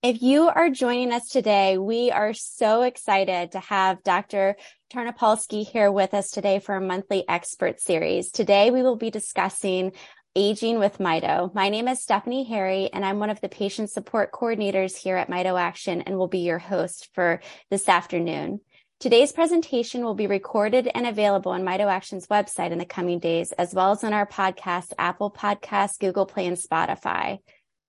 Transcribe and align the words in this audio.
If 0.00 0.22
you 0.22 0.46
are 0.46 0.70
joining 0.70 1.12
us 1.12 1.28
today, 1.28 1.76
we 1.76 2.12
are 2.12 2.32
so 2.32 2.82
excited 2.82 3.50
to 3.50 3.58
have 3.58 4.00
Dr. 4.04 4.54
Tarnopolsky 4.94 5.66
here 5.66 5.90
with 5.90 6.14
us 6.14 6.30
today 6.30 6.60
for 6.60 6.76
a 6.76 6.80
monthly 6.80 7.28
expert 7.28 7.80
series. 7.80 8.30
Today, 8.30 8.70
we 8.70 8.82
will 8.82 8.94
be 8.94 9.10
discussing 9.10 9.90
aging 10.36 10.78
with 10.78 10.98
Mito. 10.98 11.52
My 11.52 11.68
name 11.68 11.88
is 11.88 12.00
Stephanie 12.00 12.44
Harry, 12.44 12.88
and 12.92 13.04
I'm 13.04 13.18
one 13.18 13.28
of 13.28 13.40
the 13.40 13.48
patient 13.48 13.90
support 13.90 14.30
coordinators 14.30 14.96
here 14.96 15.16
at 15.16 15.28
Mito 15.28 15.60
Action 15.60 16.02
and 16.02 16.16
will 16.16 16.28
be 16.28 16.38
your 16.46 16.60
host 16.60 17.08
for 17.12 17.40
this 17.68 17.88
afternoon. 17.88 18.60
Today's 19.00 19.32
presentation 19.32 20.04
will 20.04 20.14
be 20.14 20.28
recorded 20.28 20.88
and 20.94 21.08
available 21.08 21.50
on 21.50 21.64
Mito 21.64 21.90
Action's 21.90 22.28
website 22.28 22.70
in 22.70 22.78
the 22.78 22.84
coming 22.84 23.18
days, 23.18 23.50
as 23.50 23.74
well 23.74 23.90
as 23.90 24.04
on 24.04 24.12
our 24.12 24.28
podcast, 24.28 24.92
Apple 24.96 25.32
Podcasts, 25.32 25.98
Google 25.98 26.24
Play, 26.24 26.46
and 26.46 26.56
Spotify. 26.56 27.40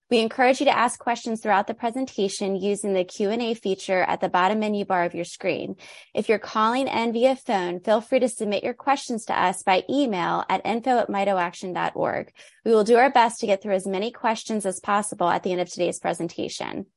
We 0.10 0.20
encourage 0.20 0.60
you 0.60 0.66
to 0.66 0.76
ask 0.76 0.98
questions 1.00 1.40
throughout 1.40 1.68
the 1.68 1.76
presentation 1.76 2.56
using 2.56 2.94
the 2.94 3.04
Q&A 3.04 3.54
feature 3.54 4.02
at 4.02 4.22
the 4.22 4.30
bottom 4.30 4.60
menu 4.60 4.84
bar 4.84 5.04
of 5.04 5.14
your 5.14 5.24
screen. 5.24 5.76
If 6.16 6.28
you're 6.28 6.40
calling 6.40 6.88
in 6.88 7.14
via 7.14 7.36
phone, 7.36 7.80
feel 7.80 8.02
free 8.02 8.20
to 8.20 8.28
submit 8.28 8.64
your 8.64 8.74
questions 8.74 9.26
to 9.26 9.40
us 9.40 9.62
by 9.62 9.84
email 9.88 10.46
at 10.50 10.66
info@mitoaction.org. 10.66 12.34
We 12.66 12.72
will 12.72 12.84
do 12.84 12.98
our 12.98 13.12
best 13.12 13.40
to 13.42 13.46
get 13.46 13.62
through 13.62 13.76
as 13.76 13.86
many 13.86 14.10
questions 14.10 14.66
as 14.66 14.80
possible 14.80 15.30
at 15.30 15.44
the 15.44 15.52
end 15.52 15.62
of 15.62 15.70
today's 15.70 16.00
presentation. 16.00 16.88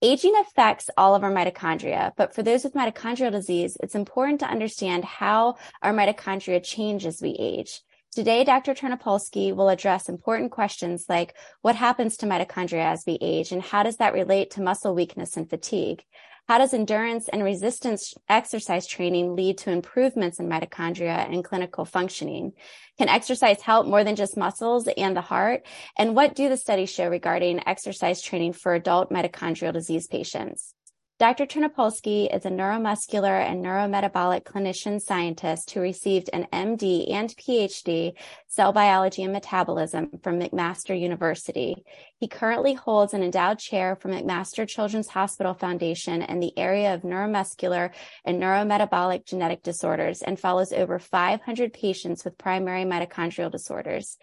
Aging 0.00 0.34
affects 0.40 0.88
all 0.96 1.14
of 1.14 1.24
our 1.24 1.32
mitochondria, 1.32 2.12
but 2.16 2.34
for 2.34 2.42
those 2.42 2.64
with 2.64 2.72
mitochondrial 2.72 3.32
disease, 3.32 3.76
it's 3.82 3.96
important 3.96 4.40
to 4.40 4.46
understand 4.46 5.04
how 5.04 5.56
our 5.82 5.92
mitochondria 5.92 6.64
change 6.64 7.04
as 7.04 7.20
we 7.20 7.36
age. 7.38 7.82
Today, 8.14 8.42
Dr. 8.42 8.74
Tarnopolsky 8.74 9.54
will 9.54 9.68
address 9.68 10.08
important 10.08 10.50
questions 10.50 11.04
like 11.08 11.36
what 11.60 11.76
happens 11.76 12.16
to 12.16 12.26
mitochondria 12.26 12.84
as 12.84 13.04
we 13.06 13.18
age, 13.20 13.52
and 13.52 13.62
how 13.62 13.82
does 13.82 13.98
that 13.98 14.14
relate 14.14 14.50
to 14.52 14.62
muscle 14.62 14.94
weakness 14.94 15.36
and 15.36 15.48
fatigue? 15.48 16.02
How 16.48 16.56
does 16.56 16.72
endurance 16.72 17.28
and 17.28 17.44
resistance 17.44 18.14
exercise 18.26 18.86
training 18.86 19.36
lead 19.36 19.58
to 19.58 19.70
improvements 19.70 20.40
in 20.40 20.48
mitochondria 20.48 21.30
and 21.30 21.44
clinical 21.44 21.84
functioning? 21.84 22.54
Can 22.96 23.10
exercise 23.10 23.60
help 23.60 23.86
more 23.86 24.02
than 24.02 24.16
just 24.16 24.38
muscles 24.38 24.88
and 24.96 25.14
the 25.14 25.20
heart? 25.20 25.66
And 25.98 26.16
what 26.16 26.34
do 26.34 26.48
the 26.48 26.56
studies 26.56 26.90
show 26.90 27.06
regarding 27.06 27.68
exercise 27.68 28.22
training 28.22 28.54
for 28.54 28.72
adult 28.72 29.10
mitochondrial 29.10 29.74
disease 29.74 30.06
patients? 30.06 30.74
Dr. 31.18 31.46
Tarnopolsky 31.46 32.32
is 32.32 32.46
a 32.46 32.48
neuromuscular 32.48 33.44
and 33.44 33.64
neurometabolic 33.64 34.44
clinician 34.44 35.00
scientist 35.00 35.72
who 35.72 35.80
received 35.80 36.30
an 36.32 36.46
MD 36.52 37.12
and 37.12 37.30
PhD 37.30 38.12
cell 38.46 38.72
biology 38.72 39.24
and 39.24 39.32
metabolism 39.32 40.10
from 40.22 40.38
McMaster 40.38 40.96
University. 40.96 41.74
He 42.20 42.28
currently 42.28 42.74
holds 42.74 43.14
an 43.14 43.24
endowed 43.24 43.58
chair 43.58 43.96
from 43.96 44.12
McMaster 44.12 44.68
Children's 44.68 45.08
Hospital 45.08 45.54
Foundation 45.54 46.22
in 46.22 46.38
the 46.38 46.56
area 46.56 46.94
of 46.94 47.02
neuromuscular 47.02 47.90
and 48.24 48.40
neurometabolic 48.40 49.26
genetic 49.26 49.64
disorders 49.64 50.22
and 50.22 50.38
follows 50.38 50.72
over 50.72 51.00
500 51.00 51.72
patients 51.72 52.24
with 52.24 52.38
primary 52.38 52.84
mitochondrial 52.84 53.50
disorders. 53.50 54.18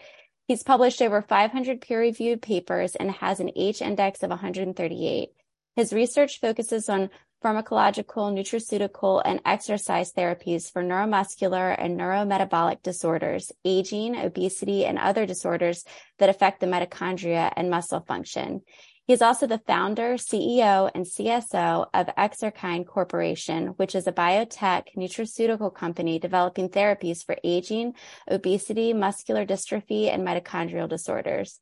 He's 0.47 0.63
published 0.63 1.01
over 1.01 1.21
500 1.21 1.81
peer-reviewed 1.81 2.41
papers 2.41 2.95
and 2.95 3.11
has 3.11 3.41
an 3.41 3.51
H 3.57 3.81
index 3.81 4.23
of 4.23 4.29
138. 4.29 5.31
His 5.75 5.91
research 5.91 6.39
focuses 6.39 6.87
on 6.87 7.09
pharmacological, 7.43 8.33
nutraceutical, 8.33 9.21
and 9.23 9.41
exercise 9.45 10.13
therapies 10.13 10.71
for 10.71 10.81
neuromuscular 10.81 11.75
and 11.77 11.99
neurometabolic 11.99 12.81
disorders, 12.81 13.51
aging, 13.65 14.15
obesity, 14.15 14.85
and 14.85 14.97
other 14.97 15.25
disorders 15.25 15.83
that 16.17 16.29
affect 16.29 16.61
the 16.61 16.65
mitochondria 16.65 17.51
and 17.55 17.69
muscle 17.69 17.99
function. 17.99 18.61
He 19.05 19.13
is 19.13 19.21
also 19.21 19.45
the 19.45 19.61
founder, 19.67 20.15
CEO, 20.15 20.89
and 20.95 21.05
CSO 21.05 21.87
of 21.93 22.07
Exerkine 22.17 22.87
Corporation, 22.87 23.67
which 23.77 23.93
is 23.93 24.07
a 24.07 24.11
biotech 24.11 24.85
nutraceutical 24.97 25.71
company 25.71 26.17
developing 26.17 26.69
therapies 26.69 27.23
for 27.23 27.37
aging, 27.43 27.93
obesity, 28.31 28.93
muscular 28.93 29.45
dystrophy, 29.45 30.11
and 30.11 30.25
mitochondrial 30.25 30.89
disorders. 30.89 31.59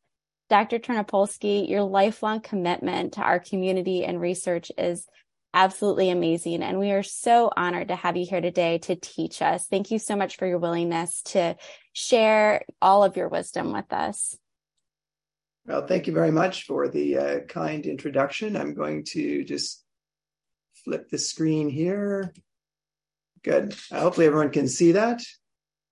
Dr. 0.50 0.80
Tarnopolsky, 0.80 1.70
your 1.70 1.84
lifelong 1.84 2.42
commitment 2.42 3.14
to 3.14 3.22
our 3.22 3.40
community 3.40 4.06
and 4.06 4.20
research 4.20 4.72
is 4.78 5.08
absolutely 5.54 6.10
amazing, 6.10 6.64
and 6.64 6.80
we 6.80 6.92
are 6.92 7.04
so 7.04 7.52
honored 7.56 7.90
to 7.90 7.96
have 7.96 8.18
you 8.18 8.26
here 8.26 8.42
today 8.42 8.80
to 8.80 8.96
teach 8.96 9.42
us. 9.42 9.68
Thank 9.68 9.92
you 9.92 10.00
so 10.00 10.16
much 10.16 10.38
for 10.38 10.48
your 10.48 10.58
willingness 10.58 11.22
to 11.24 11.56
share 11.94 12.64
all 12.82 13.04
of 13.04 13.16
your 13.16 13.30
wisdom 13.30 13.72
with 13.72 13.92
us. 13.94 14.36
Well, 15.66 15.88
thank 15.88 16.08
you 16.08 16.14
very 16.14 16.32
much 16.32 16.66
for 16.66 16.90
the 16.90 17.18
uh, 17.18 17.40
kind 17.42 17.86
introduction. 17.86 18.58
I'm 18.58 18.74
going 18.74 19.06
to 19.12 19.46
just 19.46 19.84
flip 20.84 21.10
the 21.10 21.18
screen 21.18 21.70
here. 21.70 22.34
Good. 23.44 23.76
Uh, 23.92 24.02
hopefully, 24.02 24.28
everyone 24.28 24.52
can 24.52 24.68
see 24.68 24.94
that. 24.94 25.24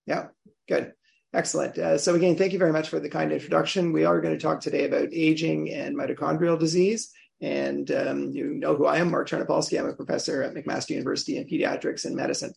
Yeah, 0.06 0.28
good. 0.68 0.94
Excellent. 1.34 1.78
Uh, 1.78 1.97
so 1.97 2.14
again, 2.16 2.36
thank 2.36 2.52
you 2.52 2.59
very 2.59 2.74
much 2.74 2.90
for 2.90 3.00
the 3.00 3.09
kind 3.09 3.31
introduction. 3.31 3.94
We 3.94 4.03
are 4.03 4.19
going 4.19 4.38
to 4.38 4.42
talk 4.42 4.59
today 4.59 4.86
about 4.86 5.09
aging 5.14 5.74
and 5.74 5.97
mitochondrial 5.97 6.59
disease. 6.59 7.12
And 7.42 7.90
um, 7.92 8.31
you 8.31 8.53
know 8.53 8.75
who 8.75 8.86
I 8.86 8.97
am, 8.97 9.12
Mark 9.12 9.30
Tarnopolsky. 9.30 9.80
I'm 9.80 9.88
a 9.88 9.94
professor 9.94 10.44
at 10.44 10.53
McMaster 10.53 10.92
University 10.92 11.38
in 11.38 11.47
pediatrics 11.47 12.06
and 12.06 12.16
medicine. 12.16 12.53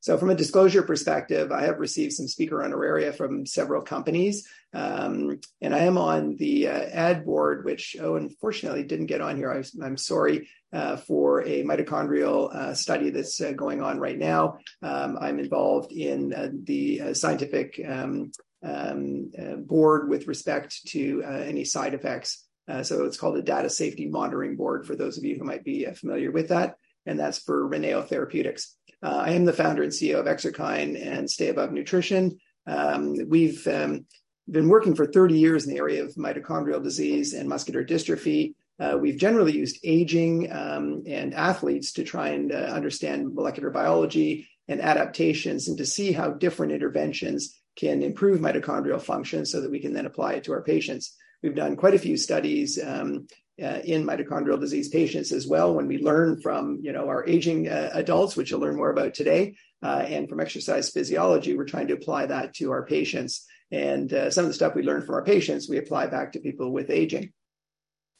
So, 0.00 0.16
from 0.18 0.30
a 0.30 0.36
disclosure 0.36 0.82
perspective, 0.82 1.50
I 1.50 1.62
have 1.62 1.80
received 1.80 2.12
some 2.12 2.28
speaker 2.28 2.58
honoraria 2.58 3.14
from 3.14 3.44
several 3.44 3.82
companies, 3.82 4.46
um, 4.72 5.40
and 5.60 5.74
I 5.74 5.80
am 5.80 5.98
on 5.98 6.36
the 6.36 6.68
uh, 6.68 6.80
ad 6.92 7.24
board, 7.24 7.64
which, 7.64 7.96
oh, 8.00 8.16
unfortunately, 8.16 8.84
didn't 8.84 9.06
get 9.06 9.20
on 9.20 9.36
here. 9.36 9.50
I, 9.50 9.84
am 9.84 9.96
sorry 9.96 10.48
uh, 10.72 10.96
for 10.96 11.42
a 11.42 11.64
mitochondrial 11.64 12.54
uh, 12.54 12.74
study 12.74 13.10
that's 13.10 13.40
uh, 13.40 13.52
going 13.52 13.82
on 13.82 13.98
right 13.98 14.18
now. 14.18 14.58
Um, 14.82 15.16
I'm 15.20 15.38
involved 15.38 15.92
in 15.92 16.32
uh, 16.32 16.50
the 16.64 17.00
uh, 17.00 17.14
scientific 17.14 17.80
um, 17.86 18.32
um 18.62 19.30
board 19.58 20.08
with 20.08 20.26
respect 20.26 20.86
to 20.88 21.22
any 21.22 21.64
side 21.64 21.94
effects. 21.94 22.46
so, 22.82 23.04
it's 23.04 23.16
called 23.16 23.36
a 23.36 23.42
Data 23.42 23.70
Safety 23.70 24.06
Monitoring 24.06 24.56
Board 24.56 24.86
for 24.86 24.96
those 24.96 25.18
of 25.18 25.24
you 25.24 25.36
who 25.36 25.44
might 25.44 25.62
be 25.62 25.84
familiar 25.94 26.32
with 26.32 26.48
that, 26.48 26.76
and 27.04 27.18
that's 27.18 27.38
for 27.38 27.68
Reneo 27.68 28.06
Therapeutics. 28.06 28.76
Uh, 29.02 29.22
I 29.26 29.30
am 29.32 29.44
the 29.44 29.52
founder 29.52 29.82
and 29.82 29.92
CEO 29.92 30.18
of 30.18 30.26
Exerkine 30.26 30.96
and 31.00 31.30
Stay 31.30 31.48
Above 31.48 31.72
Nutrition. 31.72 32.38
Um, 32.66 33.16
we've 33.28 33.66
um, 33.66 34.06
been 34.50 34.68
working 34.68 34.94
for 34.94 35.06
30 35.06 35.38
years 35.38 35.66
in 35.66 35.72
the 35.72 35.78
area 35.78 36.02
of 36.02 36.14
mitochondrial 36.14 36.82
disease 36.82 37.34
and 37.34 37.48
muscular 37.48 37.84
dystrophy. 37.84 38.54
Uh, 38.78 38.98
we've 39.00 39.18
generally 39.18 39.52
used 39.52 39.78
aging 39.84 40.50
um, 40.52 41.02
and 41.06 41.34
athletes 41.34 41.92
to 41.92 42.04
try 42.04 42.28
and 42.28 42.52
uh, 42.52 42.56
understand 42.56 43.34
molecular 43.34 43.70
biology 43.70 44.48
and 44.68 44.80
adaptations 44.80 45.68
and 45.68 45.78
to 45.78 45.86
see 45.86 46.12
how 46.12 46.30
different 46.30 46.72
interventions 46.72 47.60
can 47.76 48.02
improve 48.02 48.40
mitochondrial 48.40 49.00
function 49.00 49.44
so 49.44 49.60
that 49.60 49.70
we 49.70 49.80
can 49.80 49.92
then 49.92 50.06
apply 50.06 50.34
it 50.34 50.44
to 50.44 50.52
our 50.52 50.62
patients. 50.62 51.14
We've 51.42 51.54
done 51.54 51.76
quite 51.76 51.94
a 51.94 51.98
few 51.98 52.16
studies 52.16 52.78
um, 52.82 53.28
uh, 53.62 53.80
in 53.84 54.04
mitochondrial 54.04 54.60
disease 54.60 54.88
patients 54.88 55.32
as 55.32 55.46
well. 55.46 55.74
When 55.74 55.86
we 55.86 55.98
learn 55.98 56.40
from 56.40 56.80
you 56.82 56.92
know 56.92 57.08
our 57.08 57.26
aging 57.26 57.68
uh, 57.68 57.90
adults 57.94 58.36
which 58.36 58.50
you'll 58.50 58.60
learn 58.60 58.76
more 58.76 58.90
about 58.90 59.14
today 59.14 59.56
uh, 59.82 60.04
and 60.06 60.28
from 60.28 60.40
exercise 60.40 60.90
physiology 60.90 61.56
we're 61.56 61.64
trying 61.64 61.88
to 61.88 61.94
apply 61.94 62.26
that 62.26 62.54
to 62.56 62.70
our 62.70 62.84
patients. 62.84 63.46
And 63.70 64.12
uh, 64.12 64.30
some 64.30 64.44
of 64.44 64.50
the 64.50 64.54
stuff 64.54 64.74
we 64.74 64.82
learn 64.82 65.02
from 65.02 65.14
our 65.14 65.24
patients 65.24 65.68
we 65.68 65.78
apply 65.78 66.08
back 66.08 66.32
to 66.32 66.40
people 66.40 66.70
with 66.70 66.90
aging. 66.90 67.32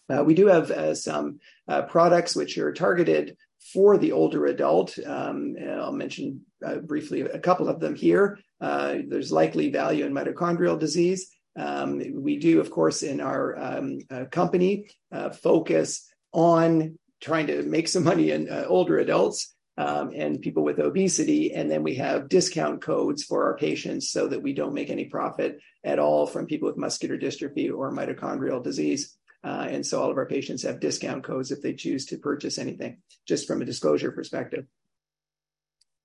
Uh, 0.09 0.23
we 0.25 0.35
do 0.35 0.47
have 0.47 0.71
uh, 0.71 0.95
some 0.95 1.41
products 1.89 2.37
which 2.37 2.57
are 2.59 2.73
targeted 2.73 3.37
for 3.73 3.99
the 3.99 4.13
older 4.13 4.47
adult. 4.47 4.97
Um, 5.05 5.57
i'll 5.69 5.93
mention 5.93 6.43
briefly 6.85 7.23
a 7.23 7.41
couple 7.41 7.69
of 7.69 7.81
them 7.81 7.95
here. 7.95 8.39
There's 8.61 9.33
likely 9.33 9.71
value 9.71 10.07
in 10.07 10.15
mitochondrial 10.15 10.79
disease 10.79 11.36
um, 11.56 12.03
we 12.14 12.38
do, 12.38 12.61
of 12.61 12.70
course, 12.70 13.03
in 13.03 13.20
our 13.20 13.58
um, 13.58 13.99
uh, 14.11 14.25
company, 14.31 14.88
uh, 15.12 15.31
focus 15.31 16.06
on 16.32 16.99
trying 17.20 17.47
to 17.47 17.62
make 17.62 17.88
some 17.88 18.05
money 18.05 18.31
in 18.31 18.49
uh, 18.49 18.64
older 18.69 18.99
adults 18.99 19.55
um, 19.79 20.12
and 20.14 20.43
people 20.43 20.62
with 20.62 20.79
obesity. 20.79 21.53
And 21.53 21.70
then 21.70 21.82
we 21.82 21.97
have 21.97 22.29
discount 22.29 22.82
codes 22.82 23.25
for 23.25 23.44
our 23.44 23.56
patients 23.56 24.11
so 24.11 24.29
that 24.29 24.43
we 24.43 24.53
don't 24.53 24.75
make 24.75 24.91
any 24.91 25.06
profit 25.06 25.58
at 25.85 25.99
all 25.99 26.26
from 26.26 26.47
people 26.47 26.69
with 26.69 26.76
muscular 26.76 27.19
dystrophy 27.19 27.73
or 27.73 27.93
mitochondrial 27.93 28.62
disease. 28.62 29.17
Uh, 29.44 29.67
and 29.70 29.87
so 29.87 30.03
all 30.03 30.11
of 30.11 30.17
our 30.17 30.26
patients 30.26 30.62
have 30.62 30.81
discount 30.81 31.23
codes 31.23 31.53
if 31.53 31.62
they 31.62 31.73
choose 31.73 32.06
to 32.06 32.19
purchase 32.19 32.58
anything, 32.58 32.99
just 33.26 33.47
from 33.47 33.62
a 33.62 33.67
disclosure 33.67 34.11
perspective. 34.11 34.67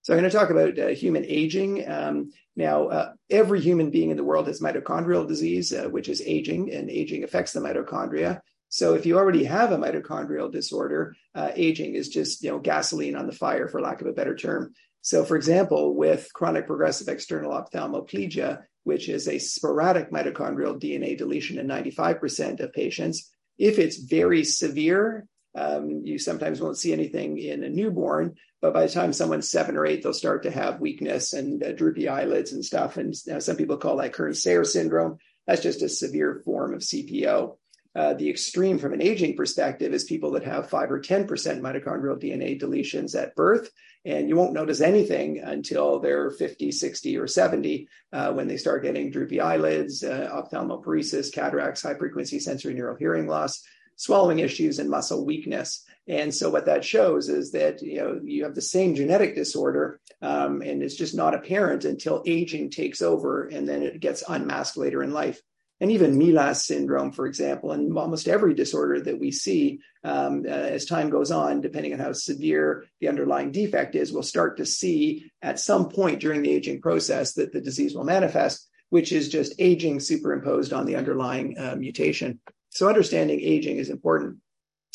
So 0.02 0.14
I'm 0.14 0.20
going 0.20 0.32
to 0.32 0.36
talk 0.36 0.50
about 0.50 0.80
uh, 0.80 0.88
human 0.88 1.26
aging. 1.26 1.88
Um, 1.88 2.32
now, 2.56 2.88
uh, 2.88 3.14
every 3.30 3.62
human 3.62 3.92
being 3.92 4.10
in 4.10 4.18
the 4.18 4.24
world 4.24 4.48
has 4.48 4.62
mitochondrial 4.62 5.28
disease, 5.28 5.72
uh, 5.72 5.90
which 5.90 6.10
is 6.10 6.22
aging, 6.26 6.74
and 6.74 6.90
aging 6.90 7.24
affects 7.24 7.54
the 7.54 7.60
mitochondria. 7.60 8.42
So 8.70 8.94
if 8.96 9.06
you 9.06 9.18
already 9.18 9.44
have 9.44 9.72
a 9.72 9.78
mitochondrial 9.78 10.52
disorder, 10.52 11.14
uh, 11.36 11.52
aging 11.56 11.96
is 11.96 12.10
just 12.10 12.42
you 12.42 12.50
know 12.50 12.60
gasoline 12.60 13.16
on 13.16 13.28
the 13.28 13.34
fire, 13.34 13.68
for 13.68 13.82
lack 13.82 14.02
of 14.02 14.08
a 14.08 14.14
better 14.14 14.36
term. 14.36 14.74
So, 15.02 15.26
for 15.26 15.36
example, 15.36 15.96
with 15.96 16.32
chronic 16.34 16.68
progressive 16.68 17.08
external 17.08 17.52
ophthalmoplegia, 17.52 18.64
which 18.84 19.10
is 19.10 19.28
a 19.28 19.40
sporadic 19.40 20.12
mitochondrial 20.12 20.80
DNA 20.80 21.18
deletion 21.18 21.58
in 21.58 21.68
95% 21.68 22.60
of 22.60 22.74
patients, 22.74 23.30
If 23.58 23.78
it's 23.78 23.98
very 23.98 24.44
severe, 24.44 25.28
um, 25.56 26.02
you 26.04 26.18
sometimes 26.18 26.62
won't 26.62 26.78
see 26.78 26.94
anything 26.94 27.38
in 27.38 27.64
a 27.64 27.70
newborn, 27.70 28.36
but 28.62 28.74
by 28.74 28.86
the 28.86 28.92
time 28.92 29.12
someone's 29.12 29.50
seven 29.50 29.76
or 29.76 29.86
eight, 29.86 30.04
they'll 30.04 30.14
start 30.14 30.44
to 30.44 30.52
have 30.52 30.80
weakness 30.80 31.34
and 31.34 31.64
uh, 31.64 31.72
droopy 31.74 32.08
eyelids 32.08 32.54
and 32.54 32.64
stuff. 32.64 32.98
And 32.98 33.14
you 33.26 33.34
know, 33.34 33.40
some 33.40 33.58
people 33.58 33.78
call 33.78 33.98
that 33.98 34.14
Kearns-Sayre 34.14 34.64
syndrome. 34.64 35.18
That's 35.48 35.64
just 35.64 35.82
a 35.82 35.90
severe 35.90 36.42
form 36.46 36.74
of 36.74 36.82
CPEO. 36.82 37.58
Uh, 37.94 38.14
the 38.14 38.30
extreme 38.30 38.78
from 38.78 38.94
an 38.94 39.02
aging 39.02 39.36
perspective 39.36 39.94
is 39.94 40.06
people 40.06 40.32
that 40.32 40.46
have 40.46 40.70
5 40.70 40.92
or 40.92 41.02
10% 41.02 41.28
mitochondrial 41.28 42.22
DNA 42.22 42.60
deletions 42.60 43.22
at 43.22 43.36
birth. 43.36 43.70
And 44.06 44.30
you 44.30 44.36
won't 44.36 44.54
notice 44.54 44.80
anything 44.80 45.40
until 45.40 46.00
they're 46.00 46.32
50, 46.32 46.72
60, 46.72 47.18
or 47.18 47.28
70 47.28 47.88
uh, 48.14 48.32
when 48.32 48.48
they 48.48 48.58
start 48.58 48.84
getting 48.84 49.12
droopy 49.12 49.42
eyelids, 49.42 50.04
uh, 50.04 50.30
ophthalmoparesis, 50.34 51.34
cataracts, 51.34 51.84
high 51.84 51.96
frequency 51.96 52.40
sensory 52.40 52.74
neural 52.74 52.96
hearing 52.96 53.28
loss, 53.28 53.62
swallowing 54.02 54.40
issues, 54.40 54.80
and 54.80 54.90
muscle 54.90 55.26
weakness. 55.26 55.84
And 56.08 56.34
so 56.34 56.50
what 56.50 56.66
that 56.66 56.84
shows 56.84 57.30
is 57.30 57.52
that 57.52 57.82
you 57.82 57.98
know 57.98 58.20
you 58.24 58.44
have 58.44 58.56
the 58.56 58.62
same 58.62 58.96
genetic 58.96 59.36
disorder, 59.36 60.00
um, 60.22 60.62
and 60.62 60.82
it's 60.82 60.96
just 60.96 61.16
not 61.16 61.36
apparent 61.36 61.86
until 61.86 62.24
aging 62.26 62.70
takes 62.70 63.02
over, 63.02 63.48
and 63.48 63.68
then 63.68 63.84
it 63.84 64.00
gets 64.00 64.24
unmasked 64.28 64.78
later 64.78 65.04
in 65.04 65.12
life 65.14 65.42
and 65.82 65.92
even 65.92 66.18
MELAS 66.18 66.64
syndrome, 66.64 67.12
for 67.12 67.26
example, 67.26 67.72
and 67.72 67.98
almost 67.98 68.28
every 68.28 68.54
disorder 68.54 69.02
that 69.02 69.20
we 69.20 69.32
see 69.32 69.80
um, 70.04 70.46
uh, 70.48 70.52
as 70.52 70.86
time 70.86 71.10
goes 71.10 71.32
on, 71.32 71.60
depending 71.60 71.92
on 71.92 72.00
how 72.00 72.14
severe 72.14 72.86
the 73.00 73.08
underlying 73.08 73.52
defect 73.52 73.96
is, 73.96 74.14
we'll 74.14 74.22
start 74.22 74.58
to 74.58 74.66
see 74.66 75.32
at 75.42 75.60
some 75.60 75.90
point 75.90 76.20
during 76.20 76.44
the 76.44 76.52
aging 76.52 76.82
process 76.82 77.34
that 77.34 77.52
the 77.52 77.60
disease 77.60 77.96
will 77.96 78.04
manifest, 78.04 78.70
which 78.90 79.12
is 79.12 79.28
just 79.28 79.56
aging 79.58 80.00
superimposed 80.00 80.72
on 80.72 80.86
the 80.86 80.96
underlying 80.96 81.58
uh, 81.58 81.76
mutation. 81.76 82.40
So 82.72 82.88
understanding 82.88 83.40
aging 83.42 83.78
is 83.78 83.90
important. 83.90 84.38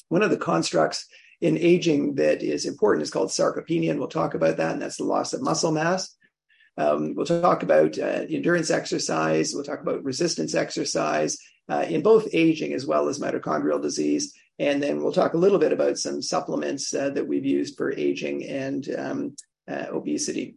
One 0.09 0.23
of 0.23 0.31
the 0.31 0.37
constructs 0.37 1.07
in 1.41 1.59
aging 1.59 2.15
that 2.17 2.43
is 2.43 2.65
important 2.65 3.03
is 3.03 3.11
called 3.11 3.29
sarcopenia, 3.29 3.91
and 3.91 3.99
we'll 3.99 4.09
talk 4.09 4.35
about 4.35 4.57
that, 4.57 4.73
and 4.73 4.83
that's 4.83 4.97
the 4.97 5.05
loss 5.05 5.35
of 5.35 5.43
muscle 5.43 5.73
mass. 5.73 6.17
Um, 6.79 7.15
we'll 7.15 7.27
talk 7.27 7.63
about 7.63 7.99
uh, 7.99 8.25
endurance 8.29 8.71
exercise. 8.71 9.53
We'll 9.55 9.65
talk 9.65 9.81
about 9.81 10.05
resistance 10.05 10.55
exercise 10.55 11.39
uh, 11.69 11.85
in 11.89 12.03
both 12.03 12.29
aging 12.33 12.73
as 12.73 12.87
well 12.87 13.09
as 13.09 13.19
mitochondrial 13.19 13.81
disease. 13.81 14.35
And 14.59 14.83
then 14.83 15.03
we'll 15.03 15.13
talk 15.13 15.35
a 15.35 15.39
little 15.39 15.59
bit 15.59 15.73
about 15.73 15.99
some 15.99 16.23
supplements 16.23 16.93
uh, 16.95 17.11
that 17.11 17.27
we've 17.27 17.45
used 17.45 17.77
for 17.77 17.93
aging 17.93 18.45
and 18.45 18.89
um, 18.97 19.37
uh, 19.69 19.87
obesity. 19.91 20.57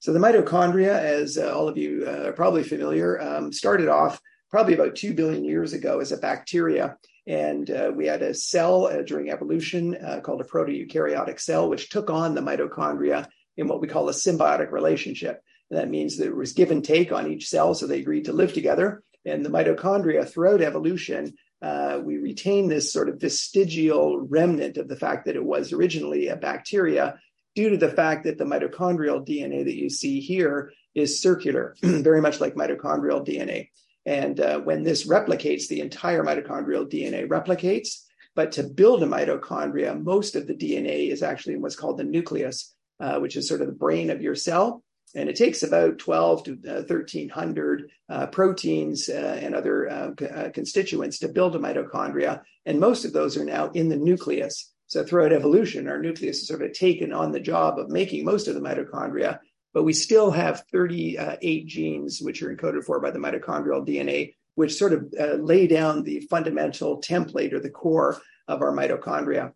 So, 0.00 0.12
the 0.12 0.18
mitochondria, 0.18 0.98
as 0.98 1.38
uh, 1.38 1.54
all 1.54 1.68
of 1.68 1.78
you 1.78 2.04
uh, 2.06 2.28
are 2.28 2.32
probably 2.32 2.62
familiar, 2.62 3.20
um, 3.20 3.50
started 3.50 3.88
off 3.88 4.20
probably 4.50 4.74
about 4.74 4.96
2 4.96 5.14
billion 5.14 5.44
years 5.44 5.72
ago 5.72 6.00
as 6.00 6.12
a 6.12 6.16
bacteria. 6.16 6.96
And 7.26 7.70
uh, 7.70 7.92
we 7.94 8.06
had 8.06 8.22
a 8.22 8.34
cell 8.34 8.86
uh, 8.86 9.02
during 9.02 9.30
evolution 9.30 9.96
uh, 9.96 10.20
called 10.20 10.40
a 10.40 10.44
proto-eukaryotic 10.44 11.40
cell, 11.40 11.68
which 11.68 11.90
took 11.90 12.08
on 12.08 12.34
the 12.34 12.40
mitochondria 12.40 13.26
in 13.56 13.68
what 13.68 13.80
we 13.80 13.88
call 13.88 14.08
a 14.08 14.12
symbiotic 14.12 14.70
relationship. 14.70 15.42
And 15.70 15.78
that 15.80 15.90
means 15.90 16.20
it 16.20 16.34
was 16.34 16.52
give 16.52 16.70
and 16.70 16.84
take 16.84 17.10
on 17.10 17.30
each 17.30 17.48
cell, 17.48 17.74
so 17.74 17.86
they 17.86 18.00
agreed 18.00 18.26
to 18.26 18.32
live 18.32 18.52
together. 18.52 19.02
And 19.24 19.44
the 19.44 19.50
mitochondria, 19.50 20.28
throughout 20.28 20.60
evolution, 20.60 21.34
uh, 21.60 22.00
we 22.02 22.18
retain 22.18 22.68
this 22.68 22.92
sort 22.92 23.08
of 23.08 23.20
vestigial 23.20 24.20
remnant 24.20 24.76
of 24.76 24.88
the 24.88 24.96
fact 24.96 25.26
that 25.26 25.36
it 25.36 25.44
was 25.44 25.72
originally 25.72 26.28
a 26.28 26.36
bacteria 26.36 27.18
due 27.56 27.70
to 27.70 27.76
the 27.76 27.88
fact 27.88 28.24
that 28.24 28.38
the 28.38 28.44
mitochondrial 28.44 29.26
DNA 29.26 29.64
that 29.64 29.74
you 29.74 29.88
see 29.88 30.20
here 30.20 30.72
is 30.94 31.20
circular, 31.20 31.74
very 31.82 32.20
much 32.20 32.40
like 32.40 32.54
mitochondrial 32.54 33.26
DNA. 33.26 33.70
And 34.06 34.40
uh, 34.40 34.60
when 34.60 34.82
this 34.82 35.06
replicates, 35.06 35.68
the 35.68 35.80
entire 35.80 36.24
mitochondrial 36.24 36.90
DNA 36.90 37.28
replicates. 37.28 38.02
But 38.34 38.52
to 38.52 38.62
build 38.62 39.02
a 39.02 39.06
mitochondria, 39.06 40.02
most 40.02 40.36
of 40.36 40.46
the 40.46 40.54
DNA 40.54 41.10
is 41.10 41.22
actually 41.22 41.54
in 41.54 41.62
what's 41.62 41.76
called 41.76 41.98
the 41.98 42.04
nucleus 42.04 42.76
uh, 43.00 43.18
which 43.18 43.36
is 43.36 43.48
sort 43.48 43.60
of 43.60 43.66
the 43.66 43.72
brain 43.72 44.10
of 44.10 44.22
your 44.22 44.34
cell. 44.34 44.82
And 45.14 45.28
it 45.28 45.36
takes 45.36 45.62
about 45.62 45.98
12 45.98 46.44
to 46.44 46.52
uh, 46.68 46.82
1300 46.86 47.90
uh, 48.08 48.26
proteins 48.26 49.08
uh, 49.08 49.38
and 49.40 49.54
other 49.54 49.88
uh, 49.88 50.24
uh, 50.24 50.50
constituents 50.50 51.18
to 51.20 51.28
build 51.28 51.54
a 51.56 51.58
mitochondria. 51.58 52.42
And 52.66 52.80
most 52.80 53.04
of 53.04 53.12
those 53.12 53.36
are 53.36 53.44
now 53.44 53.70
in 53.70 53.88
the 53.88 53.96
nucleus. 53.96 54.72
So 54.88 55.04
throughout 55.04 55.32
evolution, 55.32 55.88
our 55.88 56.00
nucleus 56.00 56.40
has 56.40 56.48
sort 56.48 56.62
of 56.62 56.72
taken 56.72 57.12
on 57.12 57.32
the 57.32 57.40
job 57.40 57.78
of 57.78 57.88
making 57.88 58.24
most 58.24 58.46
of 58.48 58.54
the 58.54 58.60
mitochondria, 58.60 59.38
but 59.76 59.82
we 59.82 59.92
still 59.92 60.30
have 60.30 60.64
38 60.72 61.66
genes 61.66 62.22
which 62.22 62.42
are 62.42 62.56
encoded 62.56 62.82
for 62.82 62.98
by 62.98 63.10
the 63.10 63.18
mitochondrial 63.18 63.86
DNA, 63.86 64.34
which 64.54 64.72
sort 64.72 64.94
of 64.94 65.12
lay 65.38 65.66
down 65.66 66.02
the 66.02 66.20
fundamental 66.30 67.02
template 67.02 67.52
or 67.52 67.60
the 67.60 67.68
core 67.68 68.18
of 68.48 68.62
our 68.62 68.72
mitochondria. 68.72 69.52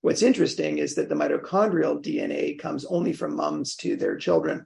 What's 0.00 0.22
interesting 0.22 0.78
is 0.78 0.94
that 0.94 1.08
the 1.08 1.16
mitochondrial 1.16 2.00
DNA 2.00 2.56
comes 2.56 2.84
only 2.84 3.12
from 3.12 3.34
moms 3.34 3.74
to 3.78 3.96
their 3.96 4.16
children. 4.16 4.64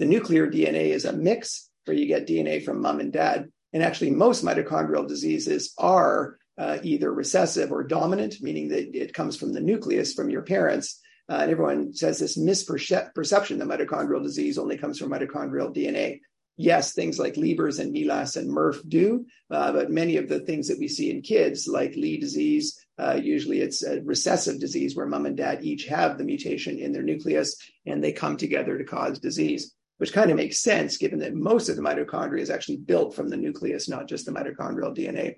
The 0.00 0.06
nuclear 0.06 0.50
DNA 0.50 0.86
is 0.86 1.04
a 1.04 1.12
mix 1.12 1.70
where 1.84 1.96
you 1.96 2.06
get 2.06 2.26
DNA 2.26 2.64
from 2.64 2.82
mom 2.82 2.98
and 2.98 3.12
dad. 3.12 3.52
And 3.72 3.84
actually, 3.84 4.10
most 4.10 4.44
mitochondrial 4.44 5.06
diseases 5.06 5.74
are 5.78 6.38
uh, 6.58 6.78
either 6.82 7.14
recessive 7.14 7.70
or 7.70 7.84
dominant, 7.84 8.42
meaning 8.42 8.70
that 8.70 9.00
it 9.00 9.14
comes 9.14 9.36
from 9.36 9.52
the 9.52 9.60
nucleus 9.60 10.12
from 10.12 10.28
your 10.28 10.42
parents. 10.42 11.00
Uh, 11.32 11.38
and 11.40 11.50
everyone 11.50 11.94
says 11.94 12.18
this 12.18 12.36
misperception 12.36 13.58
that 13.58 13.66
mitochondrial 13.66 14.22
disease 14.22 14.58
only 14.58 14.76
comes 14.76 14.98
from 14.98 15.10
mitochondrial 15.10 15.74
DNA. 15.74 16.20
Yes, 16.58 16.92
things 16.92 17.18
like 17.18 17.38
Leber's 17.38 17.78
and 17.78 17.90
MELAS 17.90 18.36
and 18.36 18.50
MERRF 18.50 18.86
do, 18.86 19.24
uh, 19.50 19.72
but 19.72 19.90
many 19.90 20.18
of 20.18 20.28
the 20.28 20.40
things 20.40 20.68
that 20.68 20.78
we 20.78 20.88
see 20.88 21.10
in 21.10 21.22
kids, 21.22 21.66
like 21.66 21.96
Leigh 21.96 22.18
disease, 22.18 22.78
uh, 22.98 23.14
usually 23.14 23.60
it's 23.62 23.82
a 23.82 24.02
recessive 24.02 24.60
disease 24.60 24.94
where 24.94 25.06
mom 25.06 25.24
and 25.24 25.38
dad 25.38 25.64
each 25.64 25.86
have 25.86 26.18
the 26.18 26.24
mutation 26.24 26.78
in 26.78 26.92
their 26.92 27.02
nucleus 27.02 27.56
and 27.86 28.04
they 28.04 28.12
come 28.12 28.36
together 28.36 28.76
to 28.76 28.84
cause 28.84 29.18
disease, 29.18 29.74
which 29.96 30.12
kind 30.12 30.30
of 30.30 30.36
makes 30.36 30.60
sense 30.60 30.98
given 30.98 31.20
that 31.20 31.32
most 31.32 31.70
of 31.70 31.76
the 31.76 31.82
mitochondria 31.82 32.42
is 32.42 32.50
actually 32.50 32.76
built 32.76 33.16
from 33.16 33.30
the 33.30 33.38
nucleus, 33.38 33.88
not 33.88 34.06
just 34.06 34.26
the 34.26 34.32
mitochondrial 34.32 34.94
DNA. 34.94 35.36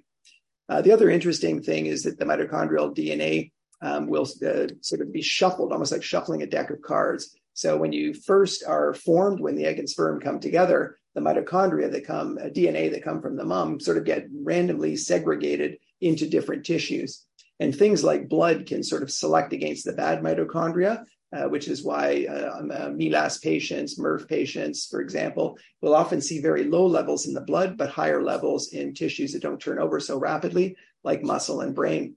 Uh, 0.69 0.83
the 0.83 0.91
other 0.91 1.09
interesting 1.09 1.63
thing 1.63 1.87
is 1.87 2.03
that 2.03 2.19
the 2.19 2.25
mitochondrial 2.25 2.93
DNA 2.93 3.53
um, 3.85 4.07
will 4.07 4.27
uh, 4.45 4.67
sort 4.81 5.03
of 5.03 5.13
be 5.13 5.23
shuffled, 5.23 5.73
almost 5.73 5.93
like 5.93 6.03
shuffling 6.03 6.43
a 6.43 6.47
deck 6.47 6.71
of 6.71 6.81
cards. 6.83 7.37
So 7.53 7.77
when 7.77 7.93
you 7.93 8.15
first 8.15 8.65
are 8.67 8.95
formed, 8.95 9.41
when 9.41 9.55
the 9.55 9.67
egg 9.67 9.79
and 9.79 9.89
sperm 9.89 10.21
come 10.21 10.41
together, 10.41 10.99
the 11.15 11.21
mitochondria 11.21 11.93
that 11.93 12.07
come, 12.07 12.39
uh, 12.39 12.47
DNA 12.47 12.91
that 12.91 13.05
come 13.05 13.21
from 13.21 13.37
the 13.37 13.45
mom, 13.45 13.79
sort 13.79 13.99
of 13.99 14.05
get 14.05 14.27
randomly 14.43 14.97
segregated 14.97 15.79
into 16.01 16.29
different 16.29 16.65
tissues. 16.65 17.25
And 17.61 17.75
things 17.75 18.03
like 18.03 18.29
blood 18.29 18.67
can 18.67 18.83
sort 18.83 19.05
of 19.05 19.11
select 19.11 19.53
against 19.53 19.85
the 19.85 19.93
bad 19.93 20.23
mitochondria, 20.23 21.05
uh, 21.35 21.45
which 21.45 21.69
is 21.69 21.85
why 21.85 22.27
uh, 22.29 22.59
um, 22.59 22.71
uh, 22.73 22.89
MELAS 22.89 23.39
patients, 23.39 23.99
MERRF 23.99 24.27
patients, 24.27 24.87
for 24.87 25.01
example, 25.01 25.59
will 25.83 25.95
often 25.95 26.21
see 26.21 26.41
very 26.41 26.65
low 26.65 26.87
levels 26.87 27.27
in 27.27 27.35
the 27.35 27.41
blood, 27.41 27.77
but 27.77 27.91
higher 27.91 28.23
levels 28.23 28.73
in 28.73 28.95
tissues 28.95 29.33
that 29.33 29.43
don't 29.43 29.61
turn 29.61 29.79
over 29.79 30.01
so 30.01 30.19
rapidly, 30.19 30.77
like 31.05 31.23
muscle 31.23 31.61
and 31.61 31.75
brain. 31.75 32.17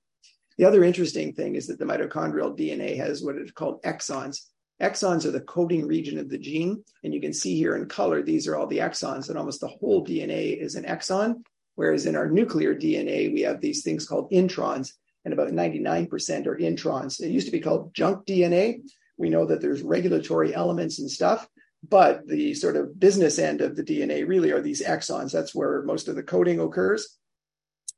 The 0.58 0.66
other 0.66 0.84
interesting 0.84 1.34
thing 1.34 1.56
is 1.56 1.68
that 1.68 1.80
the 1.80 1.86
mitochondrial 1.86 2.58
DNA 2.58 2.98
has 2.98 3.24
what 3.24 3.38
is 3.38 3.52
called 3.52 3.82
exons. 3.84 4.42
Exons 4.82 5.26
are 5.26 5.32
the 5.32 5.42
coding 5.42 5.88
region 5.88 6.18
of 6.18 6.30
the 6.30 6.38
gene. 6.38 6.84
And 7.04 7.14
you 7.14 7.22
can 7.22 7.34
see 7.34 7.56
here 7.56 7.76
in 7.76 7.88
color, 7.88 8.22
these 8.22 8.48
are 8.48 8.56
all 8.56 8.68
the 8.68 8.80
exons, 8.80 9.30
and 9.30 9.38
almost 9.38 9.62
the 9.62 9.68
whole 9.68 10.06
DNA 10.06 10.58
is 10.58 10.76
an 10.76 10.86
exon. 10.86 11.44
Whereas 11.76 12.06
in 12.08 12.16
our 12.16 12.30
nuclear 12.30 12.74
DNA, 12.74 13.32
we 13.32 13.42
have 13.42 13.62
these 13.62 13.84
things 13.84 14.08
called 14.08 14.32
introns 14.32 14.94
and 15.28 15.34
about 15.34 15.50
99% 15.50 16.48
are 16.48 16.56
introns. 16.56 17.20
It 17.20 17.32
used 17.32 17.48
to 17.48 17.52
be 17.52 17.60
called 17.60 17.94
junk 17.94 18.26
DNA. 18.26 18.82
We 19.18 19.30
know 19.30 19.46
that 19.46 19.60
there's 19.60 19.82
regulatory 19.82 20.56
elements 20.56 21.00
and 21.00 21.12
stuff, 21.12 21.48
but 21.88 22.26
the 22.26 22.54
sort 22.54 22.78
of 22.78 22.98
business 22.98 23.38
end 23.38 23.60
of 23.60 23.76
the 23.76 23.84
DNA 23.84 24.26
really 24.26 24.52
are 24.52 24.62
these 24.62 24.82
exons. 24.82 25.34
That's 25.34 25.54
where 25.54 25.82
most 25.84 26.08
of 26.08 26.16
the 26.16 26.24
coding 26.24 26.62
occurs. 26.62 27.18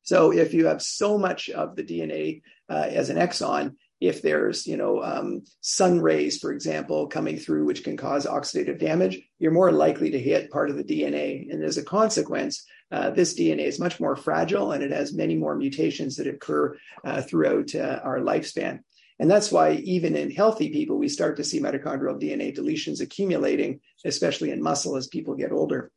So 0.03 0.31
if 0.31 0.53
you 0.53 0.67
have 0.67 0.81
so 0.81 1.17
much 1.17 1.49
of 1.49 1.75
the 1.75 1.83
DNA 1.83 2.41
uh, 2.69 2.87
as 2.89 3.09
an 3.09 3.17
exon, 3.17 3.75
if 3.99 4.21
there's 4.21 4.65
you 4.65 4.77
know 4.77 5.03
um, 5.03 5.43
sun 5.61 5.99
rays 6.01 6.39
for 6.39 6.51
example 6.51 7.07
coming 7.07 7.37
through 7.37 7.65
which 7.65 7.83
can 7.83 7.97
cause 7.97 8.25
oxidative 8.25 8.79
damage 8.79 9.21
you're 9.39 9.51
more 9.51 9.71
likely 9.71 10.09
to 10.11 10.19
hit 10.19 10.51
part 10.51 10.69
of 10.69 10.77
the 10.77 10.83
dna 10.83 11.51
and 11.51 11.63
as 11.63 11.77
a 11.77 11.83
consequence 11.83 12.65
uh, 12.91 13.09
this 13.11 13.37
dna 13.37 13.65
is 13.65 13.79
much 13.79 13.99
more 13.99 14.15
fragile 14.15 14.71
and 14.71 14.83
it 14.83 14.91
has 14.91 15.13
many 15.13 15.35
more 15.35 15.55
mutations 15.55 16.15
that 16.15 16.27
occur 16.27 16.75
uh, 17.03 17.21
throughout 17.21 17.73
uh, 17.75 17.99
our 18.03 18.19
lifespan. 18.19 18.79
And 19.21 19.29
that's 19.29 19.51
why 19.51 19.73
even 19.73 20.15
in 20.15 20.31
healthy 20.31 20.69
people 20.69 20.97
we 20.97 21.09
start 21.09 21.37
to 21.37 21.43
see 21.43 21.59
mitochondrial 21.59 22.21
dna 22.21 22.55
deletions 22.57 23.01
accumulating 23.01 23.81
especially 24.05 24.51
in 24.51 24.63
muscle 24.63 24.95
as 24.95 25.07
people 25.07 25.35
get 25.35 25.51
older 25.51 25.91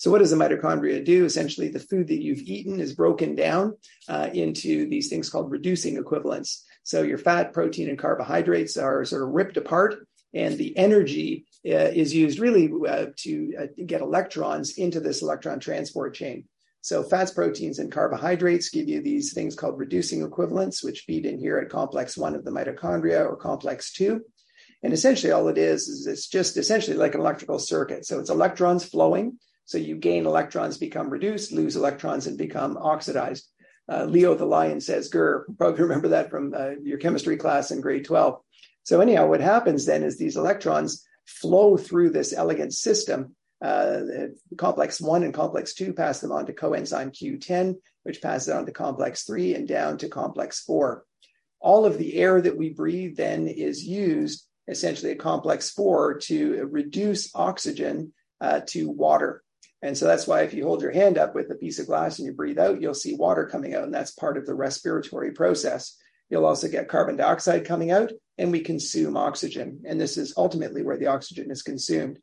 so, 0.00 0.10
what 0.10 0.20
does 0.20 0.30
the 0.30 0.36
mitochondria 0.36 1.04
do? 1.04 1.26
Essentially, 1.26 1.68
the 1.68 1.78
food 1.78 2.08
that 2.08 2.22
you've 2.22 2.38
eaten 2.38 2.80
is 2.80 2.94
broken 2.94 3.34
down 3.34 3.76
uh, 4.08 4.30
into 4.32 4.88
these 4.88 5.10
things 5.10 5.28
called 5.28 5.50
reducing 5.50 5.98
equivalents. 5.98 6.64
So, 6.84 7.02
your 7.02 7.18
fat, 7.18 7.52
protein, 7.52 7.90
and 7.90 7.98
carbohydrates 7.98 8.78
are 8.78 9.04
sort 9.04 9.24
of 9.24 9.28
ripped 9.28 9.58
apart, 9.58 10.08
and 10.32 10.56
the 10.56 10.74
energy 10.78 11.44
uh, 11.66 11.92
is 11.92 12.14
used 12.14 12.38
really 12.38 12.72
uh, 12.88 13.08
to 13.18 13.52
uh, 13.60 13.66
get 13.84 14.00
electrons 14.00 14.78
into 14.78 15.00
this 15.00 15.20
electron 15.20 15.60
transport 15.60 16.14
chain. 16.14 16.44
So 16.80 17.02
fats, 17.02 17.32
proteins, 17.32 17.78
and 17.78 17.92
carbohydrates 17.92 18.70
give 18.70 18.88
you 18.88 19.02
these 19.02 19.34
things 19.34 19.54
called 19.54 19.78
reducing 19.78 20.22
equivalents, 20.22 20.82
which 20.82 21.02
feed 21.02 21.26
in 21.26 21.38
here 21.38 21.58
at 21.58 21.68
complex 21.68 22.16
one 22.16 22.34
of 22.34 22.42
the 22.46 22.50
mitochondria 22.50 23.20
or 23.28 23.36
complex 23.36 23.92
two. 23.92 24.22
And 24.82 24.94
essentially 24.94 25.30
all 25.30 25.48
it 25.48 25.58
is, 25.58 25.88
is 25.88 26.06
it's 26.06 26.26
just 26.26 26.56
essentially 26.56 26.96
like 26.96 27.14
an 27.14 27.20
electrical 27.20 27.58
circuit. 27.58 28.06
So 28.06 28.18
it's 28.18 28.30
electrons 28.30 28.82
flowing. 28.82 29.38
So 29.70 29.78
you 29.78 29.94
gain 29.94 30.26
electrons, 30.26 30.78
become 30.78 31.10
reduced, 31.10 31.52
lose 31.52 31.76
electrons, 31.76 32.26
and 32.26 32.36
become 32.36 32.76
oxidized. 32.76 33.46
Uh, 33.88 34.04
Leo 34.04 34.34
the 34.34 34.44
lion 34.44 34.80
says, 34.80 35.08
"Grr." 35.08 35.44
Probably 35.58 35.84
remember 35.84 36.08
that 36.08 36.28
from 36.28 36.52
uh, 36.52 36.70
your 36.82 36.98
chemistry 36.98 37.36
class 37.36 37.70
in 37.70 37.80
grade 37.80 38.04
12. 38.04 38.40
So 38.82 39.00
anyhow, 39.00 39.28
what 39.28 39.40
happens 39.40 39.86
then 39.86 40.02
is 40.02 40.18
these 40.18 40.36
electrons 40.36 41.06
flow 41.24 41.76
through 41.76 42.10
this 42.10 42.32
elegant 42.32 42.74
system 42.74 43.36
uh, 43.64 44.00
complex 44.58 45.00
1 45.00 45.22
and 45.22 45.32
complex 45.32 45.72
2 45.74 45.92
pass 45.92 46.18
them 46.18 46.32
on 46.32 46.46
to 46.46 46.52
coenzyme 46.52 47.12
Q10, 47.12 47.76
which 48.02 48.20
passes 48.20 48.48
on 48.48 48.66
to 48.66 48.72
complex 48.72 49.22
3 49.22 49.54
and 49.54 49.68
down 49.68 49.98
to 49.98 50.08
complex 50.08 50.64
4. 50.64 51.04
All 51.60 51.86
of 51.86 51.96
the 51.96 52.16
air 52.16 52.40
that 52.40 52.56
we 52.56 52.70
breathe 52.70 53.16
then 53.16 53.46
is 53.46 53.84
used 53.84 54.48
essentially 54.66 55.12
at 55.12 55.20
complex 55.20 55.70
4 55.70 56.18
to 56.22 56.68
reduce 56.72 57.32
oxygen 57.36 58.12
uh, 58.40 58.62
to 58.66 58.90
water. 58.90 59.44
And 59.82 59.96
so 59.96 60.06
that's 60.06 60.26
why 60.26 60.42
if 60.42 60.52
you 60.52 60.64
hold 60.64 60.82
your 60.82 60.90
hand 60.90 61.16
up 61.16 61.34
with 61.34 61.50
a 61.50 61.54
piece 61.54 61.78
of 61.78 61.86
glass 61.86 62.18
and 62.18 62.26
you 62.26 62.34
breathe 62.34 62.58
out, 62.58 62.80
you'll 62.80 62.94
see 62.94 63.14
water 63.14 63.46
coming 63.46 63.74
out, 63.74 63.84
and 63.84 63.94
that's 63.94 64.12
part 64.12 64.36
of 64.36 64.46
the 64.46 64.54
respiratory 64.54 65.32
process. 65.32 65.96
You'll 66.28 66.46
also 66.46 66.68
get 66.68 66.88
carbon 66.88 67.16
dioxide 67.16 67.64
coming 67.64 67.90
out, 67.90 68.12
and 68.38 68.52
we 68.52 68.60
consume 68.60 69.16
oxygen. 69.16 69.80
And 69.86 70.00
this 70.00 70.16
is 70.16 70.34
ultimately 70.36 70.82
where 70.82 70.98
the 70.98 71.06
oxygen 71.06 71.50
is 71.50 71.62
consumed. 71.62 72.18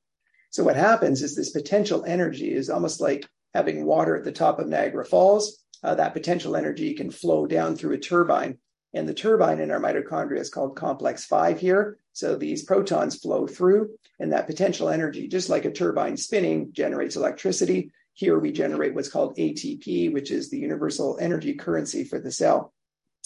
So 0.52 0.64
what 0.64 0.76
happens 0.76 1.22
is 1.22 1.36
this 1.36 1.50
potential 1.50 2.06
energy 2.06 2.54
is 2.54 2.70
almost 2.70 3.02
like 3.02 3.28
having 3.54 3.86
water 3.86 4.16
at 4.16 4.24
the 4.24 4.32
top 4.32 4.60
of 4.60 4.68
Niagara 4.68 5.06
Falls. 5.06 5.64
Uh, 5.84 5.96
that 5.96 6.14
potential 6.14 6.56
energy 6.56 6.94
can 6.94 7.12
flow 7.12 7.46
down 7.46 7.76
through 7.76 7.94
a 7.94 8.00
turbine. 8.00 8.58
And 8.98 9.08
the 9.08 9.14
turbine 9.14 9.60
in 9.60 9.70
our 9.70 9.80
mitochondria 9.80 10.40
is 10.40 10.50
called 10.50 10.76
complex 10.76 11.24
5 11.24 11.60
here. 11.60 12.00
So 12.14 12.36
these 12.36 12.64
protons 12.64 13.16
flow 13.16 13.46
through, 13.46 13.92
and 14.20 14.34
that 14.34 14.48
potential 14.48 14.90
energy, 14.90 15.28
just 15.28 15.50
like 15.50 15.66
a 15.66 15.72
turbine 15.72 16.18
spinning, 16.18 16.74
generates 16.74 17.16
electricity. 17.16 17.92
Here 18.14 18.40
we 18.40 18.52
generate 18.52 18.96
what's 18.96 19.10
called 19.10 19.38
ATP, 19.38 20.12
which 20.12 20.32
is 20.32 20.50
the 20.50 20.58
universal 20.58 21.20
energy 21.22 21.54
currency 21.54 22.06
for 22.06 22.20
the 22.20 22.32
cell. 22.32 22.74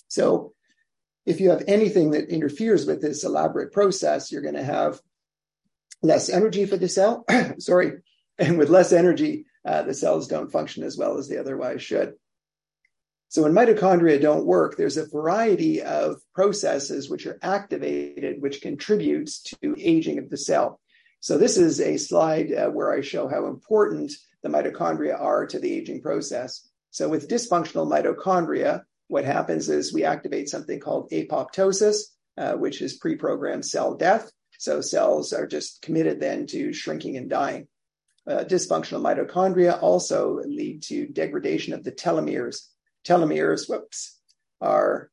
So 0.10 0.54
if 1.25 1.40
you 1.40 1.51
have 1.51 1.63
anything 1.68 2.12
that 2.12 2.30
interferes 2.30 2.86
with 2.86 3.01
this 3.01 3.24
elaborate 3.24 3.72
process, 3.72 4.30
you're 4.30 4.42
going 4.42 4.56
to 4.56 4.63
have 4.63 5.00
less 6.04 6.28
energy 6.28 6.66
for 6.66 6.75
the 6.75 6.90
cell. 6.90 7.24
Sorry. 7.60 7.94
And 8.38 8.58
with 8.58 8.70
less 8.70 8.92
energy, 8.92 9.46
uh, 9.63 9.84
the 9.84 9.94
cells 9.94 10.28
don't 10.28 10.51
function 10.51 10.84
as 10.84 10.98
well 10.98 11.18
as 11.18 11.30
they 11.30 11.38
otherwise 11.38 11.82
should. 11.82 12.16
So 13.32 13.44
when 13.44 13.54
mitochondria 13.54 14.20
don't 14.22 14.46
work, 14.46 14.76
there's 14.76 14.98
a 14.98 15.08
variety 15.08 15.82
of 15.82 16.18
processes 16.36 17.10
which 17.10 17.26
are 17.26 17.40
activated, 17.42 18.42
which 18.42 18.62
contributes 18.62 19.42
to 19.44 19.74
aging 19.78 20.20
of 20.20 20.30
the 20.30 20.36
cell. 20.36 20.82
So 21.22 21.38
this 21.38 21.56
is 21.56 21.80
a 21.80 21.96
slide 21.96 22.52
uh, 22.52 22.68
where 22.72 22.92
I 22.92 23.00
show 23.00 23.30
how 23.30 23.48
important 23.48 24.12
the 24.44 24.50
mitochondria 24.50 25.18
are 25.18 25.46
to 25.46 25.60
the 25.60 25.72
aging 25.72 26.02
process. 26.02 26.68
So 26.90 27.08
with 27.08 27.30
dysfunctional 27.30 27.90
mitochondria, 27.90 28.82
what 29.08 29.24
happens 29.24 29.70
is 29.70 29.94
we 29.94 30.04
activate 30.04 30.50
something 30.50 30.82
called 30.82 31.10
apoptosis, 31.12 32.02
uh, 32.38 32.56
which 32.56 32.82
is 32.82 32.98
pre-programmed 32.98 33.66
cell 33.66 33.96
death. 33.96 34.30
So 34.60 34.82
cells 34.82 35.32
are 35.32 35.48
just 35.48 35.82
committed 35.82 36.20
then 36.20 36.48
to 36.48 36.74
shrinking 36.74 37.16
and 37.16 37.30
dying. 37.30 37.70
Uh, 38.28 38.44
dysfunctional 38.44 39.02
mitochondria 39.02 39.82
also 39.82 40.42
lead 40.46 40.84
to 40.84 41.08
degradation 41.08 41.74
of 41.74 41.86
the 41.86 41.94
telomeres. 41.94 42.68
Telomeres, 43.05 43.70
whoops, 43.70 44.20
are 44.60 45.10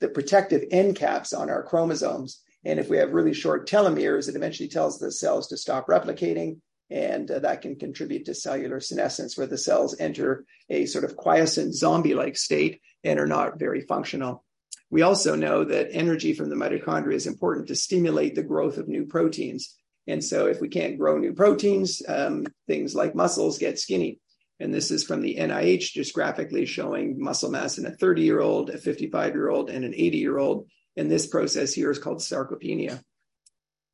the 0.00 0.08
protective 0.08 0.64
end 0.70 0.96
caps 0.96 1.32
on 1.32 1.50
our 1.50 1.62
chromosomes. 1.62 2.42
And 2.64 2.78
if 2.78 2.88
we 2.88 2.96
have 2.98 3.12
really 3.12 3.34
short 3.34 3.68
telomeres, 3.68 4.28
it 4.28 4.36
eventually 4.36 4.68
tells 4.68 4.98
the 4.98 5.12
cells 5.12 5.48
to 5.48 5.56
stop 5.56 5.86
replicating. 5.86 6.60
And 6.90 7.30
uh, 7.30 7.40
that 7.40 7.62
can 7.62 7.76
contribute 7.76 8.26
to 8.26 8.34
cellular 8.34 8.80
senescence, 8.80 9.36
where 9.36 9.46
the 9.46 9.58
cells 9.58 9.98
enter 9.98 10.44
a 10.68 10.86
sort 10.86 11.04
of 11.04 11.16
quiescent 11.16 11.74
zombie 11.74 12.14
like 12.14 12.36
state 12.36 12.80
and 13.02 13.18
are 13.18 13.26
not 13.26 13.58
very 13.58 13.80
functional. 13.80 14.44
We 14.90 15.02
also 15.02 15.34
know 15.34 15.64
that 15.64 15.88
energy 15.90 16.32
from 16.32 16.48
the 16.48 16.54
mitochondria 16.54 17.14
is 17.14 17.26
important 17.26 17.68
to 17.68 17.74
stimulate 17.74 18.34
the 18.34 18.42
growth 18.42 18.78
of 18.78 18.88
new 18.88 19.06
proteins. 19.06 19.74
And 20.06 20.22
so, 20.22 20.46
if 20.46 20.60
we 20.60 20.68
can't 20.68 20.98
grow 20.98 21.18
new 21.18 21.32
proteins, 21.32 22.02
um, 22.06 22.46
things 22.68 22.94
like 22.94 23.16
muscles 23.16 23.58
get 23.58 23.80
skinny. 23.80 24.20
And 24.58 24.72
this 24.72 24.90
is 24.90 25.04
from 25.04 25.20
the 25.20 25.36
NIH, 25.36 25.92
just 25.92 26.14
graphically 26.14 26.64
showing 26.64 27.20
muscle 27.20 27.50
mass 27.50 27.78
in 27.78 27.86
a 27.86 27.90
30 27.90 28.22
year 28.22 28.40
old, 28.40 28.70
a 28.70 28.78
55 28.78 29.34
year 29.34 29.50
old, 29.50 29.70
and 29.70 29.84
an 29.84 29.94
80 29.94 30.18
year 30.18 30.38
old. 30.38 30.68
And 30.96 31.10
this 31.10 31.26
process 31.26 31.74
here 31.74 31.90
is 31.90 31.98
called 31.98 32.18
sarcopenia. 32.18 33.02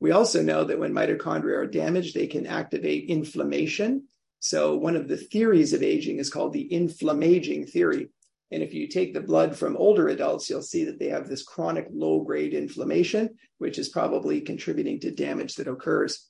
We 0.01 0.13
also 0.13 0.43
know 0.43 0.65
that 0.65 0.79
when 0.79 0.93
mitochondria 0.93 1.59
are 1.59 1.67
damaged, 1.67 2.15
they 2.15 2.27
can 2.27 2.47
activate 2.47 3.09
inflammation. 3.09 4.09
So, 4.41 4.77
one 4.77 4.97
of 4.97 5.07
the 5.07 5.17
theories 5.17 5.73
of 5.73 5.83
aging 5.83 6.19
is 6.19 6.31
called 6.31 6.53
the 6.53 6.73
inflammaging 6.73 7.67
theory. 7.67 8.11
And 8.51 8.63
if 8.63 8.75
you 8.75 8.87
take 8.87 9.15
the 9.15 9.21
blood 9.21 9.57
from 9.57 9.77
older 9.77 10.09
adults, 10.09 10.51
you'll 10.51 10.63
see 10.63 10.85
that 10.85 10.99
they 10.99 11.09
have 11.09 11.29
this 11.29 11.43
chronic 11.43 11.87
low 11.93 12.21
grade 12.23 12.53
inflammation, 12.53 13.31
which 13.59 13.79
is 13.79 13.89
probably 13.89 14.41
contributing 14.41 15.01
to 15.01 15.11
damage 15.11 15.55
that 15.55 15.69
occurs. 15.69 16.29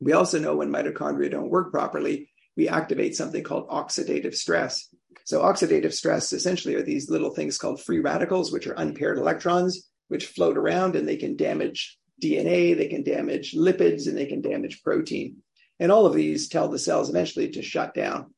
We 0.00 0.14
also 0.14 0.40
know 0.40 0.56
when 0.56 0.72
mitochondria 0.72 1.30
don't 1.30 1.50
work 1.50 1.70
properly, 1.70 2.30
we 2.56 2.68
activate 2.68 3.16
something 3.16 3.42
called 3.42 3.68
oxidative 3.68 4.34
stress. 4.34 4.88
So, 5.24 5.42
oxidative 5.42 5.92
stress 5.92 6.32
essentially 6.32 6.74
are 6.74 6.82
these 6.82 7.10
little 7.10 7.30
things 7.30 7.58
called 7.58 7.82
free 7.82 8.00
radicals, 8.00 8.52
which 8.52 8.66
are 8.66 8.74
unpaired 8.74 9.18
electrons, 9.18 9.88
which 10.08 10.26
float 10.26 10.56
around 10.56 10.96
and 10.96 11.08
they 11.08 11.16
can 11.16 11.36
damage 11.36 11.98
DNA, 12.22 12.76
they 12.76 12.88
can 12.88 13.02
damage 13.02 13.52
lipids, 13.52 14.06
and 14.06 14.16
they 14.16 14.26
can 14.26 14.40
damage 14.40 14.82
protein. 14.82 15.38
And 15.80 15.90
all 15.90 16.06
of 16.06 16.14
these 16.14 16.48
tell 16.48 16.68
the 16.68 16.78
cells 16.78 17.08
eventually 17.08 17.50
to 17.50 17.62
shut 17.62 17.94
down. 17.94 18.32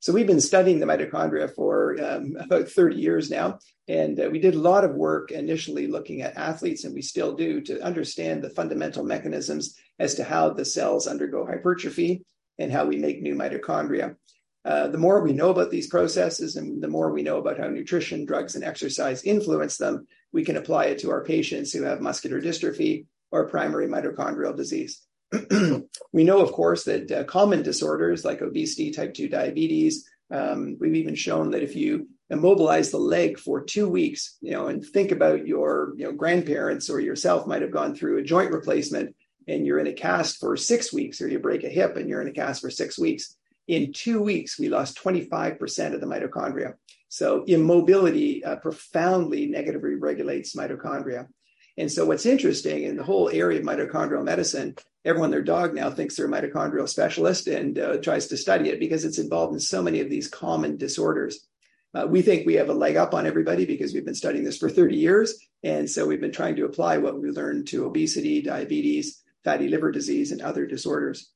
So 0.00 0.14
we've 0.14 0.26
been 0.26 0.40
studying 0.40 0.80
the 0.80 0.86
mitochondria 0.86 1.54
for 1.54 2.02
um, 2.02 2.36
about 2.40 2.68
30 2.68 2.96
years 2.96 3.30
now. 3.30 3.58
And 3.86 4.18
uh, 4.18 4.30
we 4.30 4.38
did 4.38 4.54
a 4.54 4.58
lot 4.58 4.84
of 4.84 4.94
work 4.94 5.30
initially 5.30 5.88
looking 5.88 6.22
at 6.22 6.36
athletes, 6.36 6.84
and 6.84 6.94
we 6.94 7.02
still 7.02 7.34
do, 7.34 7.60
to 7.62 7.82
understand 7.82 8.42
the 8.42 8.48
fundamental 8.48 9.04
mechanisms 9.04 9.76
as 10.00 10.14
to 10.14 10.24
how 10.24 10.50
the 10.50 10.64
cells 10.64 11.06
undergo 11.06 11.46
hypertrophy 11.46 12.24
and 12.58 12.72
how 12.72 12.86
we 12.86 12.96
make 12.96 13.22
new 13.22 13.36
mitochondria. 13.36 14.16
Uh, 14.64 14.88
the 14.88 14.98
more 14.98 15.22
we 15.22 15.32
know 15.32 15.50
about 15.50 15.70
these 15.70 15.86
processes 15.86 16.56
and 16.56 16.82
the 16.82 16.88
more 16.88 17.12
we 17.12 17.22
know 17.22 17.38
about 17.38 17.58
how 17.58 17.68
nutrition, 17.68 18.24
drugs, 18.24 18.56
and 18.56 18.64
exercise 18.64 19.22
influence 19.22 19.76
them, 19.76 20.06
we 20.32 20.44
can 20.44 20.56
apply 20.56 20.86
it 20.86 20.98
to 20.98 21.10
our 21.10 21.24
patients 21.24 21.72
who 21.72 21.82
have 21.82 22.00
muscular 22.00 22.40
dystrophy 22.40 23.06
or 23.30 23.48
primary 23.48 23.86
mitochondrial 23.86 24.56
disease. 24.56 25.02
we 26.12 26.24
know, 26.24 26.40
of 26.40 26.52
course, 26.52 26.84
that 26.84 27.10
uh, 27.12 27.24
common 27.24 27.62
disorders 27.62 28.24
like 28.24 28.42
obesity, 28.42 28.90
type 28.90 29.14
2 29.14 29.28
diabetes, 29.28 30.08
um, 30.30 30.76
we've 30.80 30.94
even 30.94 31.14
shown 31.14 31.50
that 31.50 31.62
if 31.62 31.76
you 31.76 32.08
immobilize 32.30 32.90
the 32.90 32.98
leg 32.98 33.38
for 33.38 33.64
two 33.64 33.88
weeks, 33.88 34.36
you 34.40 34.52
know, 34.52 34.68
and 34.68 34.84
think 34.84 35.10
about 35.10 35.46
your, 35.46 35.94
you 35.96 36.04
know, 36.04 36.12
grandparents 36.12 36.88
or 36.88 37.00
yourself 37.00 37.46
might 37.46 37.62
have 37.62 37.72
gone 37.72 37.94
through 37.94 38.18
a 38.18 38.22
joint 38.22 38.52
replacement 38.52 39.14
and 39.48 39.66
you're 39.66 39.78
in 39.78 39.86
a 39.86 39.92
cast 39.92 40.38
for 40.38 40.56
six 40.56 40.92
weeks, 40.92 41.20
or 41.20 41.28
you 41.28 41.38
break 41.38 41.64
a 41.64 41.68
hip 41.68 41.96
and 41.96 42.08
you're 42.08 42.22
in 42.22 42.28
a 42.28 42.32
cast 42.32 42.60
for 42.60 42.70
six 42.70 42.98
weeks. 42.98 43.36
In 43.68 43.92
two 43.92 44.20
weeks, 44.22 44.58
we 44.58 44.68
lost 44.68 44.98
25% 45.02 45.94
of 45.94 46.00
the 46.00 46.06
mitochondria. 46.06 46.74
So 47.08 47.44
immobility 47.46 48.44
uh, 48.44 48.56
profoundly 48.56 49.46
negatively 49.46 49.94
regulates 49.94 50.54
mitochondria. 50.54 51.28
And 51.76 51.90
so 51.90 52.04
what's 52.04 52.26
interesting 52.26 52.84
in 52.84 52.96
the 52.96 53.04
whole 53.04 53.30
area 53.30 53.60
of 53.60 53.66
mitochondrial 53.66 54.24
medicine 54.24 54.76
everyone 55.04 55.30
their 55.30 55.42
dog 55.42 55.74
now 55.74 55.90
thinks 55.90 56.16
they're 56.16 56.26
a 56.26 56.28
mitochondrial 56.28 56.88
specialist 56.88 57.46
and 57.46 57.78
uh, 57.78 57.96
tries 57.98 58.26
to 58.28 58.36
study 58.36 58.68
it 58.68 58.80
because 58.80 59.04
it's 59.04 59.18
involved 59.18 59.54
in 59.54 59.60
so 59.60 59.82
many 59.82 60.00
of 60.00 60.10
these 60.10 60.28
common 60.28 60.76
disorders. 60.76 61.46
Uh, 61.94 62.06
we 62.06 62.22
think 62.22 62.46
we 62.46 62.54
have 62.54 62.68
a 62.68 62.74
leg 62.74 62.96
up 62.96 63.14
on 63.14 63.26
everybody 63.26 63.64
because 63.64 63.92
we've 63.92 64.04
been 64.04 64.14
studying 64.14 64.44
this 64.44 64.58
for 64.58 64.70
30 64.70 64.96
years. 64.96 65.34
And 65.62 65.90
so 65.90 66.06
we've 66.06 66.20
been 66.20 66.32
trying 66.32 66.56
to 66.56 66.64
apply 66.64 66.98
what 66.98 67.20
we 67.20 67.30
learned 67.30 67.68
to 67.68 67.84
obesity, 67.84 68.42
diabetes, 68.42 69.22
fatty 69.44 69.68
liver 69.68 69.90
disease, 69.90 70.32
and 70.32 70.42
other 70.42 70.66
disorders. 70.66 71.30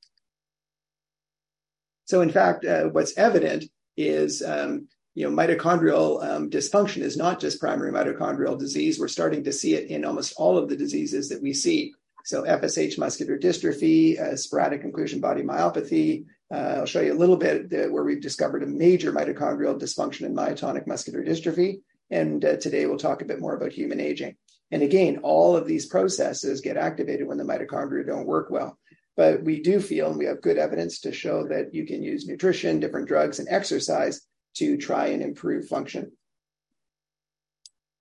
So, 2.07 2.21
in 2.21 2.31
fact, 2.31 2.65
uh, 2.65 2.85
what's 2.85 3.17
evident 3.17 3.65
is 3.97 4.43
um, 4.43 4.89
you 5.15 5.29
know, 5.29 5.35
mitochondrial 5.35 6.25
um, 6.25 6.51
dysfunction 6.51 7.03
is 7.03 7.17
not 7.17 7.41
just 7.41 7.61
primary 7.61 7.93
mitochondrial 7.93 8.59
disease. 8.59 8.99
We're 8.99 9.09
starting 9.09 9.45
to 9.45 9.53
see 9.53 9.75
it 9.75 9.89
in 9.89 10.05
almost 10.05 10.35
all 10.37 10.59
of 10.59 10.69
the 10.69 10.77
diseases 10.77 11.29
that 11.29 11.41
we 11.41 11.53
see. 11.53 11.95
So 12.25 12.43
FSH 12.43 12.99
muscular 12.99 13.39
dystrophy, 13.39 14.19
uh, 14.19 14.37
sporadic 14.37 14.83
inclusion 14.83 15.21
body 15.21 15.43
myopathy. 15.43 16.25
Uh, 16.53 16.79
I'll 16.79 16.87
show 16.87 17.01
you 17.01 17.13
a 17.13 17.19
little 17.19 17.37
bit 17.37 17.71
where 17.71 18.03
we've 18.03 18.21
discovered 18.21 18.63
a 18.63 18.67
major 18.67 19.13
mitochondrial 19.13 19.79
dysfunction 19.79 20.23
in 20.23 20.35
myotonic 20.35 20.87
muscular 20.87 21.23
dystrophy. 21.23 21.81
And 22.11 22.45
uh, 22.45 22.57
today 22.57 22.87
we'll 22.87 22.99
talk 22.99 23.23
a 23.23 23.27
bit 23.27 23.41
more 23.41 23.55
about 23.55 23.73
human 23.73 24.01
aging. 24.01 24.37
And 24.75 24.83
again, 24.83 25.19
all 25.23 25.57
of 25.57 25.69
these 25.69 25.87
processes 25.87 26.61
get 26.61 26.76
activated 26.76 27.28
when 27.28 27.38
the 27.38 27.45
mitochondria 27.45 28.04
don't 28.04 28.26
work 28.26 28.50
well. 28.50 28.76
But 29.16 29.45
we 29.45 29.62
do 29.62 29.78
feel, 29.78 30.09
and 30.09 30.19
we 30.19 30.25
have 30.25 30.43
good 30.43 30.59
evidence 30.59 30.99
to 31.02 31.12
show 31.12 31.47
that 31.47 31.73
you 31.73 31.87
can 31.87 32.02
use 32.02 32.26
nutrition, 32.26 32.81
different 32.81 33.07
drugs, 33.07 33.38
and 33.38 33.47
exercise 33.49 34.23
to 34.54 34.76
try 34.76 35.07
and 35.07 35.23
improve 35.23 35.69
function. 35.69 36.11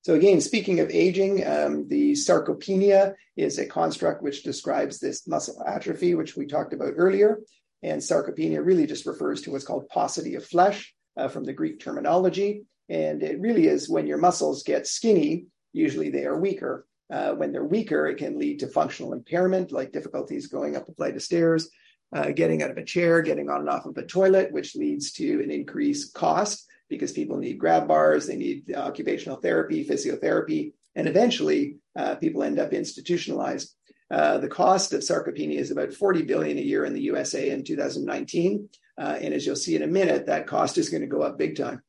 So 0.01 0.15
again, 0.15 0.41
speaking 0.41 0.79
of 0.79 0.89
aging, 0.89 1.45
um, 1.45 1.87
the 1.89 2.13
sarcopenia 2.13 3.13
is 3.37 3.59
a 3.59 3.67
construct 3.67 4.23
which 4.23 4.41
describes 4.41 4.97
this 4.97 5.27
muscle 5.27 5.63
atrophy, 5.67 6.15
which 6.15 6.35
we 6.35 6.47
talked 6.47 6.73
about 6.73 6.95
earlier. 6.97 7.37
And 7.83 8.01
sarcopenia 8.01 8.65
really 8.65 8.87
just 8.87 9.05
refers 9.05 9.43
to 9.43 9.51
what's 9.51 9.63
called 9.63 9.89
paucity 9.89 10.33
of 10.33 10.43
flesh 10.43 10.91
uh, 11.17 11.27
from 11.27 11.43
the 11.43 11.53
Greek 11.53 11.79
terminology. 11.79 12.63
And 12.89 13.21
it 13.21 13.39
really 13.39 13.67
is 13.67 13.87
when 13.87 14.07
your 14.07 14.17
muscles 14.17 14.63
get 14.63 14.87
skinny, 14.87 15.45
usually 15.73 16.09
they 16.09 16.25
are 16.25 16.39
weaker. 16.39 16.87
Uh, 17.11 17.33
when 17.33 17.51
they're 17.51 17.65
weaker, 17.65 18.07
it 18.07 18.17
can 18.17 18.39
lead 18.39 18.59
to 18.59 18.67
functional 18.67 19.13
impairment, 19.13 19.71
like 19.71 19.91
difficulties 19.91 20.47
going 20.47 20.75
up 20.75 20.87
a 20.87 20.93
flight 20.93 21.15
of 21.15 21.21
stairs, 21.21 21.69
uh, 22.15 22.31
getting 22.31 22.63
out 22.63 22.71
of 22.71 22.77
a 22.77 22.85
chair, 22.85 23.21
getting 23.21 23.49
on 23.49 23.61
and 23.61 23.69
off 23.69 23.85
of 23.85 23.97
a 23.97 24.05
toilet, 24.05 24.51
which 24.51 24.75
leads 24.75 25.11
to 25.11 25.41
an 25.43 25.51
increased 25.51 26.13
cost 26.13 26.65
because 26.89 27.11
people 27.11 27.37
need 27.37 27.57
grab 27.57 27.87
bars, 27.87 28.27
they 28.27 28.35
need 28.35 28.73
occupational 28.75 29.37
therapy, 29.37 29.85
physiotherapy, 29.85 30.73
and 30.95 31.07
eventually 31.07 31.77
uh, 31.97 32.15
people 32.15 32.43
end 32.43 32.59
up 32.59 32.73
institutionalized. 32.73 33.75
Uh, 34.11 34.37
the 34.37 34.47
cost 34.47 34.93
of 34.93 35.01
sarcopenia 35.01 35.57
is 35.57 35.71
about 35.71 35.93
40 35.93 36.23
billion 36.23 36.57
a 36.57 36.61
year 36.61 36.85
in 36.85 36.93
the 36.93 37.01
USA 37.01 37.49
in 37.49 37.63
2019, 37.63 38.69
uh, 38.99 39.17
and 39.19 39.33
as 39.33 39.45
you'll 39.45 39.55
see 39.55 39.75
in 39.75 39.81
a 39.81 39.87
minute, 39.87 40.27
that 40.27 40.45
cost 40.45 40.77
is 40.77 40.89
going 40.89 41.01
to 41.01 41.07
go 41.07 41.21
up 41.21 41.37
big 41.37 41.57
time, 41.57 41.81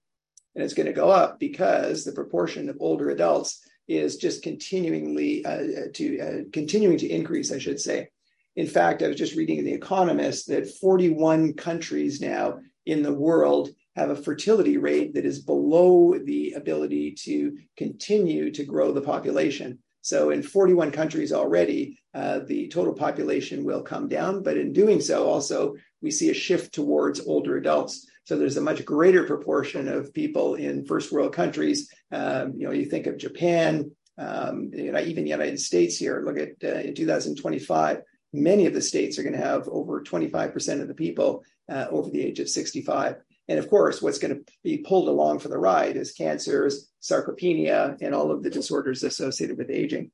and 0.55 0.65
it's 0.65 0.75
going 0.75 0.87
to 0.87 0.93
go 0.93 1.11
up 1.11 1.39
because 1.39 2.05
the 2.05 2.13
proportion 2.13 2.69
of 2.71 2.77
older 2.81 3.11
adults 3.11 3.61
is 3.89 4.17
just 4.17 4.43
continuingly 4.43 5.45
uh, 5.45 5.89
to 5.93 6.19
uh, 6.21 6.43
continuing 6.53 6.99
to 6.99 7.09
increase, 7.09 7.53
I 7.53 7.59
should 7.59 7.81
say. 7.81 8.09
In 8.57 8.67
fact, 8.67 9.03
I 9.03 9.09
was 9.09 9.17
just 9.17 9.35
reading 9.35 9.59
in 9.59 9.65
The 9.65 9.73
Economist 9.73 10.49
that 10.49 10.69
41 10.69 11.55
countries 11.55 12.21
now 12.21 12.61
in 12.87 13.03
the 13.03 13.13
world 13.13 13.71
have 13.97 14.11
a 14.11 14.17
fertility 14.17 14.77
rate 14.77 15.15
that 15.15 15.25
is 15.25 15.41
below 15.41 16.19
the 16.19 16.53
ability 16.53 17.13
to 17.13 17.57
continue 17.77 18.51
to 18.53 18.65
grow 18.65 18.93
the 18.93 19.01
population. 19.01 19.79
So, 20.03 20.31
in 20.31 20.43
41 20.43 20.91
countries 20.91 21.33
already, 21.33 21.99
uh, 22.13 22.41
the 22.47 22.69
total 22.69 22.93
population 22.93 23.65
will 23.65 23.83
come 23.83 24.09
down. 24.09 24.43
But 24.43 24.59
in 24.59 24.73
doing 24.73 25.01
so, 25.01 25.27
also, 25.27 25.77
we 26.03 26.11
see 26.11 26.31
a 26.31 26.35
shift 26.35 26.75
towards 26.75 27.27
older 27.27 27.57
adults. 27.57 28.07
So, 28.25 28.39
there's 28.39 28.57
a 28.57 28.63
much 28.63 28.85
greater 28.85 29.25
proportion 29.25 29.89
of 29.89 30.13
people 30.13 30.55
in 30.55 30.87
first 30.87 31.13
world 31.13 31.33
countries. 31.33 31.91
Um, 32.11 32.55
you 32.57 32.67
know, 32.67 32.73
you 32.73 32.87
think 32.87 33.07
of 33.07 33.19
Japan, 33.19 33.91
um, 34.19 34.71
you 34.73 34.93
know, 34.93 35.01
even 35.01 35.25
the 35.25 35.31
United 35.31 35.61
States 35.61 35.97
here. 35.97 36.23
Look 36.25 36.39
at 36.39 36.53
uh, 36.63 36.81
in 36.81 36.95
2025, 36.95 38.03
many 38.33 38.67
of 38.67 38.75
the 38.75 38.83
states 38.83 39.19
are 39.19 39.23
going 39.23 39.35
to 39.35 39.47
have 39.47 39.69
over 39.69 40.03
25% 40.03 40.81
of 40.81 40.89
the 40.89 40.95
people 40.95 41.45
uh, 41.71 41.87
over 41.91 42.11
the 42.11 42.23
age 42.23 42.41
of 42.41 42.49
65. 42.49 43.17
And 43.49 43.59
of 43.59 43.69
course, 43.69 44.01
what's 44.01 44.19
going 44.19 44.35
to 44.35 44.53
be 44.63 44.79
pulled 44.79 45.09
along 45.09 45.41
for 45.41 45.49
the 45.49 45.59
ride 45.59 45.97
is 45.97 46.13
cancers, 46.13 46.91
sarcopenia, 47.03 47.97
and 48.01 48.15
all 48.15 48.31
of 48.31 48.43
the 48.43 48.51
disorders 48.51 49.03
associated 49.03 49.59
with 49.59 49.71
aging. 49.71 50.11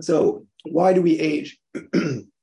So, 0.00 0.46
why 0.64 0.92
do 0.92 1.02
we 1.02 1.18
age? 1.18 1.58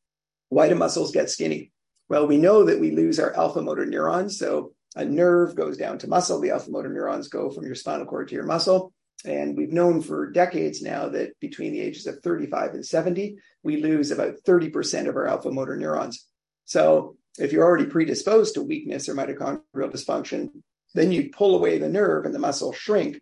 why 0.54 0.70
do 0.70 0.76
muscles 0.76 1.12
get 1.12 1.30
skinny? 1.30 1.72
Well, 2.10 2.28
we 2.28 2.38
know 2.38 2.64
that 2.66 2.80
we 2.80 2.92
lose 2.92 3.20
our 3.20 3.34
alpha 3.36 3.62
motor 3.62 3.86
neurons. 3.86 4.38
So, 4.38 4.74
a 4.96 5.04
nerve 5.04 5.56
goes 5.56 5.78
down 5.78 5.98
to 6.00 6.08
muscle, 6.08 6.40
the 6.40 6.52
alpha 6.52 6.70
motor 6.70 6.90
neurons 6.90 7.28
go 7.28 7.50
from 7.50 7.66
your 7.66 7.74
spinal 7.74 8.06
cord 8.06 8.28
to 8.28 8.36
your 8.36 8.46
muscle. 8.46 8.94
And 9.26 9.58
we've 9.58 9.72
known 9.72 10.02
for 10.02 10.30
decades 10.30 10.82
now 10.82 11.10
that 11.10 11.40
between 11.40 11.72
the 11.72 11.82
ages 11.82 12.06
of 12.08 12.20
35 12.20 12.74
and 12.74 12.86
70, 12.86 13.38
we 13.64 13.82
lose 13.82 14.12
about 14.12 14.36
30% 14.46 15.08
of 15.08 15.16
our 15.16 15.28
alpha 15.28 15.50
motor 15.50 15.78
neurons. 15.78 16.28
So 16.66 17.16
if 17.40 17.52
you're 17.52 17.66
already 17.66 17.86
predisposed 17.86 18.56
to 18.56 18.62
weakness 18.62 19.10
or 19.10 19.16
mitochondrial 19.16 19.62
dysfunction, 19.76 20.50
then 20.94 21.12
you 21.12 21.30
pull 21.32 21.56
away 21.56 21.78
the 21.78 21.90
nerve 21.90 22.26
and 22.26 22.36
the 22.36 22.40
muscle 22.40 22.74
shrink. 22.74 23.22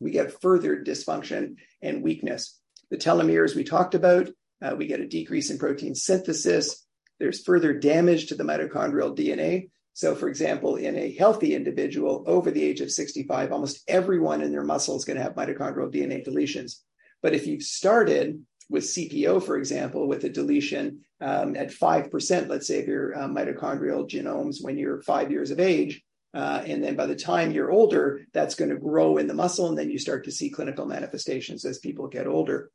We 0.00 0.10
get 0.10 0.40
further 0.40 0.82
dysfunction 0.82 1.56
and 1.82 2.02
weakness. 2.02 2.58
The 2.90 2.96
telomeres 2.96 3.54
we 3.54 3.64
talked 3.64 3.94
about, 3.94 4.28
uh, 4.62 4.74
we 4.76 4.86
get 4.86 5.00
a 5.00 5.06
decrease 5.06 5.50
in 5.50 5.58
protein 5.58 5.94
synthesis. 5.94 6.86
There's 7.18 7.42
further 7.42 7.72
damage 7.72 8.26
to 8.26 8.34
the 8.34 8.44
mitochondrial 8.44 9.16
DNA. 9.16 9.70
So, 9.94 10.14
for 10.14 10.28
example, 10.28 10.76
in 10.76 10.96
a 10.96 11.14
healthy 11.14 11.54
individual 11.54 12.22
over 12.26 12.50
the 12.50 12.62
age 12.62 12.80
of 12.82 12.90
65, 12.90 13.52
almost 13.52 13.82
everyone 13.88 14.42
in 14.42 14.52
their 14.52 14.64
muscle 14.64 14.96
is 14.96 15.06
going 15.06 15.16
to 15.16 15.22
have 15.22 15.34
mitochondrial 15.34 15.92
DNA 15.92 16.26
deletions. 16.26 16.80
But 17.22 17.34
if 17.34 17.46
you've 17.46 17.62
started 17.62 18.44
with 18.68 18.84
CPEO, 18.84 19.42
for 19.42 19.56
example, 19.56 20.06
with 20.06 20.24
a 20.24 20.28
deletion 20.28 21.00
um, 21.20 21.56
at 21.56 21.70
5%, 21.70 22.48
let's 22.48 22.66
say, 22.66 22.82
of 22.82 22.88
your 22.88 23.16
uh, 23.16 23.28
mitochondrial 23.28 24.08
genomes 24.08 24.56
when 24.60 24.76
you're 24.76 25.02
five 25.02 25.30
years 25.30 25.50
of 25.50 25.60
age. 25.60 26.02
Uh, 26.34 26.62
and 26.66 26.84
then 26.84 26.96
by 26.96 27.06
the 27.06 27.16
time 27.16 27.52
you're 27.52 27.70
older, 27.70 28.20
that's 28.34 28.54
going 28.54 28.68
to 28.68 28.76
grow 28.76 29.16
in 29.16 29.26
the 29.26 29.32
muscle, 29.32 29.68
and 29.68 29.78
then 29.78 29.90
you 29.90 29.98
start 29.98 30.24
to 30.24 30.30
see 30.30 30.50
clinical 30.50 30.84
manifestations 30.84 31.64
as 31.64 31.78
people 31.78 32.08
get 32.08 32.26
older. 32.26 32.70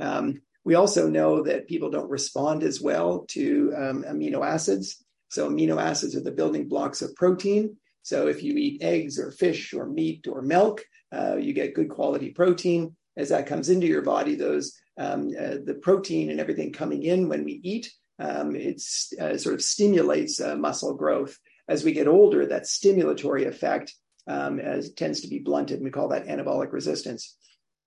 Um, 0.00 0.40
we 0.64 0.74
also 0.74 1.08
know 1.08 1.42
that 1.42 1.68
people 1.68 1.90
don't 1.90 2.10
respond 2.10 2.62
as 2.62 2.80
well 2.80 3.26
to 3.28 3.72
um, 3.76 4.04
amino 4.04 4.44
acids. 4.44 5.04
So, 5.28 5.48
amino 5.48 5.80
acids 5.80 6.16
are 6.16 6.22
the 6.22 6.30
building 6.32 6.68
blocks 6.68 7.02
of 7.02 7.14
protein. 7.14 7.76
So, 8.02 8.28
if 8.28 8.42
you 8.42 8.54
eat 8.54 8.82
eggs 8.82 9.18
or 9.18 9.30
fish 9.30 9.74
or 9.74 9.86
meat 9.86 10.26
or 10.28 10.42
milk, 10.42 10.82
uh, 11.12 11.36
you 11.36 11.52
get 11.52 11.74
good 11.74 11.90
quality 11.90 12.30
protein. 12.30 12.96
As 13.16 13.28
that 13.28 13.46
comes 13.46 13.68
into 13.68 13.86
your 13.86 14.02
body, 14.02 14.34
those 14.34 14.72
um, 14.96 15.32
uh, 15.38 15.56
the 15.64 15.78
protein 15.80 16.30
and 16.30 16.40
everything 16.40 16.72
coming 16.72 17.02
in 17.02 17.28
when 17.28 17.44
we 17.44 17.60
eat, 17.62 17.92
um, 18.18 18.54
it 18.56 18.82
uh, 19.20 19.36
sort 19.36 19.54
of 19.54 19.62
stimulates 19.62 20.40
uh, 20.40 20.56
muscle 20.56 20.94
growth. 20.94 21.38
As 21.68 21.84
we 21.84 21.92
get 21.92 22.08
older, 22.08 22.46
that 22.46 22.64
stimulatory 22.64 23.46
effect 23.46 23.94
um, 24.26 24.60
as, 24.60 24.92
tends 24.92 25.22
to 25.22 25.28
be 25.28 25.38
blunted, 25.38 25.82
we 25.82 25.90
call 25.90 26.08
that 26.08 26.26
anabolic 26.26 26.72
resistance. 26.72 27.36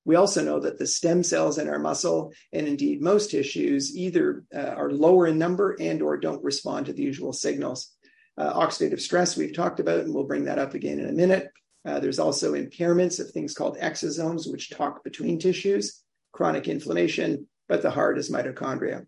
We 0.08 0.16
also 0.16 0.42
know 0.42 0.62
that 0.62 0.80
the 0.80 0.88
stem 0.88 1.22
cells 1.22 1.58
in 1.58 1.68
our 1.68 1.80
muscle, 1.80 2.32
and 2.54 2.66
indeed 2.66 3.02
most 3.02 3.30
tissues, 3.30 3.94
either 3.94 4.46
uh, 4.56 4.70
are 4.70 4.90
lower 4.90 5.28
in 5.28 5.38
number 5.38 5.76
and 5.82 6.02
or 6.02 6.16
don't 6.16 6.42
respond 6.46 6.86
to 6.86 6.94
the 6.94 7.04
usual 7.04 7.34
signals. 7.34 7.94
Uh, 8.38 8.54
oxidative 8.54 9.02
stress 9.02 9.36
we've 9.36 9.54
talked 9.54 9.82
about, 9.82 10.00
and 10.00 10.14
we'll 10.14 10.24
bring 10.24 10.46
that 10.46 10.60
up 10.60 10.76
again 10.76 11.02
in 11.02 11.10
a 11.10 11.12
minute. 11.12 11.50
Uh, 11.84 12.00
there's 12.00 12.20
also 12.20 12.54
impairments 12.54 13.20
of 13.20 13.30
things 13.32 13.54
called 13.54 13.78
exosomes, 13.80 14.50
which 14.50 14.70
talk 14.70 15.04
between 15.04 15.40
tissues 15.40 16.02
chronic 16.32 16.70
inflammation, 16.70 17.46
but 17.68 17.82
the 17.82 17.92
heart 17.92 18.18
is 18.18 18.32
mitochondria. 18.32 19.06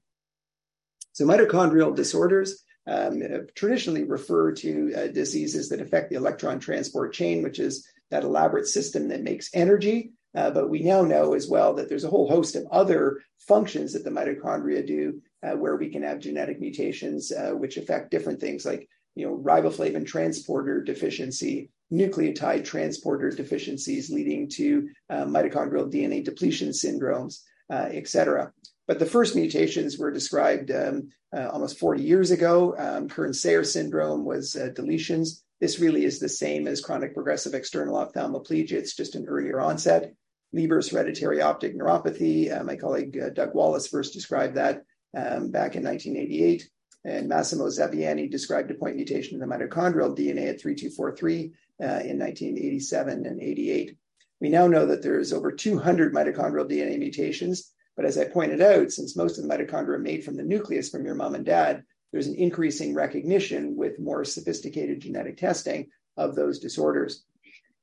So, 1.14 1.24
mitochondrial 1.24 1.96
disorders 1.96 2.62
um, 2.88 3.22
traditionally 3.56 4.04
refer 4.04 4.52
to 4.52 4.94
uh, 4.94 5.08
diseases 5.08 5.70
that 5.70 5.80
affect 5.80 6.10
the 6.10 6.18
electron 6.18 6.60
transport 6.60 7.14
chain, 7.14 7.42
which 7.42 7.60
is 7.60 7.88
that 8.12 8.24
elaborate 8.24 8.68
system 8.68 9.08
that 9.10 9.24
makes 9.24 9.50
energy. 9.54 10.12
Uh, 10.36 10.52
but 10.52 10.70
we 10.70 10.82
now 10.82 11.02
know 11.02 11.34
as 11.34 11.48
well 11.48 11.74
that 11.74 11.90
there's 11.90 12.04
a 12.04 12.10
whole 12.10 12.30
host 12.30 12.56
of 12.56 12.68
other 12.72 13.20
functions 13.40 13.94
that 13.94 14.04
the 14.04 14.10
mitochondria 14.10 14.86
do, 14.86 15.22
uh, 15.44 15.52
where 15.52 15.76
we 15.76 15.90
can 15.90 16.04
have 16.04 16.20
genetic 16.20 16.60
mutations 16.60 17.32
uh, 17.32 17.52
which 17.52 17.78
affect 17.78 18.12
different 18.12 18.40
things 18.40 18.66
like 18.66 18.88
you 19.16 19.26
know 19.26 19.38
riboflavin 19.38 20.06
transporter 20.06 20.84
deficiency, 20.84 21.70
nucleotide 21.92 22.64
transporter 22.64 23.30
deficiencies 23.32 24.12
leading 24.12 24.48
to 24.48 24.90
uh, 25.10 25.26
mitochondrial 25.26 25.92
DNA 25.92 26.24
depletion 26.24 26.70
syndromes, 26.70 27.40
uh, 27.72 27.88
et 27.92 28.08
cetera. 28.08 28.52
But 28.88 29.00
the 29.00 29.06
first 29.06 29.36
mutations 29.36 29.98
were 29.98 30.12
described 30.12 30.72
um, 30.72 31.10
uh, 31.36 31.48
almost 31.50 31.78
40 31.80 32.04
years 32.04 32.32
ago. 32.32 32.76
Um, 32.78 33.08
Kearns-Sayre 33.08 33.64
syndrome 33.64 34.26
was 34.26 34.56
uh, 34.56 34.70
deletions. 34.74 35.42
This 35.60 35.80
really 35.80 36.06
is 36.06 36.20
the 36.20 36.30
same 36.30 36.68
as 36.68 36.82
chronic 36.82 37.14
progressive 37.14 37.54
external 37.54 37.96
ophthalmoplegia. 37.96 38.74
It's 38.74 38.96
just 38.96 39.16
an 39.16 39.26
earlier 39.28 39.60
onset. 39.60 40.14
Leber's 40.54 40.90
hereditary 40.90 41.42
optic 41.42 41.78
neuropathy. 41.78 42.52
Uh, 42.52 42.64
my 42.64 42.76
colleague 42.76 43.18
uh, 43.18 43.30
Doug 43.30 43.54
Wallace 43.54 43.88
first 43.88 44.14
described 44.14 44.56
that 44.56 44.84
um, 45.16 45.52
back 45.52 45.76
in 45.76 45.84
1988. 45.84 46.70
And 47.06 47.30
Massimo 47.30 47.68
Zeviani 47.68 48.30
described 48.30 48.72
a 48.72 48.74
point 48.74 48.96
mutation 48.96 49.36
in 49.36 49.40
the 49.40 49.56
mitochondrial 49.56 50.18
DNA 50.18 50.50
at 50.50 50.62
3243 50.62 51.54
uh, 51.82 51.86
in 52.04 52.20
1987 52.20 53.26
and 53.26 53.42
88. 53.42 53.98
We 54.42 54.50
now 54.50 54.68
know 54.68 54.86
that 54.86 55.02
there's 55.02 55.34
over 55.34 55.52
200 55.52 56.14
mitochondrial 56.14 56.70
DNA 56.70 56.98
mutations, 56.98 57.72
but 57.96 58.06
as 58.06 58.18
I 58.18 58.26
pointed 58.26 58.62
out, 58.62 58.92
since 58.92 59.16
most 59.16 59.38
of 59.38 59.46
the 59.46 59.50
mitochondria 59.50 59.96
are 59.96 60.00
made 60.00 60.24
from 60.24 60.36
the 60.36 60.44
nucleus 60.44 60.90
from 60.90 61.06
your 61.06 61.16
mom 61.16 61.36
and 61.36 61.46
dad, 61.46 61.84
there's 62.12 62.28
an 62.28 62.36
increasing 62.36 62.94
recognition 62.94 63.76
with 63.76 64.00
more 64.00 64.26
sophisticated 64.26 65.00
genetic 65.02 65.38
testing 65.38 65.90
of 66.18 66.36
those 66.36 66.60
disorders. 66.60 67.24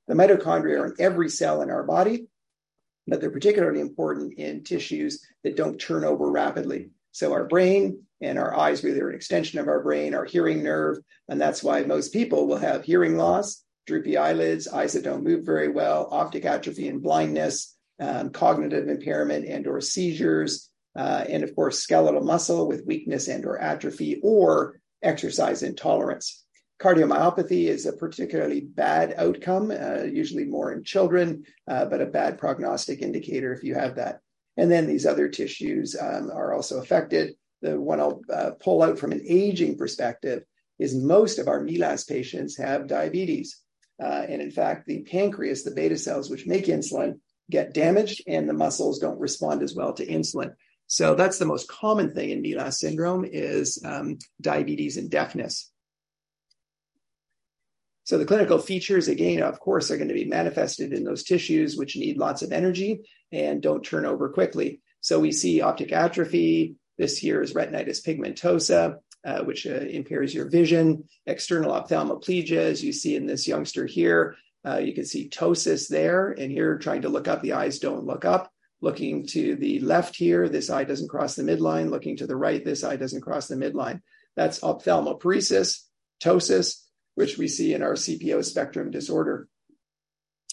The 0.08 0.14
mitochondria 0.14 0.80
are 0.80 0.86
in 0.86 0.94
every 0.98 1.28
cell 1.28 1.62
in 1.62 1.70
our 1.70 1.82
body, 1.82 2.26
but 3.06 3.20
they're 3.20 3.30
particularly 3.30 3.80
important 3.80 4.34
in 4.34 4.64
tissues 4.64 5.24
that 5.44 5.56
don't 5.56 5.78
turn 5.78 6.04
over 6.04 6.30
rapidly. 6.30 6.90
So 7.12 7.32
our 7.32 7.44
brain 7.44 8.02
and 8.20 8.38
our 8.38 8.56
eyes 8.56 8.82
really 8.84 9.00
are 9.00 9.10
an 9.10 9.16
extension 9.16 9.58
of 9.58 9.68
our 9.68 9.82
brain, 9.82 10.14
our 10.14 10.24
hearing 10.24 10.62
nerve, 10.62 10.98
and 11.28 11.40
that's 11.40 11.62
why 11.62 11.82
most 11.82 12.12
people 12.12 12.46
will 12.46 12.58
have 12.58 12.84
hearing 12.84 13.16
loss 13.16 13.64
droopy 13.86 14.16
eyelids, 14.16 14.68
eyes 14.68 14.92
that 14.92 15.04
don't 15.04 15.24
move 15.24 15.46
very 15.46 15.68
well, 15.68 16.08
optic 16.10 16.44
atrophy 16.44 16.88
and 16.88 17.02
blindness, 17.02 17.76
um, 18.00 18.30
cognitive 18.30 18.88
impairment 18.88 19.46
and 19.46 19.66
or 19.66 19.80
seizures, 19.80 20.68
uh, 20.96 21.24
and 21.28 21.42
of 21.42 21.54
course 21.54 21.78
skeletal 21.78 22.22
muscle 22.22 22.66
with 22.66 22.86
weakness 22.86 23.28
and 23.28 23.44
or 23.44 23.58
atrophy 23.58 24.20
or 24.22 24.80
exercise 25.02 25.62
intolerance. 25.62 26.44
Cardiomyopathy 26.80 27.68
is 27.68 27.86
a 27.86 27.92
particularly 27.92 28.60
bad 28.60 29.14
outcome, 29.16 29.70
uh, 29.70 30.02
usually 30.02 30.44
more 30.44 30.72
in 30.72 30.84
children, 30.84 31.44
uh, 31.68 31.86
but 31.86 32.02
a 32.02 32.06
bad 32.06 32.36
prognostic 32.36 33.00
indicator 33.00 33.52
if 33.52 33.64
you 33.64 33.74
have 33.74 33.94
that. 33.96 34.20
And 34.58 34.70
then 34.70 34.86
these 34.86 35.06
other 35.06 35.28
tissues 35.28 35.96
um, 35.98 36.30
are 36.30 36.52
also 36.52 36.80
affected. 36.80 37.34
The 37.62 37.80
one 37.80 38.00
I'll 38.00 38.20
uh, 38.32 38.50
pull 38.60 38.82
out 38.82 38.98
from 38.98 39.12
an 39.12 39.22
aging 39.26 39.78
perspective 39.78 40.42
is 40.78 40.94
most 40.94 41.38
of 41.38 41.48
our 41.48 41.60
MELAS 41.60 42.04
patients 42.04 42.56
have 42.58 42.86
diabetes. 42.86 43.58
Uh, 44.02 44.26
and 44.28 44.42
in 44.42 44.50
fact, 44.50 44.86
the 44.86 45.02
pancreas, 45.02 45.62
the 45.62 45.70
beta 45.70 45.96
cells 45.96 46.28
which 46.28 46.46
make 46.46 46.66
insulin, 46.66 47.18
get 47.50 47.72
damaged 47.72 48.22
and 48.26 48.48
the 48.48 48.52
muscles 48.52 48.98
don't 48.98 49.20
respond 49.20 49.62
as 49.62 49.74
well 49.74 49.94
to 49.94 50.06
insulin. 50.06 50.52
So 50.86 51.14
that's 51.14 51.38
the 51.38 51.46
most 51.46 51.68
common 51.68 52.14
thing 52.14 52.30
in 52.30 52.42
MELAS 52.42 52.78
syndrome 52.78 53.24
is 53.24 53.82
um, 53.84 54.18
diabetes 54.40 54.96
and 54.96 55.10
deafness. 55.10 55.70
So 58.04 58.18
the 58.18 58.24
clinical 58.24 58.58
features, 58.58 59.08
again, 59.08 59.42
of 59.42 59.58
course, 59.58 59.90
are 59.90 59.96
going 59.96 60.08
to 60.08 60.14
be 60.14 60.26
manifested 60.26 60.92
in 60.92 61.02
those 61.02 61.24
tissues 61.24 61.76
which 61.76 61.96
need 61.96 62.18
lots 62.18 62.42
of 62.42 62.52
energy 62.52 63.00
and 63.32 63.60
don't 63.60 63.82
turn 63.84 64.06
over 64.06 64.28
quickly. 64.28 64.80
So 65.00 65.18
we 65.18 65.32
see 65.32 65.60
optic 65.60 65.90
atrophy. 65.90 66.76
This 66.98 67.18
here 67.18 67.42
is 67.42 67.52
retinitis 67.52 68.06
pigmentosa, 68.06 68.98
uh, 69.24 69.40
which 69.40 69.66
uh, 69.66 69.70
impairs 69.70 70.32
your 70.32 70.48
vision. 70.48 71.02
External 71.26 71.72
ophthalmoplegia, 71.72 72.58
as 72.58 72.84
you 72.84 72.92
see 72.92 73.16
in 73.16 73.26
this 73.26 73.48
youngster 73.48 73.86
here. 73.86 74.36
Uh, 74.64 74.78
you 74.78 74.94
can 74.94 75.04
see 75.04 75.28
ptosis 75.28 75.88
there, 75.88 76.30
and 76.30 76.50
here 76.50 76.78
trying 76.78 77.02
to 77.02 77.08
look 77.08 77.26
up, 77.26 77.42
the 77.42 77.54
eyes 77.54 77.80
don't 77.80 78.04
look 78.04 78.24
up. 78.24 78.52
Looking 78.82 79.26
to 79.28 79.56
the 79.56 79.80
left 79.80 80.16
here, 80.16 80.48
this 80.48 80.68
eye 80.68 80.84
doesn't 80.84 81.08
cross 81.08 81.34
the 81.34 81.42
midline. 81.42 81.90
Looking 81.90 82.16
to 82.18 82.26
the 82.26 82.36
right, 82.36 82.64
this 82.64 82.84
eye 82.84 82.96
doesn't 82.96 83.22
cross 83.22 83.48
the 83.48 83.56
midline. 83.56 84.02
That's 84.36 84.60
ophthalmoparesis, 84.60 85.80
ptosis, 86.22 86.82
which 87.14 87.38
we 87.38 87.48
see 87.48 87.72
in 87.72 87.82
our 87.82 87.94
CPEO 87.94 88.44
spectrum 88.44 88.90
disorder. 88.90 89.48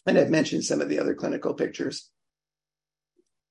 And 0.06 0.18
I've 0.18 0.30
mentioned 0.30 0.64
some 0.64 0.82
of 0.82 0.90
the 0.90 1.00
other 1.00 1.16
clinical 1.16 1.54
pictures. 1.54 2.10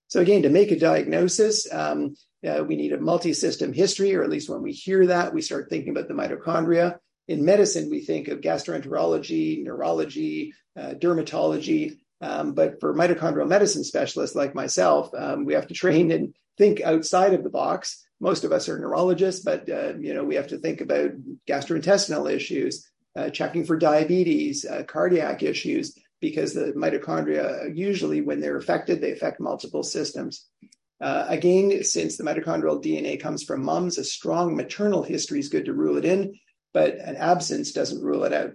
So 0.09 0.21
again, 0.21 0.43
to 0.43 0.51
make 0.51 0.71
a 0.71 0.79
diagnosis, 0.79 1.73
um, 1.73 2.17
uh, 2.47 2.65
we 2.67 2.77
need 2.77 2.93
a 2.93 3.01
multi-system 3.01 3.73
history, 3.73 4.15
or 4.15 4.23
at 4.23 4.31
least 4.31 4.51
when 4.51 4.63
we 4.63 4.73
hear 4.73 5.07
that, 5.07 5.33
we 5.33 5.41
start 5.41 5.71
thinking 5.71 5.91
about 5.91 6.09
the 6.09 6.15
mitochondria. 6.15 6.99
In 7.29 7.45
medicine, 7.45 7.89
we 7.89 8.01
think 8.01 8.29
of 8.29 8.41
gastroenterology, 8.41 9.63
neurology, 9.63 10.53
uh, 10.79 10.95
dermatology. 10.99 11.99
Um, 12.23 12.55
but 12.55 12.79
for 12.79 12.95
mitochondrial 12.95 13.49
medicine 13.49 13.83
specialists 13.83 14.37
like 14.37 14.55
myself, 14.55 15.11
um, 15.13 15.45
we 15.45 15.55
have 15.55 15.67
to 15.67 15.75
train 15.75 16.13
and 16.13 16.35
think 16.57 16.81
outside 16.81 17.35
of 17.35 17.43
the 17.43 17.51
box. 17.51 18.03
Most 18.21 18.45
of 18.45 18.53
us 18.53 18.69
are 18.69 18.79
neurologists, 18.79 19.45
but 19.45 19.69
uh, 19.69 19.95
you 19.99 20.15
know 20.15 20.23
we 20.23 20.37
have 20.37 20.47
to 20.49 20.59
think 20.59 20.81
about 20.81 21.11
gastrointestinal 21.49 22.33
issues, 22.33 22.89
uh, 23.17 23.31
checking 23.31 23.65
for 23.65 23.77
diabetes, 23.77 24.65
uh, 24.65 24.85
cardiac 24.85 25.43
issues, 25.43 25.99
because 26.21 26.55
the 26.55 26.73
mitochondria 26.77 27.77
usually, 27.77 28.21
when 28.21 28.41
they're 28.41 28.57
affected, 28.57 29.01
they 29.01 29.11
affect 29.11 29.41
multiple 29.41 29.83
systems. 29.83 30.47
Uh, 31.01 31.27
again, 31.29 31.83
since 31.83 32.17
the 32.17 32.23
mitochondrial 32.23 32.81
DNA 32.81 33.21
comes 33.21 33.43
from 33.43 33.65
mums, 33.65 33.99
a 33.99 34.05
strong 34.05 34.55
maternal 34.55 35.03
history 35.03 35.41
is 35.41 35.49
good 35.49 35.65
to 35.65 35.73
rule 35.73 35.97
it 35.97 36.05
in, 36.05 36.39
but 36.73 36.95
an 36.95 37.17
absence 37.17 37.73
doesn't 37.73 38.05
rule 38.05 38.23
it 38.23 38.33
out. 38.33 38.53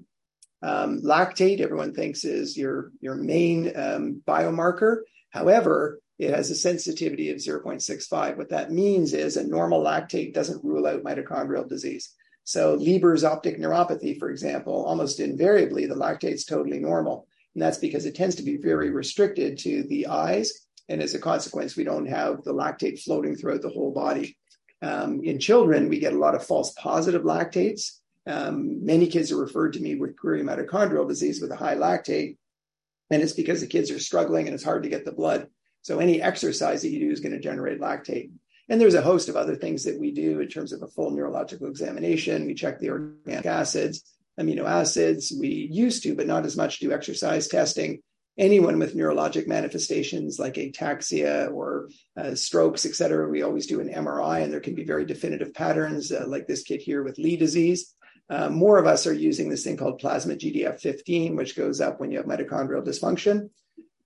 Um, 0.61 1.01
lactate, 1.01 1.61
everyone 1.61 1.93
thinks 1.93 2.23
is 2.23 2.57
your 2.57 2.91
your 2.99 3.15
main 3.15 3.71
um, 3.75 4.21
biomarker. 4.27 5.01
However, 5.29 5.99
it 6.17 6.33
has 6.33 6.49
a 6.49 6.55
sensitivity 6.55 7.29
of 7.29 7.37
0.65. 7.37 8.37
What 8.37 8.49
that 8.49 8.71
means 8.71 9.13
is 9.13 9.37
a 9.37 9.47
normal 9.47 9.83
lactate 9.83 10.33
doesn't 10.33 10.63
rule 10.63 10.87
out 10.87 11.03
mitochondrial 11.03 11.69
disease. 11.69 12.11
So 12.43 12.75
Leber's 12.75 13.23
optic 13.23 13.59
neuropathy, 13.59 14.17
for 14.17 14.29
example, 14.29 14.85
almost 14.85 15.19
invariably 15.19 15.85
the 15.85 15.95
lactate's 15.95 16.45
totally 16.45 16.79
normal. 16.79 17.27
And 17.53 17.61
that's 17.61 17.77
because 17.77 18.05
it 18.05 18.15
tends 18.15 18.35
to 18.35 18.43
be 18.43 18.57
very 18.57 18.89
restricted 18.89 19.59
to 19.59 19.83
the 19.83 20.07
eyes. 20.07 20.65
And 20.89 21.01
as 21.01 21.13
a 21.13 21.19
consequence, 21.19 21.75
we 21.75 21.83
don't 21.83 22.07
have 22.07 22.43
the 22.43 22.53
lactate 22.53 23.01
floating 23.01 23.35
throughout 23.35 23.61
the 23.61 23.69
whole 23.69 23.91
body. 23.91 24.37
Um, 24.81 25.21
in 25.23 25.39
children, 25.39 25.89
we 25.89 25.99
get 25.99 26.13
a 26.13 26.19
lot 26.19 26.35
of 26.35 26.45
false 26.45 26.71
positive 26.73 27.23
lactates. 27.23 27.99
Um, 28.27 28.85
many 28.85 29.07
kids 29.07 29.31
are 29.31 29.37
referred 29.37 29.73
to 29.73 29.79
me 29.79 29.95
with 29.95 30.17
Guerrier 30.17 30.43
mitochondrial 30.43 31.07
disease 31.07 31.41
with 31.41 31.51
a 31.51 31.55
high 31.55 31.75
lactate. 31.75 32.37
And 33.09 33.21
it's 33.21 33.33
because 33.33 33.61
the 33.61 33.67
kids 33.67 33.89
are 33.89 33.99
struggling 33.99 34.47
and 34.47 34.53
it's 34.53 34.63
hard 34.63 34.83
to 34.83 34.89
get 34.89 35.05
the 35.05 35.13
blood. 35.13 35.47
So 35.81 35.99
any 35.99 36.21
exercise 36.21 36.81
that 36.81 36.89
you 36.89 36.99
do 36.99 37.11
is 37.11 37.21
going 37.21 37.31
to 37.31 37.39
generate 37.39 37.79
lactate. 37.79 38.31
And 38.69 38.81
there's 38.81 38.95
a 38.95 39.01
host 39.01 39.29
of 39.29 39.37
other 39.37 39.55
things 39.55 39.85
that 39.85 39.97
we 39.97 40.11
do 40.11 40.41
in 40.41 40.49
terms 40.49 40.73
of 40.73 40.81
a 40.81 40.87
full 40.87 41.11
neurological 41.11 41.69
examination. 41.69 42.45
We 42.45 42.53
check 42.53 42.79
the 42.79 42.89
organic 42.89 43.45
acids, 43.45 44.03
amino 44.37 44.65
acids. 44.65 45.33
We 45.39 45.69
used 45.71 46.03
to, 46.03 46.15
but 46.15 46.27
not 46.27 46.45
as 46.45 46.57
much, 46.57 46.79
do 46.79 46.91
exercise 46.91 47.47
testing. 47.47 48.01
Anyone 48.37 48.77
with 48.77 48.95
neurologic 48.95 49.47
manifestations 49.47 50.37
like 50.37 50.55
ataxia 50.55 51.51
or 51.51 51.89
uh, 52.17 52.35
strokes, 52.35 52.85
et 52.85 52.93
cetera, 52.93 53.27
we 53.27 53.41
always 53.41 53.65
do 53.65 53.79
an 53.79 53.89
MRI, 53.89 54.43
and 54.43 54.53
there 54.53 54.59
can 54.59 54.75
be 54.75 54.83
very 54.83 55.05
definitive 55.05 55.53
patterns, 55.55 56.11
uh, 56.11 56.25
like 56.27 56.45
this 56.45 56.61
kid 56.61 56.81
here 56.81 57.01
with 57.03 57.17
Leigh 57.17 57.37
disease. 57.37 57.95
Uh, 58.29 58.49
more 58.49 58.77
of 58.77 58.87
us 58.87 59.07
are 59.07 59.13
using 59.13 59.49
this 59.49 59.63
thing 59.63 59.77
called 59.77 59.99
plasma 59.99 60.35
GDF15, 60.35 61.35
which 61.35 61.55
goes 61.55 61.79
up 61.79 61.99
when 61.99 62.11
you 62.11 62.17
have 62.17 62.25
mitochondrial 62.25 62.85
dysfunction. 62.85 63.49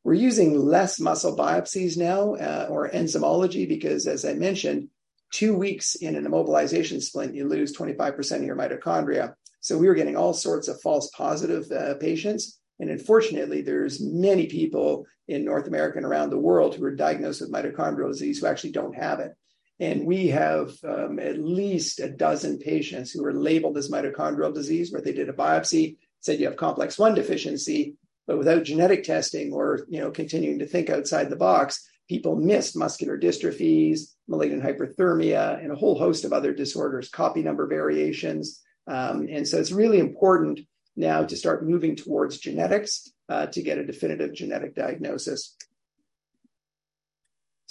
We're 0.03 0.13
using 0.13 0.57
less 0.57 0.99
muscle 0.99 1.35
biopsies 1.35 1.97
now 1.97 2.35
uh, 2.35 2.67
or 2.69 2.89
enzymology 2.89 3.67
because, 3.67 4.07
as 4.07 4.25
I 4.25 4.33
mentioned, 4.33 4.89
two 5.31 5.55
weeks 5.55 5.95
in 5.95 6.15
an 6.15 6.25
immobilization 6.25 7.01
splint, 7.01 7.35
you 7.35 7.47
lose 7.47 7.75
25% 7.75 8.37
of 8.37 8.43
your 8.43 8.55
mitochondria. 8.55 9.35
So 9.59 9.77
we 9.77 9.87
were 9.87 9.95
getting 9.95 10.15
all 10.15 10.33
sorts 10.33 10.67
of 10.67 10.81
false 10.81 11.09
positive 11.11 11.71
uh, 11.71 11.95
patients. 11.95 12.59
And 12.79 12.89
unfortunately, 12.89 13.61
there's 13.61 14.01
many 14.01 14.47
people 14.47 15.05
in 15.27 15.45
North 15.45 15.67
America 15.67 15.97
and 15.97 16.05
around 16.05 16.31
the 16.31 16.37
world 16.39 16.75
who 16.75 16.83
are 16.83 16.95
diagnosed 16.95 17.41
with 17.41 17.51
mitochondrial 17.51 18.11
disease 18.11 18.39
who 18.39 18.47
actually 18.47 18.71
don't 18.71 18.95
have 18.95 19.19
it. 19.19 19.33
And 19.81 20.05
we 20.05 20.27
have 20.27 20.75
um, 20.87 21.17
at 21.17 21.39
least 21.39 21.99
a 21.99 22.07
dozen 22.07 22.59
patients 22.59 23.11
who 23.11 23.23
were 23.23 23.33
labeled 23.33 23.77
as 23.77 23.89
mitochondrial 23.89 24.53
disease 24.53 24.91
where 24.91 25.01
they 25.01 25.11
did 25.11 25.27
a 25.27 25.33
biopsy, 25.33 25.97
said 26.19 26.39
you 26.39 26.45
have 26.45 26.55
complex 26.55 26.99
1 26.99 27.15
deficiency, 27.15 27.95
but 28.27 28.37
without 28.37 28.63
genetic 28.63 29.03
testing 29.03 29.51
or 29.51 29.87
you 29.89 29.99
know 29.99 30.11
continuing 30.11 30.59
to 30.59 30.67
think 30.67 30.91
outside 30.91 31.31
the 31.31 31.35
box, 31.35 31.83
people 32.07 32.35
missed 32.35 32.77
muscular 32.77 33.17
dystrophies, 33.17 34.13
malignant 34.27 34.61
hyperthermia, 34.61 35.59
and 35.59 35.71
a 35.71 35.75
whole 35.75 35.97
host 35.97 36.25
of 36.25 36.31
other 36.31 36.53
disorders, 36.53 37.09
copy 37.09 37.41
number 37.41 37.65
variations. 37.65 38.61
Um, 38.85 39.27
and 39.31 39.47
so 39.47 39.57
it's 39.57 39.71
really 39.71 39.97
important 39.97 40.59
now 40.95 41.23
to 41.23 41.35
start 41.35 41.67
moving 41.67 41.95
towards 41.95 42.37
genetics 42.37 43.11
uh, 43.29 43.47
to 43.47 43.63
get 43.63 43.79
a 43.79 43.85
definitive 43.85 44.33
genetic 44.33 44.75
diagnosis. 44.75 45.55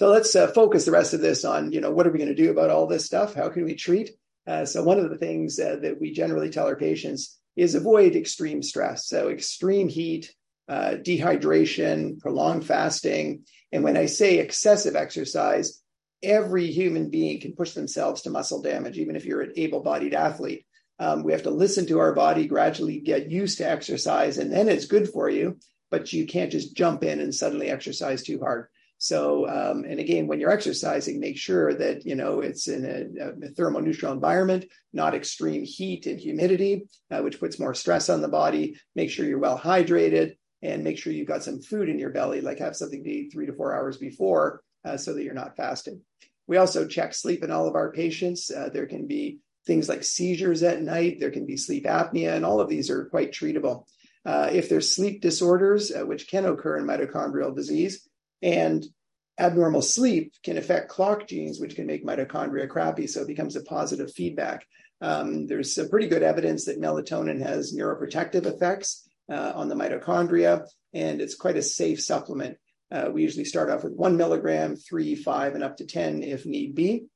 So 0.01 0.09
let's 0.09 0.35
uh, 0.35 0.47
focus 0.47 0.87
the 0.87 0.93
rest 0.93 1.13
of 1.13 1.21
this 1.21 1.45
on, 1.45 1.73
you 1.73 1.81
know, 1.83 1.91
what 1.91 2.07
are 2.07 2.11
we 2.11 2.17
going 2.17 2.35
to 2.35 2.35
do 2.35 2.51
about 2.51 2.71
all 2.71 2.87
this 2.87 3.05
stuff? 3.05 3.35
How 3.35 3.51
can 3.51 3.67
we 3.67 3.75
treat? 3.75 4.09
Uh, 4.47 4.65
so 4.65 4.83
one 4.83 4.99
of 4.99 5.11
the 5.11 5.19
things 5.19 5.61
uh, 5.61 5.77
that 5.83 6.01
we 6.01 6.11
generally 6.11 6.49
tell 6.49 6.67
our 6.69 6.75
patients 6.75 7.39
is 7.55 7.75
avoid 7.75 8.17
extreme 8.17 8.63
stress. 8.63 9.07
So 9.07 9.29
extreme 9.29 9.89
heat, 9.89 10.35
uh, 10.71 10.95
dehydration, 11.03 12.19
prolonged 12.19 12.65
fasting. 12.65 13.45
And 13.73 13.85
when 13.85 13.99
I 13.99 14.07
say 14.07 14.39
excessive 14.39 14.97
exercise, 14.97 15.83
every 16.23 16.71
human 16.71 17.11
being 17.11 17.39
can 17.39 17.53
push 17.53 17.73
themselves 17.73 18.23
to 18.23 18.31
muscle 18.31 18.63
damage, 18.63 18.97
even 18.97 19.17
if 19.17 19.27
you're 19.27 19.43
an 19.43 19.53
able 19.57 19.83
bodied 19.83 20.15
athlete. 20.15 20.65
Um, 20.99 21.25
we 21.25 21.33
have 21.33 21.43
to 21.43 21.51
listen 21.51 21.85
to 21.89 21.99
our 21.99 22.15
body, 22.15 22.47
gradually 22.47 23.01
get 23.01 23.31
used 23.31 23.59
to 23.59 23.69
exercise, 23.69 24.39
and 24.39 24.51
then 24.51 24.71
it's 24.71 24.87
good 24.87 25.11
for 25.11 25.29
you, 25.29 25.59
but 25.91 26.11
you 26.11 26.27
can't 26.27 26.51
just 26.53 26.75
jump 26.75 27.05
in 27.05 27.21
and 27.21 27.35
suddenly 27.35 27.69
exercise 27.69 28.23
too 28.23 28.39
hard. 28.39 28.69
So, 29.03 29.49
um, 29.49 29.85
and 29.85 29.99
again, 29.99 30.27
when 30.27 30.41
you're 30.41 30.51
exercising, 30.51 31.21
make 31.21 31.39
sure 31.39 31.73
that 31.73 32.05
you 32.05 32.15
know 32.15 32.41
it's 32.41 32.69
in 32.69 32.85
a, 32.85 33.31
a 33.47 33.51
thermoneutral 33.53 34.13
environment, 34.13 34.67
not 34.93 35.15
extreme 35.15 35.65
heat 35.65 36.05
and 36.05 36.21
humidity, 36.21 36.87
uh, 37.11 37.21
which 37.23 37.41
puts 37.41 37.59
more 37.59 37.73
stress 37.73 38.11
on 38.11 38.21
the 38.21 38.29
body. 38.29 38.77
Make 38.95 39.09
sure 39.11 39.25
you're 39.25 39.39
well 39.39 39.59
hydrated 39.59 40.37
and 40.61 40.85
make 40.85 40.99
sure 40.99 41.15
you've 41.15 41.27
got 41.27 41.43
some 41.43 41.63
food 41.63 41.89
in 41.89 41.99
your 41.99 42.11
belly, 42.11 42.43
like 42.43 42.59
have 42.59 42.77
something 42.77 43.03
to 43.03 43.11
eat 43.11 43.33
three 43.33 43.47
to 43.47 43.55
four 43.55 43.75
hours 43.75 43.97
before 43.97 44.61
uh, 44.85 44.99
so 44.99 45.15
that 45.15 45.25
you're 45.25 45.33
not 45.33 45.57
fasting. 45.57 46.03
We 46.47 46.59
also 46.59 46.87
check 46.87 47.15
sleep 47.15 47.43
in 47.43 47.51
all 47.51 47.67
of 47.67 47.77
our 47.77 47.93
patients. 47.93 48.51
Uh, 48.51 48.69
there 48.71 48.87
can 48.87 49.07
be 49.07 49.39
things 49.67 49.89
like 49.89 50.05
seizures 50.05 50.63
at 50.63 50.83
night, 50.83 51.21
there 51.21 51.31
can 51.31 51.47
be 51.47 51.57
sleep 51.57 51.87
apnea, 51.87 52.37
and 52.37 52.45
all 52.45 52.61
of 52.61 52.69
these 52.69 52.91
are 52.91 53.07
quite 53.07 53.33
treatable. 53.33 53.87
Uh, 54.27 54.51
if 54.53 54.69
there's 54.69 54.95
sleep 54.95 55.23
disorders, 55.23 55.91
uh, 55.91 56.05
which 56.05 56.29
can 56.29 56.45
occur 56.45 56.77
in 56.77 56.85
mitochondrial 56.85 57.57
disease, 57.57 58.07
and 58.42 58.85
abnormal 59.38 59.83
sleep 59.83 60.35
can 60.44 60.59
affect 60.59 60.90
clock 60.90 61.26
genes, 61.26 61.61
which 61.61 61.74
can 61.74 61.87
make 61.87 62.05
mitochondria 62.05 62.68
crappy. 62.68 63.07
So 63.07 63.22
it 63.22 63.29
becomes 63.29 63.57
a 63.57 63.62
positive 63.62 64.12
feedback. 64.12 64.66
Um, 65.00 65.46
there's 65.46 65.74
some 65.74 65.88
pretty 65.88 66.09
good 66.09 66.22
evidence 66.22 66.66
that 66.66 66.81
melatonin 66.81 67.40
has 67.40 67.74
neuroprotective 67.74 68.44
effects 68.44 69.09
uh, 69.31 69.53
on 69.55 69.68
the 69.68 69.74
mitochondria, 69.74 70.66
and 70.92 71.20
it's 71.20 71.35
quite 71.35 71.57
a 71.57 71.62
safe 71.62 72.00
supplement. 72.03 72.59
Uh, 72.92 73.09
we 73.12 73.22
usually 73.22 73.44
start 73.44 73.70
off 73.70 73.85
with 73.85 73.94
one 73.94 74.16
milligram, 74.16 74.76
three, 74.76 75.14
five, 75.14 75.55
and 75.55 75.64
up 75.64 75.76
to 75.79 75.87
10 75.87 76.22
if 76.22 76.44
need 76.44 76.74
be. 76.74 77.07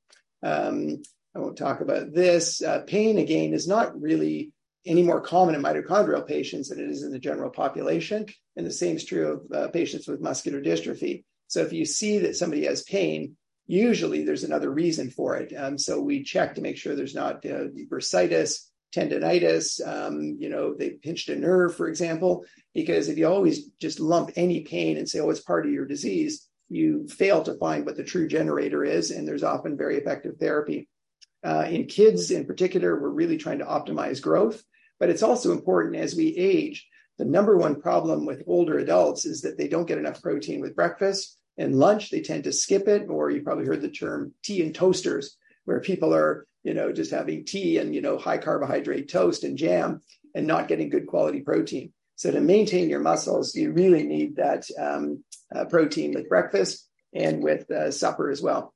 Um, 0.43 1.03
I 1.35 1.41
won't 1.41 1.59
talk 1.59 1.81
about 1.81 2.13
this. 2.13 2.63
Uh, 2.63 2.83
pain, 2.87 3.19
again, 3.19 3.53
is 3.53 3.67
not 3.67 4.01
really 4.01 4.53
any 4.87 5.03
more 5.03 5.21
common 5.21 5.55
in 5.55 5.63
mitochondrial 5.63 6.27
patients 6.27 6.69
than 6.69 6.81
it 6.81 6.91
is 6.91 7.03
in 7.03 7.11
the 7.11 7.19
general 7.19 7.51
population. 7.51 8.27
And 8.57 8.67
the 8.67 8.71
same 8.71 8.97
is 8.97 9.05
true 9.05 9.45
of 9.51 9.57
uh, 9.57 9.69
patients 9.69 10.07
with 10.07 10.21
muscular 10.21 10.61
dystrophy. 10.61 11.25
So 11.49 11.61
if 11.61 11.73
you 11.73 11.85
see 11.85 12.19
that 12.19 12.37
somebody 12.37 12.65
has 12.67 12.83
pain, 12.83 13.37
usually 13.67 14.25
there's 14.25 14.45
another 14.45 14.71
reason 14.71 15.11
for 15.11 15.37
it. 15.37 15.53
Um, 15.57 15.79
so 15.79 16.01
we 16.01 16.23
check 16.23 16.55
to 16.55 16.61
make 16.61 16.77
sure 16.77 16.95
there's 16.95 17.15
not 17.15 17.47
uh, 17.47 17.69
bursitis, 17.91 18.69
tendonitis, 18.95 19.87
um, 19.87 20.37
you 20.39 20.49
know, 20.49 20.75
they 20.75 20.91
pinched 20.91 21.29
a 21.29 21.37
nerve, 21.37 21.75
for 21.75 21.89
example, 21.89 22.45
because 22.75 23.09
if 23.09 23.19
you 23.19 23.27
always 23.27 23.69
just 23.81 24.01
lump 24.01 24.31
any 24.37 24.61
pain 24.61 24.97
and 24.97 25.09
say, 25.09 25.21
oh, 25.21 25.31
it's 25.31 25.41
part 25.41 25.67
of 25.67 25.73
your 25.73 25.87
disease, 25.87 26.49
you 26.69 27.07
fail 27.09 27.43
to 27.43 27.59
find 27.59 27.85
what 27.85 27.97
the 27.97 28.05
true 28.05 28.29
generator 28.29 28.85
is, 28.85 29.11
and 29.11 29.27
there's 29.27 29.43
often 29.43 29.77
very 29.77 29.97
effective 29.97 30.37
therapy. 30.39 30.89
Uh, 31.45 31.67
in 31.69 31.87
kids 31.87 32.31
in 32.31 32.47
particular, 32.47 32.99
we're 32.99 33.09
really 33.11 33.37
trying 33.37 33.59
to 33.59 33.67
optimize 33.67 34.23
growth, 34.23 34.63
but 34.99 35.11
it's 35.11 35.23
also 35.23 35.53
important 35.53 35.97
as 35.97 36.15
we 36.15 36.37
age. 36.37 36.87
The 37.19 37.25
number 37.25 37.57
one 37.57 37.81
problem 37.81 38.27
with 38.27 38.43
older 38.47 38.79
adults 38.79 39.25
is 39.25 39.43
that 39.43 39.57
they 39.57 39.69
don't 39.69 39.87
get 39.87 39.99
enough 39.99 40.21
protein 40.21 40.61
with 40.61 40.75
breakfast 40.75 41.39
and 41.57 41.77
lunch. 41.77 42.11
They 42.11 42.23
tend 42.23 42.45
to 42.45 42.53
skip 42.53 42.89
it, 42.89 43.09
or 43.09 43.31
you 43.31 43.43
probably 43.43 43.67
heard 43.67 43.83
the 43.83 43.89
term 43.89 44.35
tea 44.43 44.63
and 44.63 44.75
toasters, 44.75 45.37
where 45.65 45.81
people 45.81 46.13
are, 46.13 46.47
you 46.65 46.75
know, 46.75 46.93
just 46.93 47.13
having 47.13 47.45
tea 47.45 47.79
and, 47.79 47.95
you 47.95 48.01
know, 48.01 48.19
high 48.19 48.39
carbohydrate 48.39 49.09
toast 49.09 49.45
and 49.45 49.57
jam 49.57 50.03
and 50.35 50.47
not 50.47 50.69
getting 50.69 50.91
good 50.91 51.07
quality 51.07 51.41
protein. 51.41 51.93
So 52.17 52.31
to 52.31 52.41
maintain 52.41 52.91
your 52.91 53.01
muscles, 53.01 53.55
you 53.55 53.73
really 53.73 54.03
need 54.03 54.37
that 54.37 54.67
um, 54.79 55.25
uh, 55.55 55.65
protein 55.67 56.15
with 56.15 56.29
breakfast 56.29 56.89
and 57.15 57.43
with 57.43 57.71
uh, 57.71 57.91
supper 57.93 58.31
as 58.31 58.43
well. 58.43 58.74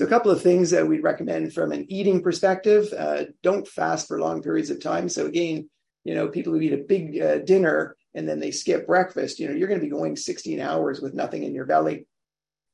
So, 0.00 0.06
a 0.06 0.08
couple 0.08 0.30
of 0.30 0.40
things 0.40 0.70
that 0.70 0.88
we'd 0.88 1.02
recommend 1.02 1.52
from 1.52 1.72
an 1.72 1.84
eating 1.92 2.22
perspective 2.22 2.90
uh, 2.96 3.24
don't 3.42 3.68
fast 3.68 4.08
for 4.08 4.18
long 4.18 4.40
periods 4.40 4.70
of 4.70 4.82
time. 4.82 5.10
So, 5.10 5.26
again, 5.26 5.68
you 6.04 6.14
know, 6.14 6.28
people 6.28 6.54
who 6.54 6.60
eat 6.62 6.72
a 6.72 6.78
big 6.78 7.20
uh, 7.20 7.40
dinner 7.40 7.98
and 8.14 8.26
then 8.26 8.40
they 8.40 8.50
skip 8.50 8.86
breakfast, 8.86 9.38
you 9.38 9.46
know, 9.46 9.54
you're 9.54 9.68
going 9.68 9.78
to 9.78 9.84
be 9.84 9.90
going 9.90 10.16
16 10.16 10.58
hours 10.58 11.02
with 11.02 11.12
nothing 11.12 11.42
in 11.42 11.54
your 11.54 11.66
belly, 11.66 12.06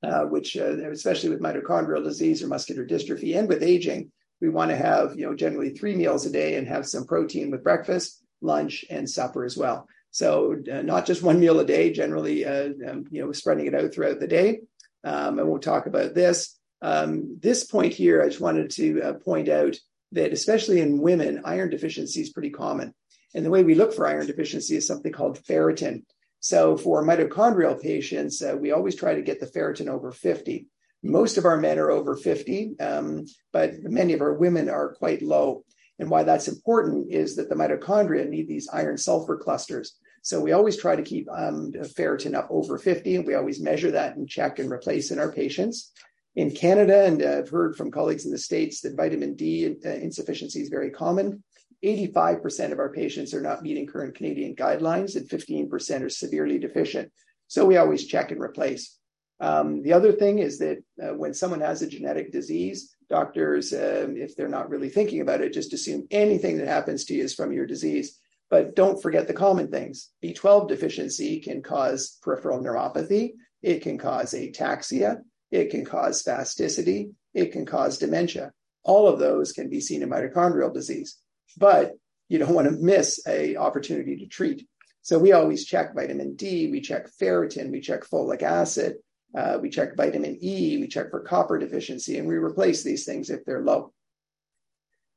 uh, 0.05 0.23
which, 0.27 0.57
uh, 0.57 0.89
especially 0.93 1.31
with 1.31 1.41
mitochondrial 1.41 2.05
disease 2.05 2.45
or 2.45 2.47
muscular 2.47 2.87
dystrophy 2.87 3.37
and 3.37 3.49
with 3.49 3.65
aging, 3.65 4.13
we 4.41 4.49
want 4.49 4.71
to 4.71 4.77
have, 4.77 5.19
you 5.19 5.27
know, 5.27 5.35
generally 5.35 5.71
three 5.71 5.97
meals 5.97 6.27
a 6.27 6.31
day 6.31 6.55
and 6.55 6.69
have 6.69 6.87
some 6.87 7.09
protein 7.09 7.51
with 7.51 7.65
breakfast, 7.65 8.23
lunch, 8.41 8.85
and 8.89 9.11
supper 9.11 9.45
as 9.45 9.57
well. 9.57 9.89
So, 10.13 10.63
uh, 10.73 10.83
not 10.83 11.07
just 11.07 11.25
one 11.25 11.41
meal 11.41 11.59
a 11.59 11.65
day, 11.65 11.93
generally, 11.93 12.45
uh, 12.45 12.69
um, 12.89 13.07
you 13.11 13.25
know, 13.25 13.33
spreading 13.33 13.67
it 13.67 13.75
out 13.75 13.93
throughout 13.93 14.21
the 14.21 14.29
day. 14.29 14.61
Um, 15.03 15.41
and 15.41 15.49
we'll 15.49 15.59
talk 15.59 15.87
about 15.87 16.15
this. 16.15 16.56
Um, 16.83 17.39
this 17.41 17.65
point 17.65 17.95
here, 17.95 18.23
I 18.23 18.29
just 18.29 18.41
wanted 18.41 18.71
to 18.73 19.03
uh, 19.03 19.13
point 19.15 19.49
out 19.49 19.77
that 20.13 20.33
especially 20.33 20.81
in 20.81 21.01
women, 21.01 21.43
iron 21.45 21.71
deficiency 21.71 22.21
is 22.21 22.31
pretty 22.31 22.51
common. 22.51 22.95
And 23.35 23.45
the 23.45 23.51
way 23.51 23.65
we 23.65 23.75
look 23.75 23.93
for 23.93 24.07
iron 24.07 24.27
deficiency 24.27 24.77
is 24.77 24.87
something 24.87 25.13
called 25.13 25.43
ferritin. 25.43 26.05
So 26.41 26.77
for 26.77 27.05
mitochondrial 27.05 27.81
patients, 27.81 28.43
uh, 28.43 28.57
we 28.59 28.73
always 28.73 28.95
try 28.95 29.15
to 29.15 29.23
get 29.23 29.41
the 29.41 29.47
ferritin 29.47 29.89
over 29.89 30.13
50. 30.13 30.67
Most 31.03 31.39
of 31.39 31.45
our 31.45 31.57
men 31.57 31.79
are 31.79 31.91
over 31.91 32.17
50, 32.17 32.79
um, 32.81 33.27
but 33.53 33.75
many 33.83 34.13
of 34.13 34.21
our 34.21 34.35
women 34.35 34.69
are 34.69 34.95
quite 34.95 35.23
low. 35.23 35.65
And 35.99 36.11
why 36.11 36.23
that's 36.23 36.49
important 36.49 37.11
is 37.11 37.37
that 37.37 37.49
the 37.49 37.55
mitochondria 37.55 38.29
need 38.29 38.49
these 38.49 38.69
iron 38.73 38.99
sulfur 38.99 39.37
clusters. 39.37 39.97
So 40.23 40.41
we 40.41 40.53
always 40.53 40.77
try 40.77 40.97
to 40.97 41.03
keep 41.03 41.29
um, 41.31 41.73
ferritin 41.73 42.35
up 42.35 42.49
over 42.51 42.79
50, 42.79 43.17
and 43.17 43.27
we 43.27 43.35
always 43.35 43.61
measure 43.61 43.91
that 43.93 44.17
and 44.17 44.29
check 44.29 44.59
and 44.59 44.71
replace 44.71 45.11
in 45.11 45.19
our 45.19 45.33
patients 45.33 45.93
in 46.37 46.51
Canada, 46.51 47.05
and 47.07 47.23
I've 47.23 47.49
heard 47.49 47.77
from 47.77 47.91
colleagues 47.91 48.27
in 48.27 48.31
the 48.31 48.39
States 48.39 48.83
that 48.83 48.97
vitamin 48.97 49.35
D 49.35 49.75
uh, 49.85 49.89
insufficiency 49.89 50.61
is 50.61 50.69
very 50.69 50.91
common. 50.91 51.43
85% 51.85 52.73
of 52.73 52.79
our 52.79 52.93
patients 52.93 53.35
are 53.35 53.41
not 53.41 53.63
meeting 53.63 53.87
current 53.87 54.15
Canadian 54.15 54.55
guidelines, 54.55 55.17
and 55.17 55.29
15% 55.29 56.03
are 56.03 56.09
severely 56.11 56.59
deficient. 56.59 57.11
So 57.49 57.65
we 57.65 57.79
always 57.79 58.07
check 58.07 58.31
and 58.31 58.41
replace. 58.41 58.99
Um, 59.41 59.83
the 59.83 59.93
other 59.93 60.13
thing 60.13 60.39
is 60.39 60.59
that 60.59 60.83
uh, 61.03 61.15
when 61.15 61.35
someone 61.35 61.61
has 61.61 61.83
a 61.83 61.89
genetic 61.89 62.33
disease, 62.33 62.97
doctors, 63.09 63.73
um, 63.73 64.17
if 64.17 64.35
they're 64.37 64.49
not 64.49 64.71
really 64.71 64.89
thinking 64.89 65.21
about 65.21 65.41
it, 65.41 65.53
just 65.53 65.73
assume 65.73 66.07
anything 66.11 66.59
that 66.59 66.69
happens 66.69 67.05
to 67.05 67.15
you 67.15 67.25
is 67.25 67.35
from 67.35 67.53
your 67.53 67.67
disease. 67.67 68.19
But 68.51 68.75
don't 68.75 69.01
forget 69.01 69.27
the 69.27 69.35
common 69.35 69.69
things. 69.69 70.11
B12 70.25 70.69
deficiency 70.69 71.41
can 71.41 71.63
cause 71.63 72.19
peripheral 72.23 72.63
neuropathy, 72.63 73.33
it 73.63 73.83
can 73.83 73.99
cause 73.99 74.33
ataxia, 74.33 75.19
it 75.51 75.71
can 75.71 75.85
cause 75.85 76.23
spasticity. 76.23 77.13
It 77.35 77.53
can 77.53 77.67
cause 77.67 77.99
dementia. 77.99 78.53
All 78.83 79.09
of 79.09 79.19
those 79.19 79.53
can 79.53 79.69
be 79.69 79.81
seen 79.81 80.03
in 80.03 80.11
mitochondrial 80.11 80.73
disease, 80.73 81.19
but 81.57 81.93
you 82.29 82.39
don't 82.39 82.55
want 82.55 82.69
to 82.69 82.73
miss 82.73 83.21
a 83.27 83.57
opportunity 83.57 84.17
to 84.17 84.27
treat. 84.27 84.67
So 85.03 85.19
we 85.19 85.33
always 85.33 85.65
check 85.65 85.95
vitamin 85.95 86.35
D, 86.35 86.69
we 86.71 86.81
check 86.81 87.09
ferritin, 87.21 87.71
we 87.71 87.81
check 87.81 88.05
folic 88.05 88.43
acid, 88.43 88.97
uh, 89.37 89.59
we 89.61 89.71
check 89.71 89.97
vitamin 89.97 90.39
E, 90.41 90.79
we 90.79 90.89
check 90.89 91.11
for 91.11 91.21
copper 91.21 91.59
deficiency, 91.59 92.19
and 92.19 92.27
we 92.27 92.35
replace 92.37 92.83
these 92.83 93.05
things 93.05 93.31
if 93.31 93.45
they're 93.45 93.63
low. 93.63 93.93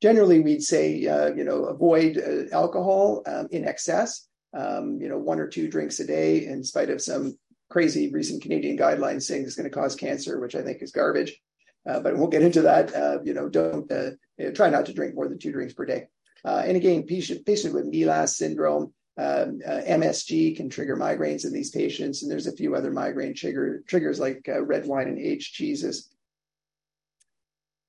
Generally, 0.02 0.42
we'd 0.42 0.64
say, 0.64 1.06
uh, 1.08 1.34
you 1.34 1.44
know, 1.44 1.66
avoid 1.66 2.18
uh, 2.18 2.56
alcohol 2.56 3.24
um, 3.26 3.48
in 3.52 3.68
excess. 3.68 4.28
Um, 4.52 5.00
you 5.00 5.10
know, 5.10 5.18
one 5.18 5.40
or 5.40 5.48
two 5.48 5.68
drinks 5.68 6.00
a 6.00 6.08
day, 6.08 6.46
in 6.46 6.64
spite 6.64 6.90
of 6.90 7.02
some 7.02 7.38
crazy 7.70 8.12
recent 8.12 8.42
Canadian 8.42 8.78
guidelines 8.78 9.24
saying 9.24 9.44
it's 9.44 9.56
going 9.56 9.70
to 9.70 9.76
cause 9.76 9.96
cancer, 9.96 10.40
which 10.40 10.56
I 10.56 10.62
think 10.62 10.82
is 10.82 10.92
garbage. 10.92 11.40
Uh, 11.88 12.00
but 12.00 12.18
we'll 12.18 12.28
get 12.28 12.42
into 12.42 12.64
that. 12.64 12.94
Uh, 12.94 13.20
you 13.24 13.34
know, 13.34 13.48
don't 13.48 13.90
uh, 13.92 14.12
try 14.54 14.70
not 14.70 14.86
to 14.88 14.94
drink 14.94 15.16
more 15.16 15.28
than 15.28 15.40
two 15.40 15.52
drinks 15.52 15.74
per 15.74 15.86
day. 15.86 16.08
Uh, 16.44 16.64
and 16.66 16.78
again, 16.78 17.04
patient, 17.04 17.46
patient 17.46 17.74
with 17.74 17.86
MELAS 17.86 18.38
syndrome, 18.38 18.94
um, 19.18 19.60
uh, 19.68 19.82
MSG 19.86 20.56
can 20.56 20.70
trigger 20.70 20.96
migraines 20.96 21.46
in 21.46 21.52
these 21.52 21.72
patients, 21.72 22.22
and 22.24 22.32
there's 22.32 22.48
a 22.48 22.56
few 22.56 22.76
other 22.76 22.92
migraine 22.92 23.34
trigger, 23.34 23.84
triggers 23.86 24.20
like 24.20 24.48
uh, 24.48 24.64
red 24.64 24.86
wine 24.86 25.10
and 25.10 25.20
aged 25.20 25.54
cheeses. 25.54 26.10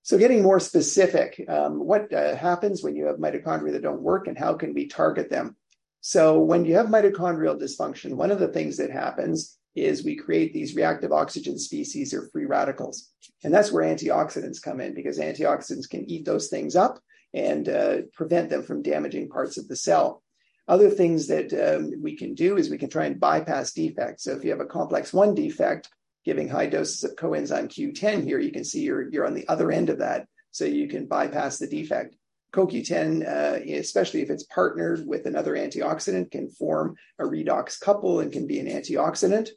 So, 0.03 0.19
getting 0.19 0.43
more 0.43 0.59
specific, 0.59 1.45
um, 1.49 1.79
what 1.79 2.11
happens 2.11 2.83
when 2.83 2.97
you 2.97 3.07
have 3.07 3.19
mitochondria 3.19 3.73
that 3.73 3.83
don't 3.83 4.03
work, 4.03 4.27
and 4.27 4.37
how 4.37 4.55
can 4.55 4.75
we 4.75 4.88
target 4.88 5.31
them? 5.31 5.55
So, 6.01 6.40
when 6.40 6.64
you 6.64 6.75
have 6.75 6.87
mitochondrial 6.87 7.61
dysfunction, 7.61 8.14
one 8.14 8.33
of 8.33 8.40
the 8.40 8.49
things 8.49 8.79
that 8.79 8.90
happens 8.90 9.57
is 9.74 10.04
we 10.04 10.16
create 10.16 10.52
these 10.52 10.74
reactive 10.74 11.12
oxygen 11.12 11.59
species 11.59 12.12
or 12.12 12.28
free 12.28 12.44
radicals. 12.44 13.11
And 13.44 13.54
that's 13.54 13.72
where 13.72 13.85
antioxidants 13.85 14.62
come 14.62 14.80
in 14.80 14.94
because 14.94 15.18
antioxidants 15.18 15.88
can 15.88 16.11
eat 16.11 16.24
those 16.24 16.48
things 16.48 16.76
up 16.76 16.98
and 17.33 17.68
uh, 17.68 17.98
prevent 18.12 18.50
them 18.50 18.62
from 18.62 18.83
damaging 18.83 19.28
parts 19.28 19.56
of 19.56 19.68
the 19.68 19.76
cell. 19.76 20.22
Other 20.68 20.90
things 20.90 21.26
that 21.28 21.52
um, 21.52 21.92
we 22.02 22.16
can 22.16 22.35
do 22.35 22.56
is 22.56 22.70
we 22.70 22.78
can 22.78 22.90
try 22.90 23.06
and 23.06 23.18
bypass 23.18 23.72
defects. 23.72 24.24
So 24.24 24.33
if 24.33 24.44
you 24.44 24.50
have 24.50 24.61
a 24.61 24.66
complex 24.66 25.12
1 25.12 25.35
defect, 25.35 25.88
giving 26.24 26.48
high 26.48 26.66
doses 26.66 27.02
of 27.04 27.16
coenzyme 27.16 27.68
Q10 27.68 28.24
here, 28.24 28.38
you 28.38 28.52
can 28.52 28.64
see 28.64 28.80
you're, 28.80 29.09
you're 29.11 29.26
on 29.26 29.35
the 29.35 29.48
other 29.48 29.70
end 29.70 29.90
of 29.90 29.98
that. 29.98 30.26
So 30.50 30.64
you 30.64 30.88
can 30.88 31.06
bypass 31.06 31.59
the 31.59 31.66
defect. 31.66 32.16
CoQ10, 32.52 33.26
uh, 33.26 33.78
especially 33.78 34.22
if 34.22 34.30
it's 34.30 34.42
partnered 34.44 35.06
with 35.06 35.26
another 35.26 35.54
antioxidant, 35.54 36.33
can 36.33 36.50
form 36.50 36.96
a 37.18 37.24
redox 37.24 37.78
couple 37.80 38.20
and 38.20 38.33
can 38.33 38.46
be 38.46 38.59
an 38.59 38.66
antioxidant. 38.66 39.50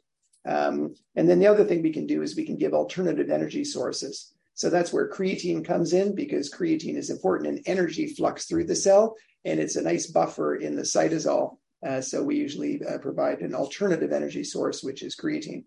Um, 0.46 0.94
and 1.16 1.28
then 1.28 1.38
the 1.38 1.46
other 1.46 1.64
thing 1.64 1.82
we 1.82 1.92
can 1.92 2.06
do 2.06 2.22
is 2.22 2.36
we 2.36 2.46
can 2.46 2.56
give 2.56 2.74
alternative 2.74 3.30
energy 3.30 3.64
sources. 3.64 4.32
So 4.54 4.70
that's 4.70 4.92
where 4.92 5.10
creatine 5.10 5.64
comes 5.64 5.92
in 5.92 6.14
because 6.14 6.52
creatine 6.52 6.96
is 6.96 7.10
important 7.10 7.48
in 7.48 7.62
energy 7.66 8.06
flux 8.06 8.46
through 8.46 8.64
the 8.64 8.76
cell, 8.76 9.16
and 9.44 9.58
it's 9.58 9.76
a 9.76 9.82
nice 9.82 10.06
buffer 10.06 10.56
in 10.56 10.76
the 10.76 10.82
cytosol. 10.82 11.58
Uh, 11.84 12.00
so 12.00 12.22
we 12.22 12.36
usually 12.36 12.80
uh, 12.84 12.98
provide 12.98 13.40
an 13.40 13.54
alternative 13.54 14.12
energy 14.12 14.44
source, 14.44 14.82
which 14.82 15.02
is 15.02 15.16
creatine. 15.16 15.64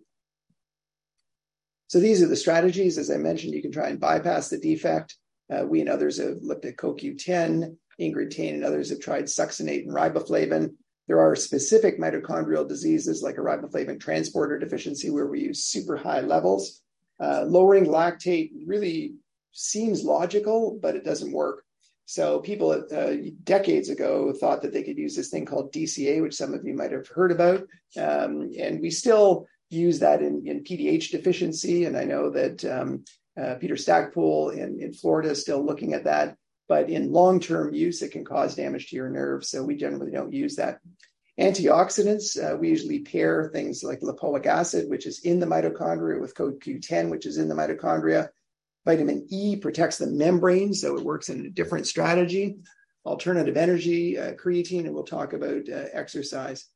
So 1.87 1.99
these 1.99 2.21
are 2.21 2.27
the 2.27 2.35
strategies. 2.35 2.97
As 2.97 3.11
I 3.11 3.17
mentioned, 3.17 3.53
you 3.53 3.61
can 3.61 3.71
try 3.71 3.89
and 3.89 3.99
bypass 3.99 4.49
the 4.49 4.57
defect. 4.57 5.15
Uh, 5.51 5.65
we 5.65 5.79
and 5.79 5.89
others 5.89 6.17
have 6.19 6.37
looked 6.41 6.65
at 6.65 6.75
CoQ10, 6.77 7.77
Ingrid 7.99 8.31
Tein 8.31 8.55
and 8.55 8.63
others 8.63 8.89
have 8.89 8.99
tried 8.99 9.25
succinate 9.25 9.83
and 9.83 9.93
riboflavin. 9.93 10.73
There 11.07 11.19
are 11.19 11.35
specific 11.35 11.99
mitochondrial 11.99 12.67
diseases 12.67 13.23
like 13.23 13.37
a 13.37 13.41
riboflavin 13.41 13.99
transporter 13.99 14.59
deficiency 14.59 15.09
where 15.09 15.27
we 15.27 15.41
use 15.41 15.63
super 15.63 15.95
high 15.95 16.21
levels. 16.21 16.81
Uh, 17.19 17.43
lowering 17.47 17.85
lactate 17.85 18.51
really 18.65 19.15
seems 19.53 20.03
logical, 20.03 20.77
but 20.81 20.95
it 20.95 21.05
doesn't 21.05 21.31
work. 21.31 21.63
So 22.05 22.39
people 22.39 22.71
uh, 22.71 23.13
decades 23.43 23.89
ago 23.89 24.33
thought 24.33 24.61
that 24.61 24.71
they 24.71 24.83
could 24.83 24.97
use 24.97 25.15
this 25.15 25.29
thing 25.29 25.45
called 25.45 25.73
DCA, 25.73 26.21
which 26.21 26.35
some 26.35 26.53
of 26.53 26.65
you 26.65 26.73
might 26.73 26.91
have 26.91 27.07
heard 27.07 27.31
about, 27.31 27.63
um, 27.97 28.51
and 28.57 28.79
we 28.79 28.89
still 28.91 29.45
use 29.69 29.99
that 29.99 30.21
in, 30.21 30.43
in 30.45 30.63
PDH 30.63 31.11
deficiency. 31.11 31.83
And 31.83 31.97
I 31.97 32.05
know 32.05 32.29
that 32.29 32.63
um, 32.63 33.03
uh, 33.39 33.55
Peter 33.55 33.75
Stacpoole 33.75 34.51
in, 34.51 34.79
in 34.81 34.93
Florida 34.93 35.31
is 35.31 35.41
still 35.41 35.65
looking 35.65 35.93
at 35.93 36.05
that. 36.05 36.37
But 36.67 36.89
in 36.89 37.11
long 37.11 37.39
term 37.39 37.73
use, 37.73 38.01
it 38.01 38.11
can 38.11 38.25
cause 38.25 38.55
damage 38.55 38.89
to 38.89 38.95
your 38.95 39.09
nerves. 39.09 39.49
So 39.49 39.63
we 39.63 39.75
generally 39.75 40.11
don't 40.11 40.33
use 40.33 40.57
that. 40.57 40.79
Antioxidants, 41.39 42.35
uh, 42.35 42.57
we 42.57 42.69
usually 42.69 42.99
pair 42.99 43.49
things 43.53 43.83
like 43.83 44.01
lipoic 44.01 44.47
acid, 44.47 44.89
which 44.89 45.05
is 45.05 45.19
in 45.19 45.39
the 45.39 45.45
mitochondria, 45.45 46.19
with 46.19 46.33
CoQ10, 46.33 47.11
which 47.11 47.27
is 47.27 47.37
in 47.37 47.47
the 47.47 47.55
mitochondria. 47.55 48.29
Vitamin 48.85 49.27
E 49.29 49.55
protects 49.55 49.97
the 49.97 50.07
membrane, 50.07 50.73
so 50.73 50.97
it 50.97 51.03
works 51.03 51.29
in 51.29 51.45
a 51.45 51.49
different 51.49 51.85
strategy. 51.85 52.55
Alternative 53.05 53.55
energy, 53.55 54.17
uh, 54.17 54.33
creatine, 54.33 54.85
and 54.85 54.93
we'll 54.93 55.03
talk 55.03 55.33
about 55.33 55.69
uh, 55.69 55.85
exercise. 55.93 56.67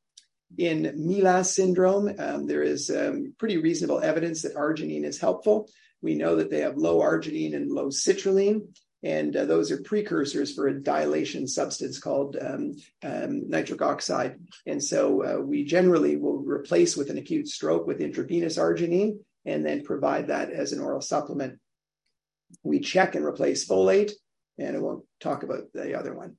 In 0.57 0.93
MELAS 0.95 1.55
syndrome, 1.55 2.13
um, 2.19 2.45
there 2.45 2.61
is 2.61 2.89
um, 2.89 3.33
pretty 3.39 3.57
reasonable 3.57 4.01
evidence 4.01 4.41
that 4.41 4.55
arginine 4.55 5.05
is 5.05 5.19
helpful. 5.19 5.69
We 6.01 6.15
know 6.15 6.35
that 6.35 6.49
they 6.49 6.59
have 6.59 6.77
low 6.77 6.99
arginine 6.99 7.55
and 7.55 7.71
low 7.71 7.87
citrulline, 7.87 8.67
and 9.03 9.35
uh, 9.35 9.45
those 9.45 9.71
are 9.71 9.81
precursors 9.81 10.53
for 10.53 10.67
a 10.67 10.79
dilation 10.79 11.47
substance 11.47 11.99
called 11.99 12.37
um, 12.39 12.75
um, 13.03 13.49
nitric 13.49 13.81
oxide. 13.81 14.39
And 14.67 14.83
so 14.83 15.23
uh, 15.23 15.41
we 15.41 15.63
generally 15.63 16.17
will 16.17 16.37
replace 16.39 16.95
with 16.95 17.09
an 17.09 17.17
acute 17.17 17.47
stroke 17.47 17.87
with 17.87 18.01
intravenous 18.01 18.57
arginine 18.57 19.17
and 19.45 19.65
then 19.65 19.83
provide 19.83 20.27
that 20.27 20.51
as 20.51 20.71
an 20.71 20.79
oral 20.79 21.01
supplement. 21.01 21.59
We 22.63 22.79
check 22.79 23.15
and 23.15 23.25
replace 23.25 23.67
folate, 23.67 24.11
and 24.59 24.75
I 24.75 24.79
won't 24.79 25.05
talk 25.19 25.43
about 25.43 25.71
the 25.73 25.97
other 25.97 26.13
one. 26.13 26.35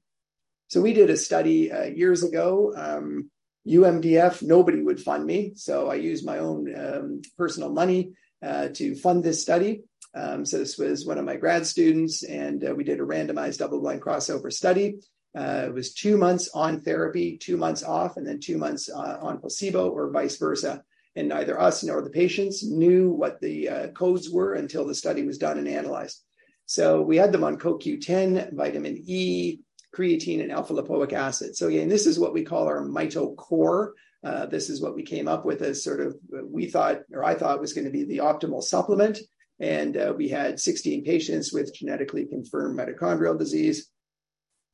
So 0.69 0.81
we 0.81 0.93
did 0.93 1.11
a 1.11 1.17
study 1.17 1.73
uh, 1.73 1.85
years 1.85 2.23
ago. 2.23 2.73
Um, 2.77 3.31
UMDF, 3.67 4.43
nobody 4.43 4.83
would 4.83 5.01
fund 5.01 5.25
me. 5.25 5.53
So 5.57 5.91
I 5.91 5.95
used 5.95 6.25
my 6.25 6.39
own 6.39 6.75
um, 6.79 7.23
personal 7.37 7.71
money 7.71 8.13
uh, 8.43 8.69
to 8.75 8.95
fund 8.95 9.23
this 9.23 9.43
study. 9.43 9.83
Um, 10.15 10.45
so 10.45 10.59
this 10.59 10.77
was 10.77 11.07
one 11.07 11.19
of 11.19 11.25
my 11.25 11.37
grad 11.37 11.67
students, 11.67 12.23
and 12.23 12.69
uh, 12.69 12.75
we 12.75 12.85
did 12.85 13.01
a 13.01 13.05
randomized 13.05 13.59
double-blind 13.59 14.03
crossover 14.03 14.53
study. 14.53 14.97
Uh, 15.35 15.65
it 15.67 15.75
was 15.75 15.95
two 15.95 16.19
months 16.19 16.51
on 16.55 16.83
therapy, 16.83 17.39
two 17.39 17.57
months 17.57 17.83
off, 17.83 18.17
and 18.17 18.27
then 18.27 18.39
two 18.39 18.59
months 18.59 18.91
uh, 18.91 19.19
on 19.23 19.39
placebo, 19.39 19.89
or 19.89 20.11
vice 20.11 20.37
versa. 20.37 20.83
And 21.17 21.29
neither 21.29 21.59
us 21.61 21.83
nor 21.83 22.03
the 22.03 22.11
patients 22.11 22.63
knew 22.63 23.11
what 23.11 23.41
the 23.41 23.69
uh, 23.69 23.89
codes 23.89 24.31
were 24.31 24.55
until 24.55 24.87
the 24.87 24.95
study 24.95 25.25
was 25.25 25.39
done 25.39 25.59
and 25.59 25.69
analyzed. 25.69 26.23
So 26.67 27.03
we 27.03 27.17
had 27.17 27.33
them 27.33 27.45
on 27.45 27.59
CoQ10, 27.59 28.55
vitamin 28.55 29.03
E, 29.07 29.61
creatine, 29.95 30.43
and 30.43 30.53
alpha 30.53 30.73
lipoic 30.73 31.13
acid. 31.13 31.57
So 31.57 31.69
again, 31.69 31.89
this 31.89 32.07
is 32.07 32.19
what 32.19 32.33
we 32.33 32.45
call 32.45 32.67
our 32.67 32.83
mito 32.83 33.37
core. 33.37 33.95
Uh, 34.25 34.47
this 34.47 34.71
is 34.71 34.81
what 34.81 34.95
we 34.95 35.03
came 35.03 35.29
up 35.29 35.45
with 35.45 35.63
as 35.63 35.83
sort 35.83 36.01
of 36.01 36.17
we 36.45 36.67
thought, 36.67 37.01
or 37.13 37.25
I 37.25 37.35
thought, 37.35 37.61
was 37.61 37.73
going 37.73 37.85
to 37.85 37.91
be 37.91 38.05
the 38.05 38.19
optimal 38.19 38.63
supplement. 38.63 39.19
And 39.63 39.97
uh, 39.97 40.13
we 40.17 40.29
had 40.29 40.59
16 40.59 41.05
patients 41.05 41.53
with 41.53 41.73
genetically 41.73 42.27
confirmed 42.27 42.77
mitochondrial 42.77 43.39
disease. 43.39 43.89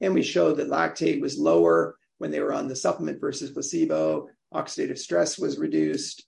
And 0.01 0.15
we 0.15 0.23
showed 0.23 0.57
that 0.57 0.71
lactate 0.71 1.21
was 1.21 1.39
lower 1.39 1.99
when 2.17 2.31
they 2.31 2.41
were 2.41 2.55
on 2.55 2.69
the 2.69 2.75
supplement 2.75 3.21
versus 3.21 3.51
placebo. 3.51 4.29
Oxidative 4.53 4.97
stress 4.97 5.39
was 5.39 5.59
reduced. 5.59 6.25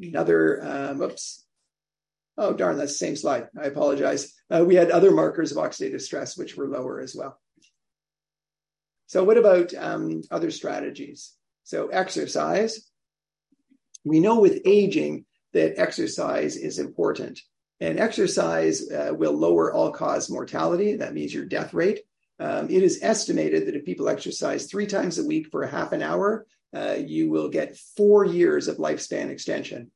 Another, 0.00 0.60
um, 0.66 1.00
oops. 1.00 1.46
Oh, 2.36 2.52
darn, 2.54 2.76
that's 2.76 2.92
the 2.92 3.06
same 3.06 3.14
slide. 3.14 3.46
I 3.56 3.66
apologize. 3.66 4.34
Uh, 4.50 4.64
we 4.66 4.74
had 4.74 4.90
other 4.90 5.12
markers 5.12 5.52
of 5.52 5.58
oxidative 5.58 6.00
stress, 6.00 6.36
which 6.36 6.56
were 6.56 6.66
lower 6.66 7.00
as 7.00 7.14
well. 7.14 7.38
So, 9.06 9.22
what 9.22 9.36
about 9.36 9.74
um, 9.74 10.22
other 10.30 10.50
strategies? 10.50 11.34
So, 11.62 11.88
exercise. 11.88 12.90
We 14.04 14.18
know 14.18 14.40
with 14.40 14.62
aging 14.64 15.26
that 15.52 15.78
exercise 15.78 16.56
is 16.56 16.78
important. 16.78 17.40
And 17.80 17.98
exercise 17.98 18.90
uh, 18.90 19.12
will 19.14 19.32
lower 19.32 19.72
all 19.72 19.90
cause 19.90 20.28
mortality. 20.28 20.96
That 20.96 21.14
means 21.14 21.32
your 21.32 21.46
death 21.46 21.72
rate. 21.72 22.00
Um, 22.38 22.70
it 22.70 22.82
is 22.82 23.00
estimated 23.02 23.66
that 23.66 23.76
if 23.76 23.84
people 23.84 24.08
exercise 24.08 24.66
three 24.66 24.86
times 24.86 25.18
a 25.18 25.24
week 25.24 25.48
for 25.50 25.62
a 25.62 25.70
half 25.70 25.92
an 25.92 26.02
hour, 26.02 26.46
uh, 26.74 26.96
you 26.98 27.30
will 27.30 27.48
get 27.48 27.76
four 27.96 28.24
years 28.24 28.68
of 28.68 28.76
lifespan 28.76 29.28
extension. 29.30 29.90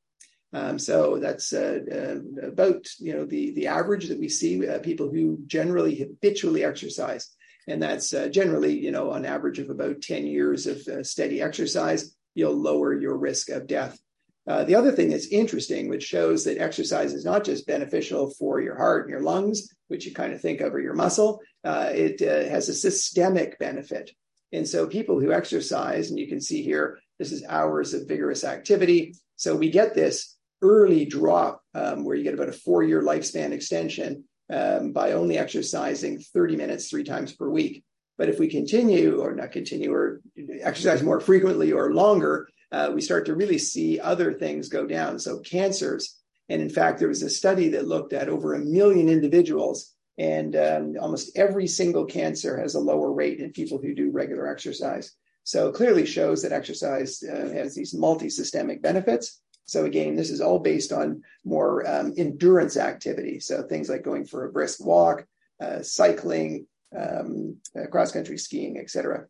Um, 0.53 0.79
so 0.79 1.17
that's 1.19 1.51
uh, 1.53 1.79
uh, 1.91 2.47
about 2.47 2.87
you 2.99 3.13
know 3.13 3.25
the 3.25 3.51
the 3.55 3.67
average 3.67 4.07
that 4.07 4.19
we 4.19 4.29
see 4.29 4.65
uh, 4.65 4.79
people 4.79 5.09
who 5.09 5.39
generally 5.47 5.95
habitually 5.95 6.63
exercise, 6.63 7.29
and 7.67 7.83
that's 7.83 8.13
uh, 8.13 8.29
generally 8.29 8.77
you 8.77 8.91
know 8.91 9.11
on 9.11 9.25
average 9.25 9.59
of 9.59 9.69
about 9.69 10.01
ten 10.01 10.25
years 10.25 10.65
of 10.65 10.77
uh, 10.87 11.03
steady 11.03 11.41
exercise, 11.41 12.15
you'll 12.35 12.55
lower 12.55 12.93
your 12.93 13.17
risk 13.17 13.49
of 13.49 13.67
death. 13.67 13.99
Uh, 14.47 14.63
the 14.63 14.75
other 14.75 14.91
thing 14.91 15.09
that's 15.09 15.27
interesting, 15.27 15.89
which 15.89 16.03
shows 16.03 16.43
that 16.43 16.59
exercise 16.59 17.13
is 17.13 17.25
not 17.25 17.43
just 17.43 17.65
beneficial 17.65 18.29
for 18.37 18.61
your 18.61 18.75
heart 18.75 19.05
and 19.05 19.09
your 19.09 19.21
lungs, 19.21 19.73
which 19.87 20.05
you 20.05 20.13
kind 20.13 20.33
of 20.33 20.41
think 20.41 20.61
of, 20.61 20.73
or 20.73 20.79
your 20.79 20.93
muscle, 20.93 21.39
uh, 21.63 21.89
it 21.91 22.21
uh, 22.21 22.49
has 22.49 22.69
a 22.69 22.73
systemic 22.73 23.57
benefit. 23.57 24.11
And 24.53 24.67
so 24.67 24.87
people 24.87 25.19
who 25.19 25.31
exercise, 25.31 26.09
and 26.09 26.19
you 26.19 26.27
can 26.27 26.39
see 26.39 26.61
here, 26.61 26.99
this 27.17 27.31
is 27.31 27.43
hours 27.49 27.93
of 27.93 28.07
vigorous 28.07 28.43
activity. 28.43 29.15
So 29.35 29.55
we 29.55 29.69
get 29.69 29.95
this 29.95 30.35
early 30.61 31.05
drop 31.05 31.61
um, 31.73 32.03
where 32.03 32.15
you 32.15 32.23
get 32.23 32.33
about 32.33 32.49
a 32.49 32.53
four 32.53 32.83
year 32.83 33.01
lifespan 33.01 33.51
extension 33.51 34.25
um, 34.51 34.91
by 34.91 35.13
only 35.13 35.37
exercising 35.37 36.19
30 36.19 36.55
minutes 36.55 36.89
three 36.89 37.03
times 37.03 37.33
per 37.33 37.49
week. 37.49 37.83
But 38.17 38.29
if 38.29 38.39
we 38.39 38.47
continue, 38.47 39.19
or 39.19 39.35
not 39.35 39.51
continue, 39.51 39.91
or 39.91 40.21
exercise 40.61 41.03
more 41.03 41.19
frequently 41.19 41.73
or 41.73 41.93
longer, 41.93 42.47
uh, 42.71 42.91
we 42.93 43.01
start 43.01 43.25
to 43.25 43.35
really 43.35 43.57
see 43.57 43.99
other 43.99 44.33
things 44.33 44.69
go 44.69 44.85
down. 44.85 45.19
So, 45.19 45.39
cancers. 45.39 46.19
And 46.49 46.61
in 46.61 46.69
fact, 46.69 46.99
there 46.99 47.07
was 47.07 47.23
a 47.23 47.29
study 47.29 47.69
that 47.69 47.87
looked 47.87 48.13
at 48.13 48.29
over 48.29 48.53
a 48.53 48.59
million 48.59 49.09
individuals, 49.09 49.93
and 50.17 50.55
um, 50.55 50.95
almost 50.99 51.37
every 51.37 51.67
single 51.67 52.05
cancer 52.05 52.57
has 52.57 52.75
a 52.75 52.79
lower 52.79 53.11
rate 53.11 53.39
in 53.39 53.51
people 53.51 53.79
who 53.79 53.95
do 53.95 54.11
regular 54.11 54.47
exercise. 54.47 55.11
So, 55.43 55.71
clearly 55.71 56.05
shows 56.05 56.41
that 56.41 56.51
exercise 56.51 57.23
uh, 57.23 57.49
has 57.53 57.75
these 57.75 57.93
multi 57.93 58.29
systemic 58.29 58.81
benefits. 58.81 59.41
So, 59.65 59.85
again, 59.85 60.15
this 60.15 60.29
is 60.29 60.41
all 60.41 60.59
based 60.59 60.91
on 60.91 61.23
more 61.43 61.87
um, 61.89 62.13
endurance 62.17 62.77
activity. 62.77 63.39
So, 63.39 63.63
things 63.63 63.89
like 63.89 64.03
going 64.03 64.25
for 64.25 64.45
a 64.45 64.51
brisk 64.51 64.83
walk, 64.85 65.25
uh, 65.59 65.81
cycling, 65.81 66.67
um, 66.95 67.57
uh, 67.75 67.87
cross 67.87 68.11
country 68.11 68.37
skiing, 68.37 68.77
etc. 68.77 69.25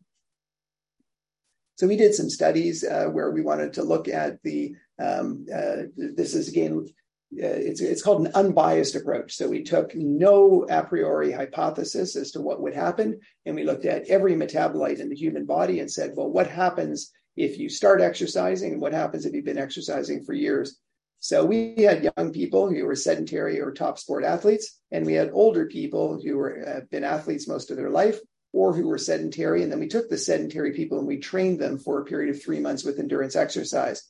So 1.76 1.86
we 1.86 1.96
did 1.96 2.14
some 2.14 2.30
studies 2.30 2.84
uh, 2.84 3.06
where 3.06 3.30
we 3.30 3.42
wanted 3.42 3.74
to 3.74 3.82
look 3.82 4.08
at 4.08 4.42
the. 4.42 4.74
Um, 4.98 5.46
uh, 5.54 5.82
this 5.94 6.34
is 6.34 6.48
again, 6.48 6.86
uh, 7.34 7.46
it's 7.68 7.82
it's 7.82 8.02
called 8.02 8.26
an 8.26 8.32
unbiased 8.34 8.96
approach. 8.96 9.34
So 9.34 9.46
we 9.46 9.62
took 9.62 9.94
no 9.94 10.66
a 10.70 10.82
priori 10.82 11.32
hypothesis 11.32 12.16
as 12.16 12.30
to 12.32 12.40
what 12.40 12.62
would 12.62 12.74
happen, 12.74 13.20
and 13.44 13.54
we 13.54 13.64
looked 13.64 13.84
at 13.84 14.08
every 14.08 14.34
metabolite 14.34 15.00
in 15.00 15.10
the 15.10 15.16
human 15.16 15.44
body 15.44 15.80
and 15.80 15.90
said, 15.90 16.12
well, 16.16 16.30
what 16.30 16.48
happens 16.48 17.12
if 17.36 17.58
you 17.58 17.68
start 17.68 18.00
exercising, 18.00 18.72
and 18.72 18.80
what 18.80 18.94
happens 18.94 19.26
if 19.26 19.34
you've 19.34 19.44
been 19.44 19.58
exercising 19.58 20.24
for 20.24 20.32
years? 20.32 20.78
So 21.18 21.44
we 21.44 21.74
had 21.78 22.10
young 22.16 22.32
people 22.32 22.70
who 22.70 22.84
were 22.86 22.94
sedentary 22.94 23.60
or 23.60 23.70
top 23.72 23.98
sport 23.98 24.24
athletes, 24.24 24.78
and 24.92 25.04
we 25.04 25.12
had 25.12 25.30
older 25.32 25.66
people 25.66 26.20
who 26.22 26.38
were 26.38 26.66
uh, 26.66 26.80
been 26.90 27.04
athletes 27.04 27.48
most 27.48 27.70
of 27.70 27.76
their 27.76 27.90
life 27.90 28.18
or 28.56 28.72
who 28.72 28.88
were 28.88 28.96
sedentary. 28.96 29.62
And 29.62 29.70
then 29.70 29.80
we 29.80 29.86
took 29.86 30.08
the 30.08 30.16
sedentary 30.16 30.72
people 30.72 30.98
and 30.98 31.06
we 31.06 31.18
trained 31.18 31.60
them 31.60 31.76
for 31.76 32.00
a 32.00 32.06
period 32.06 32.34
of 32.34 32.42
three 32.42 32.58
months 32.58 32.84
with 32.84 32.98
endurance 32.98 33.36
exercise. 33.36 34.02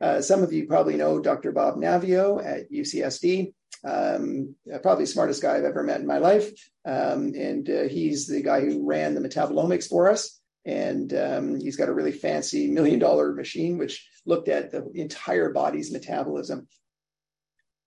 Uh, 0.00 0.22
some 0.22 0.42
of 0.42 0.54
you 0.54 0.66
probably 0.66 0.96
know 0.96 1.20
Dr. 1.20 1.52
Bob 1.52 1.76
Naviaux 1.76 2.42
at 2.42 2.72
UCSD, 2.72 3.52
um, 3.84 4.54
probably 4.80 5.04
the 5.04 5.10
smartest 5.10 5.42
guy 5.42 5.54
I've 5.54 5.64
ever 5.64 5.82
met 5.82 6.00
in 6.00 6.06
my 6.06 6.16
life. 6.16 6.50
Um, 6.86 7.34
and 7.36 7.68
uh, 7.68 7.82
he's 7.82 8.26
the 8.26 8.40
guy 8.40 8.62
who 8.62 8.88
ran 8.88 9.14
the 9.14 9.20
metabolomics 9.20 9.86
for 9.86 10.08
us. 10.08 10.40
And 10.64 11.12
um, 11.12 11.60
he's 11.60 11.76
got 11.76 11.90
a 11.90 11.94
really 11.94 12.12
fancy 12.12 12.70
million 12.70 13.00
dollar 13.00 13.34
machine 13.34 13.76
which 13.76 14.08
looked 14.24 14.48
at 14.48 14.70
the 14.70 14.90
entire 14.94 15.52
body's 15.52 15.92
metabolism. 15.92 16.68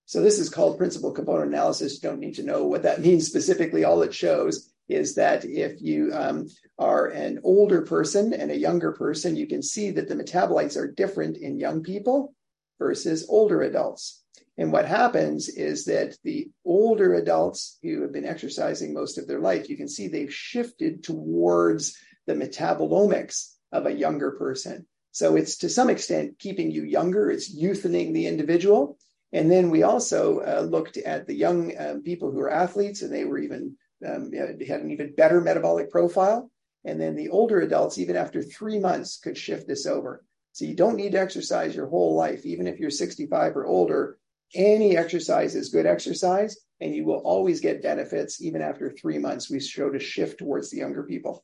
So 0.06 0.22
this 0.22 0.38
is 0.38 0.50
called 0.52 0.78
principal 0.78 1.12
component 1.12 1.48
analysis. 1.48 1.96
You 1.96 2.08
don't 2.08 2.20
need 2.20 2.36
to 2.36 2.44
know 2.44 2.66
what 2.66 2.84
that 2.84 3.02
means 3.02 3.26
specifically. 3.26 3.84
All 3.84 4.04
it 4.04 4.14
shows 4.14 4.73
is 4.90 5.16
that 5.16 5.46
if 5.46 5.82
you 5.82 6.12
um, 6.14 6.48
are 6.78 7.08
an 7.08 7.40
older 7.44 7.82
person 7.82 8.34
and 8.34 8.52
a 8.52 8.58
younger 8.58 8.92
person, 8.92 9.36
you 9.36 9.48
can 9.48 9.62
see 9.62 9.92
that 9.92 10.08
the 10.08 10.16
metabolites 10.16 10.78
are 10.78 10.92
different 10.92 11.38
in 11.38 11.60
young 11.60 11.82
people 11.84 12.34
versus 12.80 13.26
older 13.30 13.62
adults. 13.62 14.24
And 14.58 14.72
what 14.72 14.86
happens 14.86 15.50
is 15.50 15.86
that 15.86 16.16
the 16.24 16.52
older 16.64 17.16
adults 17.16 17.80
who 17.82 18.02
have 18.02 18.12
been 18.12 18.26
exercising 18.26 18.94
most 18.94 19.18
of 19.18 19.28
their 19.28 19.40
life, 19.40 19.70
you 19.70 19.78
can 19.78 19.88
see 19.88 20.08
they've 20.08 20.34
shifted 20.34 21.04
towards 21.04 21.98
the 22.28 22.36
metabolomics 22.36 23.54
of 23.72 23.86
a 23.86 23.94
younger 23.94 24.32
person. 24.32 24.86
So 25.12 25.36
it's 25.36 25.58
to 25.58 25.70
some 25.70 25.90
extent 25.90 26.40
keeping 26.40 26.72
you 26.72 26.84
younger, 26.84 27.32
it's 27.32 27.56
youthening 27.56 28.14
the 28.14 28.28
individual. 28.28 28.98
And 29.32 29.50
then 29.50 29.72
we 29.72 29.82
also 29.82 30.40
uh, 30.40 30.62
looked 30.62 30.98
at 30.98 31.26
the 31.26 31.34
young 31.34 31.76
uh, 31.76 31.96
people 32.04 32.32
who 32.32 32.40
are 32.40 32.52
athletes, 32.52 33.02
and 33.02 33.12
they 33.12 33.26
were 33.26 33.40
even 33.40 33.76
um, 34.06 34.32
had 34.34 34.82
an 34.82 34.92
even 34.92 35.14
better 35.16 35.42
metabolic 35.42 35.90
profile. 35.92 36.50
And 36.86 37.00
then 37.00 37.16
the 37.16 37.30
older 37.30 37.62
adults, 37.62 37.98
even 37.98 38.16
after 38.16 38.42
three 38.42 38.80
months, 38.80 39.18
could 39.18 39.38
shift 39.38 39.68
this 39.68 39.86
over. 39.86 40.24
So 40.52 40.66
you 40.66 40.76
don't 40.76 40.98
need 40.98 41.14
to 41.14 41.20
exercise 41.20 41.76
your 41.76 41.88
whole 41.88 42.16
life, 42.16 42.46
even 42.46 42.68
if 42.68 42.80
you're 42.80 42.90
65 42.90 43.56
or 43.56 43.66
older. 43.66 44.18
Any 44.54 44.96
exercise 44.96 45.56
is 45.56 45.70
good 45.70 45.88
exercise, 45.88 46.58
and 46.80 46.94
you 46.94 47.06
will 47.06 47.22
always 47.26 47.60
get 47.60 47.82
benefits 47.82 48.42
even 48.42 48.62
after 48.62 48.92
three 48.92 49.18
months. 49.18 49.50
We 49.50 49.60
showed 49.60 49.96
a 49.96 50.00
shift 50.00 50.40
towards 50.40 50.70
the 50.70 50.78
younger 50.78 51.04
people. 51.04 51.44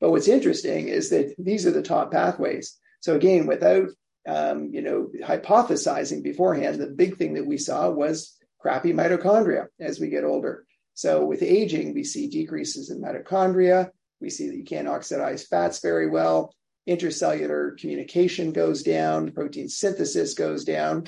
But 0.00 0.10
what's 0.10 0.26
interesting 0.26 0.88
is 0.88 1.10
that 1.10 1.32
these 1.38 1.64
are 1.64 1.70
the 1.70 1.82
top 1.82 2.10
pathways. 2.10 2.76
So 3.00 3.14
again, 3.14 3.46
without 3.46 3.88
um, 4.26 4.70
you 4.72 4.82
know 4.82 5.10
hypothesizing 5.22 6.24
beforehand, 6.24 6.80
the 6.80 6.88
big 6.88 7.18
thing 7.18 7.34
that 7.34 7.46
we 7.46 7.56
saw 7.56 7.88
was 7.90 8.36
crappy 8.58 8.92
mitochondria 8.92 9.66
as 9.78 10.00
we 10.00 10.08
get 10.08 10.24
older. 10.24 10.64
So 10.94 11.24
with 11.24 11.42
aging, 11.42 11.94
we 11.94 12.04
see 12.04 12.28
decreases 12.28 12.90
in 12.90 13.00
mitochondria. 13.00 13.90
We 14.20 14.30
see 14.30 14.48
that 14.48 14.56
you 14.56 14.64
can't 14.64 14.88
oxidize 14.88 15.46
fats 15.46 15.80
very 15.80 16.08
well. 16.08 16.54
Intercellular 16.88 17.78
communication 17.78 18.52
goes 18.52 18.82
down. 18.82 19.32
Protein 19.32 19.68
synthesis 19.68 20.34
goes 20.34 20.64
down. 20.64 21.06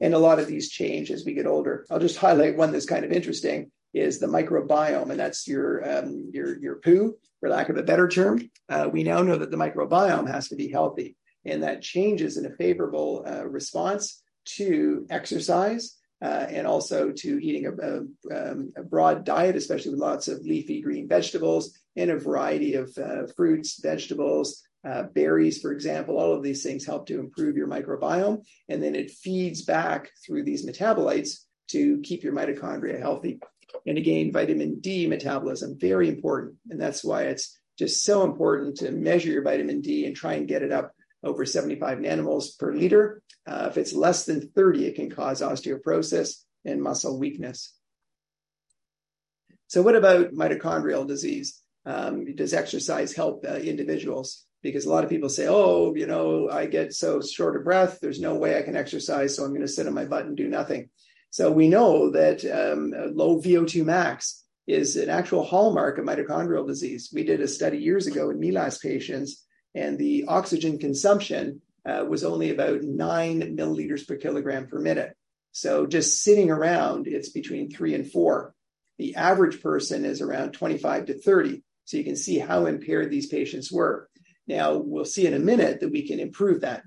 And 0.00 0.14
a 0.14 0.18
lot 0.18 0.38
of 0.38 0.46
these 0.46 0.70
change 0.70 1.10
as 1.10 1.24
we 1.24 1.34
get 1.34 1.46
older. 1.46 1.86
I'll 1.90 1.98
just 1.98 2.18
highlight 2.18 2.56
one 2.56 2.72
that's 2.72 2.86
kind 2.86 3.04
of 3.04 3.12
interesting 3.12 3.70
is 3.94 4.18
the 4.18 4.26
microbiome, 4.26 5.10
and 5.10 5.18
that's 5.18 5.48
your 5.48 5.98
um, 5.98 6.30
your 6.32 6.58
your 6.60 6.76
poo, 6.76 7.16
for 7.40 7.48
lack 7.48 7.68
of 7.68 7.76
a 7.76 7.82
better 7.82 8.06
term. 8.06 8.48
Uh, 8.68 8.88
we 8.92 9.02
now 9.02 9.22
know 9.22 9.36
that 9.36 9.50
the 9.50 9.56
microbiome 9.56 10.30
has 10.30 10.48
to 10.48 10.56
be 10.56 10.68
healthy, 10.68 11.16
and 11.44 11.62
that 11.62 11.82
changes 11.82 12.36
in 12.36 12.46
a 12.46 12.56
favorable 12.56 13.24
uh, 13.26 13.44
response 13.46 14.22
to 14.44 15.06
exercise 15.10 15.97
uh, 16.22 16.46
and 16.48 16.66
also 16.66 17.12
to 17.12 17.38
eating 17.42 17.66
a, 17.66 17.72
a, 17.72 18.50
um, 18.50 18.72
a, 18.76 18.82
broad 18.82 19.24
diet, 19.24 19.56
especially 19.56 19.92
with 19.92 20.00
lots 20.00 20.26
of 20.28 20.40
leafy 20.40 20.80
green 20.80 21.08
vegetables 21.08 21.78
and 21.96 22.10
a 22.10 22.18
variety 22.18 22.74
of 22.74 22.96
uh, 22.98 23.26
fruits, 23.36 23.80
vegetables, 23.80 24.62
uh, 24.88 25.04
berries, 25.14 25.60
for 25.60 25.72
example. 25.72 26.18
All 26.18 26.34
of 26.34 26.42
these 26.42 26.62
things 26.62 26.84
help 26.84 27.06
to 27.06 27.20
improve 27.20 27.56
your 27.56 27.68
microbiome, 27.68 28.44
and 28.68 28.82
then 28.82 28.94
it 28.94 29.10
feeds 29.10 29.62
back 29.62 30.10
through 30.24 30.44
these 30.44 30.66
metabolites 30.66 31.44
to 31.68 32.00
keep 32.00 32.22
your 32.22 32.32
mitochondria 32.32 32.98
healthy. 32.98 33.40
And 33.86 33.98
again, 33.98 34.32
vitamin 34.32 34.80
D 34.80 35.06
metabolism, 35.06 35.78
very 35.78 36.08
important. 36.08 36.56
And 36.70 36.80
that's 36.80 37.04
why 37.04 37.24
it's 37.24 37.58
just 37.78 38.02
so 38.02 38.24
important 38.24 38.78
to 38.78 38.90
measure 38.90 39.30
your 39.30 39.42
vitamin 39.42 39.80
D 39.80 40.06
and 40.06 40.16
try 40.16 40.34
and 40.34 40.48
get 40.48 40.62
it 40.62 40.72
up 40.72 40.92
over 41.22 41.44
75 41.44 41.98
nanomoles 41.98 42.58
per 42.58 42.72
liter. 42.74 43.22
Uh, 43.48 43.68
if 43.70 43.78
it's 43.78 43.94
less 43.94 44.26
than 44.26 44.50
30, 44.50 44.86
it 44.86 44.94
can 44.94 45.10
cause 45.10 45.40
osteoporosis 45.40 46.44
and 46.66 46.82
muscle 46.82 47.18
weakness. 47.18 47.74
So, 49.68 49.80
what 49.80 49.96
about 49.96 50.32
mitochondrial 50.32 51.06
disease? 51.06 51.62
Um, 51.86 52.34
does 52.34 52.52
exercise 52.52 53.14
help 53.14 53.46
uh, 53.48 53.54
individuals? 53.54 54.44
Because 54.62 54.84
a 54.84 54.90
lot 54.90 55.04
of 55.04 55.10
people 55.10 55.28
say, 55.28 55.46
oh, 55.48 55.94
you 55.94 56.06
know, 56.06 56.50
I 56.50 56.66
get 56.66 56.92
so 56.92 57.22
short 57.22 57.56
of 57.56 57.64
breath, 57.64 58.00
there's 58.02 58.20
no 58.20 58.34
way 58.34 58.58
I 58.58 58.62
can 58.62 58.76
exercise, 58.76 59.34
so 59.34 59.44
I'm 59.44 59.50
going 59.50 59.62
to 59.62 59.68
sit 59.68 59.86
on 59.86 59.94
my 59.94 60.04
butt 60.04 60.26
and 60.26 60.36
do 60.36 60.48
nothing. 60.48 60.90
So 61.30 61.50
we 61.50 61.68
know 61.68 62.10
that 62.10 62.44
um, 62.44 62.92
low 63.14 63.40
VO2 63.40 63.84
max 63.84 64.44
is 64.66 64.96
an 64.96 65.08
actual 65.08 65.44
hallmark 65.44 65.96
of 65.96 66.04
mitochondrial 66.04 66.66
disease. 66.66 67.10
We 67.14 67.24
did 67.24 67.40
a 67.40 67.48
study 67.48 67.78
years 67.78 68.06
ago 68.06 68.28
in 68.30 68.40
MELAS 68.40 68.78
patients, 68.78 69.46
and 69.74 69.96
the 69.96 70.24
oxygen 70.28 70.78
consumption 70.78 71.62
uh, 71.88 72.04
was 72.04 72.24
only 72.24 72.50
about 72.50 72.82
nine 72.82 73.56
milliliters 73.56 74.06
per 74.06 74.16
kilogram 74.16 74.66
per 74.66 74.78
minute. 74.78 75.16
So 75.52 75.86
just 75.86 76.22
sitting 76.22 76.50
around, 76.50 77.06
it's 77.06 77.30
between 77.30 77.70
three 77.70 77.94
and 77.94 78.10
four. 78.10 78.54
The 78.98 79.14
average 79.14 79.62
person 79.62 80.04
is 80.04 80.20
around 80.20 80.52
25 80.52 81.06
to 81.06 81.18
30. 81.18 81.62
So 81.84 81.96
you 81.96 82.04
can 82.04 82.16
see 82.16 82.38
how 82.38 82.66
impaired 82.66 83.10
these 83.10 83.28
patients 83.28 83.72
were. 83.72 84.10
Now, 84.46 84.76
we'll 84.76 85.04
see 85.04 85.26
in 85.26 85.34
a 85.34 85.38
minute 85.38 85.80
that 85.80 85.90
we 85.90 86.06
can 86.06 86.20
improve 86.20 86.60
that. 86.60 86.82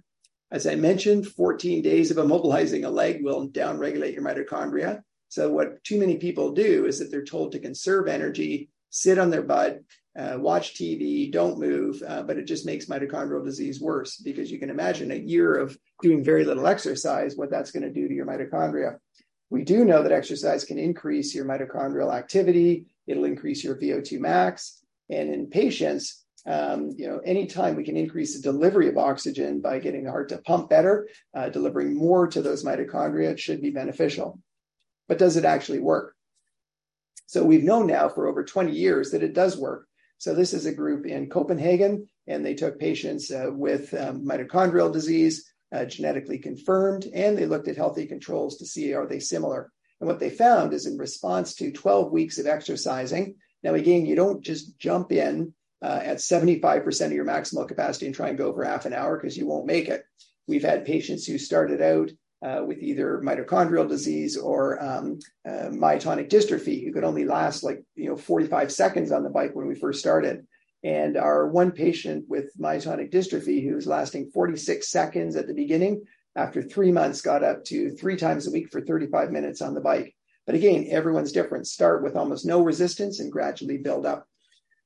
As 0.52 0.68
I 0.68 0.76
mentioned, 0.76 1.28
14 1.28 1.82
days 1.82 2.12
of 2.12 2.18
immobilizing 2.18 2.86
a 2.86 2.90
leg 2.90 3.24
will 3.24 3.50
downregulate 3.50 4.14
your 4.14 4.24
mitochondria. 4.24 5.02
So, 5.30 5.50
what 5.50 5.84
too 5.84 5.98
many 5.98 6.18
people 6.18 6.52
do 6.52 6.86
is 6.86 7.00
that 7.00 7.10
they're 7.10 7.24
told 7.24 7.54
to 7.54 7.60
conserve 7.60 8.08
energy, 8.08 8.70
sit 8.90 9.18
on 9.18 9.30
their 9.30 9.44
butt, 9.44 9.80
uh, 10.18 10.38
watch 10.38 10.74
TV, 10.74 11.32
don't 11.32 11.60
move, 11.60 12.02
uh, 12.08 12.24
but 12.24 12.38
it 12.38 12.46
just 12.46 12.66
makes 12.66 12.88
mitochondrial 12.88 13.44
disease 13.44 13.80
worse 13.80 14.18
because 14.18 14.52
you 14.52 14.60
can 14.60 14.70
imagine 14.70 15.12
a 15.12 15.16
year 15.16 15.56
of 15.56 15.78
doing 16.02 16.24
very 16.24 16.44
little 16.44 16.68
exercise, 16.68 17.36
what 17.36 17.50
that's 17.50 17.72
going 17.72 17.84
to 17.84 17.92
do 17.92 18.08
to 18.08 18.14
your 18.14 18.26
mitochondria. 18.26 18.98
We 19.50 19.64
do 19.64 19.86
know 19.86 20.04
that 20.04 20.12
exercise 20.12 20.66
can 20.66 20.78
increase 20.78 21.34
your 21.34 21.46
mitochondrial 21.46 22.14
activity, 22.14 22.88
it'll 23.08 23.26
increase 23.26 23.64
your 23.64 23.76
VO2 23.76 24.20
max. 24.20 24.84
And 25.10 25.34
in 25.34 25.48
patients, 25.48 26.24
um, 26.46 26.92
you 26.98 27.08
know, 27.08 27.20
anytime 27.20 27.76
we 27.76 27.84
can 27.84 27.98
increase 27.98 28.36
the 28.36 28.42
delivery 28.42 28.88
of 28.88 28.98
oxygen 28.98 29.62
by 29.62 29.80
getting 29.80 30.06
the 30.06 30.12
heart 30.12 30.30
to 30.30 30.38
pump 30.40 30.70
better, 30.70 31.08
uh, 31.36 31.50
delivering 31.50 31.96
more 31.96 32.28
to 32.28 32.42
those 32.42 32.64
mitochondria, 32.64 33.32
it 33.32 33.40
should 33.40 33.62
be 33.62 33.70
beneficial. 33.70 34.40
But 35.08 35.20
does 35.20 35.38
it 35.38 35.46
actually 35.46 35.80
work? 35.80 36.16
So 37.28 37.44
we've 37.44 37.64
known 37.64 37.88
now 37.88 38.10
for 38.10 38.28
over 38.28 38.44
20 38.44 38.72
years 38.72 39.12
that 39.12 39.24
it 39.24 39.34
does 39.34 39.58
work. 39.58 39.88
So 40.22 40.36
this 40.36 40.54
is 40.54 40.68
a 40.68 40.72
group 40.72 41.08
in 41.08 41.32
Copenhagen, 41.32 42.08
and 42.28 42.46
they 42.46 42.54
took 42.54 42.78
patients 42.78 43.32
uh, 43.32 43.48
with 43.52 43.92
um, 43.96 44.24
mitochondrial 44.24 44.94
disease, 44.94 45.52
uh, 45.74 45.86
genetically 45.86 46.38
confirmed, 46.38 47.08
and 47.12 47.36
they 47.36 47.48
looked 47.48 47.68
at 47.68 47.76
healthy 47.76 48.06
controls 48.06 48.58
to 48.58 48.68
see 48.68 48.94
are 48.94 49.08
they 49.08 49.20
similar. 49.20 49.72
And 50.00 50.08
what 50.08 50.20
they 50.20 50.30
found 50.30 50.74
is 50.74 50.86
in 50.86 51.00
response 51.00 51.56
to 51.56 51.72
12 51.72 52.12
weeks 52.12 52.38
of 52.38 52.46
exercising. 52.46 53.34
Now, 53.64 53.74
again, 53.74 54.06
you 54.06 54.16
don't 54.16 54.44
just 54.44 54.78
jump 54.78 55.12
in 55.12 55.56
uh, 55.82 56.02
at 56.04 56.18
75% 56.18 57.04
of 57.08 57.12
your 57.14 57.26
maximal 57.26 57.68
capacity 57.68 58.06
and 58.06 58.14
try 58.14 58.30
and 58.30 58.38
go 58.38 58.54
for 58.54 58.64
half 58.64 58.86
an 58.86 58.94
hour 58.94 59.18
because 59.18 59.36
you 59.36 59.48
won't 59.48 59.66
make 59.66 59.88
it. 59.88 60.04
We've 60.48 60.62
had 60.62 60.86
patients 60.86 61.26
who 61.26 61.40
started 61.40 61.82
out 61.82 62.12
uh, 62.44 62.64
with 62.66 62.82
either 62.82 63.22
mitochondrial 63.24 63.88
disease 63.88 64.38
or 64.38 64.82
um, 64.84 65.20
uh, 65.48 65.70
myotonic 65.70 66.30
dystrophy 66.30 66.84
who 66.84 66.92
could 66.92 67.04
only 67.04 67.26
last 67.26 67.64
like 67.64 67.84
you 67.96 68.10
know 68.10 68.18
45 68.18 68.72
seconds 68.72 69.12
on 69.12 69.24
the 69.24 69.30
bike 69.30 69.56
when 69.56 69.68
we 69.68 69.76
first 69.76 70.00
started. 70.00 70.46
And 70.84 71.16
our 71.16 71.48
one 71.48 71.72
patient 71.72 72.26
with 72.28 72.58
myotonic 72.58 73.12
dystrophy 73.12 73.64
who 73.64 73.76
was 73.76 73.86
lasting 73.86 74.32
46 74.32 74.90
seconds 74.90 75.36
at 75.36 75.46
the 75.46 75.54
beginning, 75.54 76.04
after 76.36 76.64
three 76.64 76.92
months, 76.92 77.22
got 77.22 77.44
up 77.44 77.64
to 77.66 77.92
three 77.92 78.18
times 78.18 78.48
a 78.48 78.52
week 78.52 78.72
for 78.72 78.82
35 78.82 79.32
minutes 79.32 79.62
on 79.62 79.76
the 79.76 79.82
bike. 79.82 80.16
But 80.48 80.56
again, 80.56 80.88
everyone's 80.90 81.32
different. 81.32 81.68
Start 81.68 82.04
with 82.04 82.16
almost 82.16 82.46
no 82.46 82.62
resistance 82.62 83.20
and 83.20 83.32
gradually 83.32 83.78
build 83.78 84.08
up. 84.08 84.28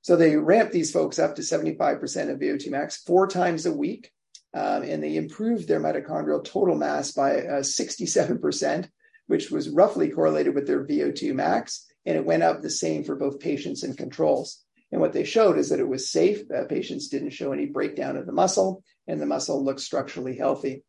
So 0.01 0.15
they 0.15 0.35
ramp 0.35 0.71
these 0.71 0.91
folks 0.91 1.17
up 1.17 1.35
to 1.35 1.41
75% 1.41 2.29
of 2.29 2.39
VO2 2.39 2.69
max 2.69 2.97
four 2.97 3.27
times 3.27 3.65
a 3.65 3.71
week, 3.71 4.11
um, 4.55 4.83
and 4.83 5.03
they 5.03 5.17
improved 5.17 5.67
their 5.67 5.81
mitochondrial 5.81 6.43
total 6.43 6.75
mass 6.75 7.11
by 7.11 7.41
uh, 7.41 7.61
67%, 7.61 8.89
which 9.27 9.51
was 9.51 9.69
roughly 9.69 10.09
correlated 10.09 10.55
with 10.55 10.65
their 10.65 10.85
VO2 10.85 11.35
max, 11.35 11.85
and 12.05 12.15
it 12.15 12.25
went 12.25 12.41
up 12.41 12.61
the 12.61 12.69
same 12.69 13.03
for 13.03 13.15
both 13.15 13.41
patients 13.41 13.83
and 13.83 13.97
controls. 13.97 14.63
And 14.93 15.01
what 15.01 15.11
they 15.11 15.25
showed 15.25 15.57
is 15.57 15.69
that 15.69 15.81
it 15.81 15.87
was 15.87 16.09
safe. 16.09 16.49
Uh, 16.49 16.63
patients 16.65 17.09
didn't 17.09 17.31
show 17.31 17.51
any 17.51 17.65
breakdown 17.65 18.15
of 18.15 18.25
the 18.25 18.31
muscle, 18.31 18.81
and 19.07 19.19
the 19.19 19.25
muscle 19.25 19.63
looked 19.63 19.81
structurally 19.81 20.37
healthy. 20.37 20.85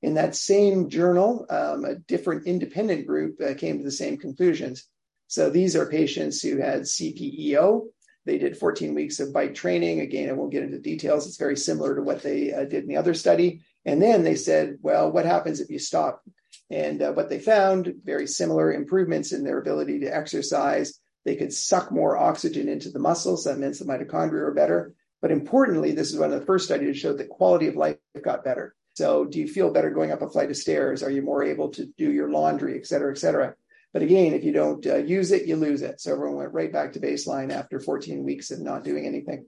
In 0.00 0.14
that 0.14 0.34
same 0.34 0.88
journal, 0.88 1.44
um, 1.50 1.84
a 1.84 1.96
different 1.96 2.46
independent 2.46 3.06
group 3.06 3.38
uh, 3.42 3.52
came 3.54 3.76
to 3.76 3.84
the 3.84 3.90
same 3.90 4.16
conclusions. 4.16 4.86
So 5.26 5.50
these 5.50 5.76
are 5.76 5.90
patients 5.90 6.40
who 6.40 6.56
had 6.56 6.82
CPEO, 6.82 7.88
they 8.30 8.38
did 8.38 8.56
14 8.56 8.94
weeks 8.94 9.18
of 9.18 9.32
bike 9.32 9.56
training. 9.56 9.98
Again, 9.98 10.28
I 10.28 10.32
won't 10.32 10.52
get 10.52 10.62
into 10.62 10.78
details. 10.78 11.26
It's 11.26 11.36
very 11.36 11.56
similar 11.56 11.96
to 11.96 12.02
what 12.02 12.22
they 12.22 12.52
uh, 12.52 12.64
did 12.64 12.84
in 12.84 12.88
the 12.88 12.96
other 12.96 13.12
study. 13.12 13.62
And 13.84 14.00
then 14.00 14.22
they 14.22 14.36
said, 14.36 14.78
well, 14.82 15.10
what 15.10 15.26
happens 15.26 15.58
if 15.58 15.68
you 15.68 15.80
stop? 15.80 16.22
And 16.70 17.02
uh, 17.02 17.12
what 17.12 17.28
they 17.28 17.40
found 17.40 17.92
very 18.04 18.28
similar 18.28 18.72
improvements 18.72 19.32
in 19.32 19.42
their 19.42 19.58
ability 19.58 19.98
to 20.00 20.14
exercise. 20.14 21.00
They 21.24 21.34
could 21.34 21.52
suck 21.52 21.90
more 21.90 22.16
oxygen 22.16 22.68
into 22.68 22.90
the 22.90 23.00
muscles. 23.00 23.44
That 23.44 23.58
means 23.58 23.80
the 23.80 23.84
mitochondria 23.84 24.42
are 24.42 24.54
better. 24.54 24.94
But 25.20 25.32
importantly, 25.32 25.90
this 25.90 26.12
is 26.12 26.18
one 26.18 26.32
of 26.32 26.38
the 26.38 26.46
first 26.46 26.66
studies 26.66 26.94
that 26.94 27.00
showed 27.00 27.18
that 27.18 27.30
quality 27.30 27.66
of 27.66 27.74
life 27.74 27.96
got 28.22 28.44
better. 28.44 28.76
So, 28.94 29.24
do 29.24 29.40
you 29.40 29.48
feel 29.48 29.72
better 29.72 29.90
going 29.90 30.12
up 30.12 30.22
a 30.22 30.30
flight 30.30 30.50
of 30.50 30.56
stairs? 30.56 31.02
Are 31.02 31.10
you 31.10 31.22
more 31.22 31.42
able 31.42 31.68
to 31.70 31.86
do 31.98 32.12
your 32.12 32.30
laundry, 32.30 32.78
et 32.78 32.86
cetera, 32.86 33.10
et 33.10 33.18
cetera? 33.18 33.54
But 33.92 34.02
again, 34.02 34.34
if 34.34 34.44
you 34.44 34.52
don't 34.52 34.86
uh, 34.86 34.96
use 34.96 35.32
it, 35.32 35.46
you 35.46 35.56
lose 35.56 35.82
it. 35.82 36.00
So 36.00 36.12
everyone 36.12 36.36
went 36.36 36.52
right 36.52 36.72
back 36.72 36.92
to 36.92 37.00
baseline 37.00 37.50
after 37.50 37.80
14 37.80 38.24
weeks 38.24 38.50
of 38.50 38.60
not 38.60 38.84
doing 38.84 39.06
anything. 39.06 39.46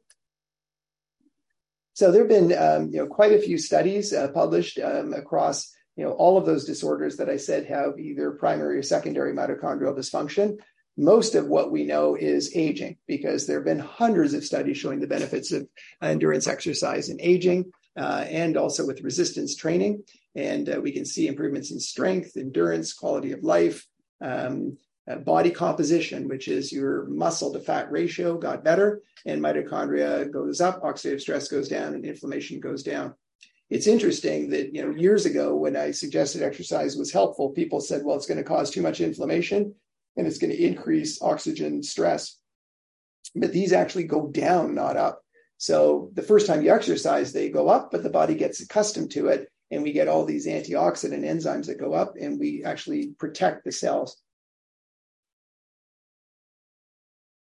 So 1.94 2.10
there 2.10 2.22
have 2.22 2.28
been, 2.28 2.52
um, 2.58 2.90
you 2.90 2.98
know, 2.98 3.06
quite 3.06 3.32
a 3.32 3.38
few 3.38 3.58
studies 3.58 4.12
uh, 4.12 4.28
published 4.28 4.78
um, 4.78 5.12
across, 5.12 5.70
you 5.96 6.04
know, 6.04 6.12
all 6.12 6.38
of 6.38 6.46
those 6.46 6.64
disorders 6.64 7.18
that 7.18 7.28
I 7.28 7.36
said 7.36 7.66
have 7.66 7.98
either 7.98 8.32
primary 8.32 8.78
or 8.78 8.82
secondary 8.82 9.34
mitochondrial 9.34 9.96
dysfunction. 9.96 10.58
Most 10.96 11.34
of 11.34 11.46
what 11.46 11.70
we 11.70 11.84
know 11.84 12.16
is 12.16 12.56
aging 12.56 12.96
because 13.06 13.46
there 13.46 13.58
have 13.58 13.64
been 13.64 13.78
hundreds 13.78 14.34
of 14.34 14.44
studies 14.44 14.78
showing 14.78 15.00
the 15.00 15.06
benefits 15.06 15.52
of 15.52 15.68
endurance 16.02 16.46
exercise 16.46 17.08
in 17.08 17.20
aging 17.20 17.70
uh, 17.96 18.24
and 18.28 18.56
also 18.56 18.86
with 18.86 19.02
resistance 19.02 19.54
training. 19.54 20.02
And 20.34 20.68
uh, 20.68 20.80
we 20.82 20.92
can 20.92 21.04
see 21.04 21.28
improvements 21.28 21.70
in 21.70 21.80
strength, 21.80 22.36
endurance, 22.36 22.94
quality 22.94 23.32
of 23.32 23.42
life, 23.42 23.86
um, 24.22 24.78
uh, 25.10 25.16
body 25.16 25.50
composition, 25.50 26.28
which 26.28 26.48
is 26.48 26.72
your 26.72 27.06
muscle 27.06 27.52
to 27.52 27.58
fat 27.58 27.90
ratio, 27.90 28.38
got 28.38 28.64
better, 28.64 29.02
and 29.26 29.42
mitochondria 29.42 30.30
goes 30.30 30.60
up, 30.60 30.82
oxidative 30.82 31.20
stress 31.20 31.48
goes 31.48 31.68
down, 31.68 31.94
and 31.94 32.04
inflammation 32.04 32.60
goes 32.60 32.82
down. 32.82 33.14
It's 33.68 33.86
interesting 33.86 34.50
that 34.50 34.74
you 34.74 34.82
know 34.82 34.94
years 34.94 35.26
ago 35.26 35.56
when 35.56 35.76
I 35.76 35.90
suggested 35.90 36.42
exercise 36.42 36.96
was 36.96 37.12
helpful, 37.12 37.50
people 37.50 37.80
said, 37.80 38.04
"Well, 38.04 38.16
it's 38.16 38.26
going 38.26 38.38
to 38.38 38.44
cause 38.44 38.70
too 38.70 38.82
much 38.82 39.00
inflammation, 39.00 39.74
and 40.16 40.26
it's 40.26 40.38
going 40.38 40.52
to 40.52 40.64
increase 40.64 41.20
oxygen 41.20 41.82
stress." 41.82 42.38
but 43.34 43.52
these 43.52 43.72
actually 43.72 44.04
go 44.04 44.28
down, 44.28 44.74
not 44.74 44.96
up. 44.96 45.22
So 45.58 46.10
the 46.14 46.22
first 46.22 46.46
time 46.46 46.62
you 46.62 46.72
exercise, 46.72 47.32
they 47.32 47.48
go 47.48 47.68
up, 47.68 47.90
but 47.90 48.02
the 48.02 48.10
body 48.10 48.34
gets 48.34 48.60
accustomed 48.60 49.10
to 49.12 49.28
it. 49.28 49.48
And 49.72 49.82
we 49.82 49.92
get 49.92 50.06
all 50.06 50.24
these 50.24 50.46
antioxidant 50.46 51.24
enzymes 51.24 51.66
that 51.66 51.80
go 51.80 51.94
up, 51.94 52.14
and 52.20 52.38
we 52.38 52.62
actually 52.62 53.08
protect 53.18 53.64
the 53.64 53.72
cells. 53.72 54.22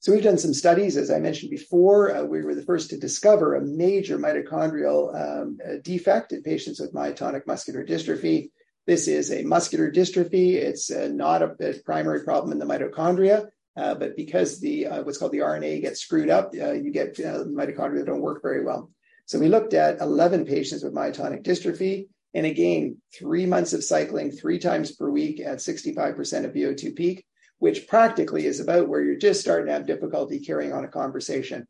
So 0.06 0.12
we've 0.12 0.24
done 0.24 0.38
some 0.38 0.54
studies, 0.54 0.98
as 0.98 1.10
I 1.10 1.18
mentioned 1.18 1.50
before. 1.50 2.16
Uh, 2.16 2.24
we 2.26 2.44
were 2.44 2.54
the 2.54 2.62
first 2.62 2.92
to 2.92 2.98
discover 2.98 3.56
a 3.56 3.62
major 3.66 4.20
mitochondrial 4.20 5.16
um, 5.16 5.58
defect 5.82 6.32
in 6.32 6.44
patients 6.44 6.80
with 6.80 6.94
myotonic 6.94 7.48
muscular 7.48 7.84
dystrophy. 7.84 8.52
This 8.86 9.08
is 9.08 9.32
a 9.32 9.42
muscular 9.44 9.92
dystrophy. 9.92 10.54
It's 10.56 10.92
uh, 10.92 11.10
not 11.12 11.42
a, 11.42 11.56
a, 11.60 11.74
primary 11.84 12.24
problem 12.24 12.52
in 12.52 12.60
the 12.60 12.68
mitochondria, 12.68 13.48
uh, 13.76 13.96
but 13.96 14.16
because 14.16 14.60
the 14.60 14.86
uh, 14.86 15.02
what's 15.02 15.18
called 15.18 15.32
the 15.32 15.40
RNA 15.40 15.82
gets 15.82 16.02
screwed 16.02 16.30
up, 16.30 16.54
uh, 16.54 16.74
you 16.74 16.92
get 16.92 17.20
uh, 17.20 17.46
mitochondria 17.46 17.98
that 17.98 18.06
don't 18.06 18.22
work 18.22 18.44
very 18.44 18.64
well. 18.64 18.92
So 19.26 19.40
we 19.40 19.48
looked 19.48 19.74
at 19.74 20.02
11 20.02 20.46
patients 20.46 20.84
with 20.84 20.94
myotonic 20.94 21.44
dystrophy, 21.44 22.10
and 22.36 22.46
again, 22.46 23.02
three 23.18 23.48
months 23.48 23.74
of 23.74 23.84
cycling, 23.84 24.32
three 24.32 24.60
times 24.60 24.92
per 24.92 25.10
week 25.10 25.40
at 25.40 25.58
65% 25.58 26.46
of 26.46 26.54
VO2 26.54 26.96
peak 26.96 27.26
which 27.60 27.88
practically 27.88 28.46
is 28.46 28.60
about 28.60 28.88
where 28.88 29.02
you're 29.02 29.16
just 29.16 29.42
starting 29.42 29.68
to 29.68 29.74
have 29.74 29.88
difficulty 29.88 30.40
carrying 30.40 30.74
on 30.74 30.84
a 30.84 30.90
conversation. 30.90 31.68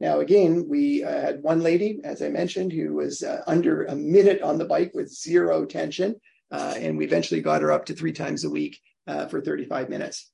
Now, 0.00 0.20
again, 0.20 0.66
we 0.68 1.02
uh, 1.02 1.20
had 1.20 1.42
one 1.42 1.60
lady, 1.60 2.00
as 2.04 2.22
I 2.22 2.28
mentioned, 2.28 2.72
who 2.72 2.94
was 2.94 3.22
uh, 3.22 3.42
under 3.46 3.84
a 3.84 3.96
minute 3.96 4.42
on 4.42 4.58
the 4.58 4.64
bike 4.64 4.92
with 4.94 5.12
zero 5.12 5.64
tension, 5.64 6.16
uh, 6.50 6.74
and 6.76 6.96
we 6.96 7.04
eventually 7.04 7.40
got 7.40 7.62
her 7.62 7.72
up 7.72 7.86
to 7.86 7.94
three 7.94 8.12
times 8.12 8.44
a 8.44 8.50
week 8.50 8.78
uh, 9.06 9.26
for 9.26 9.40
35 9.40 9.88
minutes. 9.88 10.30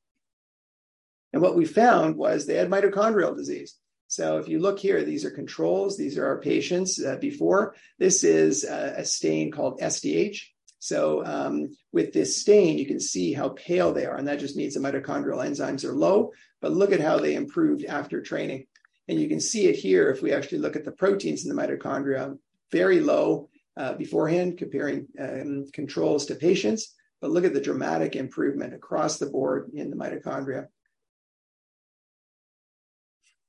And 1.32 1.42
what 1.42 1.56
we 1.56 1.64
found 1.64 2.16
was 2.16 2.46
they 2.46 2.56
had 2.56 2.68
mitochondrial 2.68 3.36
disease. 3.36 3.76
So 4.08 4.38
if 4.38 4.48
you 4.48 4.60
look 4.60 4.78
here, 4.78 5.02
these 5.02 5.24
are 5.24 5.30
controls. 5.30 5.96
These 5.96 6.18
are 6.18 6.26
our 6.26 6.40
patients 6.40 7.02
uh, 7.02 7.16
before. 7.16 7.74
This 7.98 8.22
is 8.22 8.64
uh, 8.64 8.94
a 8.96 9.04
stain 9.04 9.50
called 9.50 9.80
SDH. 9.80 10.42
So 10.78 11.24
um, 11.24 11.70
with 11.92 12.12
this 12.12 12.36
stain, 12.36 12.76
you 12.76 12.86
can 12.86 13.00
see 13.00 13.32
how 13.32 13.50
pale 13.50 13.92
they 13.92 14.04
are, 14.04 14.16
and 14.16 14.28
that 14.28 14.38
just 14.38 14.56
means 14.56 14.74
the 14.74 14.80
mitochondrial 14.80 15.42
enzymes 15.42 15.84
are 15.84 15.94
low. 15.94 16.32
But 16.60 16.72
look 16.72 16.92
at 16.92 17.00
how 17.00 17.18
they 17.18 17.34
improved 17.34 17.84
after 17.86 18.20
training. 18.20 18.66
And 19.08 19.18
you 19.20 19.28
can 19.28 19.40
see 19.40 19.66
it 19.66 19.76
here 19.76 20.10
if 20.10 20.22
we 20.22 20.32
actually 20.32 20.58
look 20.58 20.76
at 20.76 20.84
the 20.84 20.92
proteins 20.92 21.44
in 21.44 21.54
the 21.54 21.60
mitochondria, 21.60 22.38
very 22.70 23.00
low 23.00 23.48
uh, 23.76 23.94
beforehand, 23.94 24.58
comparing 24.58 25.08
um, 25.18 25.66
controls 25.72 26.26
to 26.26 26.34
patients. 26.34 26.94
But 27.20 27.30
look 27.30 27.44
at 27.44 27.54
the 27.54 27.60
dramatic 27.60 28.16
improvement 28.16 28.74
across 28.74 29.18
the 29.18 29.26
board 29.26 29.70
in 29.74 29.90
the 29.90 29.96
mitochondria. 29.96 30.66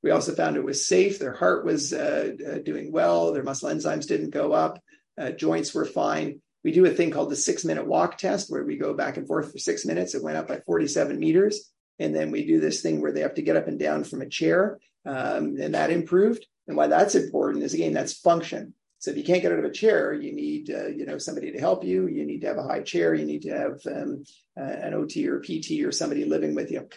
We 0.06 0.12
also 0.12 0.36
found 0.36 0.56
it 0.56 0.64
was 0.64 0.86
safe. 0.86 1.18
Their 1.18 1.34
heart 1.34 1.66
was 1.66 1.92
uh, 1.92 2.34
uh, 2.48 2.58
doing 2.60 2.92
well. 2.92 3.34
Their 3.34 3.42
muscle 3.42 3.72
enzymes 3.72 4.06
didn't 4.06 4.30
go 4.30 4.54
up. 4.54 4.80
Uh, 5.20 5.32
joints 5.32 5.74
were 5.74 5.84
fine. 5.84 6.42
We 6.64 6.72
do 6.72 6.86
a 6.86 6.92
thing 6.92 7.10
called 7.10 7.32
the 7.32 7.36
six 7.36 7.66
minute 7.66 7.88
walk 7.88 8.20
test 8.20 8.52
where 8.52 8.64
we 8.64 8.78
go 8.78 8.94
back 8.94 9.18
and 9.18 9.26
forth 9.26 9.52
for 9.52 9.58
six 9.58 9.84
minutes. 9.84 10.14
It 10.14 10.22
went 10.22 10.38
up 10.38 10.48
by 10.48 10.60
47 10.64 11.20
meters. 11.20 11.72
And 11.98 12.16
then 12.16 12.30
we 12.30 12.46
do 12.46 12.60
this 12.60 12.84
thing 12.84 13.02
where 13.02 13.12
they 13.12 13.22
have 13.22 13.34
to 13.34 13.42
get 13.42 13.58
up 13.58 13.68
and 13.68 13.80
down 13.80 14.04
from 14.04 14.22
a 14.22 14.30
chair. 14.30 14.78
Um, 15.08 15.58
and 15.60 15.74
that 15.74 15.90
improved. 15.90 16.46
And 16.68 16.78
why 16.78 16.86
that's 16.86 17.16
important 17.16 17.64
is 17.64 17.74
again, 17.74 17.94
that's 17.94 18.14
function. 18.14 18.76
So 19.00 19.10
if 19.10 19.18
you 19.18 19.24
can't 19.24 19.42
get 19.42 19.54
out 19.54 19.60
of 19.60 19.66
a 19.66 19.72
chair, 19.72 20.14
you 20.14 20.36
need 20.36 20.70
uh, 20.70 20.88
you 20.88 21.08
know 21.08 21.18
somebody 21.18 21.52
to 21.52 21.60
help 21.60 21.84
you. 21.84 22.08
You 22.08 22.28
need 22.28 22.42
to 22.42 22.48
have 22.48 22.58
a 22.58 22.64
high 22.64 22.82
chair. 22.82 23.16
You 23.16 23.26
need 23.26 23.42
to 23.44 23.58
have 23.58 23.80
um, 23.88 24.24
uh, 24.56 24.62
an 24.62 24.94
OT 24.94 25.28
or 25.28 25.40
PT 25.40 25.84
or 25.84 25.92
somebody 25.92 26.26
living 26.26 26.54
with 26.54 26.72
you. 26.72 26.88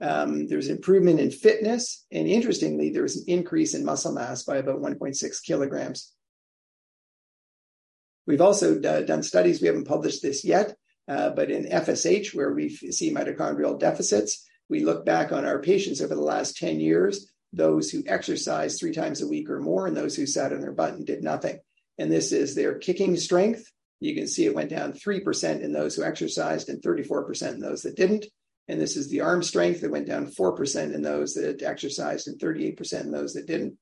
Um, 0.00 0.46
there's 0.46 0.68
improvement 0.68 1.20
in 1.20 1.30
fitness, 1.30 2.04
and 2.12 2.28
interestingly, 2.28 2.90
there 2.90 3.02
was 3.02 3.16
an 3.16 3.24
increase 3.28 3.74
in 3.74 3.84
muscle 3.84 4.12
mass 4.12 4.42
by 4.42 4.56
about 4.56 4.80
1.6 4.80 5.42
kilograms. 5.42 6.12
We've 8.26 8.40
also 8.40 8.80
uh, 8.82 9.02
done 9.02 9.22
studies, 9.22 9.60
we 9.60 9.68
haven't 9.68 9.86
published 9.86 10.22
this 10.22 10.44
yet, 10.44 10.76
uh, 11.08 11.30
but 11.30 11.50
in 11.50 11.66
FSH, 11.66 12.34
where 12.34 12.52
we 12.52 12.68
see 12.68 13.14
mitochondrial 13.14 13.78
deficits, 13.78 14.46
we 14.68 14.80
look 14.80 15.06
back 15.06 15.32
on 15.32 15.44
our 15.44 15.60
patients 15.60 16.02
over 16.02 16.14
the 16.14 16.20
last 16.20 16.56
10 16.56 16.80
years, 16.80 17.32
those 17.52 17.90
who 17.90 18.02
exercised 18.06 18.78
three 18.78 18.92
times 18.92 19.22
a 19.22 19.28
week 19.28 19.48
or 19.48 19.60
more, 19.60 19.86
and 19.86 19.96
those 19.96 20.16
who 20.16 20.26
sat 20.26 20.52
on 20.52 20.60
their 20.60 20.72
butt 20.72 20.94
and 20.94 21.06
did 21.06 21.22
nothing. 21.22 21.58
And 21.98 22.10
this 22.10 22.32
is 22.32 22.54
their 22.54 22.74
kicking 22.78 23.16
strength. 23.16 23.70
You 24.00 24.14
can 24.14 24.26
see 24.26 24.44
it 24.44 24.54
went 24.54 24.70
down 24.70 24.92
3% 24.92 25.60
in 25.62 25.72
those 25.72 25.94
who 25.94 26.04
exercised 26.04 26.68
and 26.68 26.82
34% 26.82 27.54
in 27.54 27.60
those 27.60 27.82
that 27.82 27.96
didn't. 27.96 28.26
And 28.68 28.80
this 28.80 28.96
is 28.96 29.08
the 29.08 29.20
arm 29.20 29.42
strength 29.42 29.80
that 29.80 29.90
went 29.90 30.06
down 30.06 30.26
4% 30.26 30.94
in 30.94 31.02
those 31.02 31.34
that 31.34 31.62
exercised 31.62 32.26
and 32.28 32.38
38% 32.38 33.02
in 33.02 33.12
those 33.12 33.34
that 33.34 33.46
didn't. 33.46 33.78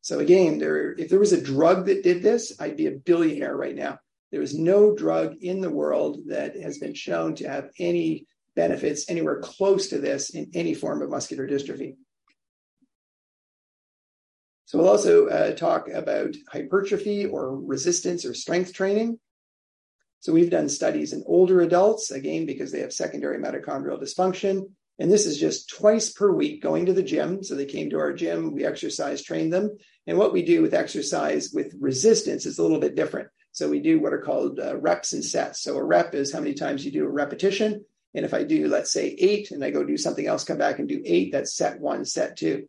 So 0.00 0.20
again, 0.20 0.58
there, 0.58 0.92
if 0.92 1.08
there 1.08 1.18
was 1.18 1.32
a 1.32 1.42
drug 1.42 1.86
that 1.86 2.04
did 2.04 2.22
this, 2.22 2.52
I'd 2.60 2.76
be 2.76 2.86
a 2.86 2.92
billionaire 2.92 3.56
right 3.56 3.74
now. 3.74 3.98
There 4.30 4.42
is 4.42 4.56
no 4.56 4.94
drug 4.94 5.36
in 5.40 5.60
the 5.60 5.70
world 5.70 6.18
that 6.26 6.56
has 6.60 6.78
been 6.78 6.94
shown 6.94 7.34
to 7.36 7.48
have 7.48 7.70
any 7.78 8.26
benefits 8.54 9.08
anywhere 9.08 9.40
close 9.40 9.88
to 9.88 9.98
this 9.98 10.30
in 10.30 10.50
any 10.54 10.74
form 10.74 11.02
of 11.02 11.10
muscular 11.10 11.48
dystrophy. 11.48 11.96
So 14.66 14.78
we'll 14.78 14.88
also 14.88 15.28
uh, 15.28 15.54
talk 15.54 15.88
about 15.88 16.34
hypertrophy 16.52 17.24
or 17.24 17.56
resistance 17.56 18.26
or 18.26 18.34
strength 18.34 18.74
training. 18.74 19.18
So 20.20 20.32
we've 20.32 20.50
done 20.50 20.68
studies 20.68 21.12
in 21.12 21.22
older 21.26 21.60
adults, 21.60 22.10
again, 22.10 22.46
because 22.46 22.72
they 22.72 22.80
have 22.80 22.92
secondary 22.92 23.38
mitochondrial 23.38 24.02
dysfunction. 24.02 24.70
And 24.98 25.12
this 25.12 25.26
is 25.26 25.38
just 25.38 25.68
twice 25.68 26.10
per 26.12 26.32
week 26.32 26.60
going 26.60 26.86
to 26.86 26.92
the 26.92 27.02
gym. 27.02 27.44
So 27.44 27.54
they 27.54 27.66
came 27.66 27.90
to 27.90 27.98
our 27.98 28.12
gym, 28.12 28.52
we 28.52 28.64
exercise 28.64 29.22
trained 29.22 29.52
them. 29.52 29.76
And 30.06 30.18
what 30.18 30.32
we 30.32 30.42
do 30.42 30.60
with 30.60 30.74
exercise 30.74 31.50
with 31.52 31.76
resistance 31.78 32.46
is 32.46 32.58
a 32.58 32.62
little 32.62 32.80
bit 32.80 32.96
different. 32.96 33.28
So 33.52 33.68
we 33.68 33.80
do 33.80 34.00
what 34.00 34.12
are 34.12 34.22
called 34.22 34.58
uh, 34.58 34.76
reps 34.76 35.12
and 35.12 35.24
sets. 35.24 35.62
So 35.62 35.76
a 35.76 35.84
rep 35.84 36.14
is 36.14 36.32
how 36.32 36.40
many 36.40 36.54
times 36.54 36.84
you 36.84 36.90
do 36.90 37.04
a 37.04 37.10
repetition. 37.10 37.84
And 38.14 38.24
if 38.24 38.34
I 38.34 38.42
do, 38.42 38.68
let's 38.68 38.92
say 38.92 39.14
eight, 39.18 39.50
and 39.50 39.62
I 39.64 39.70
go 39.70 39.84
do 39.84 39.96
something 39.96 40.26
else, 40.26 40.44
come 40.44 40.58
back 40.58 40.78
and 40.78 40.88
do 40.88 41.02
eight, 41.04 41.32
that's 41.32 41.54
set 41.54 41.78
one, 41.78 42.04
set 42.04 42.36
two. 42.36 42.68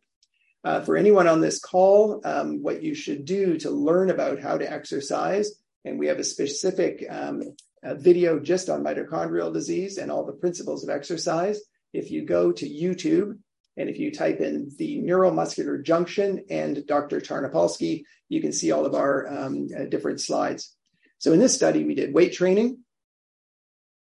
Uh, 0.64 0.82
for 0.82 0.98
anyone 0.98 1.28
on 1.28 1.40
this 1.40 1.60
call, 1.60 2.22
um, 2.26 2.62
what 2.62 2.84
you 2.84 2.94
should 2.94 3.24
do 3.26 3.58
to 3.58 3.72
learn 3.72 4.10
about 4.10 4.40
how 4.40 4.58
to 4.58 4.72
exercise, 4.72 5.52
and 5.86 6.00
we 6.00 6.08
have 6.08 6.20
a 6.20 6.24
specific 6.24 7.06
um, 7.10 7.42
a 7.84 7.96
video 7.96 8.40
just 8.40 8.70
on 8.70 8.84
mitochondrial 8.84 9.54
disease 9.54 9.98
and 9.98 10.12
all 10.12 10.26
the 10.26 10.34
principles 10.34 10.84
of 10.84 10.90
exercise 10.90 11.60
if 11.94 12.12
you 12.12 12.26
go 12.26 12.52
to 12.52 12.70
YouTube 12.70 13.38
and 13.78 13.90
if 13.90 13.98
you 13.98 14.12
type 14.12 14.42
in 14.42 14.70
the 14.78 15.02
neuromuscular 15.02 15.84
junction 15.84 16.44
and 16.50 16.86
Dr. 16.86 17.22
Tarnopolsky, 17.22 18.04
you 18.28 18.42
can 18.42 18.52
see 18.52 18.72
all 18.72 18.86
of 18.86 18.94
our 18.94 19.28
um, 19.28 19.68
uh, 19.76 19.86
different 19.86 20.20
slides. 20.20 20.76
So 21.18 21.32
in 21.34 21.40
this 21.40 21.56
study, 21.56 21.86
we 21.86 21.96
did 21.96 22.14
weight 22.14 22.34
training, 22.34 22.80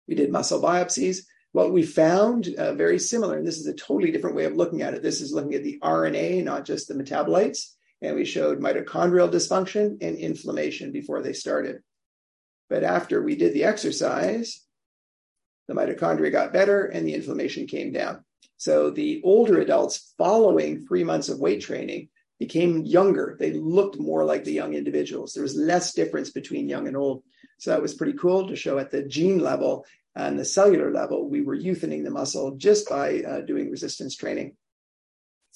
we 0.08 0.16
did 0.16 0.32
muscle 0.32 0.62
biopsies. 0.62 1.20
What 1.52 1.72
we 1.72 1.84
found 1.84 2.48
uh, 2.58 2.74
very 2.74 3.00
similar, 3.00 3.38
and 3.38 3.48
this 3.48 3.58
is 3.58 3.66
a 3.66 3.74
totally 3.74 4.12
different 4.12 4.36
way 4.36 4.46
of 4.46 4.56
looking 4.56 4.82
at 4.82 4.94
it. 4.94 5.02
This 5.02 5.22
is 5.22 5.34
looking 5.34 5.56
at 5.56 5.64
the 5.64 5.80
RNA, 5.82 6.44
not 6.44 6.66
just 6.66 6.88
the 6.88 6.94
metabolites. 6.94 7.74
And 8.02 8.16
we 8.16 8.26
showed 8.26 8.62
mitochondrial 8.62 9.32
dysfunction 9.32 9.98
and 10.02 10.18
inflammation 10.18 10.92
before 10.92 11.22
they 11.22 11.34
started. 11.34 11.82
But 12.70 12.84
after 12.84 13.22
we 13.22 13.36
did 13.36 13.54
the 13.54 13.66
exercise, 13.66 14.66
the 15.68 15.74
mitochondria 15.74 16.32
got 16.32 16.54
better 16.54 16.86
and 16.86 17.06
the 17.06 17.14
inflammation 17.14 17.68
came 17.68 17.92
down. 17.92 18.24
So 18.58 18.90
the 18.90 19.22
older 19.24 19.60
adults 19.60 20.14
following 20.18 20.86
three 20.86 21.04
months 21.04 21.30
of 21.30 21.40
weight 21.40 21.62
training 21.62 22.10
became 22.40 22.86
younger. 22.86 23.36
They 23.40 23.52
looked 23.52 24.00
more 24.00 24.24
like 24.24 24.44
the 24.44 24.54
young 24.54 24.74
individuals. 24.74 25.34
There 25.34 25.44
was 25.44 25.56
less 25.56 25.94
difference 25.94 26.32
between 26.32 26.70
young 26.70 26.88
and 26.88 26.96
old. 26.96 27.24
So 27.60 27.72
that 27.72 27.82
was 27.82 27.94
pretty 27.94 28.18
cool 28.18 28.48
to 28.48 28.56
show 28.56 28.78
at 28.78 28.92
the 28.92 29.04
gene 29.04 29.40
level 29.40 29.86
and 30.16 30.38
the 30.38 30.46
cellular 30.46 30.92
level, 30.92 31.30
we 31.30 31.42
were 31.42 31.58
youthening 31.58 32.04
the 32.04 32.10
muscle 32.10 32.56
just 32.56 32.90
by 32.90 33.22
uh, 33.22 33.42
doing 33.42 33.70
resistance 33.70 34.16
training. 34.16 34.56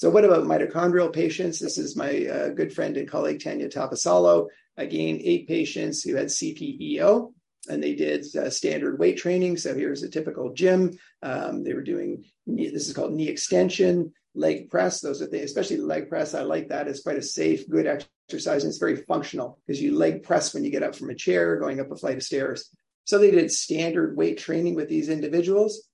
So, 0.04 0.10
what 0.10 0.26
about 0.26 0.44
mitochondrial 0.44 1.14
patients? 1.14 1.60
This 1.60 1.78
is 1.78 1.96
my 1.96 2.28
uh, 2.28 2.50
good 2.50 2.74
friend 2.74 2.98
and 2.98 3.08
colleague 3.08 3.42
Tanya 3.42 3.70
Taivassalo. 3.70 4.50
Again, 4.76 5.22
eight 5.24 5.48
patients 5.48 6.04
who 6.04 6.18
had 6.18 6.28
CPEO 6.28 7.32
and 7.70 7.82
they 7.82 7.96
did 7.96 8.26
uh, 8.36 8.50
standard 8.50 9.00
weight 9.00 9.16
training. 9.16 9.56
So 9.56 9.74
here's 9.74 10.04
a 10.04 10.10
typical 10.10 10.52
gym. 10.52 10.92
Um, 11.22 11.64
they 11.64 11.74
were 11.74 11.82
doing 11.82 12.26
this 12.46 12.90
is 12.90 12.94
called 12.94 13.14
knee 13.14 13.30
extension, 13.30 14.12
leg 14.36 14.70
press. 14.70 15.00
Those 15.00 15.22
are 15.22 15.28
things, 15.28 15.46
especially 15.46 15.78
leg 15.78 16.10
press. 16.10 16.34
I 16.34 16.42
like 16.42 16.68
that. 16.68 16.90
It's 16.90 17.04
quite 17.04 17.18
a 17.18 17.22
safe, 17.22 17.70
good 17.70 17.88
exercise, 17.88 18.66
and 18.66 18.72
it's 18.72 18.80
very 18.80 18.98
functional 18.98 19.58
because 19.66 19.82
you 19.82 19.96
leg 19.96 20.24
press 20.24 20.54
when 20.54 20.66
you 20.66 20.70
get 20.70 20.84
up 20.84 20.96
from 20.96 21.12
a 21.12 21.16
chair, 21.16 21.56
going 21.56 21.80
up 21.80 21.92
a 21.92 21.96
flight 21.96 22.18
of 22.18 22.24
stairs. 22.24 22.70
So 23.06 23.20
they 23.20 23.32
did 23.32 23.54
standard 23.54 24.18
weight 24.18 24.38
training 24.38 24.76
with 24.76 24.90
these 24.90 25.08
individuals. 25.08 25.88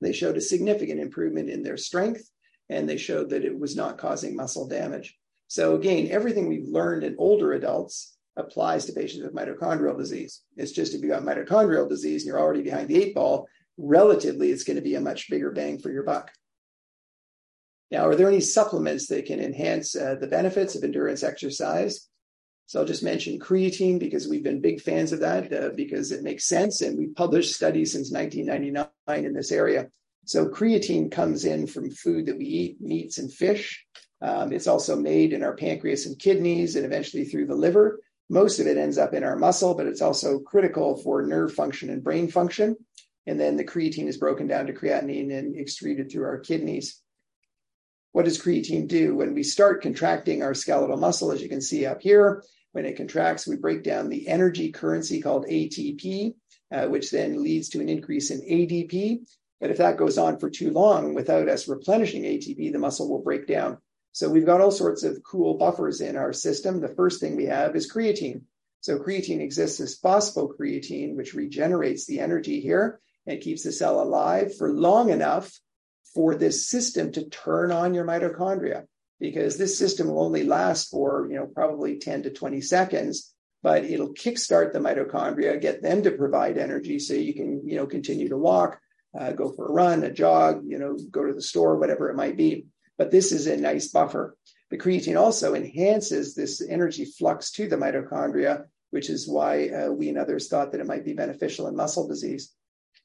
They 0.00 0.12
showed 0.12 0.36
a 0.36 0.40
significant 0.40 1.00
improvement 1.00 1.50
in 1.50 1.64
their 1.64 1.76
strength, 1.76 2.22
and 2.68 2.88
they 2.88 2.96
showed 2.96 3.30
that 3.30 3.44
it 3.44 3.58
was 3.58 3.76
not 3.76 3.98
causing 3.98 4.36
muscle 4.36 4.68
damage. 4.68 5.16
So 5.48 5.74
again, 5.74 6.08
everything 6.10 6.48
we've 6.48 6.68
learned 6.68 7.04
in 7.04 7.16
older 7.18 7.52
adults 7.52 8.16
applies 8.36 8.84
to 8.86 8.92
patients 8.92 9.22
with 9.22 9.34
mitochondrial 9.34 9.98
disease. 9.98 10.42
It's 10.56 10.72
just 10.72 10.94
if 10.94 11.02
you 11.02 11.08
got 11.08 11.22
mitochondrial 11.22 11.88
disease 11.88 12.22
and 12.22 12.28
you're 12.28 12.40
already 12.40 12.62
behind 12.62 12.88
the 12.88 13.02
eight 13.02 13.14
ball, 13.14 13.48
relatively, 13.78 14.50
it's 14.50 14.64
going 14.64 14.76
to 14.76 14.82
be 14.82 14.94
a 14.94 15.00
much 15.00 15.30
bigger 15.30 15.50
bang 15.50 15.78
for 15.78 15.90
your 15.90 16.02
buck. 16.02 16.30
Now, 17.90 18.06
are 18.06 18.14
there 18.14 18.28
any 18.28 18.40
supplements 18.40 19.06
that 19.08 19.26
can 19.26 19.40
enhance 19.40 19.96
uh, 19.96 20.16
the 20.20 20.26
benefits 20.26 20.76
of 20.76 20.84
endurance 20.84 21.22
exercise? 21.22 22.06
So 22.66 22.80
I'll 22.80 22.86
just 22.86 23.02
mention 23.02 23.38
creatine 23.38 23.98
because 23.98 24.28
we've 24.28 24.44
been 24.44 24.60
big 24.60 24.82
fans 24.82 25.12
of 25.12 25.20
that 25.20 25.50
uh, 25.52 25.70
because 25.74 26.12
it 26.12 26.22
makes 26.22 26.44
sense. 26.44 26.82
And 26.82 26.98
we've 26.98 27.14
published 27.14 27.54
studies 27.54 27.92
since 27.92 28.12
1999 28.12 29.24
in 29.24 29.32
this 29.32 29.50
area. 29.52 29.88
So 30.28 30.46
creatine 30.46 31.10
comes 31.10 31.46
in 31.46 31.66
from 31.66 31.90
food 31.90 32.26
that 32.26 32.36
we 32.36 32.44
eat, 32.44 32.82
meats 32.82 33.16
and 33.16 33.32
fish. 33.32 33.82
Um, 34.20 34.52
it's 34.52 34.66
also 34.66 34.94
made 34.94 35.32
in 35.32 35.42
our 35.42 35.56
pancreas 35.56 36.04
and 36.04 36.18
kidneys 36.18 36.76
and 36.76 36.84
eventually 36.84 37.24
through 37.24 37.46
the 37.46 37.54
liver. 37.54 38.00
Most 38.28 38.60
of 38.60 38.66
it 38.66 38.76
ends 38.76 38.98
up 38.98 39.14
in 39.14 39.24
our 39.24 39.36
muscle, 39.36 39.74
but 39.74 39.86
it's 39.86 40.02
also 40.02 40.40
critical 40.40 40.98
for 40.98 41.22
nerve 41.22 41.54
function 41.54 41.88
and 41.88 42.04
brain 42.04 42.28
function. 42.28 42.76
And 43.26 43.40
then 43.40 43.56
the 43.56 43.64
creatine 43.64 44.06
is 44.06 44.18
broken 44.18 44.46
down 44.46 44.66
to 44.66 44.74
creatinine 44.74 45.32
and 45.32 45.56
excreted 45.56 46.12
through 46.12 46.26
our 46.26 46.40
kidneys. 46.40 47.00
What 48.12 48.26
does 48.26 48.38
creatine 48.38 48.86
do? 48.86 49.14
When 49.14 49.32
we 49.32 49.42
start 49.42 49.80
contracting 49.80 50.42
our 50.42 50.52
skeletal 50.52 50.98
muscle, 50.98 51.32
as 51.32 51.40
you 51.40 51.48
can 51.48 51.62
see 51.62 51.86
up 51.86 52.02
here, 52.02 52.42
when 52.72 52.84
it 52.84 52.98
contracts, 52.98 53.48
we 53.48 53.56
break 53.56 53.82
down 53.82 54.10
the 54.10 54.28
energy 54.28 54.72
currency 54.72 55.22
called 55.22 55.46
ATP, 55.46 56.34
uh, 56.70 56.86
which 56.88 57.10
then 57.10 57.42
leads 57.42 57.70
to 57.70 57.80
an 57.80 57.88
increase 57.88 58.30
in 58.30 58.42
ADP. 58.42 59.20
But 59.60 59.70
if 59.70 59.78
that 59.78 59.96
goes 59.96 60.18
on 60.18 60.38
for 60.38 60.50
too 60.50 60.70
long 60.70 61.14
without 61.14 61.48
us 61.48 61.68
replenishing 61.68 62.22
ATP, 62.22 62.72
the 62.72 62.78
muscle 62.78 63.08
will 63.08 63.22
break 63.22 63.46
down. 63.46 63.78
So 64.12 64.28
we've 64.28 64.46
got 64.46 64.60
all 64.60 64.70
sorts 64.70 65.02
of 65.02 65.22
cool 65.22 65.54
buffers 65.54 66.00
in 66.00 66.16
our 66.16 66.32
system. 66.32 66.80
The 66.80 66.94
first 66.94 67.20
thing 67.20 67.36
we 67.36 67.46
have 67.46 67.76
is 67.76 67.92
creatine. 67.92 68.42
So 68.80 68.98
creatine 68.98 69.40
exists 69.40 69.80
as 69.80 69.98
phosphocreatine, 69.98 71.16
which 71.16 71.34
regenerates 71.34 72.06
the 72.06 72.20
energy 72.20 72.60
here 72.60 73.00
and 73.26 73.40
keeps 73.40 73.64
the 73.64 73.72
cell 73.72 74.00
alive 74.00 74.56
for 74.56 74.72
long 74.72 75.10
enough 75.10 75.52
for 76.14 76.34
this 76.34 76.68
system 76.68 77.12
to 77.12 77.28
turn 77.28 77.70
on 77.70 77.94
your 77.94 78.04
mitochondria 78.04 78.84
because 79.20 79.58
this 79.58 79.78
system 79.78 80.08
will 80.08 80.22
only 80.22 80.44
last 80.44 80.90
for, 80.90 81.26
you 81.30 81.36
know, 81.36 81.46
probably 81.46 81.98
10 81.98 82.22
to 82.22 82.30
20 82.30 82.60
seconds, 82.60 83.34
but 83.62 83.84
it'll 83.84 84.14
kickstart 84.14 84.72
the 84.72 84.78
mitochondria, 84.78 85.60
get 85.60 85.82
them 85.82 86.02
to 86.02 86.12
provide 86.12 86.56
energy 86.56 86.98
so 86.98 87.14
you 87.14 87.34
can, 87.34 87.66
you 87.66 87.76
know, 87.76 87.86
continue 87.86 88.28
to 88.28 88.36
walk, 88.38 88.80
uh, 89.18 89.32
go 89.32 89.50
for 89.50 89.66
a 89.66 89.72
run, 89.72 90.04
a 90.04 90.12
jog, 90.12 90.62
you 90.64 90.78
know, 90.78 90.96
go 91.10 91.24
to 91.24 91.34
the 91.34 91.42
store, 91.42 91.76
whatever 91.76 92.08
it 92.08 92.16
might 92.16 92.36
be. 92.36 92.66
But 92.96 93.10
this 93.10 93.32
is 93.32 93.46
a 93.46 93.56
nice 93.56 93.88
buffer. 93.88 94.36
The 94.70 94.78
creatine 94.78 95.18
also 95.18 95.54
enhances 95.54 96.34
this 96.34 96.62
energy 96.66 97.04
flux 97.04 97.50
to 97.52 97.68
the 97.68 97.76
mitochondria, 97.76 98.64
which 98.90 99.10
is 99.10 99.28
why 99.28 99.68
uh, 99.68 99.90
we 99.90 100.08
and 100.08 100.18
others 100.18 100.48
thought 100.48 100.72
that 100.72 100.80
it 100.80 100.86
might 100.86 101.04
be 101.04 101.14
beneficial 101.14 101.66
in 101.68 101.76
muscle 101.76 102.06
disease. 102.06 102.52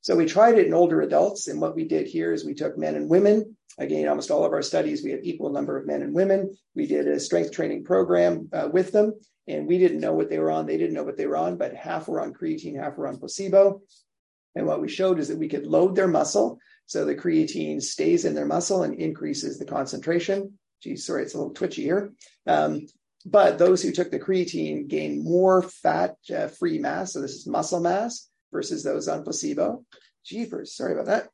So 0.02 0.16
we 0.16 0.26
tried 0.26 0.58
it 0.58 0.68
in 0.68 0.74
older 0.74 1.02
adults. 1.02 1.48
And 1.48 1.62
what 1.62 1.76
we 1.76 1.86
did 1.86 2.08
here 2.08 2.34
is 2.34 2.44
we 2.44 2.54
took 2.54 2.78
men 2.78 2.96
and 2.96 3.10
women. 3.10 3.56
Again, 3.78 4.08
almost 4.08 4.30
all 4.30 4.46
of 4.46 4.52
our 4.52 4.62
studies, 4.62 5.04
we 5.04 5.12
have 5.12 5.22
equal 5.24 5.52
number 5.52 5.78
of 5.78 5.88
men 5.88 6.02
and 6.02 6.14
women. 6.14 6.56
We 6.76 6.86
did 6.86 7.08
a 7.08 7.20
strength 7.20 7.52
training 7.52 7.86
program 7.86 8.50
uh, 8.54 8.70
with 8.72 8.92
them, 8.92 9.14
and 9.48 9.66
we 9.66 9.80
didn't 9.80 10.02
know 10.02 10.14
what 10.14 10.30
they 10.30 10.40
were 10.40 10.52
on. 10.52 10.68
They 10.68 10.78
didn't 10.78 10.94
know 10.94 11.04
what 11.04 11.18
they 11.18 11.26
were 11.26 11.38
on, 11.38 11.58
but 11.58 11.74
half 11.74 12.08
were 12.08 12.22
on 12.22 12.34
creatine, 12.34 12.76
half 12.76 12.98
were 12.98 13.08
on 13.08 13.18
placebo. 13.18 13.82
And 14.56 14.66
what 14.66 14.82
we 14.82 14.90
showed 14.90 15.20
is 15.20 15.30
that 15.30 15.38
we 15.38 15.50
could 15.50 15.66
load 15.66 15.96
their 15.96 16.08
muscle. 16.08 16.60
So 16.86 17.06
the 17.06 17.16
creatine 17.16 17.82
stays 17.82 18.26
in 18.26 18.36
their 18.36 18.46
muscle 18.46 18.84
and 18.84 18.94
increases 18.94 19.58
the 19.58 19.66
concentration. 19.66 20.60
Geez, 20.82 21.06
sorry, 21.06 21.24
it's 21.24 21.34
a 21.34 21.38
little 21.38 21.54
twitchy 21.54 21.84
here. 21.84 22.14
Um, 22.46 22.88
but 23.26 23.58
those 23.58 23.82
who 23.82 23.92
took 23.92 24.12
the 24.12 24.20
creatine 24.20 24.88
gained 24.88 25.24
more 25.24 25.62
fat 25.64 26.18
uh, 26.36 26.48
free 26.48 26.78
mass. 26.80 27.14
So 27.14 27.22
this 27.22 27.34
is 27.34 27.48
muscle 27.48 27.80
mass 27.80 28.30
versus 28.52 28.84
those 28.84 29.08
on 29.08 29.24
placebo. 29.24 29.86
Jeepers, 30.26 30.76
sorry 30.76 30.94
about 30.94 31.06
that. 31.06 31.30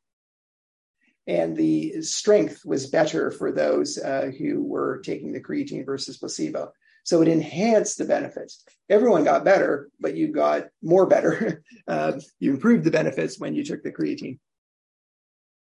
And 1.26 1.56
the 1.56 2.02
strength 2.02 2.62
was 2.64 2.90
better 2.90 3.30
for 3.30 3.52
those 3.52 3.98
uh, 3.98 4.30
who 4.36 4.64
were 4.64 5.00
taking 5.04 5.32
the 5.32 5.42
creatine 5.42 5.84
versus 5.84 6.16
placebo. 6.16 6.72
So 7.04 7.22
it 7.22 7.28
enhanced 7.28 7.98
the 7.98 8.04
benefits. 8.04 8.64
Everyone 8.88 9.24
got 9.24 9.44
better, 9.44 9.88
but 10.00 10.16
you 10.16 10.28
got 10.28 10.68
more 10.82 11.06
better. 11.06 11.62
uh, 11.88 12.12
you 12.38 12.50
improved 12.50 12.84
the 12.84 12.90
benefits 12.90 13.38
when 13.38 13.54
you 13.54 13.64
took 13.64 13.82
the 13.82 13.92
creatine. 13.92 14.38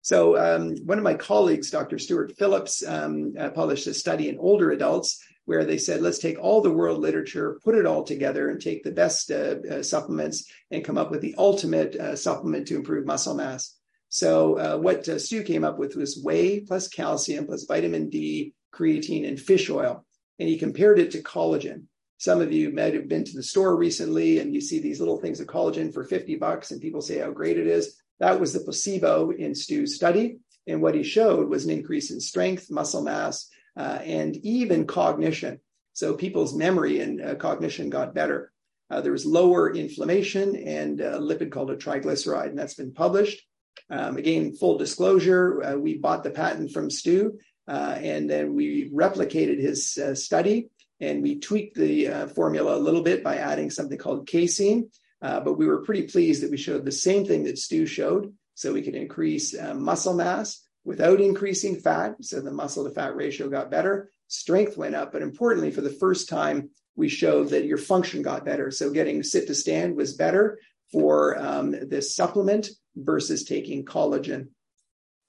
So 0.01 0.37
um, 0.37 0.75
one 0.85 0.97
of 0.97 1.03
my 1.03 1.13
colleagues, 1.13 1.69
Dr. 1.69 1.99
Stuart 1.99 2.37
Phillips, 2.37 2.85
um, 2.87 3.33
uh, 3.37 3.49
published 3.49 3.87
a 3.87 3.93
study 3.93 4.29
in 4.29 4.39
older 4.39 4.71
adults 4.71 5.21
where 5.45 5.65
they 5.65 5.77
said, 5.77 6.01
let's 6.01 6.19
take 6.19 6.39
all 6.39 6.61
the 6.61 6.71
world 6.71 6.99
literature, 6.99 7.59
put 7.63 7.75
it 7.75 7.85
all 7.85 8.03
together, 8.03 8.49
and 8.49 8.61
take 8.61 8.83
the 8.83 8.91
best 8.91 9.31
uh, 9.31 9.55
uh, 9.69 9.83
supplements 9.83 10.49
and 10.71 10.85
come 10.85 10.97
up 10.97 11.11
with 11.11 11.21
the 11.21 11.35
ultimate 11.37 11.95
uh, 11.95 12.15
supplement 12.15 12.67
to 12.67 12.75
improve 12.75 13.05
muscle 13.05 13.33
mass. 13.33 13.75
So 14.09 14.57
uh, 14.57 14.77
what 14.77 15.07
uh, 15.09 15.19
Stu 15.19 15.43
came 15.43 15.63
up 15.63 15.77
with 15.77 15.95
was 15.95 16.21
whey 16.23 16.59
plus 16.61 16.87
calcium 16.87 17.45
plus 17.45 17.65
vitamin 17.65 18.09
D, 18.09 18.53
creatine, 18.73 19.27
and 19.27 19.39
fish 19.39 19.69
oil, 19.69 20.05
and 20.39 20.49
he 20.49 20.57
compared 20.57 20.99
it 20.99 21.11
to 21.11 21.23
collagen. 21.23 21.83
Some 22.17 22.41
of 22.41 22.51
you 22.51 22.71
might 22.71 22.93
have 22.93 23.07
been 23.07 23.23
to 23.23 23.35
the 23.35 23.43
store 23.43 23.75
recently 23.75 24.39
and 24.39 24.53
you 24.53 24.61
see 24.61 24.79
these 24.79 24.99
little 24.99 25.19
things 25.19 25.39
of 25.39 25.47
collagen 25.47 25.93
for 25.93 26.03
50 26.03 26.35
bucks, 26.35 26.71
and 26.71 26.81
people 26.81 27.01
say 27.01 27.19
how 27.19 27.31
great 27.31 27.57
it 27.57 27.67
is. 27.67 27.95
That 28.19 28.39
was 28.39 28.53
the 28.53 28.59
placebo 28.59 29.31
in 29.31 29.55
Stu's 29.55 29.95
study. 29.95 30.37
And 30.67 30.81
what 30.81 30.95
he 30.95 31.03
showed 31.03 31.49
was 31.49 31.65
an 31.65 31.71
increase 31.71 32.11
in 32.11 32.19
strength, 32.19 32.69
muscle 32.69 33.01
mass, 33.01 33.49
uh, 33.77 33.99
and 34.03 34.35
even 34.37 34.85
cognition. 34.85 35.59
So 35.93 36.13
people's 36.13 36.53
memory 36.55 36.99
and 36.99 37.21
uh, 37.21 37.35
cognition 37.35 37.89
got 37.89 38.13
better. 38.13 38.51
Uh, 38.89 39.01
there 39.01 39.11
was 39.11 39.25
lower 39.25 39.73
inflammation 39.73 40.55
and 40.55 40.99
a 40.99 41.19
lipid 41.19 41.51
called 41.51 41.71
a 41.71 41.77
triglyceride, 41.77 42.47
and 42.47 42.57
that's 42.57 42.73
been 42.73 42.93
published. 42.93 43.41
Um, 43.89 44.17
again, 44.17 44.53
full 44.55 44.77
disclosure, 44.77 45.63
uh, 45.63 45.75
we 45.75 45.97
bought 45.97 46.23
the 46.23 46.29
patent 46.29 46.71
from 46.71 46.89
Stu, 46.89 47.33
uh, 47.33 47.39
and 47.69 48.29
then 48.29 48.53
we 48.53 48.89
replicated 48.91 49.59
his 49.59 49.97
uh, 49.97 50.15
study 50.15 50.69
and 50.99 51.23
we 51.23 51.39
tweaked 51.39 51.77
the 51.77 52.27
formula 52.35 52.75
a 52.75 52.79
little 52.79 53.03
bit 53.03 53.23
by 53.23 53.37
adding 53.37 53.69
something 53.69 53.97
called 53.97 54.27
casein. 54.27 54.89
but 55.21 55.57
we 55.57 55.65
were 55.65 55.83
pretty 55.83 56.03
pleased 56.03 56.43
that 56.43 56.51
we 56.51 56.57
showed 56.57 56.83
the 56.83 56.91
same 56.91 57.25
thing 57.25 57.43
that 57.45 57.57
Stu 57.57 57.85
showed. 57.85 58.33
So 58.55 58.73
we 58.73 58.81
could 58.81 58.95
increase 58.95 59.55
muscle 59.57 60.13
mass, 60.13 60.61
without 60.83 61.21
increasing 61.21 61.75
fat. 61.75 62.15
So 62.21 62.41
the 62.41 62.51
muscle 62.51 62.83
to 62.83 62.89
fat 62.89 63.15
ratio 63.15 63.49
got 63.49 63.71
better, 63.71 64.09
strength 64.27 64.77
went 64.77 64.95
up. 64.95 65.11
But 65.11 65.21
importantly, 65.21 65.71
for 65.71 65.81
the 65.81 65.89
first 65.89 66.29
time, 66.29 66.71
we 66.95 67.09
showed 67.09 67.49
that 67.49 67.65
your 67.65 67.77
function 67.77 68.21
got 68.21 68.45
better. 68.45 68.71
So 68.71 68.89
getting 68.89 69.23
sit 69.23 69.47
to 69.47 69.55
stand 69.55 69.95
was 69.95 70.13
better 70.13 70.59
for 70.91 71.37
um, 71.37 71.71
this 71.71 72.15
supplement 72.15 72.69
versus 72.95 73.43
taking 73.43 73.85
collagen. 73.85 74.47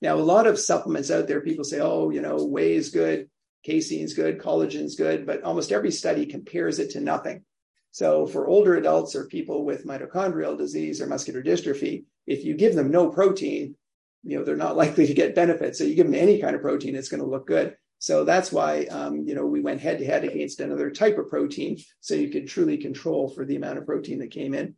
Now, 0.03 0.16
a 0.16 0.18
lot 0.18 0.46
of 0.46 0.59
supplements 0.59 1.11
out 1.11 1.28
there, 1.28 1.40
people 1.40 1.64
say, 1.64 1.80
oh, 1.80 2.11
you 2.11 2.22
know, 2.22 2.44
whey 2.44 2.74
is 2.74 2.88
good, 2.90 3.28
casein 3.64 4.05
is 4.05 4.14
good, 4.14 4.38
collagen 4.38 4.82
is 4.82 4.96
good, 4.96 5.26
but 5.26 5.42
almost 5.42 5.72
every 5.72 5.90
study 5.90 6.26
compares 6.26 6.78
it 6.78 6.90
to 6.90 7.01
nothing. 7.01 7.44
So 7.90 8.26
for 8.26 8.46
older 8.46 8.76
adults 8.76 9.14
or 9.14 9.26
people 9.26 9.64
with 9.64 9.86
mitochondrial 9.86 10.57
disease 10.57 11.01
or 11.01 11.07
muscular 11.07 11.42
dystrophy, 11.42 12.05
if 12.26 12.44
you 12.44 12.55
give 12.55 12.74
them 12.74 12.90
no 12.90 13.09
protein, 13.09 13.74
you 14.22 14.38
know 14.38 14.44
they're 14.44 14.57
not 14.57 14.76
likely 14.84 15.07
to 15.07 15.14
get 15.14 15.34
benefits. 15.34 15.78
So 15.78 15.84
you 15.84 15.94
give 15.94 16.07
them 16.07 16.14
any 16.14 16.40
kind 16.40 16.55
of 16.55 16.62
protein, 16.62 16.94
it's 16.94 17.09
going 17.09 17.22
to 17.22 17.28
look 17.28 17.46
good. 17.46 17.76
So 17.98 18.24
that's 18.24 18.51
why 18.51 18.84
um, 18.86 19.24
you 19.26 19.34
know 19.34 19.44
we 19.44 19.61
went 19.61 19.80
head 19.80 19.98
to 19.98 20.07
head 20.07 20.24
against 20.24 20.61
another 20.61 20.90
type 20.90 21.18
of 21.18 21.28
protein, 21.28 21.78
so 22.01 22.14
you 22.14 22.30
could 22.30 22.48
truly 22.48 22.78
control 22.78 23.28
for 23.28 23.44
the 23.44 23.57
amount 23.57 23.78
of 23.78 23.86
protein 23.86 24.20
that 24.20 24.30
came 24.30 24.55
in. 24.55 24.74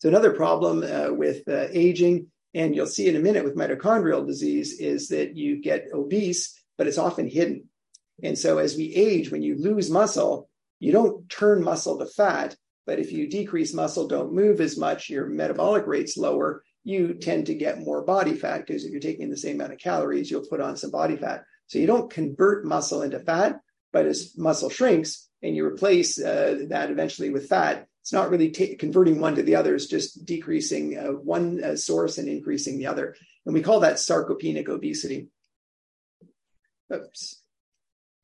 So 0.00 0.08
another 0.08 0.32
problem 0.32 0.82
uh, 0.82 1.12
with 1.14 1.48
uh, 1.48 1.68
aging, 1.70 2.26
and 2.54 2.74
you'll 2.74 2.86
see 2.86 3.08
in 3.08 3.16
a 3.16 3.20
minute 3.20 3.44
with 3.44 3.56
mitochondrial 3.56 4.26
disease, 4.26 4.78
is 4.78 5.08
that 5.08 5.36
you 5.36 5.60
get 5.60 5.88
obese, 5.92 6.58
but 6.76 6.86
it's 6.86 6.98
often 6.98 7.28
hidden. 7.28 7.68
And 8.22 8.38
so 8.38 8.58
as 8.58 8.76
we 8.76 8.94
age, 8.94 9.30
when 9.30 9.42
you 9.42 9.56
lose 9.56 9.90
muscle, 9.90 10.48
you 10.78 10.92
don't 10.92 11.28
turn 11.28 11.62
muscle 11.62 11.98
to 11.98 12.06
fat, 12.06 12.56
but 12.86 12.98
if 12.98 13.12
you 13.12 13.28
decrease 13.28 13.72
muscle, 13.72 14.08
don't 14.08 14.32
move 14.32 14.60
as 14.60 14.76
much, 14.76 15.08
your 15.08 15.26
metabolic 15.26 15.86
rate's 15.86 16.16
lower, 16.16 16.62
you 16.84 17.14
tend 17.14 17.46
to 17.46 17.54
get 17.54 17.80
more 17.80 18.02
body 18.02 18.34
fat 18.34 18.66
because 18.66 18.84
if 18.84 18.90
you're 18.90 19.00
taking 19.00 19.30
the 19.30 19.36
same 19.36 19.56
amount 19.56 19.72
of 19.72 19.78
calories, 19.78 20.30
you'll 20.30 20.46
put 20.48 20.60
on 20.60 20.76
some 20.76 20.90
body 20.90 21.16
fat. 21.16 21.44
So 21.68 21.78
you 21.78 21.86
don't 21.86 22.10
convert 22.10 22.64
muscle 22.64 23.02
into 23.02 23.20
fat, 23.20 23.60
but 23.92 24.06
as 24.06 24.36
muscle 24.36 24.70
shrinks 24.70 25.28
and 25.42 25.54
you 25.54 25.64
replace 25.64 26.20
uh, 26.20 26.64
that 26.68 26.90
eventually 26.90 27.30
with 27.30 27.48
fat, 27.48 27.86
it's 28.02 28.12
not 28.12 28.30
really 28.30 28.50
converting 28.50 29.20
one 29.20 29.34
to 29.36 29.42
the 29.42 29.56
other, 29.56 29.74
it's 29.74 29.86
just 29.86 30.26
decreasing 30.26 30.98
uh, 30.98 31.12
one 31.12 31.62
uh, 31.62 31.76
source 31.76 32.18
and 32.18 32.28
increasing 32.28 32.78
the 32.78 32.86
other. 32.86 33.16
And 33.46 33.54
we 33.54 33.62
call 33.62 33.80
that 33.80 33.96
sarcopenic 33.96 34.68
obesity. 34.68 35.28
Oops. 36.92 37.42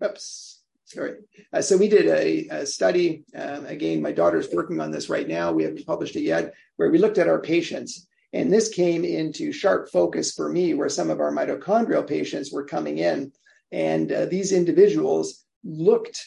Oops. 0.04 0.62
Sorry. 0.84 1.14
Uh, 1.52 1.62
so 1.62 1.76
we 1.76 1.88
did 1.88 2.06
a, 2.06 2.48
a 2.48 2.66
study. 2.66 3.24
Um, 3.34 3.66
again, 3.66 4.02
my 4.02 4.12
daughter's 4.12 4.48
working 4.52 4.80
on 4.80 4.90
this 4.90 5.08
right 5.08 5.28
now. 5.28 5.52
We 5.52 5.62
haven't 5.62 5.86
published 5.86 6.16
it 6.16 6.22
yet, 6.22 6.54
where 6.76 6.90
we 6.90 6.98
looked 6.98 7.18
at 7.18 7.28
our 7.28 7.40
patients 7.40 8.08
and 8.32 8.52
this 8.52 8.68
came 8.68 9.04
into 9.04 9.52
sharp 9.52 9.90
focus 9.90 10.32
for 10.34 10.50
me, 10.50 10.74
where 10.74 10.88
some 10.88 11.10
of 11.10 11.20
our 11.20 11.32
mitochondrial 11.32 12.06
patients 12.06 12.52
were 12.52 12.64
coming 12.64 12.98
in. 12.98 13.32
And 13.72 14.12
uh, 14.12 14.26
these 14.26 14.52
individuals 14.52 15.44
looked 15.64 16.24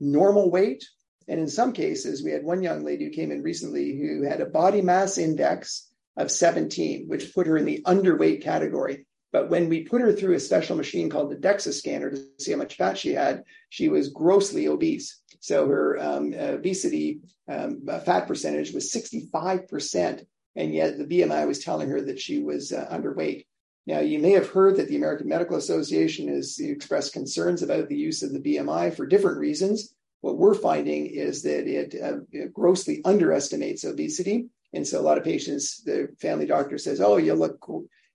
normal 0.00 0.50
weight. 0.50 0.84
And 1.28 1.40
in 1.40 1.48
some 1.48 1.72
cases, 1.72 2.22
we 2.22 2.30
had 2.30 2.44
one 2.44 2.62
young 2.62 2.84
lady 2.84 3.04
who 3.04 3.10
came 3.10 3.30
in 3.30 3.42
recently 3.42 3.96
who 3.96 4.22
had 4.22 4.40
a 4.40 4.46
body 4.46 4.82
mass 4.82 5.18
index 5.18 5.90
of 6.16 6.30
17, 6.30 7.08
which 7.08 7.34
put 7.34 7.46
her 7.46 7.56
in 7.56 7.64
the 7.64 7.82
underweight 7.86 8.42
category. 8.42 9.06
But 9.32 9.50
when 9.50 9.68
we 9.68 9.82
put 9.82 10.00
her 10.00 10.12
through 10.12 10.34
a 10.34 10.40
special 10.40 10.76
machine 10.76 11.10
called 11.10 11.30
the 11.30 11.36
DEXA 11.36 11.72
scanner 11.72 12.10
to 12.10 12.24
see 12.38 12.52
how 12.52 12.58
much 12.58 12.76
fat 12.76 12.96
she 12.96 13.14
had, 13.14 13.42
she 13.68 13.88
was 13.88 14.10
grossly 14.10 14.68
obese. 14.68 15.20
So 15.40 15.66
her 15.66 15.98
um, 16.00 16.32
obesity 16.34 17.20
um, 17.48 17.82
fat 18.04 18.28
percentage 18.28 18.72
was 18.72 18.92
65%. 18.92 20.24
And 20.56 20.72
yet 20.72 20.98
the 20.98 21.04
BMI 21.04 21.48
was 21.48 21.64
telling 21.64 21.88
her 21.90 22.00
that 22.02 22.20
she 22.20 22.42
was 22.42 22.72
uh, 22.72 22.86
underweight. 22.92 23.46
Now, 23.86 24.00
you 24.00 24.18
may 24.18 24.30
have 24.30 24.48
heard 24.48 24.76
that 24.76 24.88
the 24.88 24.96
American 24.96 25.28
Medical 25.28 25.56
Association 25.56 26.28
has 26.28 26.58
expressed 26.58 27.12
concerns 27.12 27.62
about 27.62 27.88
the 27.88 27.96
use 27.96 28.22
of 28.22 28.32
the 28.32 28.40
BMI 28.40 28.94
for 28.94 29.04
different 29.04 29.38
reasons. 29.38 29.93
What 30.24 30.38
we're 30.38 30.54
finding 30.54 31.04
is 31.04 31.42
that 31.42 31.66
it, 31.66 31.94
uh, 32.02 32.20
it 32.32 32.54
grossly 32.54 33.02
underestimates 33.04 33.84
obesity. 33.84 34.46
And 34.72 34.86
so 34.86 34.98
a 34.98 35.02
lot 35.02 35.18
of 35.18 35.24
patients, 35.24 35.82
the 35.84 36.08
family 36.18 36.46
doctor 36.46 36.78
says, 36.78 37.02
"Oh, 37.02 37.18
you 37.18 37.34
look 37.34 37.58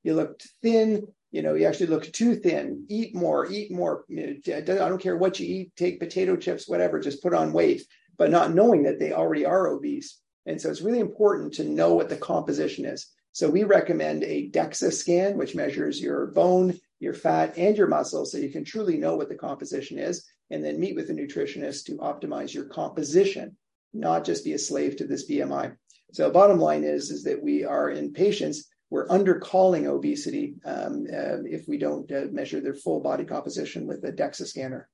you 0.02 0.16
look 0.16 0.42
thin. 0.64 1.06
You 1.30 1.44
know, 1.44 1.54
you 1.54 1.68
actually 1.68 1.92
look 1.94 2.12
too 2.12 2.36
thin. 2.36 2.86
Eat 2.90 3.14
more. 3.14 3.46
Eat 3.52 3.72
more. 3.72 4.06
I 4.10 4.62
don't 4.62 5.02
care 5.08 5.18
what 5.18 5.40
you 5.40 5.46
eat. 5.46 5.76
Take 5.76 6.00
potato 6.00 6.36
chips, 6.36 6.68
whatever. 6.68 7.00
Just 7.00 7.22
put 7.22 7.36
on 7.36 7.54
weight." 7.54 7.86
But 8.18 8.32
not 8.32 8.56
knowing 8.56 8.82
that 8.84 8.98
they 8.98 9.14
already 9.14 9.46
are 9.46 9.68
obese. 9.68 10.20
And 10.48 10.60
so 10.60 10.72
it's 10.72 10.82
really 10.82 11.00
important 11.10 11.54
to 11.54 11.64
know 11.64 11.94
what 11.94 12.10
the 12.10 12.18
composition 12.18 12.86
is. 12.86 13.06
So 13.34 13.52
we 13.52 13.64
recommend 13.66 14.24
a 14.24 14.50
DEXA 14.50 14.92
scan, 14.94 15.38
which 15.38 15.54
measures 15.54 16.02
your 16.02 16.26
bone, 16.26 16.74
your 17.00 17.14
fat, 17.14 17.56
and 17.56 17.78
your 17.78 17.88
muscle, 17.88 18.26
so 18.26 18.40
you 18.40 18.50
can 18.50 18.66
truly 18.66 18.98
know 18.98 19.16
what 19.16 19.30
the 19.30 19.36
composition 19.36 20.00
is, 20.00 20.26
and 20.52 20.64
then 20.64 20.80
meet 20.80 20.96
with 20.96 21.10
a 21.10 21.14
nutritionist 21.14 21.86
to 21.86 21.98
optimize 21.98 22.54
your 22.54 22.66
composition, 22.66 23.56
not 23.94 24.26
just 24.26 24.44
be 24.44 24.54
a 24.54 24.60
slave 24.60 24.96
to 24.98 25.06
this 25.06 25.30
BMI. 25.30 25.76
So 26.14 26.30
bottom 26.32 26.60
line 26.60 26.84
is, 26.84 27.12
is 27.12 27.24
that 27.24 27.42
we 27.42 27.64
are 27.66 27.90
in 27.92 28.14
patients, 28.14 28.68
we're 28.90 29.08
undercalling 29.08 29.86
obesity 29.86 30.56
um, 30.66 31.06
uh, 31.12 31.44
if 31.44 31.68
we 31.68 31.78
don't 31.78 32.12
uh, 32.12 32.26
measure 32.32 32.60
their 32.60 32.74
full 32.74 33.00
body 33.00 33.24
composition 33.24 33.86
with 33.86 34.04
a 34.04 34.12
DEXA 34.12 34.48
scanner. 34.48 34.90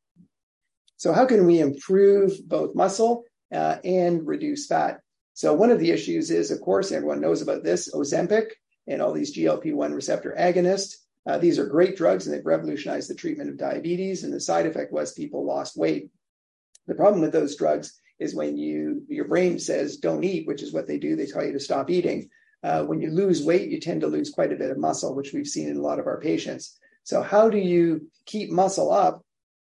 So 0.97 1.13
how 1.13 1.25
can 1.25 1.45
we 1.45 1.59
improve 1.59 2.47
both 2.47 2.75
muscle 2.75 3.23
uh, 3.53 3.77
and 3.83 4.25
reduce 4.27 4.67
fat? 4.67 4.99
So 5.33 5.53
one 5.53 5.71
of 5.71 5.79
the 5.79 5.91
issues 5.91 6.31
is, 6.31 6.51
of 6.51 6.61
course, 6.61 6.91
everyone 6.91 7.21
knows 7.21 7.41
about 7.41 7.63
this, 7.63 7.93
Ozempic 7.93 8.47
and 8.87 9.01
all 9.01 9.13
these 9.13 9.35
GLP-1 9.35 9.93
receptor 9.93 10.35
agonists. 10.37 10.95
Uh, 11.27 11.37
these 11.37 11.57
are 11.57 11.65
great 11.65 11.95
drugs 11.95 12.27
and 12.27 12.35
they've 12.35 12.45
revolutionized 12.45 13.09
the 13.09 13.15
treatment 13.15 13.49
of 13.49 13.57
diabetes. 13.57 14.23
And 14.23 14.33
the 14.33 14.39
side 14.39 14.65
effect 14.65 14.91
was 14.91 15.13
people 15.13 15.45
lost 15.45 15.77
weight. 15.77 16.09
The 16.87 16.95
problem 16.95 17.21
with 17.21 17.31
those 17.31 17.55
drugs 17.55 17.99
is 18.19 18.35
when 18.35 18.57
you 18.57 19.03
your 19.09 19.27
brain 19.27 19.59
says 19.59 19.97
don't 19.97 20.23
eat, 20.23 20.47
which 20.47 20.61
is 20.61 20.71
what 20.71 20.87
they 20.87 20.97
do. 20.97 21.15
They 21.15 21.25
tell 21.25 21.43
you 21.43 21.53
to 21.53 21.59
stop 21.59 21.89
eating. 21.89 22.29
Uh, 22.63 22.83
when 22.83 23.01
you 23.01 23.11
lose 23.11 23.43
weight, 23.43 23.69
you 23.69 23.79
tend 23.79 24.01
to 24.01 24.07
lose 24.07 24.29
quite 24.29 24.53
a 24.53 24.55
bit 24.55 24.71
of 24.71 24.77
muscle, 24.77 25.15
which 25.15 25.33
we've 25.33 25.47
seen 25.47 25.69
in 25.69 25.77
a 25.77 25.81
lot 25.81 25.99
of 25.99 26.07
our 26.07 26.19
patients. 26.19 26.77
So 27.03 27.21
how 27.21 27.49
do 27.49 27.57
you 27.57 28.09
keep 28.25 28.51
muscle 28.51 28.91
up 28.91 29.25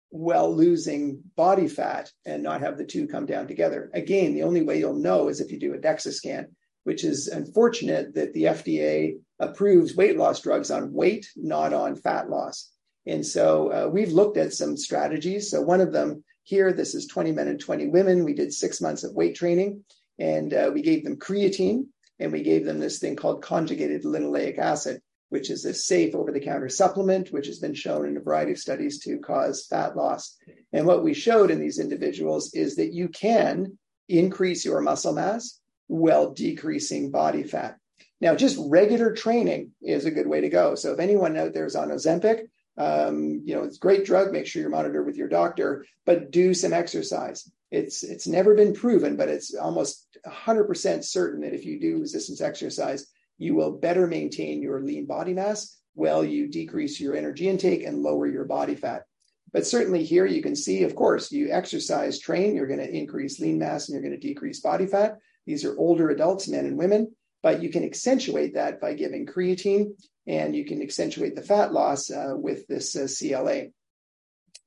while 0.10 0.54
losing 0.56 1.22
body 1.36 1.68
fat 1.68 2.12
and 2.26 2.42
not 2.42 2.62
have 2.62 2.78
the 2.78 2.86
two 2.86 3.08
come 3.08 3.26
down 3.26 3.48
together. 3.48 3.90
Again, 3.94 4.34
the 4.34 4.44
only 4.44 4.62
way 4.62 4.80
you'll 4.80 4.94
know 4.94 5.28
is 5.28 5.42
if 5.42 5.52
you 5.52 5.60
do 5.60 5.74
a 5.74 5.78
DEXA 5.78 6.14
scan, 6.14 6.48
which 6.84 7.04
is 7.04 7.28
unfortunate 7.28 8.16
that 8.16 8.34
the 8.34 8.44
FDA 8.44 9.18
approves 9.40 9.96
weight 9.96 10.18
loss 10.18 10.42
drugs 10.42 10.72
on 10.72 10.94
weight, 10.94 11.30
not 11.36 11.74
on 11.74 11.96
fat 11.96 12.30
loss. 12.30 12.72
And 13.06 13.26
so 13.26 13.72
uh, 13.72 13.90
we've 13.90 14.12
looked 14.12 14.38
at 14.38 14.54
some 14.54 14.76
strategies. 14.76 15.50
So 15.50 15.62
one 15.62 15.82
of 15.82 15.94
them 15.94 16.24
here, 16.44 16.74
this 16.74 16.96
is 16.96 17.08
20 17.08 17.32
men 17.32 17.48
and 17.48 17.60
20 17.60 17.88
women. 17.88 18.24
We 18.24 18.34
did 18.34 18.54
six 18.54 18.82
months 18.82 19.04
of 19.04 19.14
weight 19.14 19.36
training 19.36 19.84
and 20.20 20.54
uh, 20.54 20.72
we 20.74 20.82
gave 20.82 21.04
them 21.04 21.18
creatine 21.18 21.86
and 22.20 22.32
we 22.32 22.42
gave 22.42 22.66
them 22.66 22.80
this 22.80 23.00
thing 23.00 23.16
called 23.16 23.42
conjugated 23.42 24.04
linoleic 24.04 24.58
acid 24.58 25.02
which 25.30 25.50
is 25.50 25.66
a 25.66 25.74
safe 25.74 26.16
over 26.16 26.32
the 26.32 26.40
counter 26.40 26.70
supplement, 26.70 27.32
which 27.32 27.48
has 27.48 27.60
been 27.60 27.74
shown 27.74 28.08
in 28.08 28.18
a 28.18 28.22
variety 28.22 28.54
of 28.54 28.58
studies 28.58 29.00
to 29.00 29.20
cause 29.20 29.66
fat 29.66 29.96
loss. 29.96 30.38
And 30.72 30.86
what 30.86 31.04
we 31.04 31.14
showed 31.14 31.52
in 31.52 31.60
these 31.60 31.80
individuals 31.80 32.54
is 32.54 32.76
that 32.76 32.94
you 32.94 33.10
can 33.10 33.78
increase 34.08 34.64
your 34.64 34.82
muscle 34.82 35.14
mass 35.14 35.60
while 35.88 36.34
decreasing 36.34 37.12
body 37.12 37.44
fat. 37.44 37.78
Now, 38.20 38.36
just 38.36 38.58
regular 38.60 39.14
training 39.14 39.72
is 39.82 40.06
a 40.06 40.12
good 40.12 40.28
way 40.28 40.42
to 40.42 40.50
go. 40.50 40.76
So 40.76 40.94
if 40.94 41.00
anyone 41.00 41.38
out 41.38 41.54
there 41.54 41.66
is 41.66 41.76
on 41.76 41.90
Ozempic, 41.90 42.48
um, 42.78 43.42
you 43.44 43.56
know, 43.56 43.64
it's 43.64 43.78
great 43.78 44.06
drug. 44.06 44.32
Make 44.32 44.48
sure 44.48 44.62
you're 44.62 44.72
monitored 44.72 45.06
with 45.06 45.18
your 45.18 45.28
doctor, 45.28 45.86
but 46.06 46.32
do 46.32 46.54
some 46.54 46.74
exercise. 46.74 47.50
It's 47.70 48.04
it's 48.04 48.28
never 48.28 48.56
been 48.56 48.74
proven, 48.74 49.18
but 49.18 49.30
it's 49.30 49.54
almost 49.54 50.18
100% 50.26 51.04
certain 51.04 51.42
that 51.42 51.54
if 51.54 51.66
you 51.66 51.80
do 51.80 52.00
resistance 52.00 52.40
exercise, 52.40 53.08
you 53.38 53.56
will 53.56 53.72
better 53.72 54.08
maintain 54.08 54.62
your 54.62 54.82
lean 54.82 55.06
body 55.06 55.34
mass 55.34 55.78
while 55.94 56.24
you 56.24 56.48
decrease 56.48 57.00
your 57.00 57.16
energy 57.16 57.50
intake 57.50 57.84
and 57.84 58.04
lower 58.04 58.28
your 58.28 58.46
body 58.46 58.76
fat. 58.76 59.04
But 59.52 59.66
certainly 59.66 60.04
here 60.04 60.26
you 60.26 60.42
can 60.42 60.56
see, 60.56 60.84
of 60.84 60.96
course, 60.96 61.32
you 61.32 61.52
exercise, 61.52 62.20
train, 62.20 62.56
you're 62.56 62.68
going 62.68 62.80
to 62.80 62.90
increase 62.96 63.40
lean 63.40 63.58
mass 63.58 63.88
and 63.88 63.94
you're 63.94 64.08
going 64.08 64.20
to 64.20 64.28
decrease 64.28 64.60
body 64.60 64.86
fat. 64.86 65.18
These 65.46 65.66
are 65.66 65.78
older 65.78 66.10
adults, 66.10 66.48
men 66.48 66.66
and 66.66 66.78
women, 66.78 67.16
but 67.48 67.64
you 67.64 67.70
can 67.70 67.86
accentuate 67.86 68.56
that 68.56 68.82
by 68.82 68.94
giving 68.94 69.26
creatine 69.26 69.92
and 70.28 70.54
you 70.54 70.66
can 70.66 70.82
accentuate 70.82 71.34
the 71.34 71.42
fat 71.42 71.72
loss 71.72 72.12
uh, 72.12 72.34
with 72.36 72.68
this 72.68 72.94
uh, 72.94 73.08
CLA. 73.08 73.68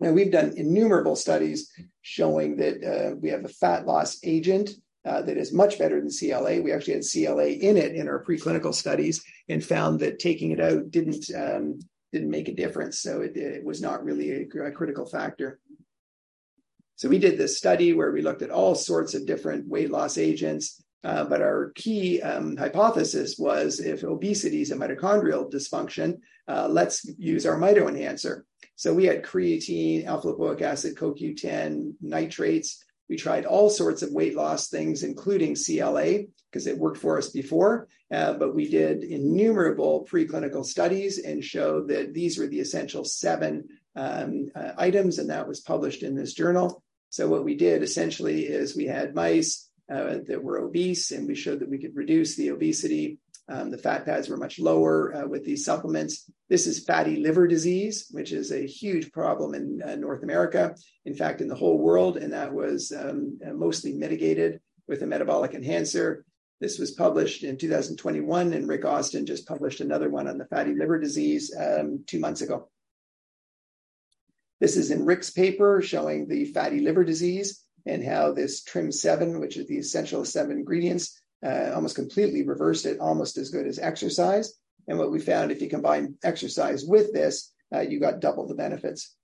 Now, 0.01 0.13
we've 0.13 0.33
done 0.33 0.55
innumerable 0.57 1.15
studies 1.15 1.71
showing 2.01 2.57
that 2.57 2.77
uh, 2.83 3.17
we 3.17 3.29
have 3.29 3.45
a 3.45 3.49
fat 3.49 3.85
loss 3.85 4.19
agent 4.25 4.71
uh, 5.05 5.21
that 5.21 5.37
is 5.37 5.53
much 5.53 5.79
better 5.79 6.01
than 6.01 6.09
CLA. 6.09 6.63
We 6.63 6.73
actually 6.73 6.95
had 6.95 7.05
CLA 7.05 7.49
in 7.49 7.77
it 7.77 7.95
in 7.95 8.09
our 8.09 8.25
preclinical 8.25 8.73
studies 8.73 9.23
and 9.47 9.63
found 9.63 10.01
that 10.01 10.19
taking 10.19 10.53
it 10.53 10.61
out 10.61 10.91
didn't 10.91 11.27
um, 11.37 11.81
didn't 12.15 12.31
make 12.31 12.49
a 12.49 12.55
difference. 12.55 12.99
So 12.99 13.21
it, 13.21 13.37
it 13.37 13.63
was 13.63 13.83
not 13.83 14.05
really 14.05 14.31
a, 14.31 14.63
a, 14.65 14.73
critical 14.73 15.05
factor. 15.05 15.61
So 16.97 17.11
we 17.11 17.19
did 17.19 17.37
this 17.37 17.59
study 17.59 17.93
where 17.93 18.11
we 18.11 18.23
looked 18.23 18.41
at 18.41 18.51
all 18.51 18.75
sorts 18.75 19.13
of 19.13 19.27
different 19.27 19.69
weight 19.69 19.91
loss 19.91 20.17
agents. 20.17 20.83
Uh, 21.03 21.25
but 21.25 21.41
our 21.41 21.73
key 21.75 22.21
um, 22.21 22.57
hypothesis 22.57 23.37
was 23.39 23.81
if 23.81 24.05
obesity 24.05 24.61
is 24.61 24.71
a 24.71 24.77
mitochondrial 24.77 25.51
dysfunction, 25.51 26.19
uh, 26.47 26.69
let's 26.69 27.07
use 27.19 27.47
our 27.47 27.59
mito 27.59 27.89
enhancer. 27.89 28.45
So 28.77 28.93
we 28.93 29.05
had 29.05 29.23
creatine, 29.23 30.07
alpha 30.07 30.29
lipoic 30.29 30.63
acid, 30.63 30.97
CoQ10, 30.97 31.95
nitrates, 32.01 32.85
we 33.11 33.17
tried 33.17 33.45
all 33.45 33.69
sorts 33.69 34.03
of 34.03 34.13
weight 34.13 34.37
loss 34.37 34.69
things, 34.69 35.03
including 35.03 35.57
CLA, 35.57 36.21
because 36.49 36.69
it 36.69 36.79
worked 36.79 36.99
for 36.99 37.19
us 37.19 37.29
before. 37.29 37.89
Uh, 38.09 38.35
but 38.35 38.55
we 38.55 38.69
did 38.69 39.03
innumerable 39.03 40.07
preclinical 40.09 40.65
studies 40.65 41.19
and 41.19 41.45
showed 41.45 41.89
that 41.89 42.15
these 42.15 42.39
were 42.39 42.47
the 42.47 42.61
essential 42.61 43.05
seven 43.05 43.65
um, 43.97 44.49
uh, 44.55 44.73
items, 44.79 45.19
and 45.19 45.31
that 45.31 45.49
was 45.49 45.61
published 45.61 46.05
in 46.05 46.15
this 46.15 46.35
journal. 46.35 46.85
So, 47.09 47.29
what 47.29 47.45
we 47.45 47.57
did 47.57 47.83
essentially 47.83 48.45
is 48.45 48.77
we 48.77 48.87
had 48.87 49.17
mice 49.17 49.69
uh, 49.91 50.19
that 50.27 50.43
were 50.43 50.59
obese, 50.59 51.11
and 51.11 51.27
we 51.27 51.35
showed 51.35 51.61
that 51.61 51.71
we 51.71 51.79
could 51.79 51.97
reduce 51.97 52.37
the 52.37 52.51
obesity 52.51 53.19
um, 53.51 53.71
the 53.71 53.79
fat 53.79 54.05
pads 54.05 54.29
were 54.29 54.37
much 54.37 54.61
lower 54.61 55.15
uh, 55.15 55.27
with 55.27 55.45
these 55.45 55.65
supplements. 55.65 56.31
This 56.49 56.69
is 56.69 56.85
fatty 56.85 57.17
liver 57.17 57.49
disease, 57.49 58.07
which 58.13 58.31
is 58.31 58.53
a 58.53 58.67
huge 58.67 59.11
problem 59.11 59.55
in 59.55 59.83
uh, 59.83 59.97
North 59.97 60.23
America, 60.23 60.77
in 61.05 61.15
fact, 61.15 61.41
in 61.41 61.49
the 61.49 61.57
whole 61.57 61.79
world, 61.79 62.17
and 62.17 62.33
that 62.33 62.53
was 62.53 62.93
um, 62.93 63.39
uh, 63.45 63.53
mostly 63.53 63.93
mitigated 63.93 64.61
with 64.87 65.03
a 65.03 65.07
metabolic 65.07 65.55
enhancer. 65.55 66.25
This 66.61 66.79
was 66.79 66.93
published 66.93 67.43
in 67.43 67.59
2021, 67.59 68.53
and 68.53 68.69
Rick 68.69 68.85
Austin 68.85 69.27
just 69.27 69.49
published 69.49 69.81
another 69.81 70.11
one 70.11 70.29
on 70.29 70.39
the 70.39 70.47
fatty 70.47 70.75
liver 70.75 71.01
disease 71.01 71.53
um, 71.59 72.05
two 72.07 72.21
months 72.21 72.43
ago. 72.43 72.69
This 74.61 74.77
is 74.77 74.93
in 74.93 75.07
Rick's 75.07 75.31
paper 75.31 75.83
showing 75.83 76.29
the 76.29 76.45
fatty 76.45 76.81
liver 76.81 77.03
disease 77.03 77.65
and 77.87 78.05
how 78.05 78.33
this 78.33 78.63
TRIM7, 78.65 79.41
which 79.41 79.57
is 79.57 79.67
the 79.67 79.79
essential 79.79 80.25
seven 80.25 80.59
ingredients, 80.59 81.21
uh, 81.45 81.73
almost 81.75 81.97
completely 81.97 82.47
reversed 82.47 82.87
it, 82.87 83.01
almost 83.01 83.39
as 83.39 83.51
good 83.51 83.67
as 83.67 83.79
exercise. 83.79 84.55
And 84.89 84.99
what 84.99 85.11
we 85.11 85.21
found, 85.21 85.51
if 85.51 85.63
you 85.63 85.69
combine 85.69 86.17
exercise 86.23 86.85
with 86.85 87.13
this, 87.13 87.53
uh, 87.75 87.81
you 87.81 88.01
got 88.01 88.21
double 88.21 88.47
the 88.47 88.55
benefits. 88.55 89.15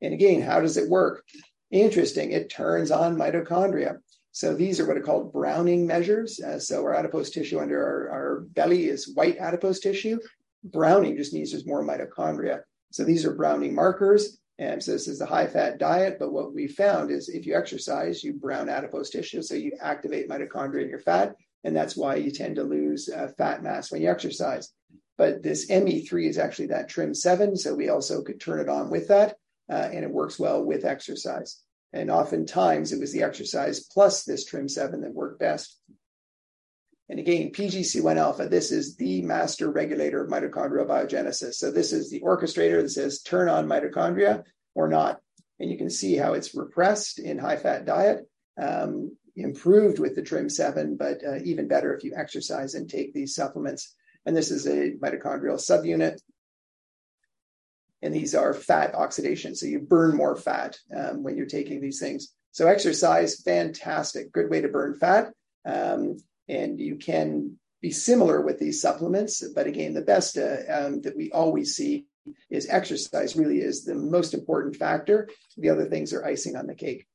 And 0.00 0.14
again, 0.14 0.42
how 0.42 0.60
does 0.60 0.76
it 0.76 0.88
work? 0.88 1.24
Interesting. 1.70 2.30
It 2.30 2.50
turns 2.50 2.90
on 2.90 3.16
mitochondria. 3.16 3.98
So 4.32 4.54
these 4.54 4.80
are 4.80 4.86
what 4.86 4.96
are 4.96 5.02
called 5.02 5.32
Browning 5.32 5.86
measures. 5.86 6.40
Uh, 6.40 6.58
so 6.58 6.82
our 6.82 6.94
adipose 6.94 7.30
tissue 7.30 7.60
under 7.60 7.80
our, 7.80 8.10
our 8.10 8.40
belly 8.40 8.86
is 8.86 9.14
white 9.14 9.38
adipose 9.38 9.80
tissue. 9.80 10.18
Browning 10.64 11.16
just 11.16 11.32
means 11.32 11.50
there's 11.50 11.66
more 11.66 11.84
mitochondria. 11.84 12.60
So 12.90 13.04
these 13.04 13.24
are 13.24 13.34
Browning 13.34 13.74
markers. 13.74 14.38
And 14.58 14.82
so 14.82 14.92
this 14.92 15.08
is 15.08 15.20
a 15.20 15.26
high 15.26 15.46
fat 15.46 15.78
diet. 15.78 16.18
But 16.18 16.32
what 16.32 16.54
we 16.54 16.68
found 16.68 17.10
is 17.10 17.28
if 17.28 17.46
you 17.46 17.56
exercise, 17.56 18.22
you 18.22 18.34
brown 18.34 18.68
adipose 18.68 19.10
tissue. 19.10 19.42
So 19.42 19.54
you 19.54 19.72
activate 19.80 20.28
mitochondria 20.28 20.82
in 20.82 20.88
your 20.88 21.00
fat. 21.00 21.34
And 21.64 21.74
that's 21.74 21.96
why 21.96 22.16
you 22.16 22.30
tend 22.30 22.56
to 22.56 22.62
lose 22.62 23.08
uh, 23.08 23.28
fat 23.36 23.62
mass 23.62 23.90
when 23.90 24.02
you 24.02 24.10
exercise. 24.10 24.72
But 25.16 25.42
this 25.42 25.70
ME3 25.70 26.28
is 26.28 26.38
actually 26.38 26.68
that 26.68 26.90
TRIM7. 26.90 27.58
So 27.58 27.74
we 27.74 27.88
also 27.88 28.22
could 28.22 28.40
turn 28.40 28.60
it 28.60 28.68
on 28.68 28.90
with 28.90 29.08
that. 29.08 29.36
Uh, 29.70 29.88
and 29.92 30.04
it 30.04 30.10
works 30.10 30.38
well 30.38 30.62
with 30.62 30.84
exercise. 30.84 31.60
And 31.92 32.10
oftentimes 32.10 32.92
it 32.92 33.00
was 33.00 33.12
the 33.12 33.22
exercise 33.22 33.80
plus 33.84 34.24
this 34.24 34.48
TRIM7 34.50 35.02
that 35.02 35.14
worked 35.14 35.40
best. 35.40 35.78
And 37.08 37.18
again, 37.18 37.50
PGC1 37.52 38.16
alpha, 38.16 38.48
this 38.48 38.72
is 38.72 38.96
the 38.96 39.20
master 39.22 39.70
regulator 39.70 40.24
of 40.24 40.30
mitochondrial 40.30 40.86
biogenesis. 40.86 41.54
So 41.54 41.70
this 41.70 41.92
is 41.92 42.10
the 42.10 42.20
orchestrator 42.20 42.80
that 42.80 42.90
says 42.90 43.20
turn 43.20 43.48
on 43.48 43.66
mitochondria 43.66 44.44
or 44.74 44.88
not. 44.88 45.20
And 45.60 45.70
you 45.70 45.76
can 45.76 45.90
see 45.90 46.16
how 46.16 46.32
it's 46.32 46.54
repressed 46.54 47.18
in 47.18 47.38
high 47.38 47.56
fat 47.56 47.84
diet, 47.84 48.26
um, 48.60 49.16
improved 49.36 49.98
with 49.98 50.14
the 50.14 50.22
TRIM7, 50.22 50.96
but 50.96 51.18
uh, 51.24 51.36
even 51.44 51.68
better 51.68 51.94
if 51.94 52.04
you 52.04 52.14
exercise 52.16 52.74
and 52.74 52.88
take 52.88 53.12
these 53.12 53.34
supplements. 53.34 53.94
And 54.24 54.34
this 54.34 54.50
is 54.50 54.66
a 54.66 54.92
mitochondrial 54.92 55.60
subunit. 55.60 56.20
And 58.00 58.14
these 58.14 58.34
are 58.34 58.54
fat 58.54 58.94
oxidation. 58.94 59.54
So 59.54 59.66
you 59.66 59.80
burn 59.80 60.16
more 60.16 60.36
fat 60.36 60.78
um, 60.94 61.22
when 61.22 61.36
you're 61.36 61.46
taking 61.46 61.80
these 61.80 62.00
things. 62.00 62.34
So 62.52 62.66
exercise, 62.66 63.42
fantastic, 63.42 64.32
good 64.32 64.50
way 64.50 64.62
to 64.62 64.68
burn 64.68 64.94
fat. 64.94 65.32
Um, 65.66 66.18
and 66.48 66.80
you 66.80 66.96
can 66.96 67.58
be 67.80 67.90
similar 67.90 68.40
with 68.40 68.58
these 68.58 68.80
supplements. 68.80 69.46
But 69.54 69.66
again, 69.66 69.94
the 69.94 70.02
best 70.02 70.38
uh, 70.38 70.56
um, 70.70 71.02
that 71.02 71.16
we 71.16 71.30
always 71.32 71.76
see 71.76 72.06
is 72.50 72.68
exercise 72.68 73.36
really 73.36 73.58
is 73.58 73.84
the 73.84 73.94
most 73.94 74.34
important 74.34 74.76
factor. 74.76 75.28
The 75.58 75.70
other 75.70 75.84
things 75.84 76.12
are 76.12 76.24
icing 76.24 76.56
on 76.56 76.66
the 76.66 76.74
cake. 76.74 77.06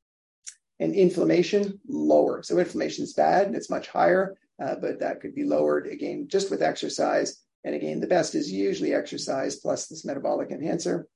And 0.78 0.94
inflammation, 0.94 1.80
lower. 1.88 2.42
So 2.42 2.58
inflammation 2.58 3.04
is 3.04 3.14
bad 3.14 3.46
and 3.46 3.56
it's 3.56 3.68
much 3.68 3.88
higher, 3.88 4.36
uh, 4.62 4.76
but 4.80 5.00
that 5.00 5.20
could 5.20 5.34
be 5.34 5.44
lowered 5.44 5.86
again 5.86 6.28
just 6.28 6.50
with 6.50 6.62
exercise. 6.62 7.42
And 7.64 7.74
again, 7.74 8.00
the 8.00 8.06
best 8.06 8.34
is 8.34 8.50
usually 8.50 8.94
exercise 8.94 9.56
plus 9.56 9.86
this 9.86 10.04
metabolic 10.04 10.50
enhancer. 10.50 11.06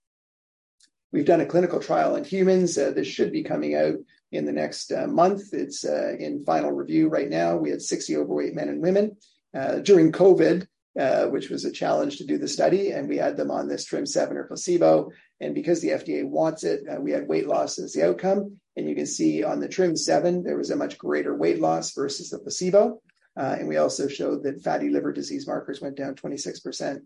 We've 1.12 1.24
done 1.24 1.40
a 1.40 1.46
clinical 1.46 1.80
trial 1.80 2.16
in 2.16 2.24
humans. 2.24 2.76
Uh, 2.76 2.90
this 2.90 3.06
should 3.06 3.30
be 3.30 3.44
coming 3.44 3.76
out 3.76 3.94
in 4.34 4.44
the 4.44 4.52
next 4.52 4.92
uh, 4.92 5.06
month. 5.06 5.52
It's 5.52 5.84
uh, 5.84 6.14
in 6.18 6.44
final 6.44 6.72
review 6.72 7.08
right 7.08 7.28
now. 7.28 7.56
We 7.56 7.70
had 7.70 7.82
60 7.82 8.16
overweight 8.16 8.54
men 8.54 8.68
and 8.68 8.82
women 8.82 9.16
uh, 9.54 9.76
during 9.78 10.12
COVID. 10.12 10.66
Uh, 10.96 11.26
which 11.26 11.50
was 11.50 11.64
a 11.64 11.72
challenge 11.72 12.18
to 12.18 12.24
do 12.24 12.38
the 12.38 12.46
study. 12.46 12.92
And 12.92 13.08
we 13.08 13.16
had 13.16 13.36
them 13.36 13.50
on 13.50 13.66
this 13.66 13.84
TRIM7 13.84 14.30
or 14.30 14.44
placebo. 14.44 15.10
And 15.40 15.52
because 15.52 15.80
the 15.80 15.88
FDA 15.88 16.24
wants 16.24 16.62
it, 16.62 16.84
uh, 16.88 17.00
we 17.00 17.10
had 17.10 17.26
weight 17.26 17.48
loss 17.48 17.80
as 17.80 17.94
the 17.94 18.06
outcome. 18.06 18.60
And 18.76 18.88
you 18.88 18.94
can 18.94 19.06
see 19.06 19.42
on 19.42 19.58
the 19.58 19.66
TRIM7, 19.66 20.44
there 20.44 20.56
was 20.56 20.70
a 20.70 20.76
much 20.76 20.96
greater 20.96 21.34
weight 21.34 21.60
loss 21.60 21.92
versus 21.94 22.30
the 22.30 22.38
placebo. 22.38 23.02
Uh, 23.36 23.56
and 23.58 23.66
we 23.66 23.76
also 23.76 24.06
showed 24.06 24.44
that 24.44 24.62
fatty 24.62 24.88
liver 24.88 25.12
disease 25.12 25.48
markers 25.48 25.80
went 25.80 25.96
down 25.96 26.14
26%. 26.14 27.00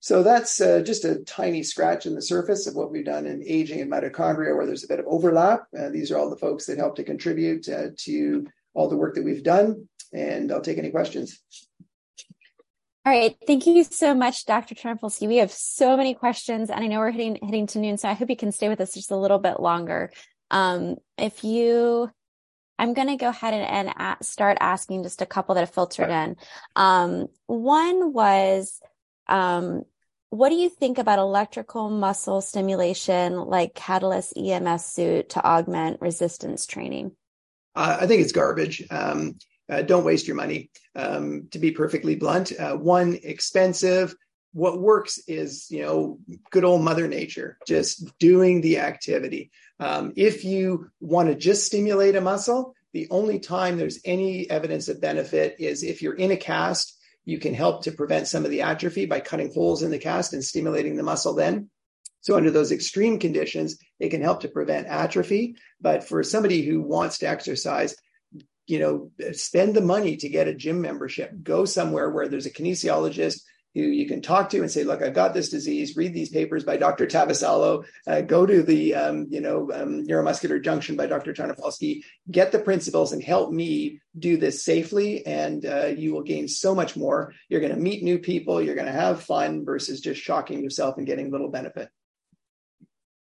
So 0.00 0.22
that's 0.22 0.60
uh, 0.60 0.80
just 0.80 1.04
a 1.04 1.24
tiny 1.24 1.62
scratch 1.62 2.06
in 2.06 2.14
the 2.14 2.22
surface 2.22 2.66
of 2.66 2.74
what 2.74 2.92
we've 2.92 3.04
done 3.04 3.26
in 3.26 3.42
aging 3.44 3.80
and 3.80 3.90
mitochondria, 3.90 4.56
where 4.56 4.66
there's 4.66 4.84
a 4.84 4.88
bit 4.88 5.00
of 5.00 5.06
overlap. 5.08 5.66
Uh, 5.76 5.88
these 5.88 6.12
are 6.12 6.18
all 6.18 6.30
the 6.30 6.36
folks 6.36 6.66
that 6.66 6.78
help 6.78 6.96
to 6.96 7.04
contribute 7.04 7.68
uh, 7.68 7.88
to 7.98 8.46
all 8.74 8.88
the 8.88 8.96
work 8.96 9.16
that 9.16 9.24
we've 9.24 9.42
done. 9.42 9.88
And 10.12 10.52
I'll 10.52 10.60
take 10.60 10.78
any 10.78 10.90
questions. 10.90 11.42
All 13.04 13.12
right. 13.12 13.36
Thank 13.46 13.66
you 13.66 13.84
so 13.84 14.14
much, 14.14 14.44
Dr. 14.44 14.74
Tarnopolsky. 14.74 15.26
We 15.26 15.38
have 15.38 15.50
so 15.50 15.96
many 15.96 16.14
questions 16.14 16.68
and 16.68 16.84
I 16.84 16.86
know 16.88 16.98
we're 16.98 17.10
hitting, 17.10 17.38
hitting 17.42 17.66
to 17.68 17.78
noon. 17.78 17.96
So 17.96 18.08
I 18.08 18.12
hope 18.12 18.28
you 18.28 18.36
can 18.36 18.52
stay 18.52 18.68
with 18.68 18.80
us 18.80 18.92
just 18.92 19.10
a 19.10 19.16
little 19.16 19.38
bit 19.38 19.60
longer. 19.60 20.12
Um, 20.50 20.96
if 21.16 21.42
you, 21.42 22.10
I'm 22.78 22.94
going 22.94 23.08
to 23.08 23.16
go 23.16 23.30
ahead 23.30 23.54
and, 23.54 23.94
and 23.96 24.16
start 24.22 24.58
asking 24.60 25.02
just 25.02 25.22
a 25.22 25.26
couple 25.26 25.54
that 25.54 25.62
have 25.62 25.74
filtered 25.74 26.10
in. 26.10 26.36
Um, 26.76 27.28
one 27.46 28.12
was, 28.12 28.80
um, 29.28 29.84
what 30.30 30.50
do 30.50 30.56
you 30.56 30.68
think 30.68 30.98
about 30.98 31.18
electrical 31.18 31.88
muscle 31.88 32.40
stimulation 32.40 33.36
like 33.36 33.74
Katalyst 33.74 34.32
EMS 34.36 34.84
suit 34.84 35.30
to 35.30 35.44
augment 35.44 36.00
resistance 36.00 36.66
training? 36.66 37.12
Uh, 37.74 37.98
I 38.00 38.06
think 38.06 38.22
it's 38.22 38.32
garbage. 38.32 38.84
Um, 38.90 39.38
uh, 39.70 39.82
don't 39.82 40.04
waste 40.04 40.26
your 40.26 40.36
money. 40.36 40.70
Um, 40.94 41.48
to 41.52 41.58
be 41.58 41.70
perfectly 41.70 42.16
blunt, 42.16 42.52
uh, 42.58 42.76
one 42.76 43.18
expensive. 43.22 44.14
What 44.52 44.80
works 44.80 45.18
is, 45.28 45.70
you 45.70 45.82
know, 45.82 46.18
good 46.50 46.64
old 46.64 46.82
Mother 46.82 47.06
Nature, 47.06 47.58
just 47.66 48.18
doing 48.18 48.60
the 48.60 48.78
activity. 48.78 49.50
Um, 49.78 50.12
if 50.16 50.44
you 50.44 50.90
want 51.00 51.28
to 51.28 51.34
just 51.34 51.66
stimulate 51.66 52.16
a 52.16 52.20
muscle, 52.20 52.74
the 52.92 53.06
only 53.10 53.38
time 53.38 53.76
there's 53.76 54.00
any 54.04 54.48
evidence 54.50 54.88
of 54.88 55.00
benefit 55.00 55.56
is 55.58 55.82
if 55.82 56.02
you're 56.02 56.14
in 56.14 56.30
a 56.30 56.36
cast, 56.36 56.97
you 57.28 57.38
can 57.38 57.52
help 57.52 57.82
to 57.82 57.92
prevent 57.92 58.26
some 58.26 58.46
of 58.46 58.50
the 58.50 58.62
atrophy 58.62 59.04
by 59.04 59.20
cutting 59.20 59.52
holes 59.52 59.82
in 59.82 59.90
the 59.90 59.98
cast 59.98 60.32
and 60.32 60.42
stimulating 60.42 60.96
the 60.96 61.02
muscle 61.02 61.34
then. 61.34 61.68
So 62.22 62.38
under 62.38 62.50
those 62.50 62.72
extreme 62.72 63.18
conditions, 63.18 63.76
it 64.00 64.08
can 64.08 64.22
help 64.22 64.40
to 64.40 64.48
prevent 64.48 64.86
atrophy. 64.86 65.56
But 65.78 66.04
for 66.04 66.22
somebody 66.22 66.62
who 66.62 66.80
wants 66.80 67.18
to 67.18 67.28
exercise, 67.28 67.94
you 68.66 68.78
know, 68.78 69.10
spend 69.32 69.74
the 69.74 69.82
money 69.82 70.16
to 70.16 70.28
get 70.30 70.48
a 70.48 70.54
gym 70.54 70.80
membership. 70.80 71.30
Go 71.42 71.66
somewhere 71.66 72.08
where 72.08 72.28
there's 72.28 72.46
a 72.46 72.50
kinesiologist 72.50 73.42
who 73.74 73.82
you 73.82 74.06
can 74.06 74.22
talk 74.22 74.50
to 74.50 74.60
and 74.60 74.70
say, 74.70 74.84
look, 74.84 75.02
I've 75.02 75.14
got 75.14 75.34
this 75.34 75.50
disease. 75.50 75.96
Read 75.96 76.14
these 76.14 76.30
papers 76.30 76.64
by 76.64 76.76
Dr. 76.76 77.06
Taivassalo. 77.06 77.84
Uh, 78.06 78.20
go 78.22 78.46
to 78.46 78.62
the, 78.62 78.94
um, 78.94 79.26
you 79.30 79.40
know, 79.40 79.70
um, 79.72 80.04
neuromuscular 80.06 80.62
junction 80.62 80.96
by 80.96 81.06
Dr. 81.06 81.32
Tarnopolsky. 81.32 82.02
Get 82.30 82.52
the 82.52 82.58
principles 82.58 83.12
and 83.12 83.22
help 83.22 83.52
me 83.52 84.00
do 84.18 84.36
this 84.36 84.64
safely. 84.64 85.24
And 85.26 85.64
uh, 85.64 85.86
you 85.86 86.12
will 86.12 86.22
gain 86.22 86.48
so 86.48 86.74
much 86.74 86.96
more. 86.96 87.34
You're 87.48 87.60
going 87.60 87.74
to 87.74 87.80
meet 87.80 88.02
new 88.02 88.18
people. 88.18 88.62
You're 88.62 88.74
going 88.74 88.86
to 88.86 88.92
have 88.92 89.22
fun 89.22 89.64
versus 89.64 90.00
just 90.00 90.20
shocking 90.20 90.62
yourself 90.62 90.96
and 90.96 91.06
getting 91.06 91.30
little 91.30 91.50
benefit. 91.50 91.90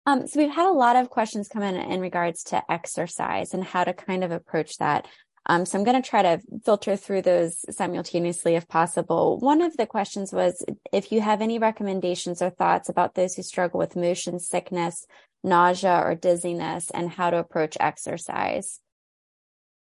Um, 0.05 0.25
so 0.25 0.39
we've 0.39 0.49
had 0.49 0.67
a 0.67 0.73
lot 0.73 0.95
of 0.95 1.09
questions 1.09 1.47
come 1.47 1.61
in 1.61 1.75
in 1.75 1.99
regards 1.99 2.43
to 2.45 2.63
exercise 2.71 3.53
and 3.53 3.63
how 3.63 3.84
to 3.84 3.93
kind 3.93 4.23
of 4.23 4.32
approach 4.32 4.77
that. 4.77 5.07
Um, 5.49 5.65
so 5.65 5.79
I'm 5.79 5.83
going 5.83 5.99
to 5.99 6.07
try 6.07 6.21
to 6.21 6.39
filter 6.63 6.95
through 6.95 7.23
those 7.23 7.65
simultaneously 7.75 8.53
if 8.53 8.67
possible. 8.67 9.39
One 9.39 9.63
of 9.63 9.75
the 9.77 9.87
questions 9.87 10.31
was 10.31 10.63
if 10.93 11.11
you 11.11 11.21
have 11.21 11.41
any 11.41 11.57
recommendations 11.57 12.43
or 12.43 12.51
thoughts 12.51 12.87
about 12.87 13.15
those 13.15 13.33
who 13.33 13.41
struggle 13.41 13.79
with 13.79 13.95
motion 13.95 14.39
sickness, 14.39 15.07
nausea, 15.43 16.03
or 16.05 16.13
dizziness, 16.13 16.91
and 16.91 17.09
how 17.09 17.31
to 17.31 17.37
approach 17.37 17.75
exercise. 17.79 18.79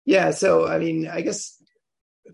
Yeah. 0.05 0.29
So, 0.31 0.67
I 0.67 0.77
mean, 0.77 1.07
I 1.07 1.21
guess 1.21 1.59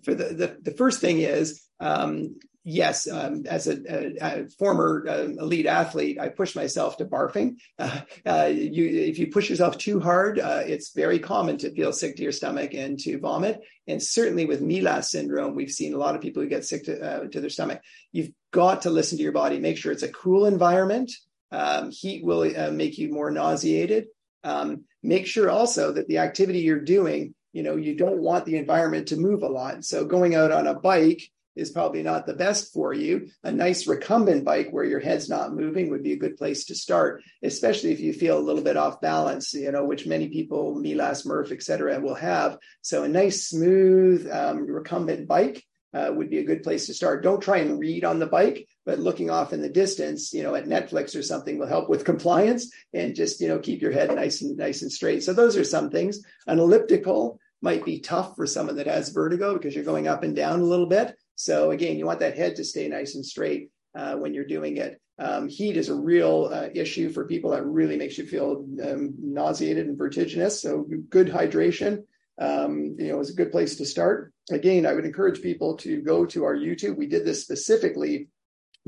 for 0.04 0.14
the, 0.14 0.26
the, 0.26 0.58
the 0.62 0.78
first 0.78 1.00
thing 1.00 1.20
is 1.20 1.64
um, 1.80 2.38
yes, 2.64 3.10
um, 3.10 3.44
as 3.48 3.68
a, 3.68 3.78
a, 3.90 4.44
a 4.44 4.48
former 4.60 5.06
uh, 5.08 5.24
elite 5.24 5.66
athlete, 5.66 6.20
I 6.20 6.30
push 6.30 6.56
myself 6.56 6.98
to 6.98 7.06
barfing. 7.06 7.56
Uh, 7.80 8.02
uh, 8.26 8.50
you, 8.52 8.86
if 8.86 9.18
you 9.20 9.28
push 9.28 9.50
yourself 9.50 9.78
too 9.78 10.00
hard, 10.00 10.40
uh, 10.40 10.62
it's 10.66 10.94
very 10.94 11.20
common 11.20 11.58
to 11.60 11.74
feel 11.74 11.94
sick 11.94 12.16
to 12.18 12.24
your 12.24 12.32
stomach 12.32 12.74
and 12.74 13.00
to 13.00 13.20
vomit. 13.20 13.62
And 13.88 14.02
certainly 14.02 14.46
with 14.46 14.62
MELAS 14.62 15.10
syndrome, 15.10 15.56
we've 15.56 15.72
seen 15.72 15.94
a 15.94 15.98
lot 15.98 16.16
of 16.16 16.22
people 16.22 16.44
who 16.44 16.50
get 16.50 16.66
sick 16.66 16.86
to, 16.86 17.02
uh, 17.02 17.28
to 17.28 17.42
their 17.42 17.50
stomach. 17.50 17.82
You've 18.12 18.32
got 18.52 18.84
to 18.84 18.90
listen 18.90 19.18
to 19.18 19.24
your 19.24 19.32
body, 19.32 19.60
make 19.60 19.78
sure 19.78 19.92
it's 19.92 20.04
a 20.04 20.12
cool 20.12 20.46
environment. 20.46 21.12
Um, 21.52 21.92
heat 21.92 22.24
will 22.24 22.44
uh, 22.56 22.72
make 22.72 22.98
you 22.98 23.12
more 23.12 23.32
nauseated. 23.32 24.06
Um, 24.44 24.86
make 25.04 25.28
sure 25.28 25.50
also 25.50 25.92
that 25.94 26.08
the 26.08 26.20
activity 26.20 26.60
you're 26.60 26.80
doing, 26.80 27.34
you 27.54 27.64
know, 27.64 27.76
you 27.76 27.96
don't 27.96 28.22
want 28.22 28.46
the 28.46 28.58
environment 28.58 29.10
to 29.10 29.18
move 29.18 29.44
a 29.44 29.48
lot. 29.48 29.84
So 29.84 30.06
going 30.06 30.36
out 30.36 30.52
on 30.52 30.68
a 30.68 30.80
bike, 30.80 31.22
is 31.56 31.72
probably 31.72 32.04
not 32.04 32.26
the 32.26 32.34
best 32.34 32.74
for 32.74 32.94
you. 32.94 33.28
A 33.44 33.52
nice 33.52 33.88
recumbent 33.88 34.46
bike 34.46 34.70
where 34.72 34.86
your 34.86 35.00
head's 35.00 35.30
not 35.30 35.54
moving 35.54 35.90
would 35.90 36.04
be 36.04 36.14
a 36.14 36.18
good 36.18 36.38
place 36.38 36.66
to 36.66 36.76
start, 36.76 37.24
especially 37.44 37.92
if 37.92 38.00
you 38.00 38.14
feel 38.14 38.38
a 38.38 38.40
little 38.40 38.64
bit 38.64 38.78
off 38.78 39.02
balance, 39.02 39.54
you 39.54 39.72
know, 39.72 39.86
which 39.86 40.08
many 40.08 40.30
people, 40.30 40.76
MELAS, 40.76 41.26
MERRF, 41.26 41.52
et 41.52 41.64
cetera, 41.64 42.00
will 42.00 42.16
have. 42.16 42.58
So 42.82 43.04
a 43.04 43.08
nice, 43.08 43.48
smooth 43.48 44.30
um, 44.32 44.66
recumbent 44.66 45.28
bike 45.28 45.66
uh, 45.94 46.10
would 46.16 46.30
be 46.30 46.38
a 46.38 46.46
good 46.46 46.64
place 46.64 46.86
to 46.86 46.94
start. 46.94 47.22
Don't 47.22 47.42
try 47.42 47.58
and 47.58 47.78
read 47.78 48.06
on 48.06 48.20
the 48.20 48.28
bike, 48.28 48.66
but 48.86 49.00
looking 49.00 49.30
off 49.30 49.52
in 49.52 49.62
the 49.62 49.70
distance, 49.70 50.34
you 50.34 50.42
know, 50.42 50.56
at 50.56 50.66
Netflix 50.66 51.18
or 51.18 51.22
something 51.22 51.60
will 51.60 51.68
help 51.68 51.90
with 51.90 52.06
compliance 52.06 52.72
and 52.94 53.14
just, 53.14 53.42
you 53.42 53.50
know, 53.50 53.60
keep 53.60 53.82
your 53.82 53.92
head 53.92 54.16
nice 54.16 54.42
and 54.42 54.56
nice 54.56 54.84
and 54.84 54.92
straight. 54.92 55.22
So 55.22 55.34
those 55.34 55.58
are 55.58 55.66
some 55.66 55.90
things. 55.90 56.24
An 56.48 56.60
elliptical 56.60 57.40
might 57.62 57.86
be 57.86 58.00
tough 58.00 58.36
for 58.36 58.48
someone 58.48 58.78
that 58.78 58.88
has 58.88 59.10
vertigo 59.10 59.54
because 59.54 59.76
you're 59.76 59.84
going 59.84 60.08
up 60.08 60.24
and 60.24 60.36
down 60.36 60.62
a 60.62 60.64
little 60.64 60.88
bit. 60.88 61.16
So 61.36 61.72
again, 61.72 61.98
you 61.98 62.06
want 62.06 62.20
that 62.20 62.38
head 62.38 62.56
to 62.58 62.64
stay 62.64 62.88
nice 62.88 63.16
and 63.16 63.26
straight 63.26 63.70
uh, 63.96 64.16
when 64.16 64.34
you're 64.34 64.46
doing 64.46 64.78
it. 64.78 65.02
Um, 65.20 65.48
heat 65.50 65.78
is 65.78 65.90
a 65.90 65.96
real 65.96 66.50
uh, 66.52 66.70
issue 66.74 67.12
for 67.12 67.28
people 67.28 67.52
that 67.52 67.66
really 67.66 67.98
makes 67.98 68.18
you 68.18 68.26
feel 68.26 68.66
um, 68.84 69.14
nauseated 69.20 69.88
and 69.88 69.98
vertiginous. 69.98 70.62
So 70.62 70.88
good 71.10 71.28
hydration, 71.28 72.04
um, 72.40 72.96
you 72.98 73.10
know, 73.10 73.20
is 73.20 73.30
a 73.30 73.36
good 73.36 73.52
place 73.52 73.76
to 73.76 73.86
start. 73.86 74.34
Again, 74.50 74.86
I 74.86 74.94
would 74.94 75.06
encourage 75.06 75.42
people 75.42 75.78
to 75.78 76.02
go 76.02 76.26
to 76.26 76.44
our 76.44 76.56
YouTube. 76.56 76.98
We 76.98 77.08
did 77.08 77.26
this 77.26 77.44
specifically 77.44 78.30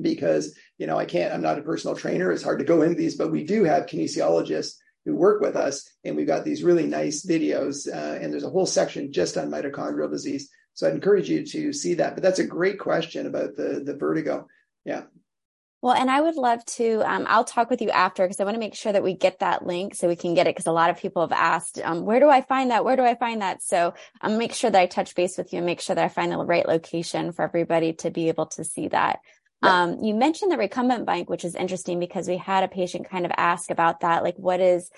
because 0.01 0.57
you 0.77 0.87
know 0.87 0.97
I 0.97 1.05
can't. 1.05 1.33
I'm 1.33 1.41
not 1.41 1.59
a 1.59 1.63
personal 1.63 1.95
trainer. 1.95 2.31
It's 2.31 2.43
hard 2.43 2.59
to 2.59 2.65
go 2.65 2.81
into 2.81 2.95
these, 2.95 3.15
but 3.15 3.31
we 3.31 3.43
do 3.43 3.63
have 3.63 3.85
kinesiologists 3.85 4.75
who 5.05 5.15
work 5.15 5.41
with 5.41 5.55
us, 5.55 5.87
and 6.03 6.15
we've 6.15 6.27
got 6.27 6.45
these 6.45 6.63
really 6.63 6.87
nice 6.87 7.25
videos. 7.25 7.87
Uh, 7.87 8.17
and 8.19 8.31
there's 8.31 8.45
a 8.45 8.49
whole 8.49 8.65
section 8.65 9.11
just 9.11 9.37
on 9.37 9.51
mitochondrial 9.51 10.09
disease. 10.09 10.49
So 10.74 10.88
I'd 10.88 10.95
encourage 10.95 11.30
you 11.30 11.45
to 11.45 11.74
see 11.74 11.95
that. 11.95 12.15
But 12.15 12.24
that's 12.24 12.39
a 12.39 12.45
great 12.45 12.80
question 12.80 13.28
about 13.28 13.55
the 13.55 13.82
the 13.86 13.95
vertigo. 13.95 14.47
Yeah. 14.86 15.03
Well, 15.84 15.93
and 15.93 16.09
I 16.09 16.21
would 16.21 16.36
love 16.36 16.63
to, 16.78 17.01
um, 17.01 17.26
I'll 17.28 17.43
talk 17.43 17.69
with 17.69 17.82
you 17.82 17.89
after 17.89 18.24
because 18.24 18.39
I 18.39 18.45
want 18.45 18.55
to 18.55 18.59
make 18.59 18.74
sure 18.74 18.93
that 18.93 19.03
we 19.03 19.15
get 19.15 19.39
that 19.39 19.67
link 19.67 19.95
so 19.95 20.07
we 20.07 20.15
can 20.15 20.34
get 20.34 20.47
it 20.47 20.55
because 20.55 20.65
a 20.65 20.71
lot 20.71 20.89
of 20.89 20.97
people 20.97 21.21
have 21.24 21.34
asked, 21.34 21.78
um, 21.84 22.05
where 22.05 22.21
do 22.21 22.30
I 22.30 22.39
find 22.39 22.71
that? 22.71 22.86
Where 22.86 22.95
do 22.95 23.03
I 23.03 23.15
find 23.15 23.41
that? 23.41 23.61
So 23.61 23.93
I'll 24.21 24.32
um, 24.32 24.38
make 24.38 24.53
sure 24.53 24.71
that 24.71 24.80
I 24.80 24.86
touch 24.86 25.13
base 25.13 25.38
with 25.38 25.51
you 25.51 25.57
and 25.57 25.65
make 25.65 25.82
sure 25.82 25.93
that 25.93 26.05
I 26.05 26.07
find 26.07 26.32
the 26.32 26.38
right 26.38 26.65
location 26.65 27.34
for 27.34 27.43
everybody 27.43 27.91
to 27.95 28.11
be 28.11 28.30
able 28.30 28.45
to 28.45 28.63
see 28.63 28.88
that. 28.88 29.19
Um, 29.61 30.01
you 30.01 30.13
mentioned 30.13 30.53
the 30.53 30.57
recumbent 30.57 31.05
bike, 31.05 31.30
which 31.30 31.45
is 31.45 31.55
interesting 31.55 31.99
because 31.99 32.30
we 32.30 32.38
had 32.38 32.63
a 32.63 32.69
patient 32.69 33.09
kind 33.09 33.26
of 33.26 33.32
ask 33.36 33.69
about 33.69 34.01
that. 34.01 34.24
Like, 34.24 34.36
what 34.36 34.59
is 34.61 34.89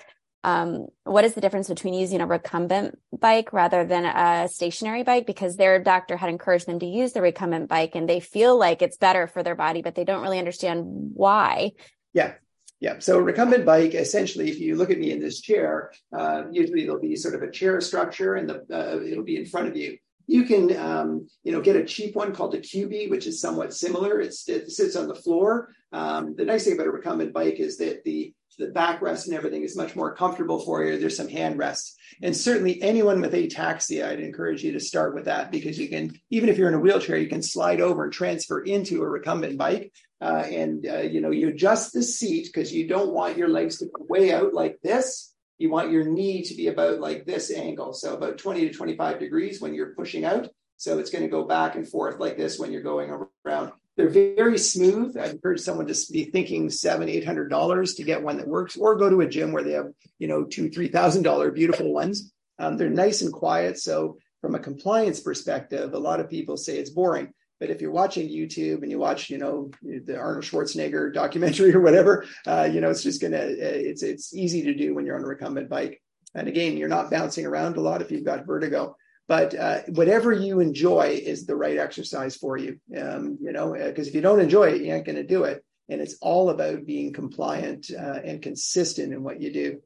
um, 0.46 0.86
what 1.02 1.24
is 1.24 1.34
the 1.34 1.40
difference 1.40 1.68
between 1.68 1.92
using 1.92 2.20
a 2.20 2.26
recumbent 2.26 2.96
bike 3.18 3.52
rather 3.52 3.84
than 3.84 4.04
a 4.04 4.46
stationary 4.46 5.02
bike? 5.02 5.26
Because 5.26 5.56
their 5.56 5.82
doctor 5.82 6.16
had 6.16 6.30
encouraged 6.30 6.66
them 6.66 6.78
to 6.78 6.86
use 6.86 7.12
the 7.12 7.20
recumbent 7.20 7.68
bike 7.68 7.96
and 7.96 8.08
they 8.08 8.20
feel 8.20 8.56
like 8.56 8.80
it's 8.80 8.96
better 8.96 9.26
for 9.26 9.42
their 9.42 9.56
body, 9.56 9.82
but 9.82 9.96
they 9.96 10.04
don't 10.04 10.22
really 10.22 10.38
understand 10.38 10.84
why. 10.86 11.72
Yeah. 12.14 12.34
Yeah. 12.78 13.00
So 13.00 13.18
recumbent 13.18 13.66
bike, 13.66 13.94
essentially, 13.94 14.48
if 14.48 14.60
you 14.60 14.76
look 14.76 14.90
at 14.90 15.00
me 15.00 15.10
in 15.10 15.18
this 15.18 15.40
chair, 15.40 15.90
uh, 16.16 16.44
usually 16.52 16.84
there'll 16.84 17.00
be 17.00 17.16
sort 17.16 17.34
of 17.34 17.42
a 17.42 17.50
chair 17.50 17.80
structure 17.80 18.36
and 18.36 18.48
the, 18.48 18.64
uh, 18.72 19.00
it'll 19.00 19.24
be 19.24 19.38
in 19.38 19.46
front 19.46 19.66
of 19.66 19.76
you. 19.76 19.98
You 20.28 20.44
can, 20.44 20.76
um, 20.76 21.26
you 21.42 21.50
know, 21.50 21.60
get 21.60 21.74
a 21.74 21.84
cheap 21.84 22.14
one 22.14 22.32
called 22.32 22.54
a 22.54 22.60
Cubii, 22.60 23.10
which 23.10 23.26
is 23.26 23.40
somewhat 23.40 23.74
similar. 23.74 24.20
It's, 24.20 24.48
it 24.48 24.70
sits 24.70 24.94
on 24.94 25.08
the 25.08 25.14
floor. 25.16 25.70
Um, 25.90 26.36
the 26.36 26.44
nice 26.44 26.64
thing 26.64 26.74
about 26.74 26.86
a 26.86 26.90
recumbent 26.90 27.32
bike 27.32 27.58
is 27.58 27.78
that 27.78 28.04
the 28.04 28.32
the 28.58 28.68
backrest 28.68 29.26
and 29.26 29.34
everything 29.34 29.62
is 29.62 29.76
much 29.76 29.94
more 29.94 30.14
comfortable 30.14 30.60
for 30.60 30.82
you. 30.84 30.98
There's 30.98 31.16
some 31.16 31.28
hand 31.28 31.58
rests. 31.58 31.96
And 32.22 32.36
certainly 32.36 32.80
anyone 32.82 33.20
with 33.20 33.34
ataxia, 33.34 34.08
I'd 34.08 34.20
encourage 34.20 34.62
you 34.62 34.72
to 34.72 34.80
start 34.80 35.14
with 35.14 35.26
that 35.26 35.50
because 35.50 35.78
you 35.78 35.88
can, 35.88 36.18
even 36.30 36.48
if 36.48 36.56
you're 36.56 36.68
in 36.68 36.74
a 36.74 36.80
wheelchair, 36.80 37.18
you 37.18 37.28
can 37.28 37.42
slide 37.42 37.80
over 37.80 38.04
and 38.04 38.12
transfer 38.12 38.60
into 38.60 39.02
a 39.02 39.08
recumbent 39.08 39.58
bike. 39.58 39.92
Uh, 40.20 40.44
and, 40.46 40.86
uh, 40.86 41.00
you 41.00 41.20
know, 41.20 41.30
you 41.30 41.48
adjust 41.48 41.92
the 41.92 42.02
seat 42.02 42.46
because 42.46 42.72
you 42.72 42.88
don't 42.88 43.12
want 43.12 43.36
your 43.36 43.48
legs 43.48 43.78
to 43.78 43.86
go 43.86 44.04
way 44.08 44.32
out 44.32 44.54
like 44.54 44.78
this. 44.82 45.34
You 45.58 45.70
want 45.70 45.90
your 45.90 46.04
knee 46.04 46.42
to 46.42 46.54
be 46.54 46.68
about 46.68 47.00
like 47.00 47.26
this 47.26 47.50
angle. 47.50 47.92
So 47.92 48.14
about 48.14 48.38
20 48.38 48.68
to 48.68 48.72
25 48.72 49.18
degrees 49.18 49.60
when 49.60 49.74
you're 49.74 49.94
pushing 49.94 50.24
out. 50.24 50.48
So 50.78 50.98
it's 50.98 51.10
going 51.10 51.24
to 51.24 51.30
go 51.30 51.44
back 51.44 51.74
and 51.74 51.88
forth 51.88 52.18
like 52.18 52.36
this 52.36 52.58
when 52.58 52.72
you're 52.72 52.82
going 52.82 53.10
around. 53.44 53.72
They're 53.96 54.08
very 54.08 54.58
smooth. 54.58 55.16
I'd 55.16 55.30
encourage 55.30 55.60
someone 55.60 55.86
to 55.86 56.12
be 56.12 56.24
thinking 56.24 56.68
seven, 56.68 57.08
eight 57.08 57.24
hundred 57.24 57.48
dollars 57.48 57.94
to 57.94 58.04
get 58.04 58.22
one 58.22 58.36
that 58.36 58.46
works, 58.46 58.76
or 58.76 58.96
go 58.96 59.08
to 59.08 59.22
a 59.22 59.28
gym 59.28 59.52
where 59.52 59.62
they 59.62 59.72
have, 59.72 59.90
you 60.18 60.28
know, 60.28 60.44
two, 60.44 60.68
three 60.68 60.88
thousand 60.88 61.22
dollar 61.22 61.50
beautiful 61.50 61.92
ones. 61.92 62.32
Um, 62.58 62.76
they're 62.76 62.90
nice 62.90 63.22
and 63.22 63.32
quiet. 63.32 63.78
So 63.78 64.18
from 64.42 64.54
a 64.54 64.60
compliance 64.60 65.20
perspective, 65.20 65.94
a 65.94 65.98
lot 65.98 66.20
of 66.20 66.28
people 66.28 66.56
say 66.56 66.76
it's 66.78 66.90
boring. 66.90 67.32
But 67.58 67.70
if 67.70 67.80
you're 67.80 67.90
watching 67.90 68.28
YouTube 68.28 68.82
and 68.82 68.90
you 68.90 68.98
watch, 68.98 69.30
you 69.30 69.38
know, 69.38 69.70
the 69.82 70.18
Arnold 70.18 70.44
Schwarzenegger 70.44 71.12
documentary 71.14 71.74
or 71.74 71.80
whatever, 71.80 72.26
uh, 72.46 72.68
you 72.70 72.82
know, 72.82 72.90
it's 72.90 73.02
just 73.02 73.22
gonna 73.22 73.38
it's 73.40 74.02
it's 74.02 74.34
easy 74.34 74.62
to 74.64 74.74
do 74.74 74.94
when 74.94 75.06
you're 75.06 75.16
on 75.16 75.24
a 75.24 75.26
recumbent 75.26 75.70
bike. 75.70 76.02
And 76.34 76.48
again, 76.48 76.76
you're 76.76 76.88
not 76.88 77.10
bouncing 77.10 77.46
around 77.46 77.78
a 77.78 77.80
lot 77.80 78.02
if 78.02 78.10
you've 78.10 78.24
got 78.24 78.46
vertigo 78.46 78.94
but 79.28 79.54
uh, 79.54 79.80
whatever 79.88 80.32
you 80.32 80.60
enjoy 80.60 81.20
is 81.22 81.46
the 81.46 81.56
right 81.56 81.78
exercise 81.78 82.36
for 82.36 82.56
you. 82.56 82.80
Um, 82.96 83.38
you 83.40 83.52
know 83.52 83.72
because 83.72 84.06
uh, 84.06 84.10
if 84.10 84.14
you 84.14 84.20
don't 84.20 84.40
enjoy 84.40 84.70
it 84.70 84.82
you 84.82 84.92
ain't 84.92 85.06
going 85.06 85.16
to 85.16 85.24
do 85.24 85.44
it. 85.44 85.64
And 85.88 86.00
it's 86.00 86.16
all 86.20 86.50
about 86.50 86.84
being 86.84 87.12
compliant 87.12 87.90
uh, 87.96 88.18
and 88.24 88.42
consistent 88.42 89.12
in 89.12 89.22
what 89.22 89.40
you 89.40 89.52
do. 89.52 89.80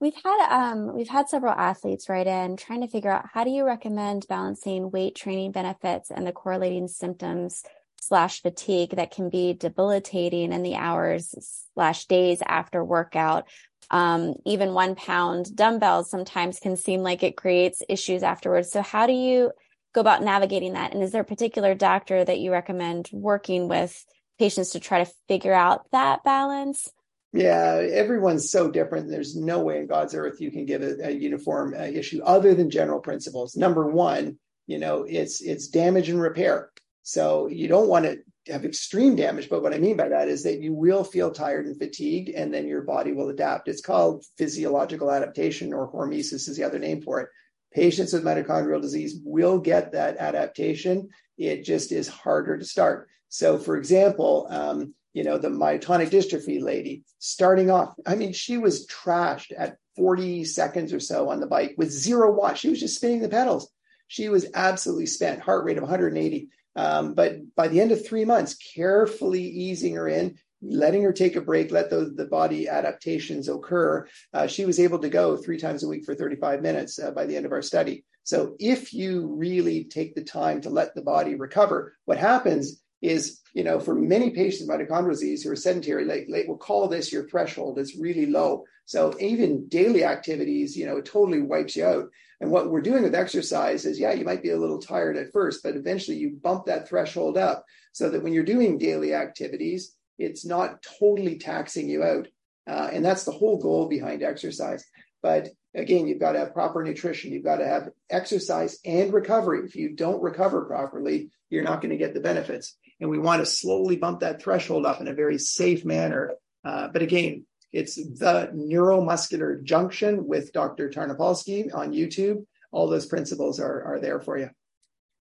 We've 0.00 0.16
had 0.24 0.48
um, 0.50 0.96
we've 0.96 1.08
had 1.08 1.28
several 1.28 1.52
athletes 1.52 2.08
write 2.08 2.26
in 2.26 2.56
trying 2.56 2.80
to 2.80 2.88
figure 2.88 3.12
out 3.12 3.26
how 3.32 3.44
do 3.44 3.50
you 3.50 3.64
recommend 3.64 4.26
balancing 4.28 4.90
weight 4.90 5.14
training 5.14 5.52
benefits 5.52 6.10
and 6.10 6.26
the 6.26 6.32
correlating 6.32 6.88
symptoms 6.88 7.62
slash 8.00 8.42
fatigue 8.42 8.96
that 8.96 9.12
can 9.12 9.30
be 9.30 9.52
debilitating 9.52 10.52
in 10.52 10.64
the 10.64 10.74
hours 10.74 11.32
slash 11.74 12.06
days 12.06 12.42
after 12.44 12.84
workout 12.84 13.46
um, 13.92 14.34
even 14.46 14.72
one 14.74 14.94
pound 14.94 15.54
dumbbells 15.54 16.10
sometimes 16.10 16.58
can 16.58 16.76
seem 16.76 17.02
like 17.02 17.22
it 17.22 17.36
creates 17.36 17.82
issues 17.88 18.22
afterwards. 18.22 18.72
So 18.72 18.82
how 18.82 19.06
do 19.06 19.12
you 19.12 19.52
go 19.94 20.00
about 20.00 20.22
navigating 20.22 20.72
that? 20.72 20.94
And 20.94 21.02
is 21.02 21.12
there 21.12 21.20
a 21.20 21.26
particular 21.26 21.74
doctor 21.74 22.24
that 22.24 22.40
you 22.40 22.50
recommend 22.50 23.10
working 23.12 23.68
with 23.68 24.04
patients 24.38 24.70
to 24.70 24.80
try 24.80 25.04
to 25.04 25.12
figure 25.28 25.52
out 25.52 25.90
that 25.92 26.24
balance? 26.24 26.90
Yeah, 27.34 27.82
everyone's 27.92 28.50
so 28.50 28.70
different. 28.70 29.08
There's 29.08 29.36
no 29.36 29.60
way 29.60 29.78
in 29.78 29.86
God's 29.86 30.14
earth 30.14 30.40
you 30.40 30.50
can 30.50 30.66
give 30.66 30.82
a, 30.82 31.08
a 31.08 31.10
uniform 31.10 31.74
uh, 31.78 31.84
issue 31.84 32.22
other 32.22 32.54
than 32.54 32.70
general 32.70 33.00
principles. 33.00 33.56
Number 33.56 33.86
one, 33.86 34.38
you 34.66 34.78
know, 34.78 35.04
it's 35.08 35.40
it's 35.40 35.68
damage 35.68 36.08
and 36.08 36.20
repair. 36.20 36.70
So 37.02 37.48
you 37.48 37.68
don't 37.68 37.88
want 37.88 38.04
to 38.04 38.18
have 38.48 38.64
extreme 38.64 39.16
damage. 39.16 39.48
But 39.48 39.62
what 39.62 39.74
I 39.74 39.78
mean 39.78 39.96
by 39.96 40.08
that 40.08 40.28
is 40.28 40.42
that 40.44 40.60
you 40.60 40.74
will 40.74 41.04
feel 41.04 41.30
tired 41.30 41.66
and 41.66 41.78
fatigued, 41.78 42.30
and 42.30 42.52
then 42.52 42.66
your 42.66 42.82
body 42.82 43.12
will 43.12 43.28
adapt. 43.28 43.68
It's 43.68 43.82
called 43.82 44.24
physiological 44.36 45.10
adaptation, 45.10 45.72
or 45.72 45.90
hormesis 45.90 46.48
is 46.48 46.56
the 46.56 46.64
other 46.64 46.78
name 46.78 47.02
for 47.02 47.20
it. 47.20 47.28
Patients 47.72 48.12
with 48.12 48.24
mitochondrial 48.24 48.82
disease 48.82 49.18
will 49.24 49.58
get 49.58 49.92
that 49.92 50.16
adaptation. 50.18 51.08
It 51.38 51.64
just 51.64 51.92
is 51.92 52.08
harder 52.08 52.58
to 52.58 52.64
start. 52.64 53.08
So, 53.28 53.58
for 53.58 53.76
example, 53.76 54.46
um, 54.50 54.94
you 55.14 55.24
know, 55.24 55.38
the 55.38 55.48
myotonic 55.48 56.10
dystrophy 56.10 56.62
lady 56.62 57.04
starting 57.18 57.70
off, 57.70 57.94
I 58.06 58.14
mean, 58.14 58.32
she 58.32 58.58
was 58.58 58.86
trashed 58.86 59.52
at 59.56 59.76
40 59.96 60.44
seconds 60.44 60.92
or 60.92 61.00
so 61.00 61.30
on 61.30 61.40
the 61.40 61.46
bike 61.46 61.74
with 61.76 61.90
zero 61.90 62.32
watts. 62.32 62.60
She 62.60 62.68
was 62.68 62.80
just 62.80 62.96
spinning 62.96 63.20
the 63.20 63.28
pedals. 63.28 63.70
She 64.08 64.28
was 64.28 64.46
absolutely 64.54 65.06
spent, 65.06 65.40
heart 65.40 65.64
rate 65.64 65.78
of 65.78 65.82
180 65.82 66.48
um, 66.76 67.14
but 67.14 67.54
by 67.54 67.68
the 67.68 67.80
end 67.80 67.92
of 67.92 68.04
three 68.04 68.24
months, 68.24 68.54
carefully 68.54 69.42
easing 69.42 69.94
her 69.94 70.08
in, 70.08 70.38
letting 70.62 71.02
her 71.02 71.12
take 71.12 71.36
a 71.36 71.40
break, 71.40 71.70
let 71.70 71.90
the, 71.90 72.12
the 72.16 72.26
body 72.26 72.68
adaptations 72.68 73.48
occur, 73.48 74.06
uh, 74.32 74.46
she 74.46 74.64
was 74.64 74.78
able 74.78 74.98
to 75.00 75.08
go 75.08 75.36
three 75.36 75.58
times 75.58 75.82
a 75.82 75.88
week 75.88 76.04
for 76.04 76.14
35 76.14 76.62
minutes 76.62 76.98
uh, 76.98 77.10
by 77.10 77.26
the 77.26 77.36
end 77.36 77.46
of 77.46 77.52
our 77.52 77.62
study. 77.62 78.04
So 78.24 78.54
if 78.60 78.92
you 78.92 79.34
really 79.36 79.84
take 79.84 80.14
the 80.14 80.22
time 80.22 80.60
to 80.60 80.70
let 80.70 80.94
the 80.94 81.02
body 81.02 81.34
recover, 81.34 81.96
what 82.04 82.18
happens 82.18 82.80
is, 83.00 83.40
you 83.52 83.64
know, 83.64 83.80
for 83.80 83.96
many 83.96 84.30
patients 84.30 84.68
with 84.68 84.78
mitochondrial 84.78 85.10
disease 85.10 85.42
who 85.42 85.50
are 85.50 85.56
sedentary, 85.56 86.04
like, 86.04 86.26
like 86.28 86.44
we'll 86.46 86.56
call 86.56 86.86
this 86.86 87.12
your 87.12 87.28
threshold 87.28 87.78
it's 87.78 87.98
really 87.98 88.26
low. 88.26 88.64
So 88.84 89.14
even 89.18 89.68
daily 89.68 90.04
activities, 90.04 90.76
you 90.76 90.86
know, 90.86 90.98
it 90.98 91.04
totally 91.04 91.42
wipes 91.42 91.74
you 91.74 91.84
out. 91.84 92.08
And 92.42 92.50
what 92.50 92.70
we're 92.70 92.80
doing 92.80 93.04
with 93.04 93.14
exercise 93.14 93.84
is, 93.84 94.00
yeah, 94.00 94.12
you 94.12 94.24
might 94.24 94.42
be 94.42 94.50
a 94.50 94.58
little 94.58 94.80
tired 94.80 95.16
at 95.16 95.32
first, 95.32 95.62
but 95.62 95.76
eventually 95.76 96.16
you 96.16 96.36
bump 96.42 96.66
that 96.66 96.88
threshold 96.88 97.38
up 97.38 97.64
so 97.92 98.10
that 98.10 98.20
when 98.24 98.32
you're 98.32 98.42
doing 98.42 98.78
daily 98.78 99.14
activities, 99.14 99.94
it's 100.18 100.44
not 100.44 100.84
totally 100.98 101.38
taxing 101.38 101.88
you 101.88 102.02
out. 102.02 102.26
Uh, 102.68 102.90
and 102.92 103.04
that's 103.04 103.22
the 103.22 103.30
whole 103.30 103.62
goal 103.62 103.88
behind 103.88 104.24
exercise. 104.24 104.84
But 105.22 105.50
again, 105.72 106.08
you've 106.08 106.18
got 106.18 106.32
to 106.32 106.40
have 106.40 106.52
proper 106.52 106.82
nutrition. 106.82 107.30
You've 107.30 107.44
got 107.44 107.58
to 107.58 107.64
have 107.64 107.90
exercise 108.10 108.76
and 108.84 109.12
recovery. 109.12 109.64
If 109.64 109.76
you 109.76 109.94
don't 109.94 110.20
recover 110.20 110.64
properly, 110.64 111.30
you're 111.48 111.62
not 111.62 111.80
going 111.80 111.90
to 111.90 111.96
get 111.96 112.12
the 112.12 112.20
benefits. 112.20 112.76
And 113.00 113.08
we 113.08 113.20
want 113.20 113.40
to 113.40 113.46
slowly 113.46 113.94
bump 113.94 114.18
that 114.20 114.42
threshold 114.42 114.84
up 114.84 115.00
in 115.00 115.06
a 115.06 115.14
very 115.14 115.38
safe 115.38 115.84
manner. 115.84 116.32
Uh, 116.64 116.88
but 116.88 117.02
again, 117.02 117.46
it's 117.72 117.96
the 117.96 118.50
neuromuscular 118.54 119.62
junction 119.62 120.26
with 120.26 120.52
Dr. 120.52 120.90
Tarnopolsky 120.90 121.74
on 121.74 121.92
YouTube. 121.92 122.44
All 122.70 122.88
those 122.88 123.06
principles 123.06 123.60
are, 123.60 123.82
are 123.84 124.00
there 124.00 124.20
for 124.20 124.38
you. 124.38 124.50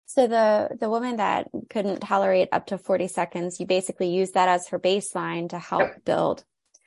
So 0.06 0.26
the 0.26 0.76
the 0.78 0.90
woman 0.90 1.16
that 1.16 1.48
couldn't 1.70 2.00
tolerate 2.00 2.48
up 2.52 2.66
to 2.66 2.78
40 2.78 3.08
seconds, 3.08 3.58
you 3.58 3.66
basically 3.66 4.10
use 4.10 4.32
that 4.32 4.48
as 4.48 4.68
her 4.68 4.78
baseline 4.78 5.48
to 5.48 5.58
help 5.58 5.80
yep. 5.80 6.04
build. 6.04 6.44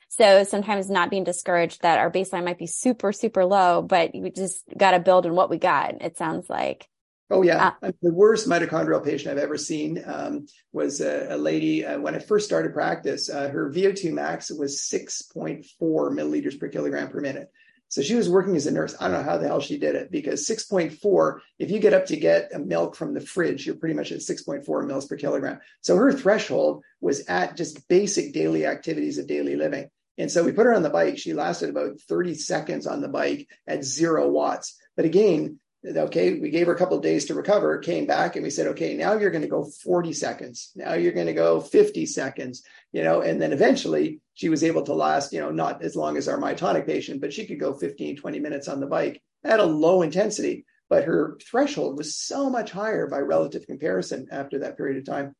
So 0.08 0.44
sometimes 0.44 0.88
not 0.88 1.10
being 1.10 1.24
discouraged 1.24 1.82
that 1.82 1.98
our 1.98 2.10
baseline 2.10 2.44
might 2.44 2.58
be 2.58 2.66
super, 2.66 3.12
super 3.12 3.44
low, 3.44 3.82
but 3.82 4.12
we 4.14 4.30
just 4.30 4.64
got 4.76 4.92
to 4.92 5.00
build 5.00 5.26
on 5.26 5.34
what 5.34 5.50
we 5.50 5.58
got. 5.58 6.00
It 6.00 6.16
sounds 6.16 6.48
like. 6.48 6.88
Oh 7.30 7.42
yeah, 7.42 7.72
uh, 7.82 7.92
the 8.00 8.12
worst 8.12 8.48
mitochondrial 8.48 9.04
patient 9.04 9.30
I've 9.30 9.42
ever 9.42 9.58
seen 9.58 10.02
um, 10.06 10.46
was 10.72 11.02
a, 11.02 11.34
a 11.34 11.36
lady. 11.36 11.84
Uh, 11.84 12.00
when 12.00 12.14
I 12.14 12.20
first 12.20 12.46
started 12.46 12.72
practice, 12.72 13.28
uh, 13.28 13.50
her 13.50 13.70
VO2 13.70 14.12
max 14.12 14.50
was 14.50 14.80
6.4 14.80 15.64
milliliters 15.78 16.58
per 16.58 16.68
kilogram 16.68 17.10
per 17.10 17.20
minute. 17.20 17.50
So 17.88 18.02
she 18.02 18.14
was 18.14 18.28
working 18.28 18.56
as 18.56 18.66
a 18.66 18.70
nurse. 18.70 18.94
I 18.98 19.08
don't 19.08 19.18
know 19.18 19.30
how 19.30 19.38
the 19.38 19.46
hell 19.46 19.60
she 19.60 19.78
did 19.78 19.94
it 19.94 20.10
because 20.10 20.46
6.4, 20.46 21.38
if 21.58 21.70
you 21.70 21.78
get 21.80 21.94
up 21.94 22.06
to 22.06 22.16
get 22.16 22.54
a 22.54 22.58
milk 22.58 22.94
from 22.96 23.14
the 23.14 23.20
fridge, 23.20 23.66
you're 23.66 23.76
pretty 23.76 23.94
much 23.94 24.12
at 24.12 24.20
6.4 24.20 24.86
mils 24.86 25.06
per 25.06 25.16
kilogram. 25.16 25.60
So 25.80 25.96
her 25.96 26.12
threshold 26.12 26.82
was 27.00 27.26
at 27.26 27.56
just 27.56 27.88
basic 27.88 28.34
daily 28.34 28.66
activities 28.66 29.18
of 29.18 29.26
daily 29.26 29.56
living. 29.56 29.88
And 30.18 30.30
so 30.30 30.44
we 30.44 30.52
put 30.52 30.66
her 30.66 30.74
on 30.74 30.82
the 30.82 30.90
bike. 30.90 31.16
She 31.16 31.32
lasted 31.32 31.70
about 31.70 32.00
30 32.00 32.34
seconds 32.34 32.86
on 32.86 33.00
the 33.00 33.08
bike 33.08 33.48
at 33.66 33.84
zero 33.84 34.28
watts. 34.28 34.78
But 34.96 35.06
again, 35.06 35.58
okay, 35.84 36.38
we 36.38 36.50
gave 36.50 36.66
her 36.66 36.74
a 36.74 36.78
couple 36.78 36.96
of 36.96 37.02
days 37.02 37.26
to 37.26 37.34
recover, 37.34 37.78
came 37.78 38.06
back, 38.06 38.36
and 38.36 38.42
we 38.42 38.50
said, 38.50 38.66
okay, 38.68 38.94
now 38.94 39.14
you're 39.14 39.30
going 39.30 39.42
to 39.42 39.48
go 39.48 39.64
40 39.64 40.12
seconds. 40.12 40.72
Now 40.74 40.94
you're 40.94 41.12
going 41.12 41.26
to 41.26 41.32
go 41.32 41.60
50 41.60 42.06
seconds, 42.06 42.62
you 42.92 43.04
know, 43.04 43.20
and 43.20 43.40
then 43.40 43.52
eventually 43.52 44.20
she 44.34 44.48
was 44.48 44.64
able 44.64 44.82
to 44.82 44.94
last, 44.94 45.32
you 45.32 45.40
know, 45.40 45.50
not 45.50 45.82
as 45.82 45.96
long 45.96 46.16
as 46.16 46.28
our 46.28 46.38
myotonic 46.38 46.86
patient, 46.86 47.20
but 47.20 47.32
she 47.32 47.46
could 47.46 47.60
go 47.60 47.74
15, 47.74 48.16
20 48.16 48.40
minutes 48.40 48.68
on 48.68 48.80
the 48.80 48.86
bike 48.86 49.22
at 49.44 49.60
a 49.60 49.64
low 49.64 50.02
intensity. 50.02 50.64
But 50.88 51.04
her 51.04 51.38
threshold 51.50 51.98
was 51.98 52.16
so 52.16 52.48
much 52.48 52.70
higher 52.70 53.06
by 53.06 53.18
relative 53.18 53.66
comparison 53.66 54.28
after 54.30 54.60
that 54.60 54.76
period 54.76 54.98
of 54.98 55.04
time. 55.04 55.34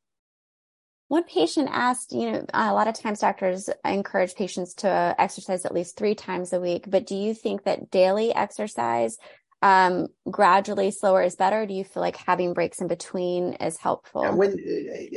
One 1.09 1.24
patient 1.24 1.70
asked, 1.72 2.12
you 2.12 2.30
know, 2.30 2.45
a 2.53 2.74
lot 2.74 2.86
of 2.86 2.93
times 2.93 3.20
doctors 3.20 3.70
encourage 3.82 4.34
patients 4.34 4.74
to 4.74 5.14
exercise 5.18 5.64
at 5.64 5.72
least 5.72 5.97
three 5.97 6.14
times 6.14 6.53
a 6.53 6.61
week, 6.61 6.84
but 6.86 7.07
do 7.07 7.14
you 7.14 7.32
think 7.32 7.64
that 7.64 7.91
daily 7.91 8.34
exercise 8.34 9.16
um, 9.62 10.06
gradually 10.30 10.90
slower 10.90 11.22
is 11.22 11.36
better? 11.36 11.66
do 11.66 11.74
you 11.74 11.84
feel 11.84 12.00
like 12.00 12.16
having 12.16 12.54
breaks 12.54 12.80
in 12.80 12.88
between 12.88 13.54
is 13.54 13.76
helpful? 13.76 14.22
Yeah, 14.22 14.30
when 14.30 14.56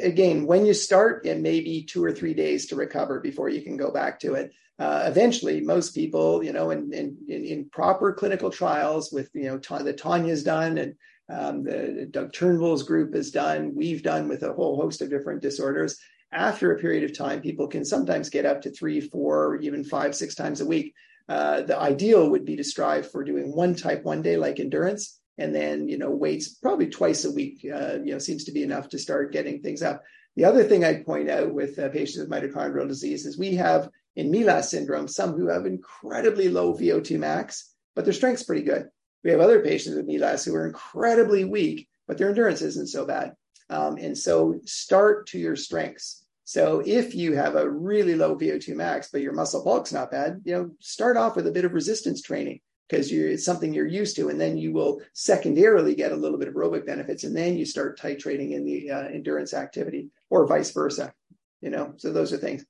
again, 0.01 0.45
when 0.45 0.65
you 0.65 0.73
start, 0.73 1.25
it 1.25 1.39
may 1.39 1.61
be 1.61 1.83
two 1.83 2.03
or 2.03 2.11
three 2.11 2.33
days 2.33 2.67
to 2.67 2.75
recover 2.75 3.19
before 3.19 3.49
you 3.49 3.61
can 3.61 3.77
go 3.77 3.91
back 3.91 4.19
to 4.21 4.33
it. 4.33 4.51
Uh, 4.79 5.03
eventually, 5.05 5.61
most 5.61 5.93
people, 5.93 6.43
you 6.43 6.51
know, 6.51 6.71
in, 6.71 6.91
in, 6.91 7.15
in 7.27 7.69
proper 7.69 8.13
clinical 8.13 8.49
trials 8.49 9.11
with, 9.11 9.29
you 9.35 9.43
know, 9.43 9.59
ta- 9.59 9.83
the 9.83 9.93
Tanya's 9.93 10.43
done 10.43 10.79
and 10.79 10.95
um, 11.29 11.63
the 11.63 12.07
Doug 12.09 12.33
Turnbull's 12.33 12.83
group 12.83 13.13
has 13.13 13.31
done, 13.31 13.73
we've 13.75 14.01
done 14.01 14.27
with 14.27 14.43
a 14.43 14.53
whole 14.53 14.75
host 14.75 15.01
of 15.01 15.09
different 15.09 15.41
disorders. 15.41 15.97
After 16.33 16.71
a 16.71 16.79
period 16.79 17.03
of 17.03 17.15
time, 17.15 17.41
people 17.41 17.67
can 17.67 17.85
sometimes 17.85 18.29
get 18.29 18.45
up 18.45 18.61
to 18.61 18.71
three, 18.71 19.01
four, 19.01 19.57
even 19.57 19.83
five, 19.83 20.15
six 20.15 20.33
times 20.33 20.61
a 20.61 20.65
week. 20.65 20.93
Uh, 21.31 21.61
the 21.61 21.79
ideal 21.79 22.29
would 22.29 22.43
be 22.43 22.57
to 22.57 22.63
strive 22.63 23.09
for 23.09 23.23
doing 23.23 23.55
one 23.55 23.73
type 23.73 24.03
one 24.03 24.21
day, 24.21 24.35
like 24.35 24.59
endurance, 24.59 25.17
and 25.37 25.55
then 25.55 25.87
you 25.87 25.97
know 25.97 26.11
weights 26.11 26.49
probably 26.55 26.87
twice 26.89 27.23
a 27.23 27.31
week. 27.31 27.65
Uh, 27.73 27.99
you 28.03 28.11
know 28.11 28.19
seems 28.19 28.43
to 28.43 28.51
be 28.51 28.63
enough 28.63 28.89
to 28.89 28.99
start 28.99 29.31
getting 29.31 29.61
things 29.61 29.81
up. 29.81 30.03
The 30.35 30.43
other 30.43 30.65
thing 30.65 30.83
I'd 30.83 31.05
point 31.05 31.29
out 31.29 31.53
with 31.53 31.79
uh, 31.79 31.87
patients 31.87 32.17
with 32.17 32.29
mitochondrial 32.29 32.85
disease 32.85 33.25
is 33.25 33.37
we 33.37 33.55
have 33.55 33.89
in 34.17 34.29
MELAS 34.29 34.69
syndrome 34.71 35.07
some 35.07 35.31
who 35.37 35.47
have 35.47 35.65
incredibly 35.65 36.49
low 36.49 36.73
VO2 36.73 37.17
max, 37.17 37.73
but 37.95 38.03
their 38.03 38.13
strength's 38.13 38.43
pretty 38.43 38.63
good. 38.63 38.89
We 39.23 39.31
have 39.31 39.39
other 39.39 39.61
patients 39.61 39.95
with 39.95 40.07
MELAS 40.07 40.43
who 40.43 40.53
are 40.55 40.67
incredibly 40.67 41.45
weak, 41.45 41.87
but 42.09 42.17
their 42.17 42.27
endurance 42.27 42.61
isn't 42.61 42.89
so 42.89 43.05
bad. 43.05 43.35
Um, 43.69 43.95
and 43.95 44.17
so 44.17 44.59
start 44.65 45.27
to 45.27 45.39
your 45.39 45.55
strengths. 45.55 46.20
So 46.51 46.83
if 46.85 47.15
you 47.15 47.33
have 47.37 47.55
a 47.55 47.69
really 47.69 48.13
low 48.13 48.35
VO2 48.35 48.75
max, 48.75 49.07
but 49.09 49.21
your 49.21 49.31
muscle 49.31 49.63
bulk's 49.63 49.93
not 49.93 50.11
bad, 50.11 50.41
you 50.43 50.53
know, 50.53 50.71
start 50.81 51.15
off 51.15 51.37
with 51.37 51.47
a 51.47 51.51
bit 51.51 51.63
of 51.63 51.71
resistance 51.71 52.21
training 52.21 52.59
because 52.89 53.09
it's 53.09 53.45
something 53.45 53.73
you're 53.73 53.87
used 53.87 54.17
to, 54.17 54.27
and 54.27 54.37
then 54.37 54.57
you 54.57 54.73
will 54.73 54.99
secondarily 55.13 55.95
get 55.95 56.11
a 56.11 56.15
little 56.17 56.37
bit 56.37 56.49
of 56.49 56.53
aerobic 56.53 56.85
benefits, 56.85 57.23
and 57.23 57.33
then 57.33 57.55
you 57.55 57.65
start 57.65 57.97
titrating 57.97 58.51
in 58.51 58.65
the 58.65 58.91
uh, 58.91 59.03
endurance 59.03 59.53
activity, 59.53 60.09
or 60.29 60.45
vice 60.45 60.71
versa. 60.71 61.13
You 61.61 61.69
know, 61.69 61.93
so 61.95 62.11
those 62.11 62.33
are 62.33 62.37
things. 62.37 62.65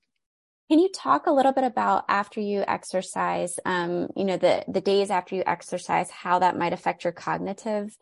Can 0.69 0.77
you 0.77 0.89
talk 0.93 1.25
a 1.25 1.31
little 1.31 1.51
bit 1.51 1.63
about 1.63 2.05
after 2.07 2.39
you 2.39 2.63
exercise, 2.67 3.59
um, 3.65 4.09
you 4.15 4.25
know, 4.25 4.37
the 4.37 4.63
the 4.67 4.81
days 4.81 5.09
after 5.09 5.33
you 5.33 5.41
exercise, 5.47 6.11
how 6.11 6.37
that 6.37 6.55
might 6.55 6.73
affect 6.73 7.03
your 7.03 7.13
cognitive 7.13 7.97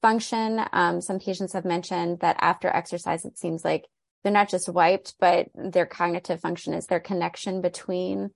function? 0.00 0.64
Um, 0.72 1.00
some 1.00 1.20
patients 1.20 1.52
have 1.52 1.64
mentioned 1.64 2.18
that 2.22 2.38
after 2.40 2.66
exercise, 2.66 3.24
it 3.24 3.38
seems 3.38 3.64
like 3.64 3.86
they're 4.22 4.32
not 4.32 4.48
just 4.48 4.68
wiped, 4.68 5.14
but 5.18 5.48
their 5.54 5.86
cognitive 5.86 6.40
function 6.40 6.74
is 6.74 6.86
their 6.86 7.00
connection 7.00 7.60
between 7.60 8.30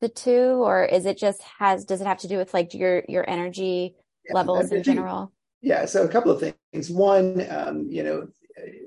the 0.00 0.08
two, 0.08 0.62
or 0.62 0.84
is 0.84 1.06
it 1.06 1.18
just 1.18 1.42
has 1.58 1.84
does 1.84 2.00
it 2.00 2.06
have 2.06 2.18
to 2.18 2.28
do 2.28 2.36
with 2.36 2.54
like 2.54 2.74
your 2.74 3.02
your 3.08 3.28
energy 3.28 3.96
yeah, 4.26 4.34
levels 4.34 4.70
in 4.70 4.82
general? 4.82 5.32
Yeah, 5.60 5.86
so 5.86 6.04
a 6.04 6.08
couple 6.08 6.30
of 6.30 6.40
things. 6.40 6.90
One, 6.90 7.44
um, 7.50 7.86
you 7.88 8.04
know, 8.04 8.28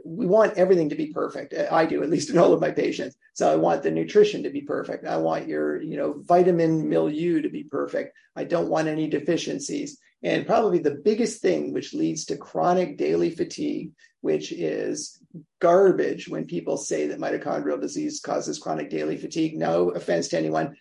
we 0.05 0.25
want 0.25 0.57
everything 0.57 0.89
to 0.89 0.95
be 0.95 1.07
perfect. 1.07 1.53
I 1.53 1.85
do, 1.85 2.03
at 2.03 2.09
least 2.09 2.29
in 2.29 2.37
all 2.37 2.53
of 2.53 2.61
my 2.61 2.71
patients. 2.71 3.15
So 3.33 3.51
I 3.51 3.55
want 3.55 3.83
the 3.83 3.91
nutrition 3.91 4.43
to 4.43 4.49
be 4.49 4.61
perfect. 4.61 5.05
I 5.05 5.17
want 5.17 5.47
your, 5.47 5.81
you 5.81 5.97
know, 5.97 6.21
vitamin 6.25 6.89
milieu 6.89 7.41
to 7.41 7.49
be 7.49 7.63
perfect. 7.63 8.15
I 8.35 8.43
don't 8.43 8.69
want 8.69 8.87
any 8.87 9.07
deficiencies. 9.09 9.97
And 10.23 10.45
probably 10.45 10.79
the 10.79 10.91
biggest 11.03 11.41
thing 11.41 11.73
which 11.73 11.93
leads 11.93 12.25
to 12.25 12.37
chronic 12.37 12.97
daily 12.97 13.31
fatigue, 13.31 13.91
which 14.21 14.51
is 14.51 15.20
garbage 15.59 16.27
when 16.27 16.45
people 16.45 16.77
say 16.77 17.07
that 17.07 17.19
mitochondrial 17.19 17.79
disease 17.79 18.19
causes 18.19 18.59
chronic 18.59 18.89
daily 18.89 19.17
fatigue. 19.17 19.57
No 19.57 19.89
offense 19.89 20.29
to 20.29 20.37
anyone. 20.37 20.75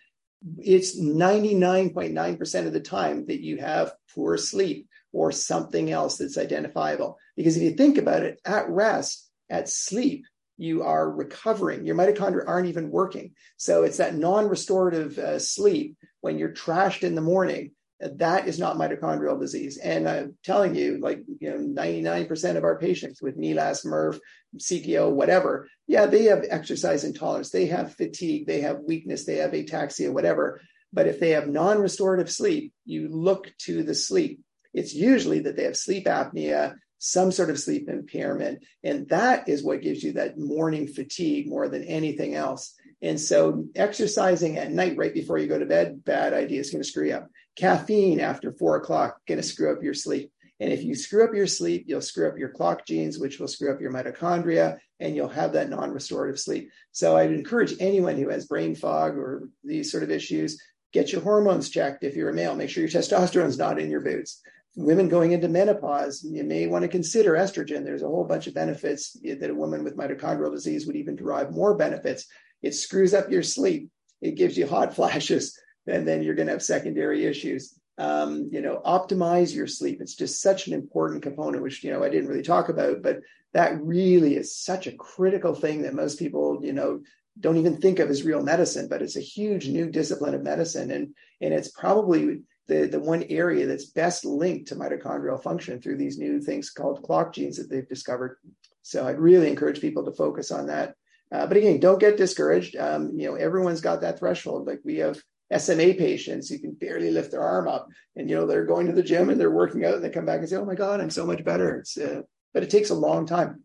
It's 0.57 0.99
99.9% 0.99 2.67
of 2.67 2.73
the 2.73 2.79
time 2.79 3.25
that 3.27 3.41
you 3.41 3.57
have 3.57 3.93
poor 4.13 4.37
sleep 4.37 4.87
or 5.13 5.31
something 5.31 5.91
else 5.91 6.17
that's 6.17 6.37
identifiable. 6.37 7.17
Because 7.35 7.57
if 7.57 7.63
you 7.63 7.71
think 7.71 7.97
about 7.97 8.23
it, 8.23 8.39
at 8.45 8.69
rest, 8.69 9.29
at 9.49 9.69
sleep, 9.69 10.25
you 10.57 10.83
are 10.83 11.11
recovering. 11.11 11.85
Your 11.85 11.95
mitochondria 11.95 12.47
aren't 12.47 12.69
even 12.69 12.91
working. 12.91 13.33
So 13.57 13.83
it's 13.83 13.97
that 13.97 14.15
non 14.15 14.47
restorative 14.47 15.17
uh, 15.17 15.39
sleep 15.39 15.97
when 16.21 16.37
you're 16.37 16.53
trashed 16.53 17.03
in 17.03 17.15
the 17.15 17.21
morning 17.21 17.71
that 18.01 18.47
is 18.47 18.57
not 18.57 18.77
mitochondrial 18.77 19.39
disease. 19.39 19.77
And 19.77 20.09
I'm 20.09 20.35
telling 20.43 20.75
you, 20.75 20.99
like, 20.99 21.21
you 21.39 21.51
know, 21.51 21.81
99% 21.81 22.57
of 22.57 22.63
our 22.63 22.79
patients 22.79 23.21
with 23.21 23.37
MELAS, 23.37 23.85
MERRF, 23.85 24.19
CPEO, 24.57 25.11
whatever, 25.11 25.67
yeah, 25.87 26.07
they 26.07 26.25
have 26.25 26.45
exercise 26.49 27.03
intolerance, 27.03 27.51
they 27.51 27.67
have 27.67 27.95
fatigue, 27.95 28.47
they 28.47 28.61
have 28.61 28.79
weakness, 28.79 29.25
they 29.25 29.37
have 29.37 29.51
ataxia, 29.51 30.11
whatever. 30.11 30.61
But 30.91 31.07
if 31.07 31.19
they 31.19 31.31
have 31.31 31.47
non 31.47 31.79
restorative 31.79 32.31
sleep, 32.31 32.73
you 32.85 33.07
look 33.09 33.51
to 33.59 33.83
the 33.83 33.95
sleep. 33.95 34.41
It's 34.73 34.93
usually 34.93 35.41
that 35.41 35.55
they 35.55 35.63
have 35.63 35.77
sleep 35.77 36.05
apnea, 36.05 36.75
some 36.97 37.31
sort 37.31 37.49
of 37.49 37.59
sleep 37.59 37.87
impairment. 37.89 38.63
And 38.83 39.07
that 39.09 39.47
is 39.47 39.63
what 39.63 39.81
gives 39.81 40.03
you 40.03 40.13
that 40.13 40.37
morning 40.37 40.87
fatigue 40.87 41.47
more 41.47 41.67
than 41.67 41.83
anything 41.83 42.35
else. 42.35 42.73
And 43.01 43.19
so 43.19 43.65
exercising 43.75 44.57
at 44.57 44.71
night 44.71 44.97
right 44.97 45.13
before 45.13 45.39
you 45.39 45.47
go 45.47 45.57
to 45.57 45.65
bed, 45.65 46.03
bad 46.05 46.33
idea 46.33 46.59
is 46.59 46.69
going 46.69 46.83
to 46.83 46.87
screw 46.87 47.07
you 47.07 47.15
up. 47.15 47.27
Caffeine 47.55 48.19
after 48.19 48.51
four 48.51 48.77
o'clock 48.77 49.17
to 49.27 49.43
screw 49.43 49.73
up 49.73 49.83
your 49.83 49.93
sleep. 49.93 50.31
And 50.59 50.71
if 50.71 50.83
you 50.83 50.93
screw 50.93 51.23
up 51.23 51.33
your 51.33 51.47
sleep, 51.47 51.85
you'll 51.87 52.01
screw 52.01 52.27
up 52.27 52.37
your 52.37 52.49
clock 52.49 52.85
genes, 52.85 53.17
which 53.17 53.39
will 53.39 53.47
screw 53.47 53.73
up 53.73 53.81
your 53.81 53.91
mitochondria, 53.91 54.77
and 54.99 55.15
you'll 55.15 55.27
have 55.29 55.53
that 55.53 55.69
non 55.69 55.91
restorative 55.91 56.39
sleep. 56.39 56.69
So 56.91 57.17
I'd 57.17 57.31
encourage 57.31 57.73
anyone 57.79 58.15
who 58.15 58.29
has 58.29 58.45
brain 58.45 58.75
fog 58.75 59.17
or 59.17 59.49
these 59.63 59.91
sort 59.91 60.03
of 60.03 60.11
issues, 60.11 60.61
get 60.93 61.11
your 61.11 61.21
hormones 61.21 61.69
checked. 61.69 62.03
If 62.03 62.15
you're 62.15 62.29
a 62.29 62.33
male, 62.33 62.55
make 62.55 62.69
sure 62.69 62.81
your 62.81 62.91
testosterone's 62.91 63.57
not 63.57 63.79
in 63.79 63.89
your 63.89 64.01
boots. 64.01 64.41
Women 64.75 65.09
going 65.09 65.31
into 65.31 65.49
menopause, 65.49 66.23
you 66.23 66.43
may 66.43 66.67
want 66.67 66.83
to 66.83 66.87
consider 66.87 67.33
estrogen. 67.33 67.83
There's 67.83 68.03
a 68.03 68.07
whole 68.07 68.23
bunch 68.23 68.47
of 68.47 68.53
benefits 68.53 69.17
that 69.23 69.49
a 69.49 69.55
woman 69.55 69.83
with 69.83 69.97
mitochondrial 69.97 70.53
disease 70.53 70.85
would 70.85 70.95
even 70.95 71.15
derive 71.15 71.51
more 71.51 71.75
benefits 71.75 72.27
it 72.61 72.75
screws 72.75 73.13
up 73.13 73.31
your 73.31 73.43
sleep. 73.43 73.89
It 74.21 74.35
gives 74.35 74.57
you 74.57 74.67
hot 74.67 74.95
flashes, 74.95 75.57
and 75.87 76.07
then 76.07 76.23
you're 76.23 76.35
going 76.35 76.47
to 76.47 76.53
have 76.53 76.63
secondary 76.63 77.25
issues. 77.25 77.77
Um, 77.97 78.49
you 78.51 78.61
know, 78.61 78.81
optimize 78.85 79.53
your 79.53 79.67
sleep. 79.67 79.99
It's 80.01 80.15
just 80.15 80.41
such 80.41 80.67
an 80.67 80.73
important 80.73 81.21
component, 81.23 81.61
which 81.61 81.83
you 81.83 81.91
know 81.91 82.03
I 82.03 82.09
didn't 82.09 82.29
really 82.29 82.41
talk 82.41 82.69
about, 82.69 83.01
but 83.01 83.19
that 83.53 83.79
really 83.81 84.35
is 84.35 84.55
such 84.55 84.87
a 84.87 84.93
critical 84.93 85.53
thing 85.53 85.81
that 85.81 85.93
most 85.93 86.17
people, 86.17 86.59
you 86.63 86.73
know, 86.73 87.01
don't 87.39 87.57
even 87.57 87.77
think 87.77 87.99
of 87.99 88.09
as 88.09 88.23
real 88.23 88.41
medicine. 88.41 88.87
But 88.87 89.01
it's 89.01 89.17
a 89.17 89.21
huge 89.21 89.67
new 89.67 89.89
discipline 89.89 90.33
of 90.33 90.41
medicine, 90.41 90.89
and 90.91 91.13
and 91.41 91.53
it's 91.53 91.69
probably 91.69 92.41
the, 92.67 92.87
the 92.87 92.99
one 92.99 93.23
area 93.29 93.67
that's 93.67 93.85
best 93.85 94.23
linked 94.23 94.69
to 94.69 94.75
mitochondrial 94.75 95.41
function 95.41 95.81
through 95.81 95.97
these 95.97 96.17
new 96.17 96.39
things 96.39 96.69
called 96.69 97.03
clock 97.03 97.33
genes 97.33 97.57
that 97.57 97.69
they've 97.69 97.89
discovered. 97.89 98.37
So 98.81 99.05
I'd 99.05 99.19
really 99.19 99.49
encourage 99.49 99.81
people 99.81 100.05
to 100.05 100.11
focus 100.11 100.51
on 100.51 100.67
that. 100.67 100.95
Uh, 101.31 101.45
but 101.47 101.57
again, 101.57 101.79
don't 101.79 101.99
get 101.99 102.17
discouraged. 102.17 102.75
Um, 102.75 103.11
you 103.15 103.27
know, 103.27 103.35
everyone's 103.35 103.81
got 103.81 104.01
that 104.01 104.19
threshold. 104.19 104.67
Like 104.67 104.79
we 104.83 104.97
have 104.97 105.21
SMA 105.57 105.93
patients 105.93 106.49
who 106.49 106.59
can 106.59 106.73
barely 106.73 107.11
lift 107.11 107.31
their 107.31 107.43
arm 107.43 107.67
up, 107.67 107.89
and 108.15 108.29
you 108.29 108.35
know 108.35 108.45
they're 108.45 108.65
going 108.65 108.87
to 108.87 108.93
the 108.93 109.03
gym 109.03 109.29
and 109.29 109.39
they're 109.39 109.51
working 109.51 109.85
out, 109.85 109.95
and 109.95 110.03
they 110.03 110.09
come 110.09 110.25
back 110.25 110.39
and 110.39 110.49
say, 110.49 110.55
"Oh 110.55 110.65
my 110.65 110.75
God, 110.75 111.01
I'm 111.01 111.09
so 111.09 111.25
much 111.25 111.43
better." 111.43 111.77
It's, 111.77 111.97
uh, 111.97 112.21
but 112.53 112.63
it 112.63 112.69
takes 112.69 112.89
a 112.89 112.95
long 112.95 113.25
time. 113.25 113.63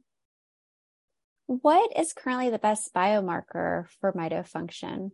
What 1.47 1.97
is 1.97 2.13
currently 2.13 2.51
the 2.51 2.59
best 2.59 2.93
biomarker 2.93 3.87
for 4.01 4.13
mitofunction? 4.13 5.13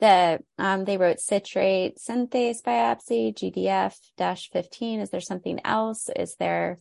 The 0.00 0.40
um, 0.58 0.84
they 0.84 0.98
wrote 0.98 1.20
citrate 1.20 1.96
synthase 1.96 2.62
biopsy, 2.62 3.34
GDF-15. 3.34 5.00
Is 5.00 5.10
there 5.10 5.20
something 5.20 5.60
else? 5.64 6.10
Is 6.14 6.36
there 6.38 6.80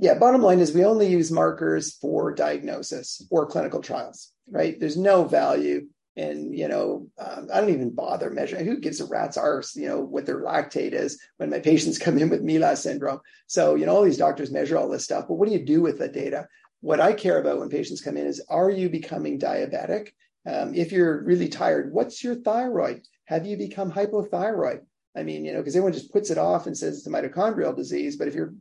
yeah, 0.00 0.14
bottom 0.14 0.40
line 0.40 0.60
is 0.60 0.72
we 0.72 0.82
only 0.82 1.08
use 1.08 1.30
markers 1.30 1.94
for 1.96 2.32
diagnosis 2.34 3.22
or 3.30 3.44
clinical 3.44 3.82
trials, 3.82 4.32
right? 4.50 4.80
There's 4.80 4.96
no 4.96 5.24
value 5.24 5.88
in, 6.16 6.52
you 6.52 6.68
know, 6.68 7.06
um, 7.18 7.48
I 7.52 7.60
don't 7.60 7.70
even 7.70 7.94
bother 7.94 8.30
measuring 8.30 8.66
who 8.66 8.78
gives 8.78 9.00
a 9.00 9.06
rat's 9.06 9.36
arse, 9.36 9.76
you 9.76 9.88
know, 9.88 10.00
what 10.00 10.26
their 10.26 10.42
lactate 10.42 10.92
is 10.92 11.20
when 11.36 11.50
my 11.50 11.60
patients 11.60 11.98
come 11.98 12.18
in 12.18 12.28
with 12.28 12.42
MELAS 12.42 12.82
syndrome. 12.82 13.20
So, 13.46 13.74
you 13.74 13.86
know, 13.86 13.94
all 13.94 14.02
these 14.02 14.18
doctors 14.18 14.50
measure 14.50 14.76
all 14.76 14.88
this 14.88 15.04
stuff, 15.04 15.26
but 15.28 15.34
what 15.34 15.48
do 15.48 15.54
you 15.54 15.64
do 15.64 15.80
with 15.80 15.98
the 15.98 16.08
data? 16.08 16.48
What 16.80 17.00
I 17.00 17.12
care 17.12 17.40
about 17.40 17.58
when 17.58 17.68
patients 17.68 18.00
come 18.00 18.16
in 18.16 18.26
is 18.26 18.44
are 18.48 18.70
you 18.70 18.88
becoming 18.88 19.38
diabetic? 19.38 20.08
Um, 20.46 20.74
if 20.74 20.90
you're 20.90 21.22
really 21.22 21.48
tired, 21.48 21.92
what's 21.92 22.24
your 22.24 22.34
thyroid? 22.34 23.02
Have 23.26 23.46
you 23.46 23.56
become 23.56 23.92
hypothyroid? 23.92 24.80
I 25.16 25.22
mean, 25.22 25.44
you 25.44 25.52
know, 25.52 25.58
because 25.58 25.76
everyone 25.76 25.92
just 25.92 26.12
puts 26.12 26.30
it 26.30 26.38
off 26.38 26.66
and 26.66 26.76
says 26.76 26.98
it's 26.98 27.06
a 27.06 27.10
mitochondrial 27.10 27.76
disease. 27.76 28.16
But 28.16 28.28
if 28.28 28.34
you're 28.34 28.54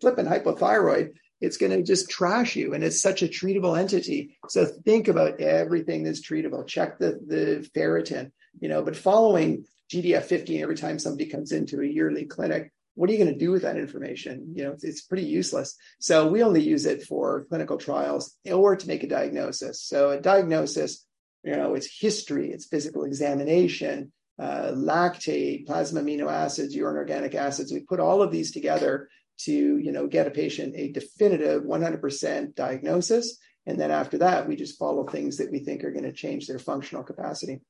flipping 0.00 0.26
hypothyroid, 0.26 1.12
it's 1.42 1.56
going 1.56 1.72
to 1.72 1.82
just 1.82 2.08
trash 2.08 2.54
you. 2.54 2.72
And 2.72 2.84
it's 2.84 3.02
such 3.02 3.22
a 3.22 3.28
treatable 3.28 3.76
entity. 3.76 4.38
So 4.48 4.64
think 4.64 5.08
about 5.08 5.40
everything 5.40 6.04
that's 6.04 6.26
treatable. 6.26 6.66
Check 6.66 6.98
the, 6.98 7.18
the 7.26 7.68
ferritin, 7.76 8.30
you 8.60 8.68
know, 8.68 8.82
but 8.82 8.96
following 8.96 9.64
GDF 9.92 10.22
15 10.22 10.62
every 10.62 10.76
time 10.76 11.00
somebody 11.00 11.28
comes 11.28 11.50
into 11.50 11.80
a 11.80 11.86
yearly 11.86 12.26
clinic, 12.26 12.72
what 12.94 13.10
are 13.10 13.12
you 13.12 13.18
going 13.18 13.32
to 13.32 13.44
do 13.44 13.50
with 13.50 13.62
that 13.62 13.76
information? 13.76 14.52
You 14.54 14.64
know, 14.64 14.70
it's, 14.70 14.84
it's, 14.84 15.02
pretty 15.02 15.24
useless. 15.24 15.76
So 15.98 16.28
we 16.28 16.44
only 16.44 16.62
use 16.62 16.86
it 16.86 17.02
for 17.02 17.44
clinical 17.48 17.76
trials 17.76 18.36
or 18.48 18.76
to 18.76 18.86
make 18.86 19.02
a 19.02 19.08
diagnosis. 19.08 19.82
So 19.82 20.10
a 20.10 20.20
diagnosis, 20.20 21.04
you 21.42 21.56
know, 21.56 21.74
it's 21.74 21.98
history, 22.00 22.52
it's 22.52 22.66
physical 22.66 23.04
examination, 23.04 24.12
uh, 24.38 24.72
lactate, 24.74 25.66
plasma 25.66 26.02
amino 26.02 26.30
acids, 26.30 26.74
urine 26.74 26.96
organic 26.96 27.34
acids. 27.34 27.72
We 27.72 27.80
put 27.80 27.98
all 27.98 28.22
of 28.22 28.30
these 28.30 28.52
together 28.52 29.08
to, 29.44 29.52
you 29.52 29.92
know, 29.92 30.06
get 30.06 30.26
a 30.26 30.30
patient 30.30 30.74
a 30.76 30.92
definitive 30.92 31.62
100% 31.62 32.54
diagnosis. 32.54 33.38
And 33.66 33.78
then 33.78 33.90
after 33.90 34.18
that, 34.18 34.48
we 34.48 34.56
just 34.56 34.78
follow 34.78 35.06
things 35.06 35.36
that 35.36 35.50
we 35.50 35.60
think 35.60 35.84
are 35.84 35.92
going 35.92 36.04
to 36.04 36.12
change 36.12 36.46
their 36.46 36.58
functional 36.58 37.04
capacity. 37.04 37.60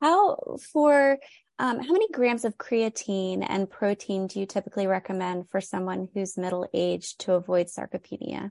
How 0.00 0.56
for 0.72 1.18
um, 1.58 1.78
how 1.78 1.92
many 1.92 2.08
grams 2.12 2.44
of 2.44 2.56
creatine 2.56 3.44
and 3.46 3.68
protein 3.68 4.26
do 4.26 4.40
you 4.40 4.46
typically 4.46 4.86
recommend 4.86 5.50
for 5.50 5.60
someone 5.60 6.08
who's 6.14 6.38
middle 6.38 6.66
aged 6.72 7.20
to 7.20 7.34
avoid 7.34 7.66
sarcopenia? 7.66 8.50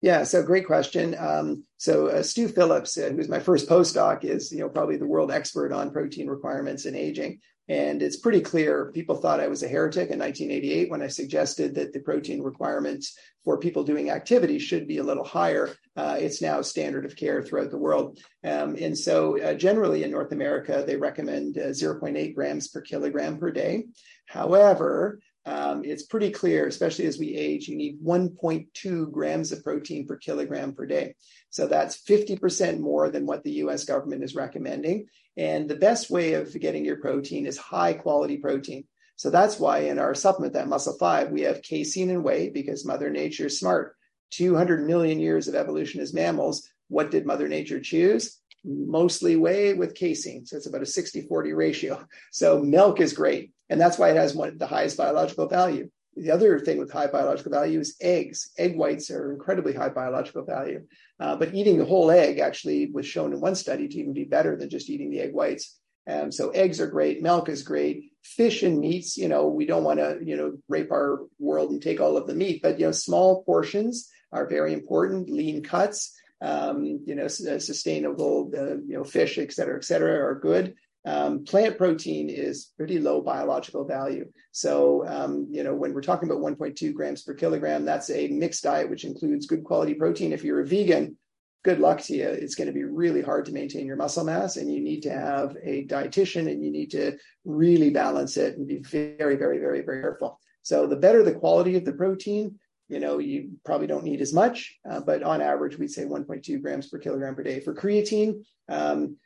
Yeah, 0.00 0.22
so 0.22 0.44
great 0.44 0.64
question. 0.64 1.16
Um, 1.18 1.64
so 1.76 2.06
uh, 2.06 2.22
Stu 2.22 2.46
Phillips, 2.46 2.96
uh, 2.96 3.10
who's 3.10 3.28
my 3.28 3.40
first 3.40 3.68
postdoc, 3.68 4.22
is 4.22 4.52
you 4.52 4.60
know 4.60 4.68
probably 4.68 4.96
the 4.96 5.06
world 5.06 5.32
expert 5.32 5.72
on 5.72 5.90
protein 5.90 6.28
requirements 6.28 6.86
in 6.86 6.94
aging. 6.94 7.40
And 7.68 8.02
it's 8.02 8.16
pretty 8.16 8.40
clear 8.40 8.90
people 8.92 9.16
thought 9.16 9.40
I 9.40 9.48
was 9.48 9.62
a 9.62 9.68
heretic 9.68 10.10
in 10.10 10.18
1988 10.18 10.90
when 10.90 11.02
I 11.02 11.08
suggested 11.08 11.74
that 11.74 11.92
the 11.92 12.00
protein 12.00 12.42
requirements 12.42 13.16
for 13.44 13.58
people 13.58 13.84
doing 13.84 14.10
activity 14.10 14.58
should 14.58 14.88
be 14.88 14.98
a 14.98 15.04
little 15.04 15.24
higher. 15.24 15.74
Uh, 15.96 16.16
it's 16.18 16.40
now 16.40 16.62
standard 16.62 17.04
of 17.04 17.16
care 17.16 17.42
throughout 17.42 17.70
the 17.70 17.78
world. 17.78 18.18
Um, 18.42 18.76
and 18.80 18.96
so, 18.96 19.40
uh, 19.40 19.54
generally 19.54 20.02
in 20.02 20.10
North 20.10 20.32
America, 20.32 20.82
they 20.86 20.96
recommend 20.96 21.58
uh, 21.58 21.68
0.8 21.68 22.34
grams 22.34 22.68
per 22.68 22.80
kilogram 22.80 23.38
per 23.38 23.50
day. 23.50 23.84
However, 24.26 25.20
um, 25.48 25.82
it's 25.82 26.02
pretty 26.02 26.30
clear, 26.30 26.66
especially 26.66 27.06
as 27.06 27.18
we 27.18 27.34
age, 27.34 27.68
you 27.68 27.76
need 27.76 28.02
1.2 28.04 29.10
grams 29.10 29.50
of 29.50 29.64
protein 29.64 30.06
per 30.06 30.16
kilogram 30.16 30.74
per 30.74 30.84
day. 30.84 31.14
So 31.48 31.66
that's 31.66 32.02
50% 32.02 32.80
more 32.80 33.08
than 33.08 33.24
what 33.24 33.42
the 33.44 33.52
US 33.62 33.84
government 33.84 34.22
is 34.22 34.34
recommending. 34.34 35.06
And 35.38 35.66
the 35.66 35.76
best 35.76 36.10
way 36.10 36.34
of 36.34 36.52
getting 36.60 36.84
your 36.84 36.98
protein 36.98 37.46
is 37.46 37.56
high 37.56 37.94
quality 37.94 38.36
protein. 38.36 38.84
So 39.16 39.30
that's 39.30 39.58
why 39.58 39.78
in 39.80 39.98
our 39.98 40.14
supplement, 40.14 40.52
that 40.52 40.68
muscle 40.68 40.98
five, 40.98 41.30
we 41.30 41.40
have 41.42 41.62
casein 41.62 42.10
and 42.10 42.22
whey 42.22 42.50
because 42.50 42.84
Mother 42.84 43.08
Nature 43.08 43.46
is 43.46 43.58
smart. 43.58 43.94
200 44.32 44.86
million 44.86 45.18
years 45.18 45.48
of 45.48 45.54
evolution 45.54 46.02
as 46.02 46.12
mammals. 46.12 46.68
What 46.88 47.10
did 47.10 47.24
Mother 47.24 47.48
Nature 47.48 47.80
choose? 47.80 48.38
Mostly 48.64 49.36
whey 49.36 49.72
with 49.72 49.94
casein. 49.94 50.44
So 50.44 50.58
it's 50.58 50.66
about 50.66 50.82
a 50.82 50.86
60 50.86 51.22
40 51.22 51.52
ratio. 51.54 52.04
So 52.32 52.60
milk 52.60 53.00
is 53.00 53.14
great. 53.14 53.52
And 53.70 53.80
that's 53.80 53.98
why 53.98 54.10
it 54.10 54.16
has 54.16 54.34
one 54.34 54.58
the 54.58 54.66
highest 54.66 54.96
biological 54.96 55.48
value. 55.48 55.90
The 56.16 56.30
other 56.32 56.58
thing 56.58 56.78
with 56.78 56.90
high 56.90 57.06
biological 57.06 57.52
value 57.52 57.78
is 57.78 57.96
eggs. 58.00 58.50
Egg 58.58 58.76
whites 58.76 59.10
are 59.10 59.32
incredibly 59.32 59.72
high 59.72 59.90
biological 59.90 60.44
value. 60.44 60.84
Uh, 61.20 61.36
but 61.36 61.54
eating 61.54 61.78
the 61.78 61.84
whole 61.84 62.10
egg 62.10 62.38
actually 62.38 62.90
was 62.90 63.06
shown 63.06 63.32
in 63.32 63.40
one 63.40 63.54
study 63.54 63.86
to 63.86 63.98
even 63.98 64.14
be 64.14 64.24
better 64.24 64.56
than 64.56 64.68
just 64.68 64.90
eating 64.90 65.10
the 65.10 65.20
egg 65.20 65.32
whites. 65.32 65.78
Um, 66.08 66.32
so 66.32 66.50
eggs 66.50 66.80
are 66.80 66.86
great, 66.86 67.22
milk 67.22 67.48
is 67.48 67.62
great, 67.62 68.12
fish 68.24 68.62
and 68.62 68.80
meats. 68.80 69.16
You 69.16 69.28
know, 69.28 69.46
we 69.48 69.66
don't 69.66 69.84
want 69.84 70.00
to 70.00 70.18
you 70.24 70.36
know 70.36 70.56
rape 70.68 70.90
our 70.90 71.20
world 71.38 71.70
and 71.70 71.82
take 71.82 72.00
all 72.00 72.16
of 72.16 72.26
the 72.26 72.34
meat, 72.34 72.62
but 72.62 72.80
you 72.80 72.86
know, 72.86 72.92
small 72.92 73.44
portions 73.44 74.08
are 74.32 74.48
very 74.48 74.72
important. 74.72 75.30
Lean 75.30 75.62
cuts, 75.62 76.18
um, 76.40 77.00
you 77.04 77.14
know, 77.14 77.28
sustainable, 77.28 78.50
uh, 78.56 78.76
you 78.76 78.96
know, 78.96 79.04
fish, 79.04 79.38
et 79.38 79.52
cetera, 79.52 79.76
et 79.76 79.84
cetera, 79.84 80.26
are 80.26 80.40
good. 80.40 80.74
Um, 81.04 81.44
plant 81.44 81.78
protein 81.78 82.28
is 82.28 82.72
pretty 82.76 82.98
low 82.98 83.20
biological 83.20 83.84
value. 83.84 84.26
So, 84.52 85.06
um, 85.06 85.46
you 85.50 85.62
know, 85.62 85.74
when 85.74 85.94
we're 85.94 86.02
talking 86.02 86.28
about 86.28 86.42
1.2 86.42 86.92
grams 86.92 87.22
per 87.22 87.34
kilogram, 87.34 87.84
that's 87.84 88.10
a 88.10 88.28
mixed 88.28 88.64
diet, 88.64 88.90
which 88.90 89.04
includes 89.04 89.46
good 89.46 89.64
quality 89.64 89.94
protein. 89.94 90.32
If 90.32 90.44
you're 90.44 90.60
a 90.60 90.66
vegan, 90.66 91.16
good 91.64 91.80
luck 91.80 92.00
to 92.02 92.14
you. 92.14 92.28
It's 92.28 92.54
going 92.54 92.66
to 92.66 92.72
be 92.72 92.84
really 92.84 93.22
hard 93.22 93.44
to 93.46 93.52
maintain 93.52 93.86
your 93.86 93.96
muscle 93.96 94.24
mass, 94.24 94.56
and 94.56 94.72
you 94.72 94.80
need 94.80 95.02
to 95.02 95.10
have 95.10 95.56
a 95.62 95.86
dietitian 95.86 96.50
and 96.50 96.64
you 96.64 96.70
need 96.70 96.90
to 96.92 97.16
really 97.44 97.90
balance 97.90 98.36
it 98.36 98.56
and 98.56 98.66
be 98.66 98.78
very, 98.78 99.36
very, 99.36 99.58
very, 99.58 99.82
very 99.82 100.02
careful. 100.02 100.40
So, 100.62 100.86
the 100.86 100.96
better 100.96 101.22
the 101.22 101.34
quality 101.34 101.76
of 101.76 101.84
the 101.84 101.92
protein, 101.92 102.58
you 102.88 103.00
know, 103.00 103.18
you 103.18 103.50
probably 103.64 103.86
don't 103.86 104.04
need 104.04 104.20
as 104.20 104.32
much, 104.32 104.78
uh, 104.90 105.00
but 105.00 105.22
on 105.22 105.40
average, 105.40 105.78
we'd 105.78 105.90
say 105.90 106.04
1.2 106.04 106.60
grams 106.60 106.88
per 106.88 106.98
kilogram 106.98 107.34
per 107.34 107.42
day. 107.42 107.60
For 107.60 107.74
creatine, 107.74 108.44
um, 108.68 109.16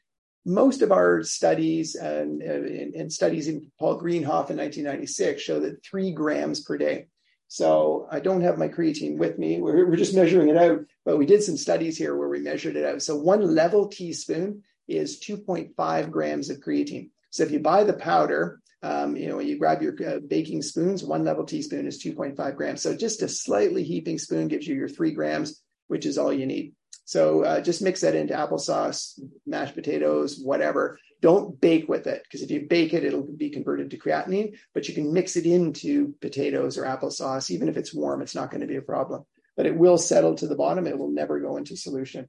most 0.45 0.83
of 0.83 0.91
our 0.91 1.23
studies 1.23 1.95
and, 1.95 2.43
and, 2.43 3.13
studies 3.13 3.47
in 3.49 3.71
Paul 3.79 4.01
Greenhaff 4.01 4.51
in 4.51 4.57
1996 4.57 5.41
show 5.41 5.61
that 5.61 5.85
three 5.85 6.13
grams 6.13 6.63
per 6.63 6.77
day. 6.77 7.07
So 7.47 8.09
I 8.11 8.21
don't 8.21 8.41
have 8.41 8.59
my 8.59 8.69
creatine 8.69 9.19
with 9.19 9.39
me. 9.39 9.61
We're, 9.61 9.87
we're 9.87 9.97
just 9.97 10.15
measuring 10.15 10.49
it 10.49 10.57
out, 10.57 10.81
but 11.05 11.19
we 11.19 11.27
did 11.27 11.43
some 11.43 11.57
studies 11.57 11.97
here 11.97 12.17
where 12.17 12.29
we 12.29 12.41
measured 12.41 12.77
it 12.77 12.85
out. 12.85 13.03
So 13.03 13.17
one 13.17 13.55
level 13.55 13.89
teaspoon 13.89 14.63
is 14.89 15.21
2.5 15.21 16.11
grams 16.11 16.51
of 16.51 16.59
creatine. 16.61 17.11
So 17.31 17.45
if 17.45 17.51
you 17.51 17.61
buy 17.61 17.85
the 17.85 17.93
powder, 17.93 18.61
um, 18.83 19.17
you 19.17 19.29
know, 19.29 19.37
when 19.37 19.47
you 19.47 19.59
grab 19.59 19.81
your 19.81 19.95
uh, 20.05 20.19
baking 20.27 20.63
spoons, 20.63 21.05
one 21.05 21.25
level 21.25 21.45
teaspoon 21.45 21.87
is 21.87 22.03
2.5 22.03 22.57
grams. 22.57 22.83
So 22.83 22.97
just 22.97 23.23
a 23.23 23.29
slightly 23.29 23.85
heaping 23.85 24.19
spoon 24.19 24.49
gives 24.49 24.67
you 24.67 24.75
your 24.75 24.89
three 24.89 25.13
grams, 25.13 25.63
which 25.87 26.05
is 26.05 26.19
all 26.19 26.33
you 26.33 26.47
need. 26.47 26.75
So 27.05 27.45
uh, 27.45 27.61
just 27.61 27.83
mix 27.83 28.01
that 28.03 28.15
into 28.15 28.35
applesauce, 28.35 29.19
mashed 29.47 29.75
potatoes, 29.75 30.39
whatever. 30.39 30.99
Don't 31.21 31.61
bake 31.61 31.89
with 31.89 32.07
it 32.07 32.23
because 32.25 32.43
if 32.43 32.51
you 32.51 32.67
bake 32.69 32.95
it, 32.95 33.05
it'll 33.05 33.23
be 33.23 33.51
converted 33.51 33.91
to 33.91 33.99
creatinine. 33.99 34.57
But 34.75 34.89
you 34.89 34.95
can 34.95 35.13
mix 35.13 35.37
it 35.37 35.47
into 35.47 36.15
potatoes 36.21 36.79
or 36.79 36.85
applesauce. 36.85 37.51
Even 37.51 37.69
if 37.69 37.77
it's 37.77 37.95
warm, 37.95 38.23
it's 38.23 38.35
not 38.35 38.51
going 38.51 38.61
to 38.61 38.67
be 38.67 38.77
a 38.77 38.83
problem. 38.83 39.25
But 39.57 39.67
it 39.67 39.77
will 39.77 39.99
settle 39.99 40.35
to 40.37 40.47
the 40.47 40.57
bottom. 40.57 40.87
It 40.87 40.99
will 40.99 41.11
never 41.11 41.39
go 41.41 41.57
into 41.57 41.77
solution. 41.77 42.29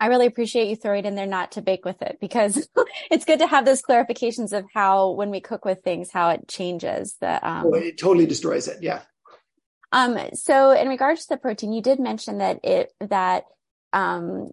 I 0.00 0.06
really 0.06 0.26
appreciate 0.26 0.68
you 0.68 0.76
throwing 0.76 1.04
it 1.04 1.08
in 1.08 1.14
there 1.14 1.26
not 1.26 1.52
to 1.52 1.62
bake 1.62 1.84
with 1.84 2.00
it 2.00 2.16
because 2.20 2.68
it's 3.10 3.26
good 3.26 3.38
to 3.40 3.46
have 3.46 3.66
those 3.66 3.82
clarifications 3.82 4.56
of 4.56 4.64
how 4.72 5.10
when 5.10 5.30
we 5.30 5.40
cook 5.40 5.66
with 5.66 5.82
things, 5.82 6.10
how 6.10 6.30
it 6.30 6.48
changes 6.48 7.16
the. 7.20 7.46
Um... 7.46 7.74
It 7.74 7.98
totally 7.98 8.26
destroys 8.26 8.66
it. 8.66 8.82
Yeah. 8.82 9.02
Um, 9.92 10.18
so 10.34 10.72
in 10.72 10.88
regards 10.88 11.22
to 11.22 11.30
the 11.30 11.36
protein, 11.36 11.72
you 11.72 11.82
did 11.82 11.98
mention 11.98 12.38
that 12.38 12.64
it 12.64 12.92
that 13.00 13.44
um, 13.92 14.50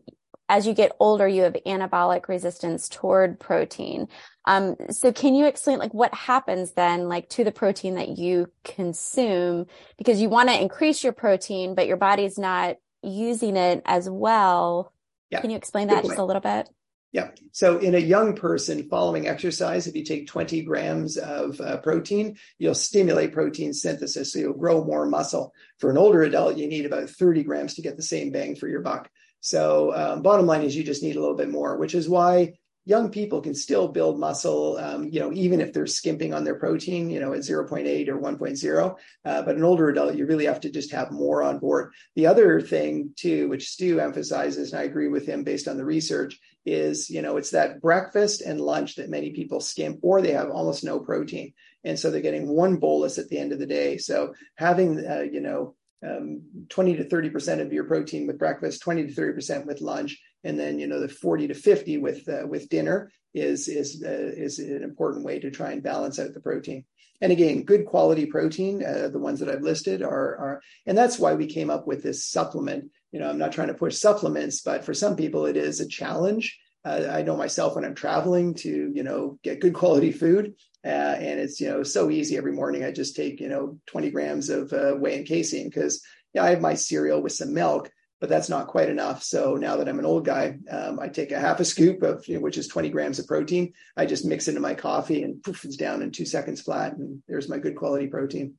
as 0.49 0.65
you 0.65 0.73
get 0.73 0.93
older, 0.99 1.27
you 1.27 1.43
have 1.43 1.57
anabolic 1.65 2.27
resistance 2.27 2.88
toward 2.88 3.39
protein. 3.39 4.07
Um, 4.45 4.76
so 4.89 5.11
can 5.11 5.35
you 5.35 5.45
explain 5.45 5.77
like 5.77 5.93
what 5.93 6.14
happens 6.14 6.72
then, 6.72 7.09
like 7.09 7.27
to 7.30 7.43
the 7.43 7.51
protein 7.51 7.95
that 7.95 8.18
you 8.18 8.51
consume, 8.64 9.65
because 9.97 10.22
you 10.22 10.30
want 10.30 10.49
to 10.49 10.59
increase 10.59 11.03
your 11.03 11.14
protein, 11.14 11.76
but 11.76 11.88
your 11.88 11.97
body's 11.97 12.38
not 12.38 12.77
using 13.03 13.57
it 13.57 13.81
as 13.85 14.09
well. 14.09 14.93
Yeah. 15.30 15.41
Can 15.41 15.49
you 15.49 15.57
explain 15.57 15.89
that 15.89 16.05
just 16.05 16.18
a 16.18 16.23
little 16.23 16.41
bit? 16.41 16.69
Yeah. 17.18 17.31
So 17.52 17.80
in 17.80 17.95
a 17.95 17.98
young 17.98 18.35
person 18.35 18.88
following 18.89 19.27
exercise, 19.27 19.88
if 19.88 19.95
you 19.95 20.03
take 20.03 20.27
20 20.27 20.61
grams 20.61 21.18
of 21.18 21.60
uh, 21.60 21.77
protein, 21.77 22.38
you'll 22.60 22.76
stimulate 22.76 23.34
protein 23.34 23.73
synthesis. 23.73 24.31
So 24.31 24.38
you'll 24.38 24.53
grow 24.53 24.84
more 24.84 25.07
muscle. 25.07 25.52
For 25.80 25.89
an 25.89 25.98
older 25.98 26.22
adult, 26.22 26.57
you 26.57 26.68
need 26.68 26.85
about 26.85 27.10
30 27.10 27.41
grams 27.41 27.73
to 27.73 27.81
get 27.81 27.98
the 27.98 28.03
same 28.03 28.31
bang 28.31 28.56
for 28.56 28.68
your 28.68 28.81
buck. 28.81 29.10
So 29.39 29.95
um, 29.95 30.22
bottom 30.22 30.45
line 30.45 30.61
is 30.61 30.76
you 30.76 30.84
just 30.84 31.02
need 31.02 31.15
a 31.15 31.19
little 31.19 31.35
bit 31.35 31.49
more, 31.49 31.77
which 31.77 31.95
is 31.95 32.07
why 32.07 32.53
young 32.88 33.09
people 33.11 33.41
can 33.41 33.53
still 33.53 33.89
build 33.89 34.18
muscle, 34.18 34.77
um, 34.77 35.09
you 35.09 35.19
know, 35.19 35.34
even 35.34 35.59
if 35.59 35.73
they're 35.73 35.85
skimping 35.85 36.34
on 36.34 36.45
their 36.45 36.55
protein, 36.55 37.09
you 37.09 37.19
know, 37.19 37.34
at 37.34 37.41
0.8 37.41 38.07
or 38.07 38.18
1.0. 38.18 38.95
Uh, 39.26 39.41
but 39.41 39.57
an 39.57 39.64
older 39.64 39.89
adult, 39.89 40.15
you 40.15 40.26
really 40.26 40.45
have 40.45 40.61
to 40.61 40.69
just 40.69 40.91
have 40.93 41.11
more 41.11 41.43
on 41.43 41.59
board. 41.59 41.91
The 42.15 42.27
other 42.27 42.61
thing, 42.61 43.11
too, 43.18 43.49
which 43.49 43.68
Stu 43.68 43.99
emphasizes, 43.99 44.72
and 44.72 44.80
I 44.80 44.85
agree 44.85 45.09
with 45.09 45.27
him 45.27 45.43
based 45.43 45.68
on 45.68 45.76
the 45.76 45.84
research, 45.84 46.39
is, 46.65 47.09
you 47.09 47.22
know, 47.22 47.35
it's 47.35 47.51
that 47.51 47.81
breakfast 47.81 48.39
and 48.39 48.61
lunch 48.61 48.95
that 48.95 49.09
many 49.09 49.31
people 49.31 49.59
skimp 49.59 49.99
or 50.01 50.22
they 50.22 50.31
have 50.31 50.49
almost 50.49 50.85
no 50.85 50.97
protein. 50.97 51.53
And 51.84 51.99
so 51.99 52.09
they're 52.09 52.22
getting 52.22 52.47
one 52.47 52.77
bolus 52.77 53.18
at 53.18 53.27
the 53.27 53.38
end 53.38 53.51
of 53.51 53.59
the 53.59 53.65
day. 53.65 53.97
So 53.97 54.34
having, 54.55 55.05
uh, 55.05 55.26
you 55.30 55.41
know, 55.41 55.76
um, 56.05 56.43
20 56.69 56.97
to 56.97 57.03
30% 57.03 57.59
of 57.59 57.73
your 57.73 57.84
protein 57.84 58.27
with 58.27 58.39
breakfast, 58.39 58.81
20 58.81 59.07
to 59.07 59.14
30% 59.14 59.65
with 59.65 59.81
lunch, 59.81 60.22
and 60.43 60.59
then 60.59 60.80
you 60.80 60.88
know 60.88 60.99
the 60.99 61.09
40 61.09 61.49
to 61.49 61.53
50 61.53 61.97
with 61.97 62.27
uh, 62.30 62.47
with 62.47 62.69
dinner 62.69 63.11
is 63.34 63.68
is 63.68 64.03
uh, 64.05 64.09
is 64.09 64.59
an 64.59 64.84
important 64.84 65.26
way 65.26 65.39
to 65.39 65.51
try 65.51 65.72
and 65.72 65.84
balance 65.84 66.19
out 66.19 66.34
the 66.34 66.39
protein. 66.39 66.85
And 67.19 67.31
again, 67.31 67.64
good 67.64 67.88
quality 67.88 68.27
protein, 68.27 68.84
uh, 68.85 69.07
the 69.07 69.19
ones 69.19 69.39
that 69.39 69.49
I've 69.49 69.64
listed 69.64 70.03
are 70.03 70.38
are, 70.38 70.61
and 70.85 70.97
that's 70.97 71.18
why 71.18 71.34
we 71.34 71.47
came 71.47 71.69
up 71.69 71.88
with 71.88 72.03
this 72.03 72.27
supplement. 72.27 72.91
You 73.11 73.19
know, 73.19 73.30
I'm 73.30 73.39
not 73.39 73.51
trying 73.51 73.69
to 73.69 73.73
push 73.73 73.97
supplements, 73.97 74.61
but 74.61 74.84
for 74.84 74.93
some 74.93 75.15
people 75.15 75.45
it 75.45 75.57
is 75.57 75.80
a 75.80 75.88
challenge. 75.88 76.59
Uh, 76.85 77.07
I 77.11 77.23
know 77.23 77.35
myself 77.35 77.76
when 77.76 77.85
I'm 77.85 77.95
traveling 77.95 78.53
to 78.55 78.91
you 78.93 79.03
know 79.03 79.39
get 79.43 79.61
good 79.61 79.73
quality 79.73 80.11
food, 80.11 80.53
uh, 80.85 81.15
and 81.19 81.39
it's 81.39 81.59
you 81.59 81.69
know 81.69 81.84
so 81.84 82.09
easy 82.09 82.38
every 82.38 82.53
morning. 82.53 82.84
I 82.84 82.91
just 82.91 83.15
take 83.15 83.39
you 83.39 83.49
know 83.49 83.80
20 83.88 84.11
grams 84.11 84.49
of 84.49 84.72
uh, 84.72 84.93
whey 84.93 85.18
and 85.18 85.27
casein 85.27 85.69
because 85.69 86.03
yeah, 86.34 86.43
I 86.43 86.51
have 86.51 86.61
my 86.61 86.76
cereal 86.76 87.22
with 87.22 87.34
some 87.34 87.53
milk, 87.53 87.89
but 88.19 88.30
that's 88.30 88.49
not 88.49 88.68
quite 88.68 88.89
enough. 88.89 89.23
So 89.23 89.56
now 89.56 89.77
that 89.77 89.88
I'm 89.88 89.99
an 89.99 90.06
old 90.06 90.26
guy, 90.26 90.57
um, 90.69 90.99
I 90.99 91.07
take 91.07 91.31
a 91.31 91.39
half 91.39 91.60
a 91.60 91.65
scoop 91.65 92.02
of, 92.02 92.27
you 92.27 92.35
know, 92.35 92.41
which 92.41 92.57
is 92.57 92.68
20 92.68 92.89
grams 92.89 93.19
of 93.19 93.27
protein. 93.27 93.73
I 93.95 94.06
just 94.06 94.26
mix 94.26 94.48
it 94.48 94.52
into 94.52 94.61
my 94.61 94.73
coffee 94.73 95.23
and 95.23 95.41
poof, 95.44 95.65
it's 95.65 95.77
down 95.77 96.02
in 96.02 96.11
two 96.11 96.26
seconds 96.26 96.61
flat. 96.61 96.98
And 96.98 97.22
there's 97.27 97.49
my 97.49 97.60
good 97.60 97.76
quality 97.76 98.07
protein. 98.07 98.56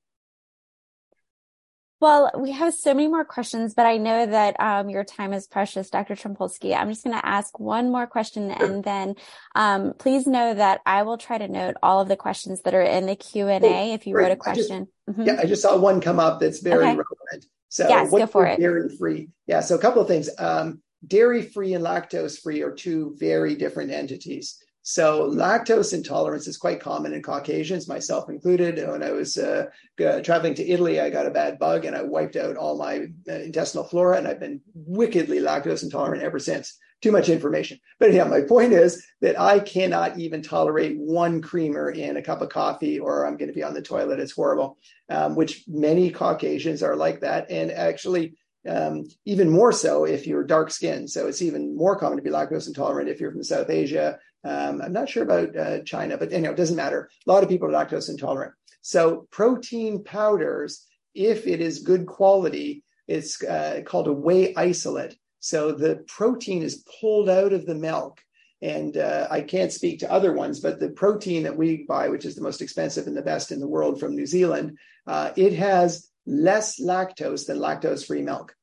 Well, 2.01 2.31
we 2.39 2.53
have 2.53 2.75
so 2.75 2.95
many 2.95 3.09
more 3.09 3.25
questions, 3.25 3.75
but 3.75 3.85
I 3.85 3.97
know 3.97 4.25
that 4.25 4.61
um, 4.61 4.89
your 4.89 5.03
time 5.03 5.33
is 5.33 5.49
precious, 5.49 5.91
Dr. 5.91 6.15
Tarnopolsky. 6.15 6.77
I'm 6.77 6.91
just 6.91 7.03
going 7.03 7.19
to 7.19 7.27
ask 7.27 7.59
one 7.59 7.91
more 7.91 8.07
question, 8.07 8.55
sure. 8.57 8.65
and 8.65 8.85
then 8.85 9.17
um, 9.57 9.95
please 9.99 10.25
know 10.25 10.55
that 10.55 10.81
I 10.87 11.03
will 11.03 11.19
try 11.19 11.39
to 11.39 11.49
note 11.49 11.75
all 11.83 12.01
of 12.01 12.07
the 12.07 12.15
questions 12.15 12.63
that 12.63 12.75
are 12.75 12.83
in 12.83 13.07
the 13.07 13.17
Q 13.17 13.49
and 13.49 13.65
A. 13.65 13.91
Oh, 13.91 13.95
if 13.95 14.07
you 14.07 14.13
great. 14.15 14.27
wrote 14.27 14.33
a 14.33 14.37
question, 14.37 14.87
I 15.09 15.11
just, 15.11 15.19
mm-hmm. 15.19 15.27
yeah, 15.27 15.41
I 15.43 15.47
just 15.47 15.63
saw 15.63 15.77
one 15.77 16.01
come 16.01 16.21
up 16.21 16.39
that's 16.39 16.61
very 16.61 16.85
okay. 16.85 16.87
relevant. 16.91 17.47
So, 17.69 17.89
yes, 17.89 18.11
go 18.11 18.27
for 18.27 18.47
it. 18.47 18.59
Dairy 18.59 18.89
free, 18.97 19.29
yeah. 19.47 19.61
So, 19.61 19.75
a 19.75 19.79
couple 19.79 20.01
of 20.03 20.09
things. 20.09 20.31
Um, 20.39 20.83
dairy 21.07 21.43
free 21.43 21.75
and 21.75 21.85
lactose 21.85 22.41
free 22.41 22.63
are 22.63 22.73
two 22.73 23.15
very 23.19 23.55
different 23.55 23.91
entities. 23.91 24.59
So 24.89 25.31
lactose 25.31 25.93
intolerance 25.93 26.49
is 26.49 26.57
quite 26.57 26.81
common 26.81 27.13
in 27.13 27.23
Caucasians, 27.23 27.89
myself 27.89 28.31
included. 28.31 28.79
When 28.89 29.03
I 29.03 29.11
was 29.11 29.37
uh, 29.37 29.67
traveling 29.99 30.55
to 30.55 30.67
Italy, 30.67 30.99
I 30.99 31.11
got 31.11 31.27
a 31.27 31.31
bad 31.31 31.59
bug 31.59 31.85
and 31.85 31.95
I 31.95 32.05
wiped 32.05 32.37
out 32.37 32.57
all 32.57 32.79
my 32.79 33.09
uh, 33.29 33.33
intestinal 33.33 33.85
flora, 33.85 34.17
and 34.17 34.27
I've 34.27 34.41
been 34.41 34.63
wickedly 34.73 35.41
lactose 35.41 35.83
intolerant 35.83 36.23
ever 36.23 36.39
since. 36.39 36.79
Too 37.01 37.13
much 37.13 37.29
information. 37.29 37.79
But 38.01 38.13
yeah, 38.13 38.25
my 38.25 38.41
point 38.41 38.73
is 38.73 39.05
that 39.21 39.39
I 39.41 39.61
cannot 39.61 40.19
even 40.19 40.43
tolerate 40.43 40.99
one 40.99 41.41
creamer 41.41 41.91
in 41.91 42.17
a 42.17 42.23
cup 42.23 42.43
of 42.43 42.49
coffee, 42.49 42.99
or 42.99 43.25
I'm 43.25 43.37
going 43.37 43.49
to 43.49 43.55
be 43.55 43.63
on 43.63 43.75
the 43.75 43.83
toilet. 43.83 44.19
It's 44.19 44.33
horrible. 44.33 44.79
Um, 45.09 45.37
which 45.37 45.65
many 45.69 46.11
Caucasians 46.11 46.83
are 46.83 46.97
like 46.97 47.21
that, 47.21 47.51
and 47.51 47.71
actually. 47.71 48.35
Um, 48.69 49.05
even 49.25 49.49
more 49.49 49.73
so 49.73 50.05
if 50.05 50.27
you're 50.27 50.45
dark 50.45 50.71
skinned. 50.71 51.09
So 51.09 51.27
it's 51.27 51.41
even 51.41 51.75
more 51.75 51.97
common 51.97 52.19
to 52.19 52.23
be 52.23 52.29
lactose 52.29 52.67
intolerant 52.67 53.09
if 53.09 53.19
you're 53.19 53.31
from 53.31 53.45
South 53.45 53.71
Asia, 53.71 54.19
um, 54.45 54.81
I'm 54.83 54.93
not 54.93 55.09
sure 55.09 55.23
about 55.23 55.57
uh, 55.57 55.83
China, 55.83 56.17
but 56.17 56.33
anyhow, 56.33 56.53
it 56.53 56.57
doesn't 56.57 56.77
matter. 56.77 57.11
A 57.27 57.31
lot 57.31 57.43
of 57.43 57.49
people 57.49 57.69
are 57.69 57.73
lactose 57.73 58.09
intolerant. 58.09 58.55
So 58.83 59.27
protein 59.31 60.05
powders, 60.05 60.87
if 61.15 61.47
it 61.47 61.61
is 61.61 61.81
good 61.81 62.07
quality, 62.07 62.85
it's 63.07 63.43
uh, 63.43 63.83
called 63.85 64.09
a 64.09 64.13
whey 64.13 64.55
isolate. 64.55 65.17
So 65.41 65.73
the 65.73 66.05
protein 66.07 66.63
is 66.63 66.85
pulled 67.01 67.29
out 67.29 67.53
of 67.53 67.67
the 67.67 67.75
milk. 67.75 68.21
And 68.61 68.97
uh, 68.97 69.29
I 69.31 69.43
can't 69.43 69.73
speak 69.73 70.01
to 70.01 70.11
other 70.11 70.33
ones, 70.33 70.59
but 70.59 70.81
the 70.81 70.91
protein 70.91 71.45
that 71.45 71.57
we 71.57 71.85
buy, 71.89 72.09
which 72.09 72.25
is 72.25 72.35
the 72.35 72.43
most 72.43 72.61
expensive 72.61 73.07
and 73.07 73.17
the 73.17 73.23
best 73.23 73.53
in 73.53 73.61
the 73.61 73.69
world 73.69 74.01
from 74.01 74.17
New 74.17 74.27
Zealand, 74.27 74.79
uh, 75.07 75.31
it 75.37 75.53
has 75.53 76.09
less 76.27 76.81
lactose 76.81 77.47
than 77.47 77.59
lactose 77.59 78.05
free 78.05 78.23
milk. 78.23 78.57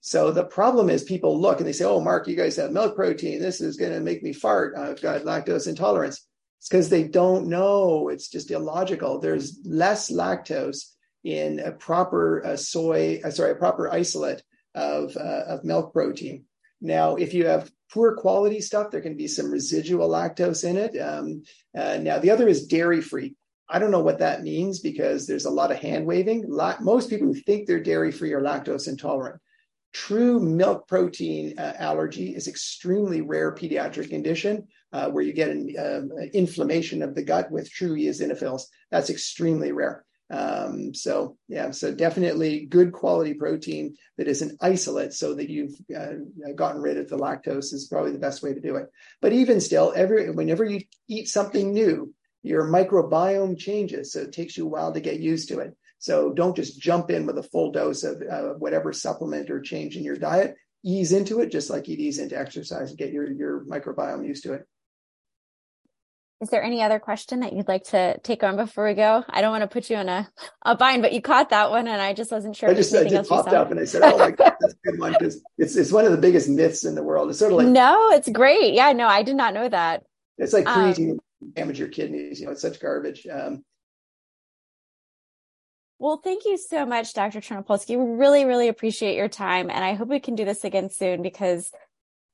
So 0.00 0.32
the 0.32 0.44
problem 0.44 0.90
is 0.90 1.04
people 1.04 1.40
look 1.40 1.58
and 1.58 1.66
they 1.66 1.72
say, 1.72 1.84
oh, 1.84 2.00
Mark, 2.00 2.26
you 2.26 2.36
guys 2.36 2.56
have 2.56 2.72
milk 2.72 2.96
protein. 2.96 3.40
This 3.40 3.60
is 3.60 3.76
going 3.76 3.92
to 3.92 4.00
make 4.00 4.22
me 4.22 4.32
fart. 4.32 4.76
I've 4.76 5.00
got 5.00 5.22
lactose 5.22 5.68
intolerance. 5.68 6.26
It's 6.58 6.68
because 6.68 6.88
they 6.88 7.04
don't 7.04 7.48
know. 7.48 8.08
It's 8.08 8.28
just 8.28 8.50
illogical. 8.50 9.20
There's 9.20 9.58
less 9.64 10.10
lactose 10.10 10.92
in 11.24 11.60
a 11.60 11.72
proper 11.72 12.44
uh, 12.44 12.56
soy, 12.56 13.20
uh, 13.24 13.30
sorry, 13.30 13.52
a 13.52 13.56
proper 13.56 13.92
isolate 13.92 14.42
of, 14.76 15.16
uh, 15.16 15.44
of 15.48 15.64
milk 15.64 15.92
protein. 15.92 16.44
Now, 16.80 17.16
if 17.16 17.34
you 17.34 17.46
have 17.46 17.70
poor 17.92 18.14
quality 18.14 18.60
stuff, 18.60 18.90
there 18.90 19.00
can 19.00 19.16
be 19.16 19.26
some 19.26 19.50
residual 19.50 20.08
lactose 20.08 20.68
in 20.68 20.76
it. 20.76 20.96
Um, 20.98 21.42
uh, 21.76 21.96
now, 21.96 22.18
the 22.18 22.30
other 22.30 22.46
is 22.46 22.66
dairy 22.66 23.00
free. 23.00 23.34
I 23.68 23.78
don't 23.78 23.90
know 23.90 24.02
what 24.02 24.20
that 24.20 24.42
means 24.42 24.80
because 24.80 25.26
there's 25.26 25.46
a 25.46 25.50
lot 25.50 25.72
of 25.72 25.78
hand 25.78 26.06
waving. 26.06 26.44
most 26.80 27.10
people 27.10 27.26
who 27.26 27.34
think 27.34 27.66
they're 27.66 27.80
dairy 27.80 28.12
free 28.12 28.32
are 28.32 28.40
lactose 28.40 28.86
intolerant. 28.86 29.40
True 29.92 30.38
milk 30.38 30.86
protein 30.86 31.58
uh, 31.58 31.72
allergy 31.78 32.34
is 32.34 32.48
extremely 32.48 33.22
rare 33.22 33.54
pediatric 33.54 34.10
condition 34.10 34.68
uh, 34.92 35.08
where 35.08 35.24
you 35.24 35.32
get 35.32 35.48
an 35.48 35.74
uh, 35.76 36.24
inflammation 36.34 37.02
of 37.02 37.14
the 37.14 37.22
gut 37.22 37.50
with 37.50 37.70
true 37.70 37.96
eosinophils. 37.96 38.64
That's 38.90 39.10
extremely 39.10 39.72
rare. 39.72 40.04
Um, 40.28 40.92
so 40.92 41.36
yeah, 41.48 41.70
so 41.70 41.94
definitely 41.94 42.66
good 42.66 42.92
quality 42.92 43.34
protein 43.34 43.96
that 44.18 44.26
is 44.26 44.42
an 44.42 44.56
isolate 44.60 45.12
so 45.12 45.34
that 45.34 45.48
you've 45.48 45.74
uh, 45.96 46.14
gotten 46.54 46.82
rid 46.82 46.98
of 46.98 47.08
the 47.08 47.16
lactose 47.16 47.72
is 47.72 47.88
probably 47.90 48.10
the 48.12 48.18
best 48.18 48.42
way 48.42 48.52
to 48.52 48.60
do 48.60 48.76
it. 48.76 48.86
But 49.20 49.32
even 49.32 49.60
still, 49.60 49.92
every 49.94 50.30
whenever 50.30 50.64
you 50.64 50.80
eat 51.08 51.28
something 51.28 51.72
new, 51.72 52.12
your 52.42 52.64
microbiome 52.64 53.58
changes. 53.58 54.12
So 54.12 54.20
it 54.20 54.32
takes 54.32 54.56
you 54.56 54.66
a 54.66 54.68
while 54.68 54.92
to 54.92 55.00
get 55.00 55.20
used 55.20 55.48
to 55.50 55.60
it. 55.60 55.76
So 55.98 56.32
don't 56.32 56.56
just 56.56 56.80
jump 56.80 57.10
in 57.10 57.26
with 57.26 57.38
a 57.38 57.42
full 57.42 57.72
dose 57.72 58.04
of 58.04 58.22
uh, 58.22 58.54
whatever 58.58 58.92
supplement 58.92 59.50
or 59.50 59.60
change 59.60 59.96
in 59.96 60.04
your 60.04 60.16
diet. 60.16 60.56
Ease 60.84 61.12
into 61.12 61.40
it 61.40 61.50
just 61.50 61.70
like 61.70 61.88
you'd 61.88 61.98
ease 61.98 62.18
into 62.18 62.38
exercise 62.38 62.90
and 62.90 62.98
get 62.98 63.12
your, 63.12 63.30
your 63.30 63.64
microbiome 63.64 64.26
used 64.26 64.44
to 64.44 64.52
it. 64.52 64.66
Is 66.42 66.50
there 66.50 66.62
any 66.62 66.82
other 66.82 66.98
question 66.98 67.40
that 67.40 67.54
you'd 67.54 67.68
like 67.68 67.84
to 67.84 68.18
take 68.18 68.42
on 68.42 68.56
before 68.56 68.86
we 68.86 68.92
go? 68.92 69.24
I 69.28 69.40
don't 69.40 69.52
want 69.52 69.62
to 69.62 69.68
put 69.68 69.88
you 69.88 69.96
in 69.96 70.08
a, 70.08 70.28
a 70.62 70.76
bind, 70.76 71.00
but 71.00 71.14
you 71.14 71.22
caught 71.22 71.48
that 71.48 71.70
one 71.70 71.88
and 71.88 72.00
I 72.00 72.12
just 72.12 72.30
wasn't 72.30 72.54
sure. 72.54 72.68
I 72.68 72.74
just, 72.74 72.94
I 72.94 73.08
just 73.08 73.30
popped 73.30 73.54
up 73.54 73.70
and 73.70 73.80
I 73.80 73.84
said, 73.84 74.02
oh 74.02 74.18
my 74.18 74.32
God, 74.32 74.52
that's 74.60 74.74
a 74.74 74.90
good 74.90 75.00
one 75.00 75.14
because 75.18 75.42
it's, 75.56 75.76
it's 75.76 75.90
one 75.90 76.04
of 76.04 76.12
the 76.12 76.18
biggest 76.18 76.50
myths 76.50 76.84
in 76.84 76.94
the 76.94 77.02
world. 77.02 77.30
It's 77.30 77.38
sort 77.38 77.52
of 77.52 77.58
like. 77.58 77.68
No, 77.68 78.10
it's 78.10 78.28
great. 78.28 78.74
Yeah, 78.74 78.92
no, 78.92 79.06
I 79.06 79.22
did 79.22 79.36
not 79.36 79.54
know 79.54 79.66
that. 79.66 80.04
It's 80.36 80.52
like 80.52 80.66
creatine 80.66 81.12
um, 81.12 81.52
damage 81.54 81.78
your 81.78 81.88
kidneys. 81.88 82.38
You 82.38 82.46
know, 82.46 82.52
it's 82.52 82.60
such 82.60 82.80
garbage. 82.80 83.26
Um, 83.26 83.64
well, 85.98 86.20
thank 86.22 86.44
you 86.44 86.58
so 86.58 86.84
much, 86.84 87.14
Dr. 87.14 87.40
Tarnopolsky. 87.40 87.96
We 87.96 88.16
really, 88.16 88.44
really 88.44 88.68
appreciate 88.68 89.16
your 89.16 89.28
time. 89.28 89.70
And 89.70 89.82
I 89.82 89.94
hope 89.94 90.08
we 90.08 90.20
can 90.20 90.34
do 90.34 90.44
this 90.44 90.64
again 90.64 90.90
soon 90.90 91.22
because 91.22 91.72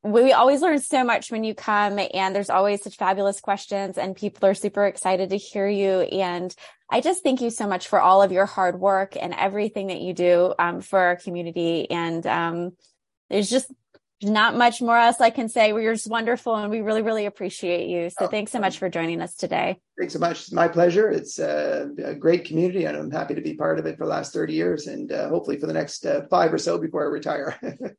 we 0.05 0.33
always 0.33 0.61
learn 0.61 0.81
so 0.81 1.05
much 1.05 1.31
when 1.31 1.45
you 1.45 1.55
come 1.55 2.01
and 2.12 2.35
there's 2.35 2.51
always 2.51 2.83
such 2.83 2.97
fabulous 2.97 3.41
questions 3.41 3.97
and 3.97 4.16
people 4.16 4.49
are 4.49 4.55
super 4.55 4.85
excited 4.87 5.31
to 5.31 5.37
hear 5.37 5.69
you. 5.69 6.01
And 6.01 6.55
I 6.91 7.01
just 7.01 7.23
thank 7.23 7.41
you 7.41 7.51
so 7.51 7.69
much 7.69 7.87
for 7.87 8.01
all 8.01 8.20
of 8.20 8.33
your 8.33 8.47
hard 8.47 8.81
work 8.81 9.16
and 9.20 9.33
everything 9.33 9.87
that 9.89 10.01
you 10.01 10.12
do 10.12 10.55
um, 10.59 10.81
for 10.81 10.99
our 10.99 11.16
community. 11.16 11.89
And 11.89 12.27
um, 12.27 12.73
there's 13.31 13.49
just 13.49 13.73
not 14.24 14.57
much 14.57 14.83
more 14.83 14.97
else 14.97 15.20
I 15.20 15.31
can 15.31 15.49
say. 15.49 15.69
You're 15.69 15.95
just 15.95 16.11
wonderful 16.11 16.57
and 16.57 16.69
we 16.69 16.81
really, 16.81 17.03
really 17.03 17.27
appreciate 17.27 17.89
you. 17.89 18.11
So 18.11 18.24
oh, 18.24 18.27
thanks 18.27 18.51
so 18.51 18.59
much 18.59 18.79
for 18.79 18.89
joining 18.89 19.20
us 19.20 19.37
today. 19.37 19.81
Thanks 19.97 20.15
so 20.15 20.19
much. 20.19 20.41
It's 20.41 20.53
my 20.53 20.66
pleasure. 20.66 21.11
It's 21.11 21.39
uh, 21.39 21.87
a 22.05 22.15
great 22.16 22.45
community 22.45 22.87
and 22.87 22.97
I'm 22.97 23.11
happy 23.12 23.37
to 23.37 23.41
be 23.41 23.55
part 23.55 23.79
of 23.79 23.87
it 23.87 23.99
for 23.99 24.05
the 24.05 24.11
last 24.11 24.33
30 24.33 24.53
years 24.53 24.89
and 24.89 25.12
uh, 25.12 25.29
hopefully 25.29 25.59
for 25.59 25.69
the 25.69 25.73
next 25.73 26.05
uh, 26.07 26.23
five 26.29 26.53
or 26.53 26.59
so 26.59 26.77
before 26.77 27.03
I 27.05 27.09
retire. 27.09 27.57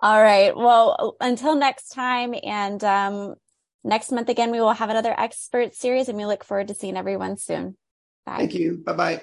All 0.00 0.22
right. 0.22 0.56
Well, 0.56 1.16
until 1.20 1.56
next 1.56 1.88
time 1.88 2.34
and 2.42 2.82
um, 2.84 3.34
next 3.82 4.12
month 4.12 4.28
again, 4.28 4.50
we 4.50 4.60
will 4.60 4.72
have 4.72 4.90
another 4.90 5.14
expert 5.18 5.74
series 5.74 6.08
and 6.08 6.16
we 6.16 6.26
look 6.26 6.44
forward 6.44 6.68
to 6.68 6.74
seeing 6.74 6.96
everyone 6.96 7.36
soon. 7.36 7.76
Bye. 8.24 8.36
Thank 8.38 8.54
you. 8.54 8.82
Bye 8.84 8.92
bye. 8.92 9.22